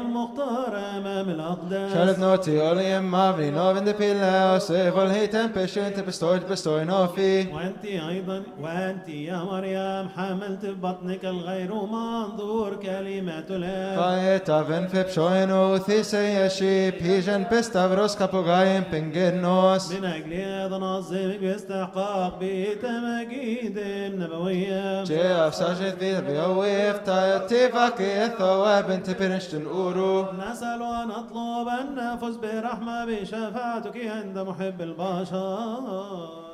المختار 0.00 0.78
امام 0.96 1.28
الاقداس. 1.28 1.92
شالت 1.94 2.18
نوتي 2.18 2.72
اليم 2.72 3.10
مافري 3.10 3.50
نوب 3.50 3.76
اند 3.76 3.88
بيلا 3.88 4.58
سيف 4.58 4.98
الهيتم 4.98 5.46
بيشنت 5.46 6.00
بستويت 6.00 6.50
بستوي 6.50 6.84
نوفي. 6.84 7.40
وانت 7.40 7.84
أيضا 7.84 8.42
وانت 8.60 9.08
يا 9.08 9.36
مريم 9.36 10.08
حملت 10.08 10.66
ببطنك 10.66 11.24
الغير 11.24 11.74
منظور 11.74 12.76
كلمات 12.76 13.50
الاب 13.50 13.98
فايتا 13.98 14.62
فين 14.62 14.86
في 14.86 15.02
بشوينو 15.02 15.78
ثيسي 15.78 16.44
يشيب 16.44 16.94
هيجن 17.00 17.44
بستافروس 17.52 18.16
كابوغايم 18.16 18.84
بنجنوس 18.92 19.92
من 19.92 20.04
أجل 20.04 20.32
هذا 20.34 20.76
نظمك 20.78 21.38
باستحقاق 21.40 22.38
بي 22.38 22.59
بتماجيد 22.59 23.77
النبوية 23.77 25.03
جي 25.03 25.21
أفساجت 25.21 25.95
في 25.99 26.21
بيويف 26.21 26.97
تايتي 26.97 27.69
فاكي 27.69 28.27
ثواب 28.37 28.91
انت 28.91 29.09
بنشتن 29.09 29.65
أورو 29.65 30.27
نسأل 30.31 30.81
ونطلب 30.81 31.67
أن 31.67 31.95
نفوز 31.95 32.35
برحمة 32.37 33.05
بشفاعتك 33.05 33.97
عند 33.97 34.39
محب 34.39 34.81
البشر 34.81 36.45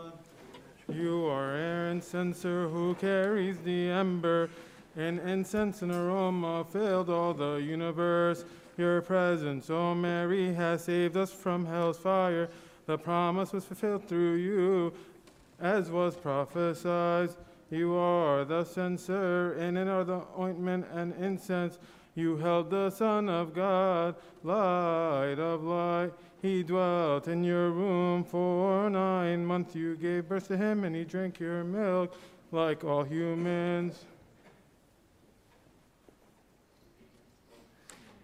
You 0.90 1.26
are 1.27 1.56
Aaron's 1.56 2.06
censer 2.06 2.68
who 2.68 2.95
carries 2.95 3.58
the 3.60 3.90
ember. 3.90 4.50
In 4.98 5.19
incense 5.19 5.82
and 5.84 5.92
aroma 5.92 6.66
filled 6.66 7.10
all 7.10 7.34
the 7.34 7.56
universe. 7.56 8.43
Your 8.77 9.01
presence, 9.01 9.69
O 9.69 9.95
Mary, 9.95 10.53
has 10.53 10.84
saved 10.84 11.16
us 11.16 11.32
from 11.32 11.66
hell's 11.66 11.98
fire. 11.98 12.50
The 12.88 12.98
promise 12.98 13.53
was 13.53 13.64
fulfilled 13.64 14.06
through 14.08 14.35
you, 14.35 14.92
as 15.60 15.91
was 15.91 16.15
prophesied. 16.17 17.31
You 17.70 17.94
are 17.94 18.44
the 18.44 18.65
censer, 18.65 19.52
and 19.55 19.76
in 19.76 19.89
are 19.89 20.05
the 20.05 20.23
ointment 20.39 20.86
and 20.93 21.12
incense. 21.15 21.78
You 22.15 22.36
held 22.36 22.70
the 22.70 22.91
Son 22.91 23.28
of 23.28 23.55
God, 23.55 24.15
light 24.43 25.39
of 25.39 25.65
light. 25.65 26.12
He 26.41 26.62
dwelt 26.62 27.28
in 27.28 27.43
your 27.43 27.73
womb 27.73 28.25
for 28.25 28.89
nine 28.89 29.44
months. 29.44 29.75
You 29.75 29.97
gave 29.97 30.28
birth 30.28 30.49
to 30.49 30.57
him, 30.57 30.85
and 30.85 30.94
he 30.94 31.05
drank 31.05 31.41
your 31.41 31.65
milk 31.65 32.17
like 32.52 32.85
all 32.85 33.02
humans. 33.02 34.05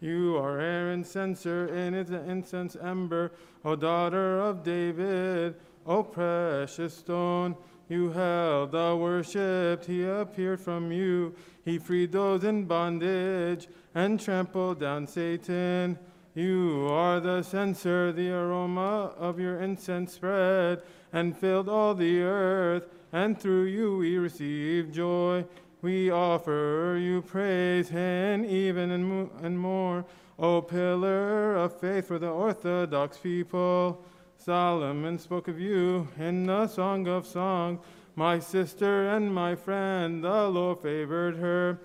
You 0.00 0.36
are 0.36 0.58
Aaron's 0.58 1.08
censer, 1.08 1.66
and 1.66 1.94
it's 1.94 2.10
an 2.10 2.28
incense 2.28 2.76
ember, 2.76 3.32
O 3.64 3.76
daughter 3.76 4.40
of 4.40 4.64
David, 4.64 5.54
O 5.86 6.02
precious 6.02 6.96
stone. 6.96 7.56
You 7.88 8.10
held 8.10 8.72
the 8.72 8.96
worshipped, 8.96 9.86
he 9.86 10.04
appeared 10.04 10.60
from 10.60 10.92
you. 10.92 11.34
He 11.64 11.78
freed 11.78 12.12
those 12.12 12.44
in 12.44 12.64
bondage 12.64 13.68
and 13.94 14.18
trampled 14.18 14.80
down 14.80 15.06
Satan. 15.06 15.98
You 16.34 16.88
are 16.90 17.20
the 17.20 17.42
censer, 17.42 18.12
the 18.12 18.30
aroma 18.30 19.12
of 19.18 19.38
your 19.38 19.60
incense 19.60 20.14
spread 20.14 20.82
and 21.12 21.36
filled 21.36 21.68
all 21.68 21.94
the 21.94 22.22
earth, 22.22 22.88
and 23.12 23.38
through 23.38 23.64
you 23.64 23.98
we 23.98 24.16
receive 24.16 24.92
joy. 24.92 25.44
We 25.82 26.10
offer 26.10 26.96
you 26.98 27.20
praise 27.22 27.90
and 27.90 28.46
even 28.46 28.90
and, 28.92 29.30
and 29.42 29.58
more, 29.58 30.06
O 30.38 30.62
pillar 30.62 31.56
of 31.56 31.78
faith 31.78 32.08
for 32.08 32.18
the 32.18 32.30
Orthodox 32.30 33.18
people. 33.18 34.02
Solomon 34.44 35.20
spoke 35.20 35.46
of 35.46 35.60
you 35.60 36.08
in 36.18 36.46
the 36.46 36.66
Song 36.66 37.06
of 37.06 37.24
Songs. 37.28 37.78
My 38.16 38.40
sister 38.40 39.08
and 39.10 39.32
my 39.32 39.54
friend, 39.54 40.24
the 40.24 40.48
Lord 40.48 40.80
favored 40.80 41.36
her. 41.36 41.78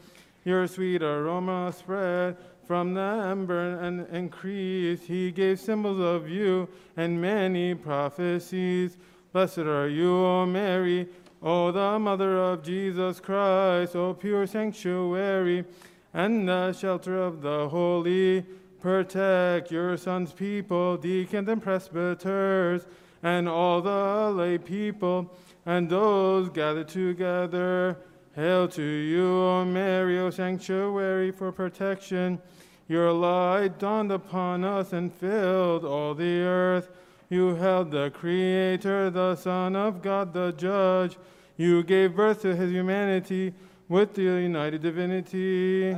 Your 0.43 0.65
sweet 0.65 1.03
aroma 1.03 1.71
spread 1.71 2.35
from 2.65 2.95
the 2.95 3.27
ember 3.29 3.77
and 3.79 4.07
increased. 4.07 5.03
He 5.03 5.31
gave 5.31 5.59
symbols 5.59 5.99
of 5.99 6.27
you 6.29 6.67
and 6.95 7.21
many 7.21 7.75
prophecies. 7.75 8.97
Blessed 9.33 9.59
are 9.59 9.87
you, 9.87 10.15
O 10.15 10.47
Mary, 10.47 11.07
O 11.43 11.71
the 11.71 11.99
mother 11.99 12.39
of 12.39 12.63
Jesus 12.63 13.19
Christ, 13.19 13.95
O 13.95 14.15
pure 14.15 14.47
sanctuary 14.47 15.63
and 16.11 16.49
the 16.49 16.73
shelter 16.73 17.21
of 17.21 17.43
the 17.43 17.69
holy. 17.69 18.43
Protect 18.87 19.69
your 19.69 19.97
son's 19.97 20.31
people, 20.31 20.95
deacons 20.95 21.49
and 21.49 21.61
presbyters, 21.61 22.85
and 23.21 23.49
all 23.49 23.81
the 23.81 24.31
lay 24.33 24.57
people, 24.57 25.35
and 25.65 25.89
those 25.89 26.47
gathered 26.47 26.87
together. 26.87 27.97
Hail 28.33 28.69
to 28.69 28.81
you, 28.81 29.27
O 29.27 29.65
Mary, 29.65 30.17
O 30.19 30.29
sanctuary 30.29 31.31
for 31.31 31.51
protection. 31.51 32.39
Your 32.87 33.11
light 33.11 33.77
dawned 33.77 34.13
upon 34.13 34.63
us 34.63 34.93
and 34.93 35.13
filled 35.13 35.83
all 35.83 36.15
the 36.15 36.39
earth. 36.39 36.89
You 37.29 37.55
held 37.55 37.91
the 37.91 38.09
Creator, 38.11 39.09
the 39.09 39.35
Son 39.35 39.75
of 39.75 40.01
God, 40.01 40.31
the 40.31 40.53
Judge. 40.53 41.17
You 41.57 41.83
gave 41.83 42.15
birth 42.15 42.41
to 42.43 42.55
his 42.55 42.71
humanity 42.71 43.53
with 43.89 44.13
the 44.13 44.21
united 44.21 44.81
divinity. 44.81 45.93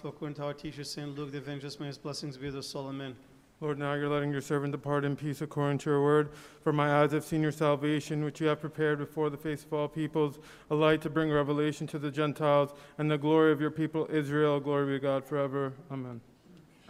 Gospel 0.00 0.10
according 0.10 0.34
to 0.36 0.44
our 0.44 0.54
teacher, 0.54 0.84
St. 0.84 1.16
Luke 1.16 1.32
the 1.32 1.38
Evangelist. 1.38 1.80
May 1.80 1.86
his 1.86 1.98
blessings 1.98 2.36
be 2.36 2.46
with 2.46 2.56
us 2.56 2.74
all. 2.74 2.88
Amen. 2.88 3.16
Lord, 3.60 3.78
now 3.78 3.94
you're 3.94 4.08
letting 4.08 4.30
your 4.30 4.42
servant 4.42 4.72
depart 4.72 5.04
in 5.04 5.16
peace 5.16 5.40
according 5.40 5.78
to 5.78 5.90
your 5.90 6.02
word. 6.02 6.28
For 6.62 6.72
my 6.72 7.00
eyes 7.00 7.12
have 7.12 7.24
seen 7.24 7.40
your 7.42 7.52
salvation, 7.52 8.24
which 8.24 8.40
you 8.40 8.48
have 8.48 8.60
prepared 8.60 8.98
before 8.98 9.30
the 9.30 9.36
face 9.36 9.64
of 9.64 9.72
all 9.72 9.88
peoples, 9.88 10.38
a 10.70 10.74
light 10.74 11.00
to 11.02 11.10
bring 11.10 11.30
revelation 11.30 11.86
to 11.86 11.98
the 11.98 12.10
Gentiles, 12.10 12.74
and 12.98 13.10
the 13.10 13.16
glory 13.16 13.52
of 13.52 13.60
your 13.60 13.70
people 13.70 14.06
Israel. 14.10 14.60
Glory 14.60 14.86
be 14.86 14.92
to 14.92 14.98
God 14.98 15.24
forever. 15.24 15.72
Amen. 15.90 16.20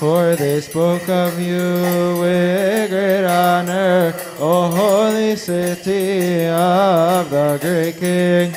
For 0.00 0.36
they 0.36 0.60
spoke 0.60 1.08
of 1.08 1.40
you 1.40 2.16
with 2.20 2.90
great 2.90 3.24
honor, 3.24 4.14
O 4.38 4.70
holy 4.70 5.36
city 5.36 6.46
of 6.46 7.30
the 7.30 7.58
great 7.60 7.96
King. 7.98 8.54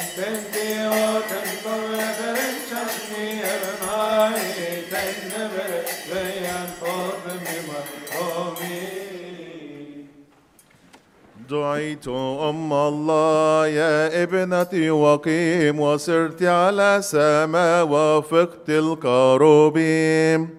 دعيت 11.49 12.07
أم 12.07 12.73
الله 12.73 13.67
يا 13.67 14.23
ابنتي 14.23 14.89
وقيم 14.89 15.79
وسرت 15.79 16.43
على 16.43 16.97
سماء 17.01 17.87
وفقت 17.89 18.69
الكروبيم 18.69 20.49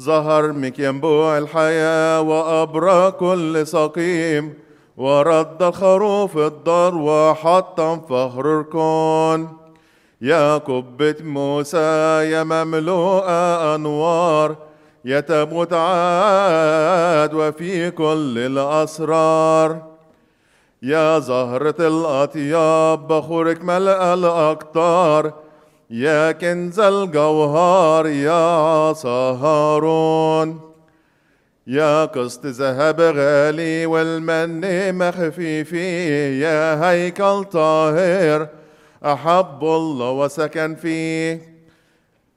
ظهر 0.00 0.52
مك 0.52 0.78
ينبوع 0.78 1.38
الحياة 1.38 2.20
وأبرى 2.20 3.10
كل 3.10 3.66
سقيم 3.66 4.54
ورد 4.96 5.62
الخروف 5.62 6.36
الدار 6.38 6.94
وحطم 6.94 8.00
فخر 8.00 8.60
الكون. 8.60 9.58
يا 10.20 10.56
قبة 10.56 11.16
موسى 11.20 11.78
يا 12.30 12.42
مملوءة 12.44 13.74
أنوار 13.74 14.56
يا 15.04 15.20
تابوت 15.20 15.72
عاد 15.72 17.34
وفي 17.34 17.90
كل 17.90 18.38
الأسرار. 18.38 19.82
يا 20.82 21.18
زهرة 21.18 21.74
الأطياب 21.80 23.08
بخورك 23.08 23.64
ملأ 23.64 24.14
الأقطار 24.14 25.32
يا 25.92 26.32
كنز 26.32 26.80
الجوهر 26.80 28.06
يا 28.06 28.56
عصا 28.56 29.32
هارون 29.32 30.60
يا 31.66 32.04
قسط 32.04 32.46
ذهب 32.46 33.00
غالي 33.00 33.86
والمن 33.86 34.94
مخفي 34.98 35.64
فيه. 35.64 36.44
يا 36.46 36.90
هيكل 36.90 37.44
طاهر 37.44 38.48
أحب 39.04 39.64
الله 39.64 40.10
وسكن 40.10 40.74
فيه. 40.74 41.40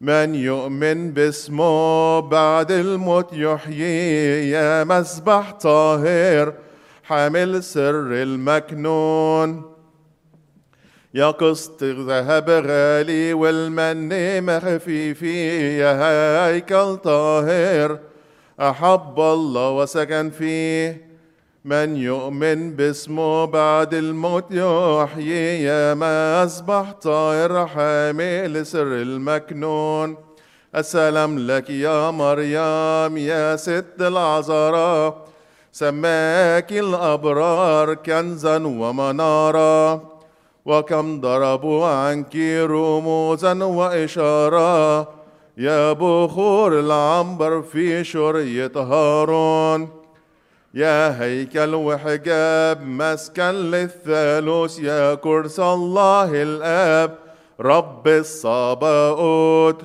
من 0.01 0.35
يؤمن 0.35 1.11
باسمه 1.11 2.19
بعد 2.19 2.72
الموت 2.72 3.34
يحيي. 3.34 4.50
يا 4.50 4.84
مسبح 4.84 5.51
طاهر 5.51 6.53
حامل 7.03 7.64
سر 7.64 8.11
المكنون. 8.11 9.75
يا 11.16 11.32
قسط 11.32 11.84
ذهب 11.84 12.50
غالي 12.50 13.34
والمن 13.34 14.10
مخفي 14.45 15.14
فيه 15.14 15.84
يا 15.84 16.48
هيكل 16.48 16.98
طاهر 16.98 18.00
أحب 18.60 19.19
الله 19.19 19.69
وسكن 19.72 20.30
فيه. 20.30 21.08
من 21.66 21.98
يؤمن 21.98 22.76
باسمه 22.76 23.45
بعد 23.45 23.94
الموت 23.94 24.45
يحيي. 24.52 25.64
يا 25.64 25.94
مسبح 25.94 26.92
طاهر 26.92 27.68
حامل 27.68 28.66
سر 28.66 28.88
المكنون. 28.88 30.18
السلام 30.76 31.40
لك 31.40 31.69
يا 31.69 32.11
مريم 32.11 33.18
يا 33.18 33.56
ست 33.56 34.02
العذراء 34.02 35.26
سماك 35.72 36.72
الأبرار 36.72 37.94
كنزا 37.94 38.58
ومنارا. 38.58 40.15
وكم 40.66 41.22
ضربوا 41.22 41.85
عنك 41.85 42.35
رموزا 42.61 43.64
وإشارة. 43.64 45.08
يا 45.58 45.94
بخور 45.94 46.80
العنبر 46.80 47.61
في 47.61 48.03
شرية 48.03 48.72
هارون. 48.76 49.90
يا 50.74 51.22
هيكل 51.22 51.76
وحجاب 51.76 52.82
مسكن 52.82 53.72
للثالوث. 53.72 54.80
يا 54.80 55.14
كرسي 55.14 55.64
الله 55.64 56.30
الآب 56.34 57.18
رب 57.61 58.08
الصباؤوت 58.08 59.82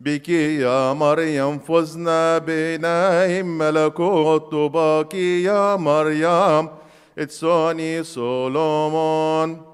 بك 0.00 0.28
يا 0.28 0.92
مريم 0.92 1.58
فزنا 1.58 2.38
بنايم 2.38 3.58
ملكوت. 3.58 4.54
باكي 4.54 5.42
يا 5.42 5.76
مريم 5.76 6.68
اتسوني 7.18 8.04
سولومون 8.04 9.71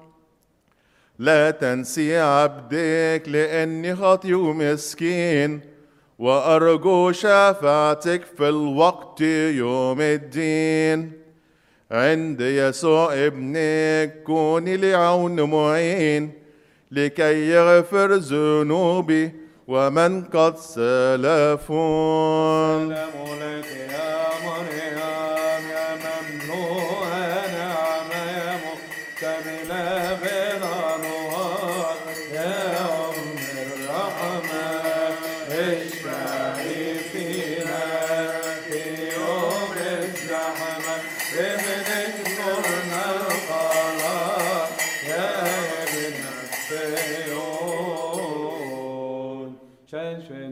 لا 1.19 1.51
تنسي 1.51 2.19
عبدك 2.19 3.23
لأني 3.27 3.95
خاطي 3.95 4.33
ومسكين 4.33 5.61
وأرجو 6.19 7.11
شفاعتك 7.11 8.21
في 8.37 8.49
الوقت 8.49 9.21
يوم 9.21 10.01
الدين. 10.01 11.11
عند 11.91 12.41
يسوع 12.41 13.13
ابنك 13.13 14.23
كوني 14.23 14.77
لي 14.77 14.93
عون 14.93 15.41
معين 15.41 16.31
لكي 16.91 17.49
يغفر 17.49 18.13
ذنوبي 18.13 19.31
ومن 19.67 20.23
قد 20.23 20.57
سلفون. 20.57 21.75
سلام 22.95 23.09
لك 23.41 23.65
يا 23.65 24.08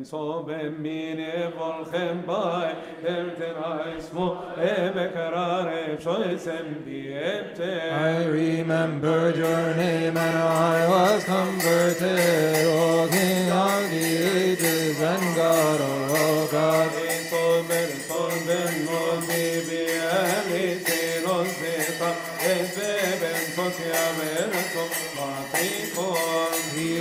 Känns 0.07 0.09
som 0.09 0.49
en 0.49 0.81
minivolken 0.81 2.21
by 2.25 2.75
Elten 3.07 3.97
ismo 3.97 4.37
emekarare 4.57 5.97
choisen 5.99 6.75
biete 6.85 7.91
I 7.91 8.25
remembered 8.25 9.35
your 9.35 9.75
name 9.75 10.17
and 10.17 10.37
I 10.37 10.87
was 10.87 11.23
converted, 11.23 12.67
O 12.67 13.07
King 13.11 13.51
of 13.51 13.89
the 13.89 14.05
ages 14.37 15.01
and 15.01 15.35
God 15.35 15.81
of 15.81 16.11
all 16.11 16.47
gods. 16.47 16.95
Sober 17.29 17.87
sober 18.07 18.71
no 18.85 19.21
bibi 19.27 19.83
ali 19.99 20.79
senos 20.85 21.51
beta 21.59 22.11
Ezeben 22.39 23.43
sotia 23.55 24.05
merso 24.17 24.83
matrikon 25.17 26.47
He 26.47 26.56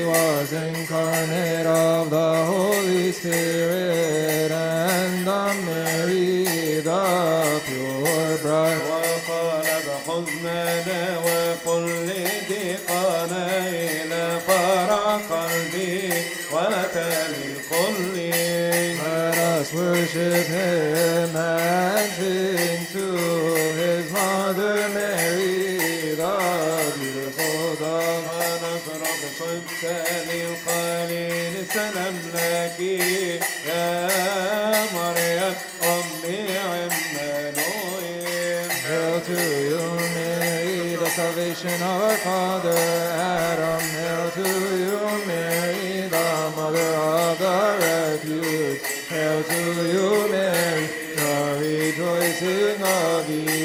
was 0.06 0.54
incarnate 0.54 1.66
of 1.66 2.10
the 2.10 2.32
Holy 2.46 3.12
Spirit 3.12 4.52
and 4.52 5.28
of 5.28 5.66
Mary, 5.66 6.46
the 6.82 7.62
pure 7.66 8.38
bride. 8.44 8.82
وقال 8.92 9.68
بحزننا 9.88 11.02
وقل 11.26 11.86
لضيقنا 12.08 13.46
إلى 13.70 14.40
فرع 14.48 15.18
قلبي 15.32 16.14
وتالي 16.52 17.44
الكل 17.52 18.16
Let 19.04 19.38
us 19.38 19.74
worship 19.74 20.46
him 20.48 21.36
and 21.36 22.12
sing 22.18 22.86
to 22.96 23.08
his 23.82 24.06
mother 24.12 24.78
Mary, 29.76 29.76
the 29.76 29.82
beautiful 29.82 29.92
dove. 29.92 29.92
ونفرح 29.92 30.08
صدق 30.22 30.58
خليل 30.66 31.66
سلام 31.74 32.16
لك 32.34 32.80
يا 33.68 34.10
مريم 34.96 35.56
أمي 35.84 36.58
عمانويل 36.58 37.72
Hail 38.92 39.22
to 39.22 39.34
you, 39.34 39.84
Mary, 40.16 40.96
the 40.96 41.10
salvation 41.10 41.82
of 41.82 42.02
our 42.02 42.18
father 42.18 42.78
Adam. 42.78 43.80
Hail 43.80 44.26
to 44.32 44.48
you, 44.84 45.00
Mary, 45.28 46.10
the 46.10 46.30
mother 46.58 46.92
of 46.96 47.38
the 47.40 47.58
refuge. 47.82 48.82
Hail 49.10 49.40
to 49.44 49.62
you, 49.94 50.10
Mary, 50.32 50.86
the 51.16 51.32
rejoicing 51.62 52.82
of 52.84 53.30
Eve. 53.30 53.65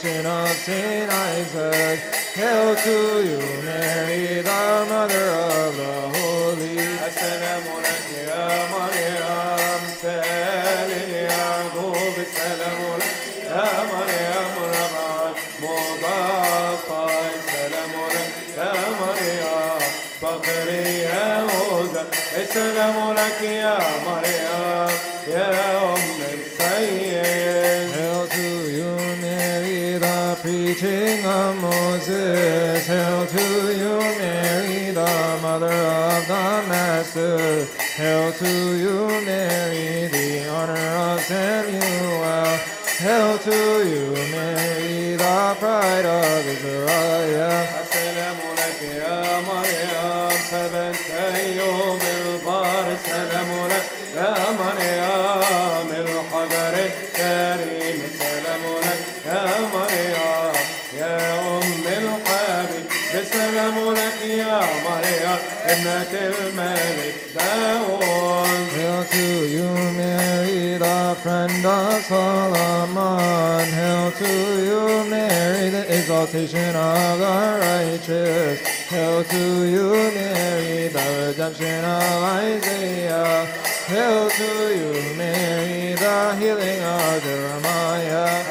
Virgin 0.00 0.26
of 0.26 0.48
St. 0.48 1.10
Isaac, 1.10 1.98
hail 2.34 2.76
to 2.76 2.98
you, 3.26 3.38
Mary, 3.64 4.42
the 4.42 4.86
Mother 4.88 5.28
of 5.34 5.76
the 5.76 5.92
Holy. 6.14 6.78
Alaikum 6.78 8.06
ya 8.18 8.62
ya 20.28 21.18
ya 21.18 21.46
Oza, 21.80 22.02
alaikum 23.10 23.52
ya 23.52 23.76
ya 25.26 25.77
mother 35.58 35.74
of 35.74 36.28
the 36.28 36.68
Master. 36.68 37.64
Hail 37.96 38.32
to 38.32 38.76
you, 38.76 39.08
Mary, 39.24 40.06
the 40.06 40.48
honor 40.50 40.74
of 40.74 41.20
Samuel. 41.22 42.58
Hail 42.98 43.38
to 43.38 43.88
you, 43.88 44.12
Mary, 44.30 45.16
the 45.16 45.56
pride 45.58 46.04
of 46.04 46.46
Israel. 46.46 47.77
مريم 65.67 65.67
ابنة 65.67 66.19
الملك 66.19 67.15
داود 67.35 68.03
Hail 68.73 69.03
to 69.05 69.25
you, 69.55 69.69
Mary, 69.97 70.77
the 70.77 71.15
friend 71.21 71.65
of 71.65 72.01
Solomon. 72.03 73.65
Hail 73.79 74.11
to 74.11 74.31
you, 74.67 75.09
Mary, 75.09 75.69
the 75.69 75.83
exaltation 75.95 76.75
of 76.75 77.19
the 77.19 77.59
righteous. 77.61 78.59
Hail 78.89 79.23
to 79.23 79.43
you, 79.73 79.87
Mary, 80.15 80.87
the 80.87 81.03
redemption 81.27 81.85
of 81.85 82.23
Isaiah. 82.41 83.45
Hail 83.87 84.29
to 84.29 84.49
you, 84.79 84.91
Mary, 85.15 85.93
the 85.93 86.35
healing 86.39 86.81
of 86.81 87.23
Jeremiah. 87.23 88.43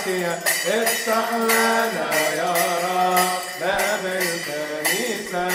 وشفاعتها 0.00 0.40
افتح 0.68 1.34
لنا 1.34 2.10
يا 2.36 2.54
رب 2.84 3.60
باب 3.60 4.04
الكنيسة 4.04 5.46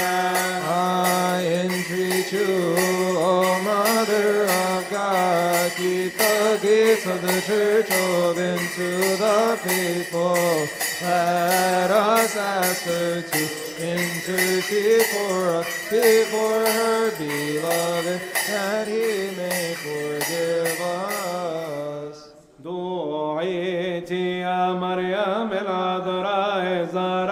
I 0.64 1.43
entreat 1.66 2.32
you, 2.32 2.76
O 3.18 3.60
Mother 3.64 4.43
of 4.43 4.90
God, 4.90 5.72
keep 5.76 6.14
the 6.18 6.60
gates 6.61 7.06
of 7.06 7.22
the 7.22 7.42
church 7.50 7.90
open 7.92 8.58
to 8.77 8.90
the 9.24 9.58
faithful. 9.64 10.68
Let 11.01 11.90
us 11.92 12.38
ask 12.38 12.84
her 12.84 13.22
to 13.22 13.42
intercede 13.82 15.06
for 15.14 15.56
us 15.60 15.68
before 15.90 16.66
her 16.80 17.11
beloved, 17.18 18.22
that 18.48 18.88
he 18.88 19.35
may 19.35 19.74
forgive 19.84 20.80
us. 20.80 21.15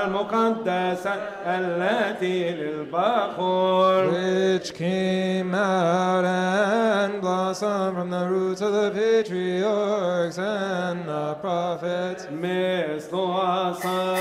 المقدسة 0.03 1.13
التي 1.45 2.49
للبخور 2.49 4.11
Which 4.11 4.73
came 4.73 5.53
out 5.55 6.25
and 6.25 7.21
blossomed 7.21 7.95
from 7.97 8.09
the 8.09 8.25
roots 8.27 8.61
of 8.61 8.71
the 8.73 8.91
patriarchs 8.91 10.37
and 10.37 11.05
the 11.07 11.33
prophets. 11.41 12.27
مثل 12.31 13.15
عصا 13.15 14.15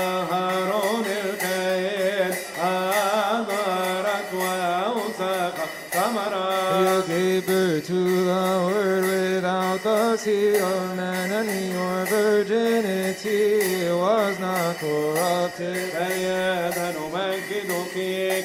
القرات 14.84 15.60
أيانا 16.10 16.92
نمجدك 16.92 17.96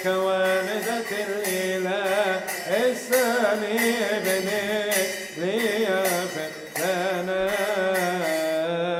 كوالدة 0.03 1.09
الإله 1.27 2.41
الثاني 2.67 3.79
ابنك 4.17 4.93
ليغفر 5.37 6.51
لنا 6.79 7.49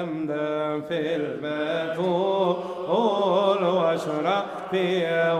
أمدا 0.02 0.82
في 0.88 1.16
المتوب 1.16 2.58
قول 2.88 3.64
واشرح 3.64 4.46
فيها 4.72 5.34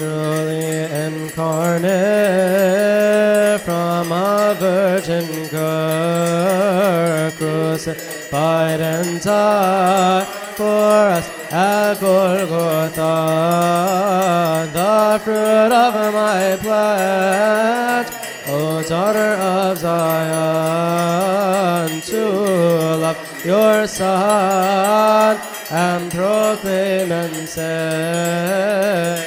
truly 0.00 0.64
incarnate 1.04 1.90
from 3.60 4.10
a 4.10 4.56
virgin 4.58 5.46
girl, 5.48 7.30
crucified 7.32 8.80
and 8.80 9.20
died 9.20 10.26
for 10.56 11.10
us 11.18 11.28
at 11.52 12.00
Golgotha. 12.00 13.02
The 14.72 15.20
fruit 15.22 15.70
of 15.84 15.94
my 16.14 16.56
pledge, 16.62 18.08
O 18.48 18.82
daughter 18.88 19.34
of 19.34 19.76
Zion, 19.76 20.80
to 22.00 22.24
love 23.04 23.18
your 23.44 23.86
son 23.86 25.36
and 25.70 26.10
proclaim 26.10 27.12
and 27.12 27.46
say. 27.46 29.19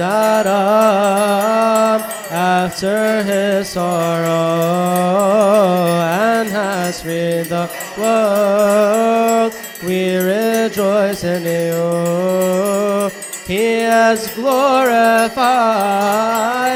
Adam 0.00 2.02
after 2.30 3.22
his 3.22 3.68
sorrow 3.68 4.28
and 6.00 6.48
has 6.48 7.02
freed 7.02 7.46
the 7.46 7.70
world. 7.98 9.54
We 9.84 10.16
rejoice 10.16 11.24
in 11.24 11.42
you. 11.42 13.10
He 13.46 13.80
has 13.80 14.32
glorified 14.34 15.32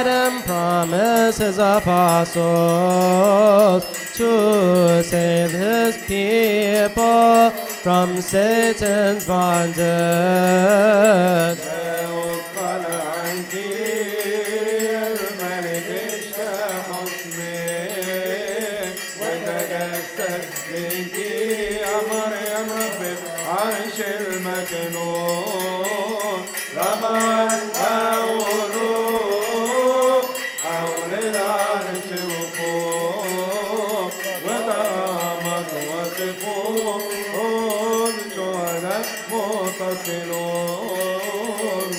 and 0.06 0.44
promised 0.44 1.38
his 1.38 1.58
apostles 1.58 3.84
to 4.14 5.02
save 5.04 5.52
his 5.52 5.96
people 6.06 7.50
from 7.50 8.20
Satan's 8.20 9.24
bondage 9.24 9.76
la 12.78 13.15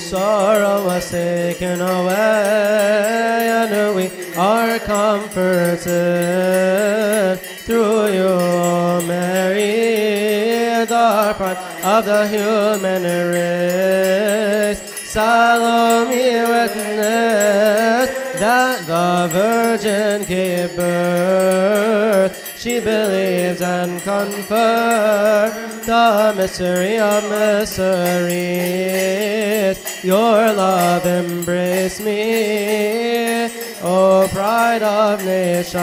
Sorrow 0.08 0.86
was 0.86 1.12
taken 1.12 1.82
away, 1.82 2.16
and 2.16 3.94
we 3.94 4.10
are 4.38 4.80
comforted 4.80 5.86
through 7.66 8.14
you, 8.14 9.06
Mary, 9.06 10.86
the 10.86 11.34
pride 11.36 11.58
of 11.84 12.06
the 12.06 12.26
human 12.26 13.04
race. 13.04 14.80
Salome 15.12 16.16
witnessed 16.54 18.14
that 18.40 18.80
the 18.88 19.28
Virgin 19.34 20.24
gave 20.24 20.74
birth. 20.78 21.87
She 22.68 22.82
believes 22.82 23.62
and 23.62 24.02
confirmed 24.02 25.84
the 25.86 26.34
mystery 26.36 27.00
of 27.00 27.24
mysteries. 27.30 27.78
Your 30.04 30.52
love 30.52 31.06
embrace 31.06 32.02
me, 32.02 33.46
O 33.82 34.28
pride 34.34 34.84
of 34.84 35.24
nations. 35.24 35.78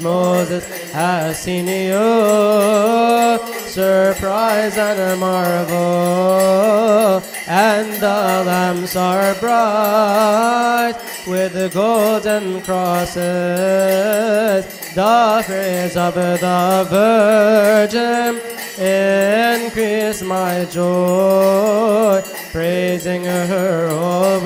Moses 0.00 0.66
has 0.90 1.38
seen 1.38 1.68
you, 1.68 3.38
surprise 3.68 4.76
and 4.76 5.20
marvel, 5.20 7.22
and 7.46 7.92
the 7.92 8.42
lamps 8.44 8.96
are 8.96 9.36
bright 9.36 10.96
with 11.28 11.52
the 11.52 11.68
golden 11.68 12.60
crosses. 12.62 14.66
The 14.96 15.42
praise 15.44 15.94
of 15.94 16.14
the 16.14 16.86
Virgin 16.88 18.40
increase 18.80 20.22
my 20.22 20.64
joy, 20.64 22.22
praising 22.50 23.24
her 23.24 23.88
always. 23.90 24.40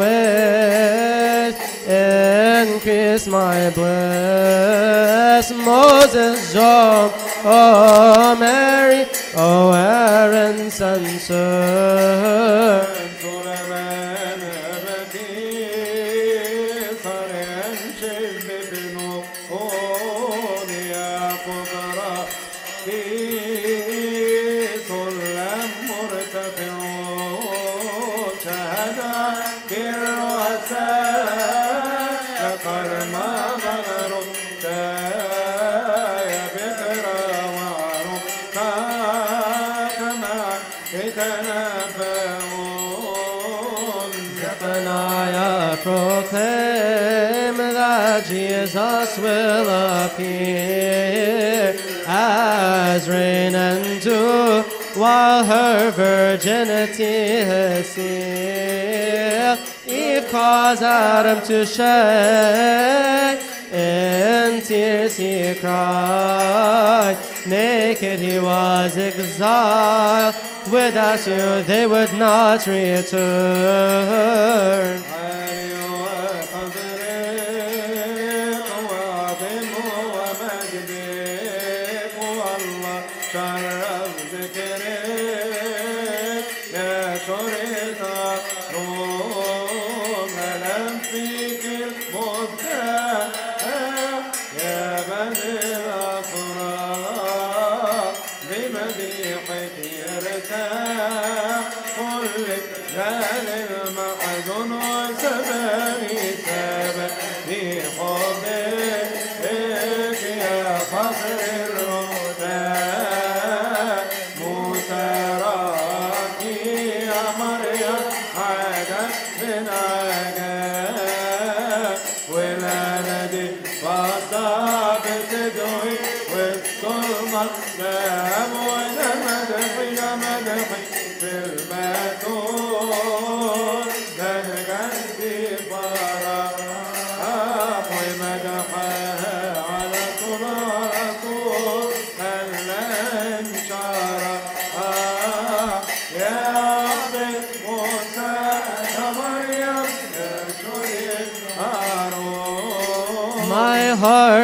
Increase 1.86 3.28
my 3.28 3.70
bliss. 3.70 5.52
Moses, 5.52 6.52
John, 6.52 7.12
oh 7.44 8.34
Mary, 8.36 9.06
oh 9.36 9.70
Aaron's 9.72 10.74
censer. 10.74 12.40
Her 55.44 55.91
virginity 55.91 57.05
is 57.05 57.86
sealed. 57.86 59.59
Eve 59.86 60.28
caused 60.31 60.83
Adam 60.83 61.41
to 61.47 61.67
shed 61.67 63.39
in 63.73 64.60
tears 64.62 65.17
he 65.17 65.55
cried. 65.60 67.17
Naked 67.47 68.19
he 68.20 68.39
was 68.39 68.97
exiled. 68.97 70.35
Without 70.70 71.27
you 71.27 71.62
they 71.65 71.86
would 71.86 72.12
not 72.15 72.67
return. 72.67 73.10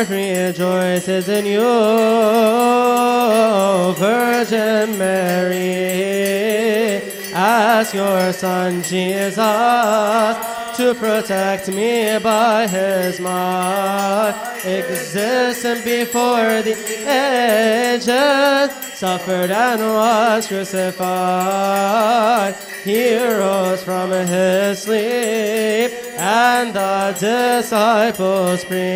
Rejoices 0.08 1.28
in 1.28 1.46
you, 1.46 1.60
Virgin 3.94 4.98
Mary. 4.98 5.56
Ask 7.32 7.94
your 7.94 8.32
Son 8.32 8.82
Jesus 8.82 9.36
to 10.76 10.94
protect 10.94 11.68
me 11.68 12.18
by 12.18 12.66
his 12.66 13.20
might. 13.20 14.34
Existent 14.64 15.84
before 15.84 16.62
the 16.62 16.74
ages, 17.94 18.70
suffered 18.96 19.50
and 19.50 19.80
was 19.82 20.46
crucified. 20.46 21.04
He 22.82 23.14
rose 23.18 23.84
from 23.84 24.10
his 24.10 24.82
sleep, 24.82 25.92
and 26.16 26.72
the 26.74 27.14
disciples 27.20 28.64
preached. 28.64 28.86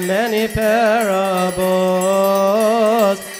Many 0.00 0.48
parables, 0.48 1.58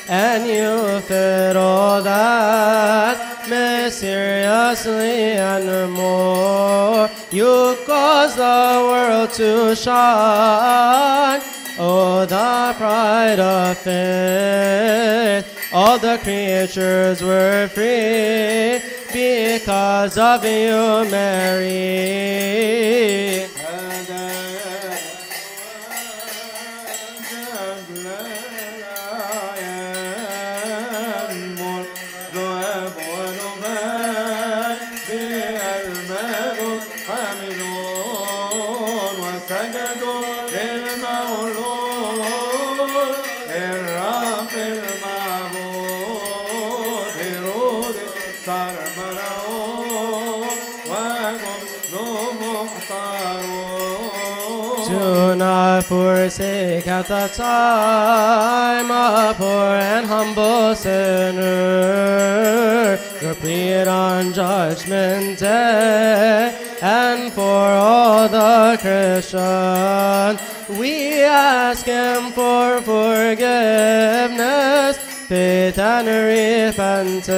and 0.08 0.46
you 0.46 1.00
fit 1.02 1.56
all 1.56 2.02
that 2.02 3.46
mysteriously 3.48 5.36
and 5.38 5.92
more. 5.92 7.10
You 7.30 7.76
cause 7.86 8.34
the 8.36 8.86
world 8.90 9.30
to 9.34 9.74
shine. 9.74 11.40
Oh, 11.80 12.26
the 12.26 12.74
pride 12.76 13.38
of 13.38 13.78
faith. 13.78 15.46
All 15.72 15.98
the 15.98 16.18
creatures 16.18 17.22
were 17.22 17.68
free 17.68 18.80
because 19.12 20.18
of 20.18 20.44
you, 20.44 21.04
Mary. 21.10 21.68
Forsake 55.88 56.86
at 56.86 57.08
the 57.08 57.28
time 57.28 58.90
a 58.90 59.34
poor 59.34 59.74
and 59.94 60.06
humble 60.06 60.74
sinner. 60.74 61.48
Your 63.22 63.34
plead 63.34 63.88
on 63.88 64.34
judgment 64.34 65.38
day 65.38 66.54
and 66.82 67.32
for 67.32 67.42
all 67.86 68.28
the 68.28 68.76
Christians. 68.82 70.40
We 70.78 71.22
ask 71.22 71.86
Him 71.86 72.32
for 72.32 72.82
forgiveness, 72.82 73.38
faith, 75.26 75.78
and 75.78 76.06
repentance 76.06 77.30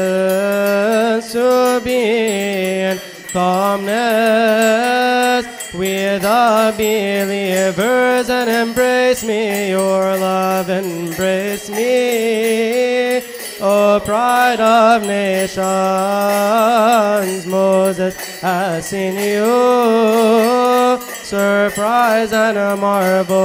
to 1.33 1.81
be 1.85 2.03
in 2.91 2.99
calmness 3.33 5.10
with 5.75 6.23
the 6.23 6.75
believers 6.77 8.29
and 8.31 8.51
embrace 8.51 9.23
me, 9.25 9.71
your 9.71 10.17
love 10.17 10.69
embrace 10.71 11.69
me. 11.71 13.19
O 13.63 14.01
pride 14.05 14.61
of 14.61 15.03
nations, 15.03 15.61
Moses 17.47 18.17
has 18.41 18.89
seen 18.89 19.17
you. 19.17 19.47
Surprise 21.31 22.33
and 22.33 22.59
a 22.59 22.77
marvel, 22.77 23.37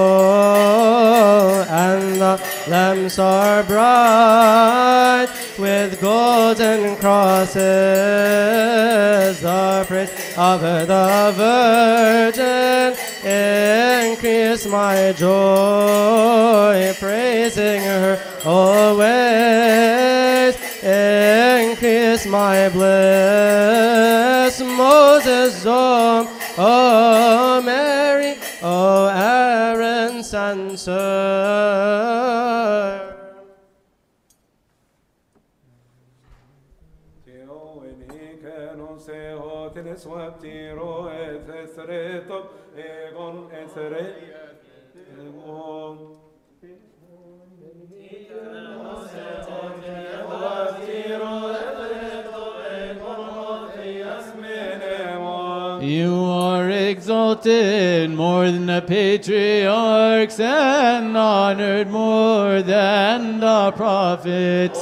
and 1.70 2.20
the 2.20 2.42
lamps 2.68 3.20
are 3.20 3.62
bright 3.62 5.28
with 5.60 6.02
golden 6.02 6.96
crosses. 6.96 7.54
The 9.40 9.86
praise 9.88 10.10
of 10.36 10.62
the 10.62 11.32
Virgin 11.38 12.96
increase 13.24 14.66
my 14.66 15.14
joy, 15.16 16.92
praising 17.00 17.82
her 17.84 18.20
always. 18.44 19.86
Increase 20.82 22.26
my 22.26 22.70
bliss, 22.70 24.60
Moses, 24.62 25.64
oh, 25.66 26.28
oh 26.58 27.55
Oh 28.68 29.06
Aaron's 29.10 30.26
censer. 30.26 30.92
More 57.48 58.50
than 58.50 58.66
the 58.66 58.82
patriarchs 58.82 60.40
and 60.40 61.16
honored 61.16 61.88
more 61.90 62.64
than 62.64 63.40
the 63.40 63.72
prophets. 63.76 64.80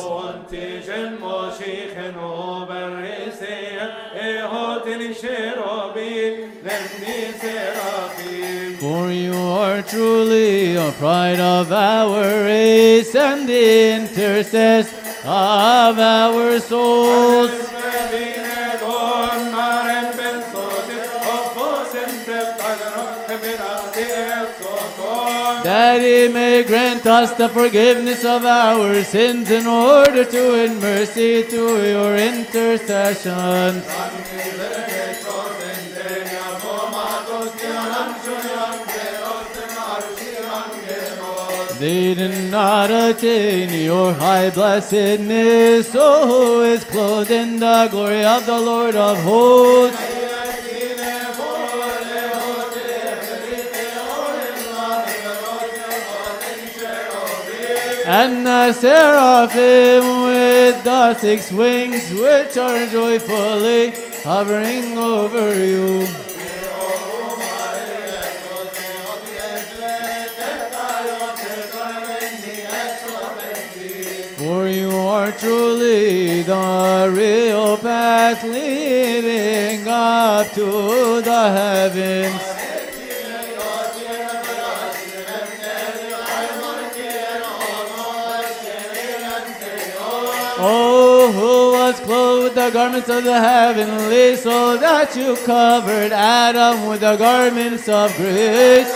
For 8.80 9.12
you 9.12 9.34
are 9.34 9.82
truly 9.82 10.76
a 10.76 10.92
pride 10.94 11.40
of 11.40 11.72
our 11.72 12.22
race 12.46 13.14
and 13.14 13.48
the 13.48 13.96
intercessor 13.96 14.96
of 15.26 16.00
our 16.00 16.60
souls. 16.60 17.52
That 25.64 26.02
he 26.02 26.28
may 26.28 26.64
grant 26.64 27.06
us 27.06 27.34
the 27.34 27.48
forgiveness 27.48 28.26
of 28.26 28.46
our 28.46 29.04
sins 29.04 29.50
in 29.50 29.66
order 29.66 30.26
to 30.26 30.64
in 30.64 30.80
mercy 30.80 31.44
through 31.44 31.90
your 31.90 32.18
intercession. 32.18 33.82
They 41.80 42.14
did 42.14 42.50
not 42.50 42.92
attain 42.92 43.84
your 43.84 44.14
high 44.14 44.50
blessedness, 44.52 45.92
so 45.92 46.26
who 46.28 46.62
is 46.64 46.84
clothed 46.86 47.32
in 47.32 47.60
the 47.60 47.88
glory 47.92 48.24
of 48.24 48.46
the 48.46 48.60
Lord 48.60 48.96
of 48.96 49.18
hosts? 49.24 50.23
And 58.06 58.46
the 58.46 58.74
seraphim 58.74 60.24
with 60.24 60.84
the 60.84 61.14
six 61.16 61.54
wings, 61.54 62.12
which 62.12 62.58
are 62.58 62.86
joyfully 62.88 63.94
hovering 64.24 64.98
over 64.98 65.56
you. 65.56 66.06
For 74.36 74.68
you 74.68 74.92
are 74.92 75.32
truly 75.32 76.42
the 76.42 77.10
real 77.10 77.78
path 77.78 78.44
leading 78.44 79.88
up 79.88 80.52
to 80.52 81.22
the 81.22 81.52
heavens. 81.52 82.53
Was 91.94 92.06
clothed 92.06 92.44
with 92.44 92.56
the 92.56 92.72
garments 92.72 93.10
of 93.10 93.24
the 93.24 93.40
heavenly, 93.40 94.36
so 94.36 94.78
that 94.78 95.16
you 95.16 95.36
covered 95.46 96.12
Adam 96.12 96.88
with 96.88 97.02
the 97.02 97.16
garments 97.18 97.88
of 97.88 98.16
grace. 98.16 98.92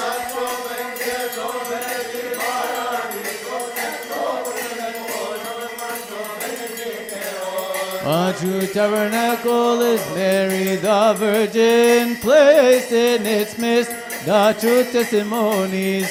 A 8.10 8.34
true 8.40 8.66
tabernacle 8.68 9.82
is 9.82 10.02
Mary 10.16 10.78
the 10.78 11.14
Virgin, 11.18 12.16
placed 12.16 12.92
in 12.92 13.26
its 13.26 13.58
midst 13.58 13.92
the 14.26 14.56
true 14.60 14.84
testimonies. 14.86 16.08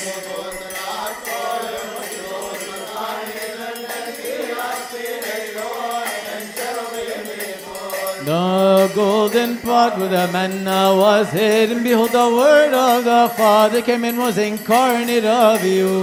The 8.26 8.90
golden 8.92 9.56
pot 9.58 10.00
where 10.00 10.08
the 10.08 10.26
manna 10.32 10.96
was 10.96 11.30
hidden, 11.30 11.84
behold, 11.84 12.10
the 12.10 12.28
word 12.28 12.74
of 12.74 13.04
the 13.04 13.32
Father 13.36 13.80
came 13.82 14.02
and 14.02 14.18
was 14.18 14.36
incarnate 14.36 15.24
of 15.24 15.62
you. 15.62 16.02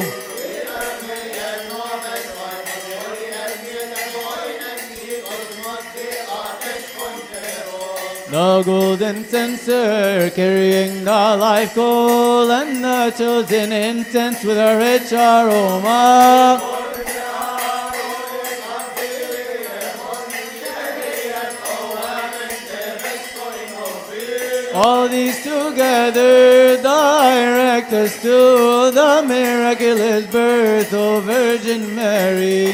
The 8.31 8.63
golden 8.63 9.25
censer 9.25 10.31
carrying 10.33 11.03
the 11.03 11.11
life 11.11 11.75
coal 11.75 12.49
and 12.49 12.81
the 12.81 13.13
chosen 13.17 13.73
incense 13.73 14.45
with 14.45 14.57
a 14.57 14.77
rich 14.77 15.11
aroma. 15.11 16.73
All 24.75 25.07
these 25.07 25.43
together 25.43 26.81
direct 26.81 27.93
us 27.93 28.19
to 28.23 28.89
the 28.89 29.23
miraculous 29.27 30.25
birth 30.25 30.91
of 30.91 31.25
Virgin 31.25 31.95
Mary. 31.95 32.73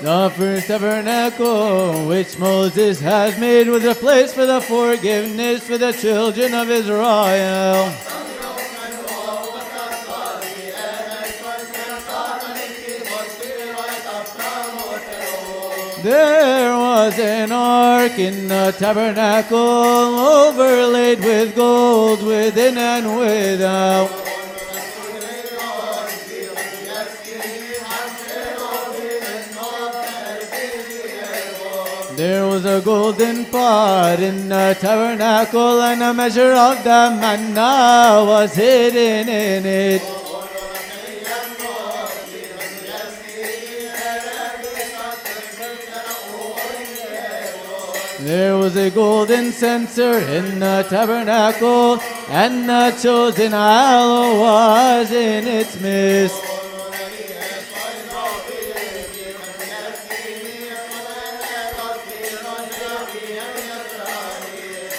The 0.00 0.32
first 0.36 0.68
tabernacle 0.68 2.06
which 2.06 2.38
Moses 2.38 3.00
has 3.00 3.38
made 3.38 3.68
was 3.68 3.84
a 3.84 3.94
place 3.94 4.32
for 4.32 4.46
the 4.46 4.62
forgiveness 4.62 5.66
for 5.66 5.76
the 5.76 5.92
children 5.92 6.54
of 6.54 6.70
Israel. 6.70 7.92
There 16.02 16.76
was 16.76 17.18
an 17.18 17.52
ark 17.52 18.18
in 18.18 18.48
the 18.48 18.74
tabernacle 18.78 19.58
overlaid 19.58 21.20
with 21.20 21.56
gold 21.56 22.22
within 22.22 22.76
and 22.76 23.18
without. 23.18 24.10
There 32.16 32.46
was 32.46 32.64
a 32.64 32.80
golden 32.80 33.44
pot 33.46 34.20
in 34.20 34.48
the 34.48 34.76
tabernacle, 34.80 35.82
and 35.82 36.02
a 36.02 36.14
measure 36.14 36.52
of 36.52 36.82
the 36.82 37.16
manna 37.20 38.24
was 38.24 38.54
hidden 38.54 39.28
in 39.28 39.66
it. 39.66 40.02
There 48.20 48.56
was 48.56 48.74
a 48.76 48.90
golden 48.90 49.52
censer 49.52 50.18
in 50.18 50.58
the 50.58 50.86
tabernacle, 50.88 52.00
and 52.30 52.66
the 52.66 52.96
chosen 53.00 53.52
aloe 53.52 54.40
was 54.40 55.12
in 55.12 55.46
its 55.46 55.78
midst. 55.78 56.42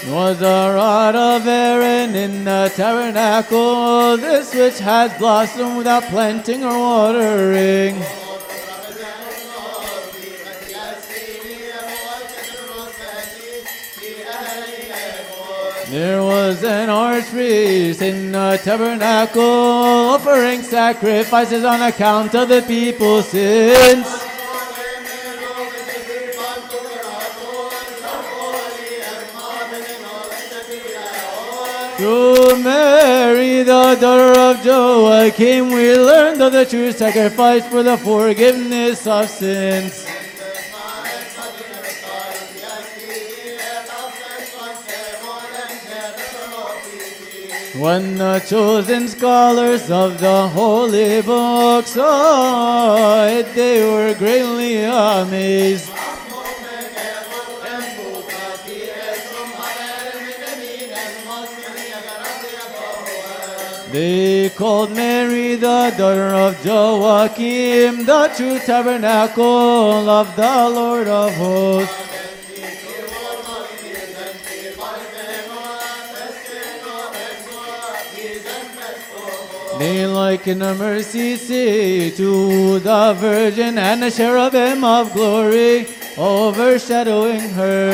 Was 0.09 0.39
the 0.39 0.71
rod 0.73 1.15
of 1.15 1.47
Aaron 1.47 2.15
in 2.15 2.45
the 2.45 2.71
tabernacle, 2.75 4.15
this 4.17 4.53
which 4.53 4.79
has 4.79 5.11
blossomed 5.17 5.77
without 5.77 6.03
planting 6.03 6.63
or 6.63 6.77
watering. 6.77 8.01
There 15.90 16.22
was 16.22 16.66
an 16.66 16.90
archpriest 16.90 18.01
in 18.01 18.35
a 18.35 18.57
tabernacle 18.57 19.41
offering 19.41 20.61
sacrifices 20.61 21.64
on 21.64 21.82
account 21.82 22.35
of 22.35 22.49
the 22.49 22.61
people's 22.61 23.30
sins. 23.30 24.06
Through 31.95 32.61
Mary, 32.61 33.64
the 33.64 33.95
daughter 33.95 34.38
of 34.38 34.66
Joachim, 34.66 35.69
we 35.69 35.95
learned 35.95 36.41
of 36.41 36.51
the 36.51 36.66
true 36.66 36.91
sacrifice 36.91 37.66
for 37.66 37.82
the 37.82 37.98
forgiveness 37.98 39.07
of 39.07 39.30
sins. 39.30 40.06
When 47.80 48.17
the 48.17 48.39
chosen 48.39 49.07
scholars 49.07 49.91
of 49.91 50.19
the 50.19 50.47
holy 50.47 51.22
book 51.22 51.85
saw 51.85 52.95
oh, 52.97 53.27
it, 53.27 53.53
they 53.53 53.83
were 53.85 54.15
greatly 54.15 54.83
amazed. 54.83 55.91
They 63.91 64.49
called 64.49 64.91
Mary 64.91 65.56
the 65.56 65.93
daughter 65.97 66.33
of 66.33 66.65
Joachim, 66.65 68.06
the 68.06 68.31
true 68.35 68.57
tabernacle 68.57 70.09
of 70.09 70.35
the 70.35 70.69
Lord 70.69 71.07
of 71.07 71.33
hosts. 71.35 72.07
They 79.80 80.07
liken 80.07 80.64
a 80.64 80.73
mercy 80.73 81.35
seat 81.35 82.17
to 82.17 82.80
the 82.80 83.15
Virgin 83.19 83.77
and 83.77 84.03
a 84.03 84.09
cherubim 84.09 84.83
of 84.83 85.14
glory 85.14 85.88
overshadowing 86.17 87.49
her. 87.51 87.93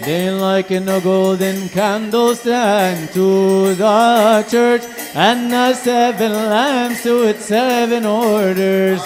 They 0.00 0.30
liken 0.30 0.88
a 0.88 1.00
golden 1.00 1.68
candlestand 1.68 3.12
to 3.12 3.74
the 3.74 4.46
church 4.50 4.82
and 5.14 5.52
the 5.52 5.74
seven 5.74 6.32
lamps 6.32 7.02
to 7.02 7.28
its 7.28 7.44
seven 7.44 8.06
orders. 8.06 9.02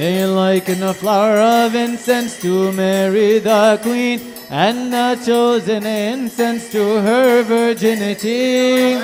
They 0.00 0.24
liken 0.24 0.82
a 0.82 0.94
flower 0.94 1.36
of 1.36 1.74
incense 1.74 2.40
to 2.40 2.72
Mary 2.72 3.38
the 3.38 3.78
Queen, 3.82 4.32
and 4.48 4.90
the 4.90 5.20
chosen 5.26 5.84
incense 5.84 6.72
to 6.72 7.02
her 7.02 7.42
virginity. 7.42 8.96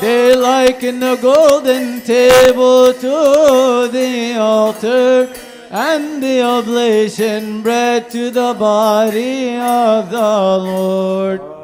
They 0.00 0.36
liken 0.36 1.00
the 1.00 1.16
golden 1.20 2.00
table 2.02 2.94
to 2.94 3.88
the 3.90 4.36
altar, 4.38 5.34
and 5.72 6.22
the 6.22 6.42
oblation 6.42 7.60
bread 7.60 8.08
to 8.12 8.30
the 8.30 8.54
body 8.54 9.56
of 9.56 10.10
the 10.10 10.58
Lord. 10.70 11.61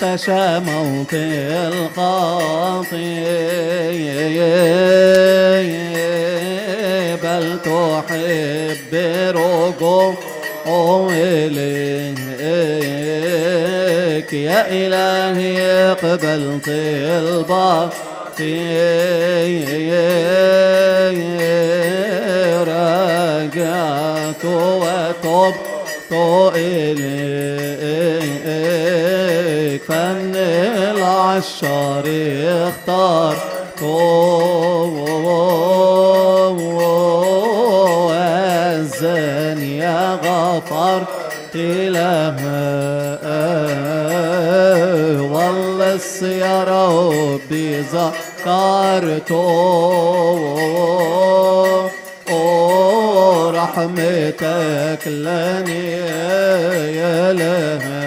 تشاموا 0.00 1.04
القاطي 1.12 3.24
بل 7.22 7.46
تحب 7.64 8.92
رجوع 9.36 10.14
إليك. 11.12 12.18
يا 14.32 14.60
إلهي 14.70 15.58
اقبل 15.90 16.42
طلبك 16.66 17.92
رجعت 23.48 24.42
وتبت 24.44 26.12
إليك. 26.56 27.17
الشهر 31.48 32.04
اختار 32.68 33.36
أذن 38.72 39.62
يا 39.62 40.18
غفر 40.24 41.00
تلما 41.52 43.18
والله 45.32 45.94
السيارة 45.94 47.40
بذكرته 47.50 48.98
رحمتك 53.50 55.02
لني 55.06 55.90
يا 56.96 57.32
لها 57.32 57.97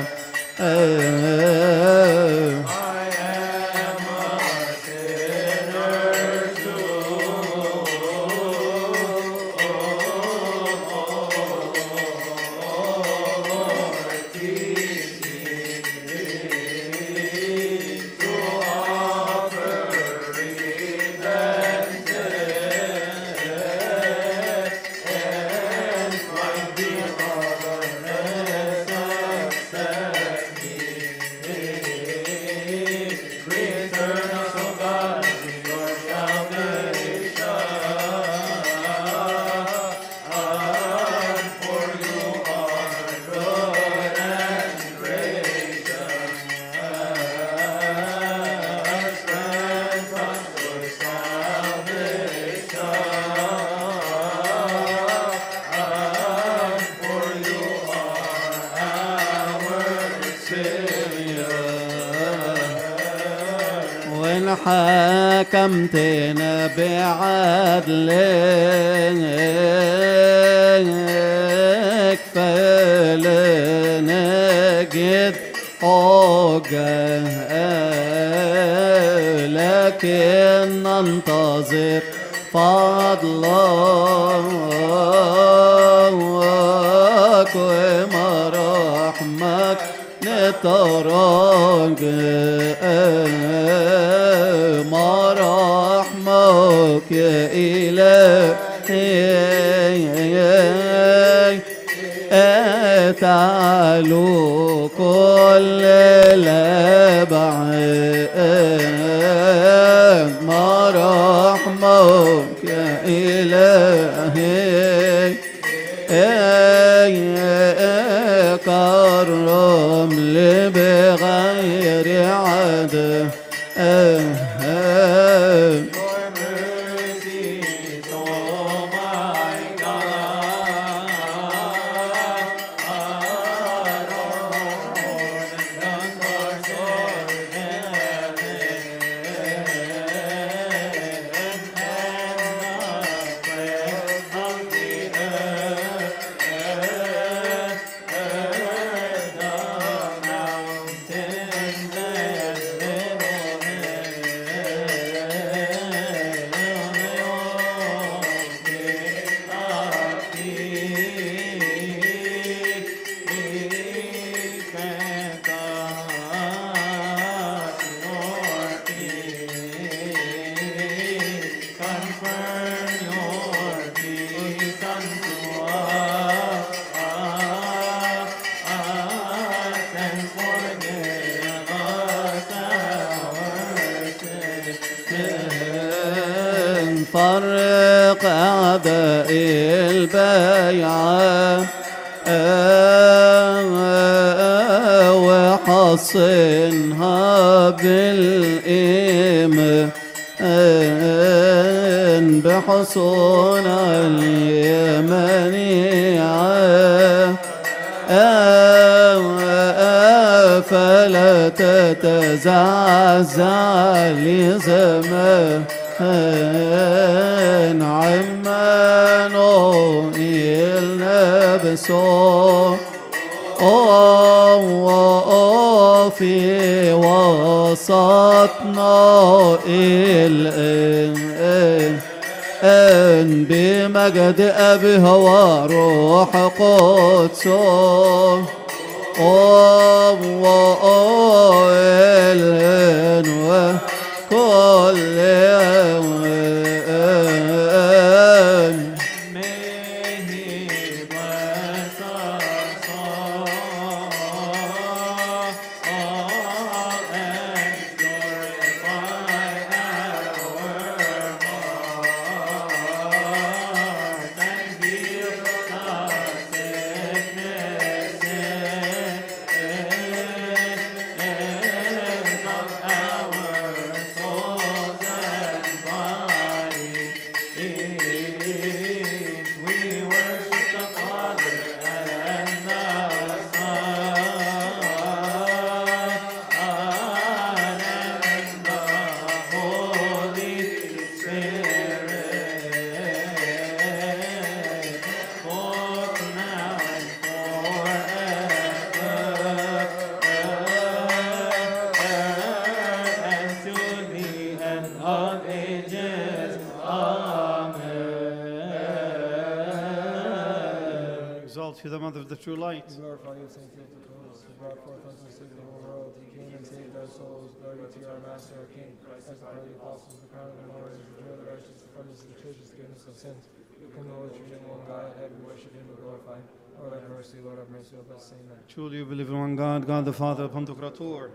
You, 311.83 311.89
the 311.89 311.97
mother 311.97 312.19
of 312.19 312.29
the 312.29 312.35
true 312.35 312.55
light. 312.55 312.85
Glorify 312.93 313.41
you, 313.41 313.49
Saint 313.49 313.65
Theotokos, 313.73 314.45
who 314.45 314.53
brought 314.61 314.77
forth 314.85 315.01
unto 315.01 315.25
us 315.25 315.41
the 315.41 315.49
whole 315.65 315.81
world. 315.81 316.13
He 316.21 316.37
came 316.37 316.53
and 316.53 316.61
saved 316.61 316.93
our 316.93 317.09
souls. 317.09 317.49
Glory 317.57 317.89
to 317.89 317.99
our 318.05 318.21
Master, 318.21 318.53
our 318.61 318.69
King. 318.69 318.93
Christ, 319.01 319.33
the 319.33 319.41
the 319.41 319.73
apostles, 319.81 320.21
the 320.21 320.29
crown 320.29 320.53
of 320.53 320.61
the 320.61 320.69
joy 320.77 320.93
of 320.93 321.41
the 321.41 321.47
righteous, 321.49 321.81
the 321.81 321.89
fullness 321.97 322.21
of 322.21 322.29
the 322.29 322.37
church, 322.37 322.61
the 322.61 322.69
forgiveness 322.69 323.09
of 323.09 323.17
sins. 323.17 323.49
Who 323.81 323.89
can 323.97 324.05
know 324.05 324.29
the 324.29 324.37
true 324.37 324.61
one 324.69 324.85
God, 324.85 325.09
have 325.17 325.33
we 325.33 325.41
worship 325.41 325.73
him 325.73 325.89
and 325.89 325.97
glorify. 325.97 326.37
Lord 326.77 326.93
have 326.93 327.09
mercy, 327.09 327.37
Lord 327.41 327.57
have 327.57 327.69
mercy, 327.73 327.97
O 327.97 328.05
blessed 328.05 328.37
Amen. 328.37 328.61
Truly 328.69 328.97
you 329.01 329.05
believe 329.05 329.29
in 329.33 329.39
one 329.41 329.55
God, 329.55 329.87
God 329.89 330.05
the 330.05 330.13
Father, 330.13 330.45
Pantocrator. 330.53 331.33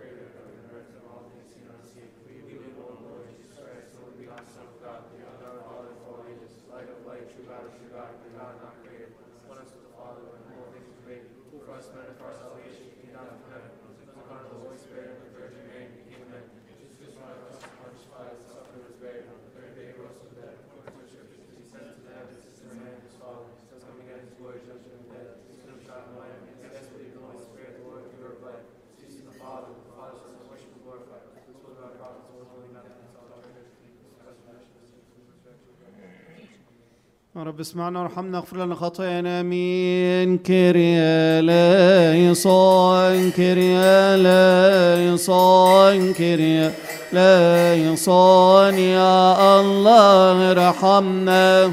رب 37.43 37.61
اسمعنا 37.61 38.03
وارحمنا 38.03 38.39
اغفر 38.39 38.57
لنا 38.65 38.75
خطايانا 38.75 39.41
آمين. 39.41 40.39
كريا 40.39 41.41
ليصون 41.41 43.31
كريا 43.31 44.17
ليصون 44.17 46.13
كريا 46.13 46.73
ليصون 47.13 48.75
يا 48.79 49.61
الله 49.61 50.51
ارحمنا. 50.53 51.73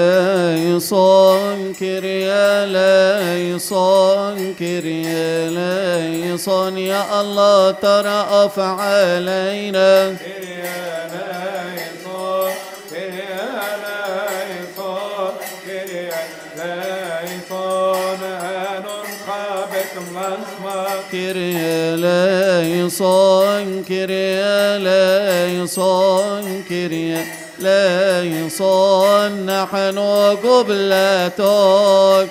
ليصان 0.00 1.74
كريا 1.80 2.66
ليصان 2.66 4.54
كريا 4.58 5.50
ليصان 5.56 6.78
يا 6.78 7.20
الله 7.20 7.70
ترى 7.70 8.20
أفعالينا. 8.44 10.16
كريا 10.24 10.80
ليصان 11.12 12.54
كريا 12.90 13.46
ليصان 13.84 15.34
كريا 15.66 16.20
ليصان 16.56 18.22
هانون 18.44 19.08
كريا 21.12 21.80
ليصان 21.96 23.82
كريا 23.88 24.78
كريا. 26.68 27.39
لا 27.60 28.24
يصان 28.24 29.46
نحن 29.46 29.98
قبلتك. 30.44 32.30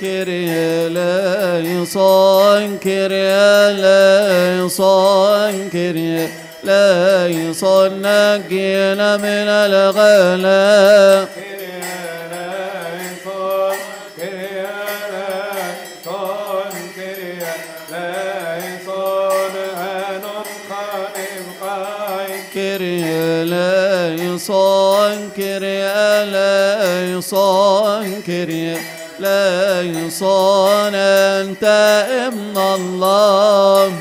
كريا 0.00 0.88
لا 0.88 1.60
يصان 1.60 2.78
كريا 2.78 3.72
لا 3.72 4.56
يصان 4.58 5.68
كريا 5.72 6.28
لا 6.64 7.26
يصان 7.26 7.92
نجينا 8.02 9.16
من 9.16 9.48
الغلاء 9.48 11.28
صان 27.20 28.22
كريم 28.26 28.78
لا 29.18 29.82
يصان 29.82 30.94
أنت 30.94 31.64
ابن 32.26 32.58
الله. 32.58 33.92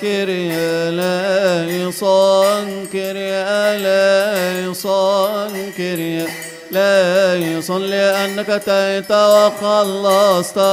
كريا 0.00 0.90
صان 0.90 1.64
يصان 1.64 2.86
صان 4.72 5.72
لا 5.78 6.17
لا 6.70 7.60
صل 7.60 7.90
لأنك 7.90 8.62
تيت 8.64 9.12
وخلصتنا 9.12 10.68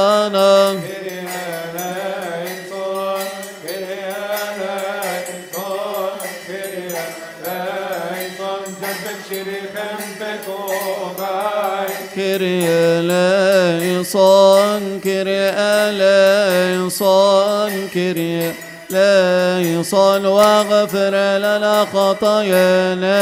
كري 12.14 13.00
لا 13.00 14.02
صان 14.02 15.00
كري 15.04 15.50
لا 16.00 16.88
صان 16.88 17.88
كري 17.94 18.52
لا 18.90 19.60
يصان 19.60 20.26
واغفر 20.26 21.14
لنا 21.38 21.86
خطايانا. 21.92 23.16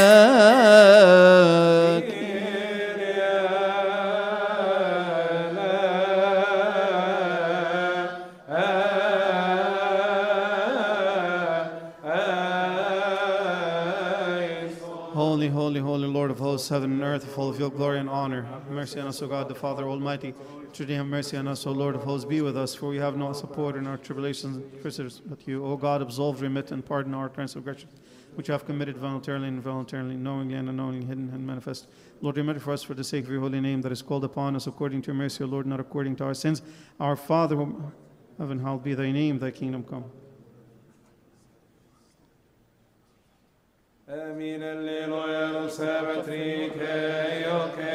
Hosts, 16.54 16.68
heaven 16.68 16.92
and 16.92 17.02
earth, 17.02 17.24
full 17.34 17.50
of 17.50 17.58
your 17.58 17.68
glory 17.68 17.98
and 17.98 18.08
honor. 18.08 18.42
Have 18.42 18.70
mercy 18.70 19.00
on 19.00 19.08
us, 19.08 19.20
O 19.22 19.26
God, 19.26 19.48
the 19.48 19.56
Father 19.56 19.88
Almighty. 19.88 20.34
Truly 20.72 20.94
have 20.94 21.06
mercy 21.06 21.36
on 21.36 21.48
us, 21.48 21.66
O 21.66 21.72
Lord 21.72 21.96
of 21.96 22.04
hosts. 22.04 22.24
Be 22.24 22.42
with 22.42 22.56
us, 22.56 22.76
for 22.76 22.90
we 22.90 22.96
have 22.98 23.16
no 23.16 23.32
support 23.32 23.74
in 23.74 23.88
our 23.88 23.96
tribulations 23.96 24.58
and 24.58 25.20
but 25.26 25.48
you. 25.48 25.66
O 25.66 25.76
God, 25.76 26.00
absolve, 26.00 26.40
remit, 26.40 26.70
and 26.70 26.86
pardon 26.86 27.12
our 27.12 27.28
transgressions, 27.28 27.92
which 28.36 28.46
have 28.46 28.66
committed 28.66 28.96
voluntarily 28.96 29.48
and 29.48 29.56
involuntarily, 29.56 30.14
knowingly 30.14 30.54
and 30.54 30.68
unknowingly, 30.68 31.04
hidden 31.04 31.28
and 31.34 31.44
manifest. 31.44 31.88
Lord, 32.20 32.36
remit 32.36 32.62
for 32.62 32.72
us 32.72 32.84
for 32.84 32.94
the 32.94 33.02
sake 33.02 33.24
of 33.24 33.32
your 33.32 33.40
holy 33.40 33.60
name 33.60 33.82
that 33.82 33.90
is 33.90 34.00
called 34.00 34.22
upon 34.22 34.54
us 34.54 34.68
according 34.68 35.02
to 35.02 35.06
your 35.08 35.16
mercy, 35.16 35.42
O 35.42 35.48
Lord, 35.48 35.66
not 35.66 35.80
according 35.80 36.14
to 36.16 36.24
our 36.24 36.34
sins. 36.34 36.62
Our 37.00 37.16
Father, 37.16 37.56
heaven, 38.38 38.60
hallowed 38.60 38.84
be 38.84 38.94
thy 38.94 39.10
name, 39.10 39.40
thy 39.40 39.50
kingdom 39.50 39.82
come. 39.82 40.04
Minellino 44.06 45.24
erusebetrike, 45.26 46.92
ioke, 47.40 47.92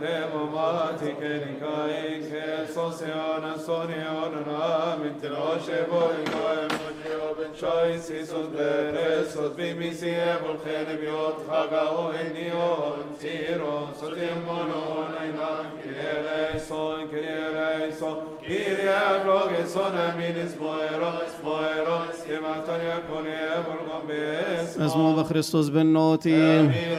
nemo 0.00 0.46
matike, 0.46 1.42
nikaike, 1.42 2.72
sosiona, 2.72 3.58
soniona, 3.58 4.40
namite 4.46 5.28
noše 5.28 5.86
bojkoje, 5.90 6.68
mođeo 6.78 7.34
benčaj 7.34 7.98
si 7.98 8.26
sudbere, 8.26 9.24
sudbimi 9.32 9.94
si 9.94 10.10
ebol 10.10 10.56
hene 10.64 10.96
biot, 11.00 11.36
haga 11.48 11.82
oinio, 11.90 12.96
tiro, 13.20 13.88
sudimono, 13.98 15.08
nejna, 15.18 15.64
kirelej, 15.82 16.60
son, 16.68 17.08
kirelej, 17.08 17.92
son, 17.98 18.33
إيريا 18.48 19.22
بلوغي 19.24 19.66
صنع 19.66 20.16
من 20.16 20.22
إسبويروس 20.46 21.32
بويروس 21.44 22.18
كما 22.28 22.54
تنيكون 22.66 23.26
يبرغم 23.26 24.06
باسم 24.08 24.82
أزمو 24.82 25.16
بخريستوس 25.16 25.68
بالنوتي 25.68 26.36
أمين 26.36 26.98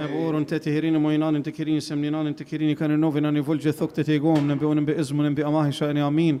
أبور 0.00 0.38
أنت 0.38 0.54
تهرين 0.54 0.96
موينان 0.96 1.36
أنت 1.36 1.48
كيرين 1.48 1.80
سمنينان 1.80 2.26
أنت 2.26 2.42
كيرين 2.42 2.74
كان 2.76 3.00
نوفين 3.00 3.24
أن 3.24 3.36
يفولج 3.36 3.70
ثوك 3.70 3.92
تتيقوم 3.92 4.52
نبيون 4.52 4.84
بإزم 4.84 5.26
نبي 5.26 5.46
أماهي 5.46 5.72
شأن 5.72 5.96
آمين 5.96 6.40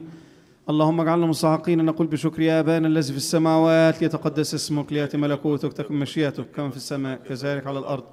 اللهم 0.70 1.00
اجعلنا 1.00 1.26
مستحقين 1.26 1.84
نقول 1.84 2.06
بشكر 2.06 2.42
يا 2.42 2.60
ابانا 2.60 2.88
الذي 2.88 3.10
في 3.12 3.16
السماوات 3.18 4.02
ليتقدس 4.02 4.54
اسمك 4.54 4.92
لياتي 4.92 5.16
ملكوتك 5.16 5.72
تكن 5.72 5.94
مشيئتك 5.94 6.46
كما 6.56 6.70
في 6.70 6.76
السماء 6.76 7.18
كذلك 7.28 7.66
على 7.66 7.78
الأرض 7.78 8.04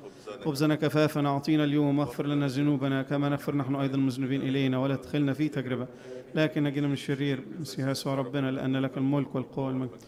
خبزنا 0.46 0.76
كفافا 0.76 1.28
أعطينا 1.28 1.64
اليوم 1.64 2.00
واغفر 2.00 2.26
لنا 2.26 2.48
ذنوبنا 2.48 3.02
كما 3.04 3.30
نغفر 3.30 3.56
نحن 3.56 3.76
أيضا 3.76 3.96
المذنبين 3.96 4.42
إلينا 4.42 4.78
ولا 4.78 4.96
تدخلنا 4.96 5.34
في 5.34 5.50
تجربة 5.50 5.88
لكن 6.36 6.64
نجينا 6.64 6.88
من 6.88 6.94
الشرير 6.94 7.44
مسيح 7.60 7.88
يسوع 7.88 8.16
ربنا 8.16 8.52
لأن 8.52 8.78
لك 8.78 8.98
الملك 8.98 9.36
والقوة 9.36 9.66
والمجد 9.66 10.00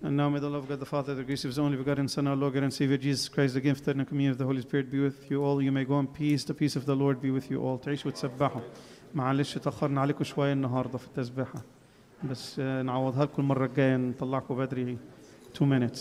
And 0.00 0.16
now 0.16 0.28
may 0.28 0.38
the 0.38 0.48
love 0.48 0.62
of 0.62 0.68
God 0.68 0.78
the 0.78 0.86
Father, 0.86 1.12
the 1.16 1.24
grace 1.24 1.44
of 1.44 1.48
His 1.48 1.58
only 1.58 1.76
begotten 1.76 2.06
Son, 2.06 2.28
our 2.28 2.36
Lord 2.36 2.54
and 2.54 2.72
Savior 2.72 2.96
Jesus 2.96 3.28
Christ, 3.28 3.54
the 3.54 3.60
gift 3.60 3.88
and 3.88 4.06
communion 4.06 4.30
of 4.30 4.38
the 4.38 4.44
Holy 4.44 4.60
Spirit 4.60 4.92
be 4.92 5.00
with 5.00 5.28
you 5.28 5.42
all. 5.44 5.60
You 5.60 5.72
may 5.72 5.84
go 5.84 5.98
in 5.98 6.06
peace. 6.06 6.44
The 6.44 6.54
peace 6.54 6.76
of 6.76 6.86
the 6.86 6.94
Lord 6.94 7.20
be 7.20 7.32
with 7.32 7.50
you 7.50 7.60
all. 7.60 7.78
تعيشوا 7.78 8.10
وتسبحوا. 8.10 8.60
معلش 9.14 9.58
تأخرنا 9.58 10.00
عليكم 10.00 10.24
شوية 10.24 10.52
النهاردة 10.52 10.98
في 10.98 11.06
التسبيحة. 11.06 11.62
بس 12.30 12.56
آه، 12.60 12.82
نعوضها 12.82 13.24
لكم 13.24 13.42
المرة 13.42 13.66
الجاية 13.66 13.96
نطلعكم 13.96 14.56
بدري 14.56 14.98
2 15.56 15.88
minutes. 15.88 16.00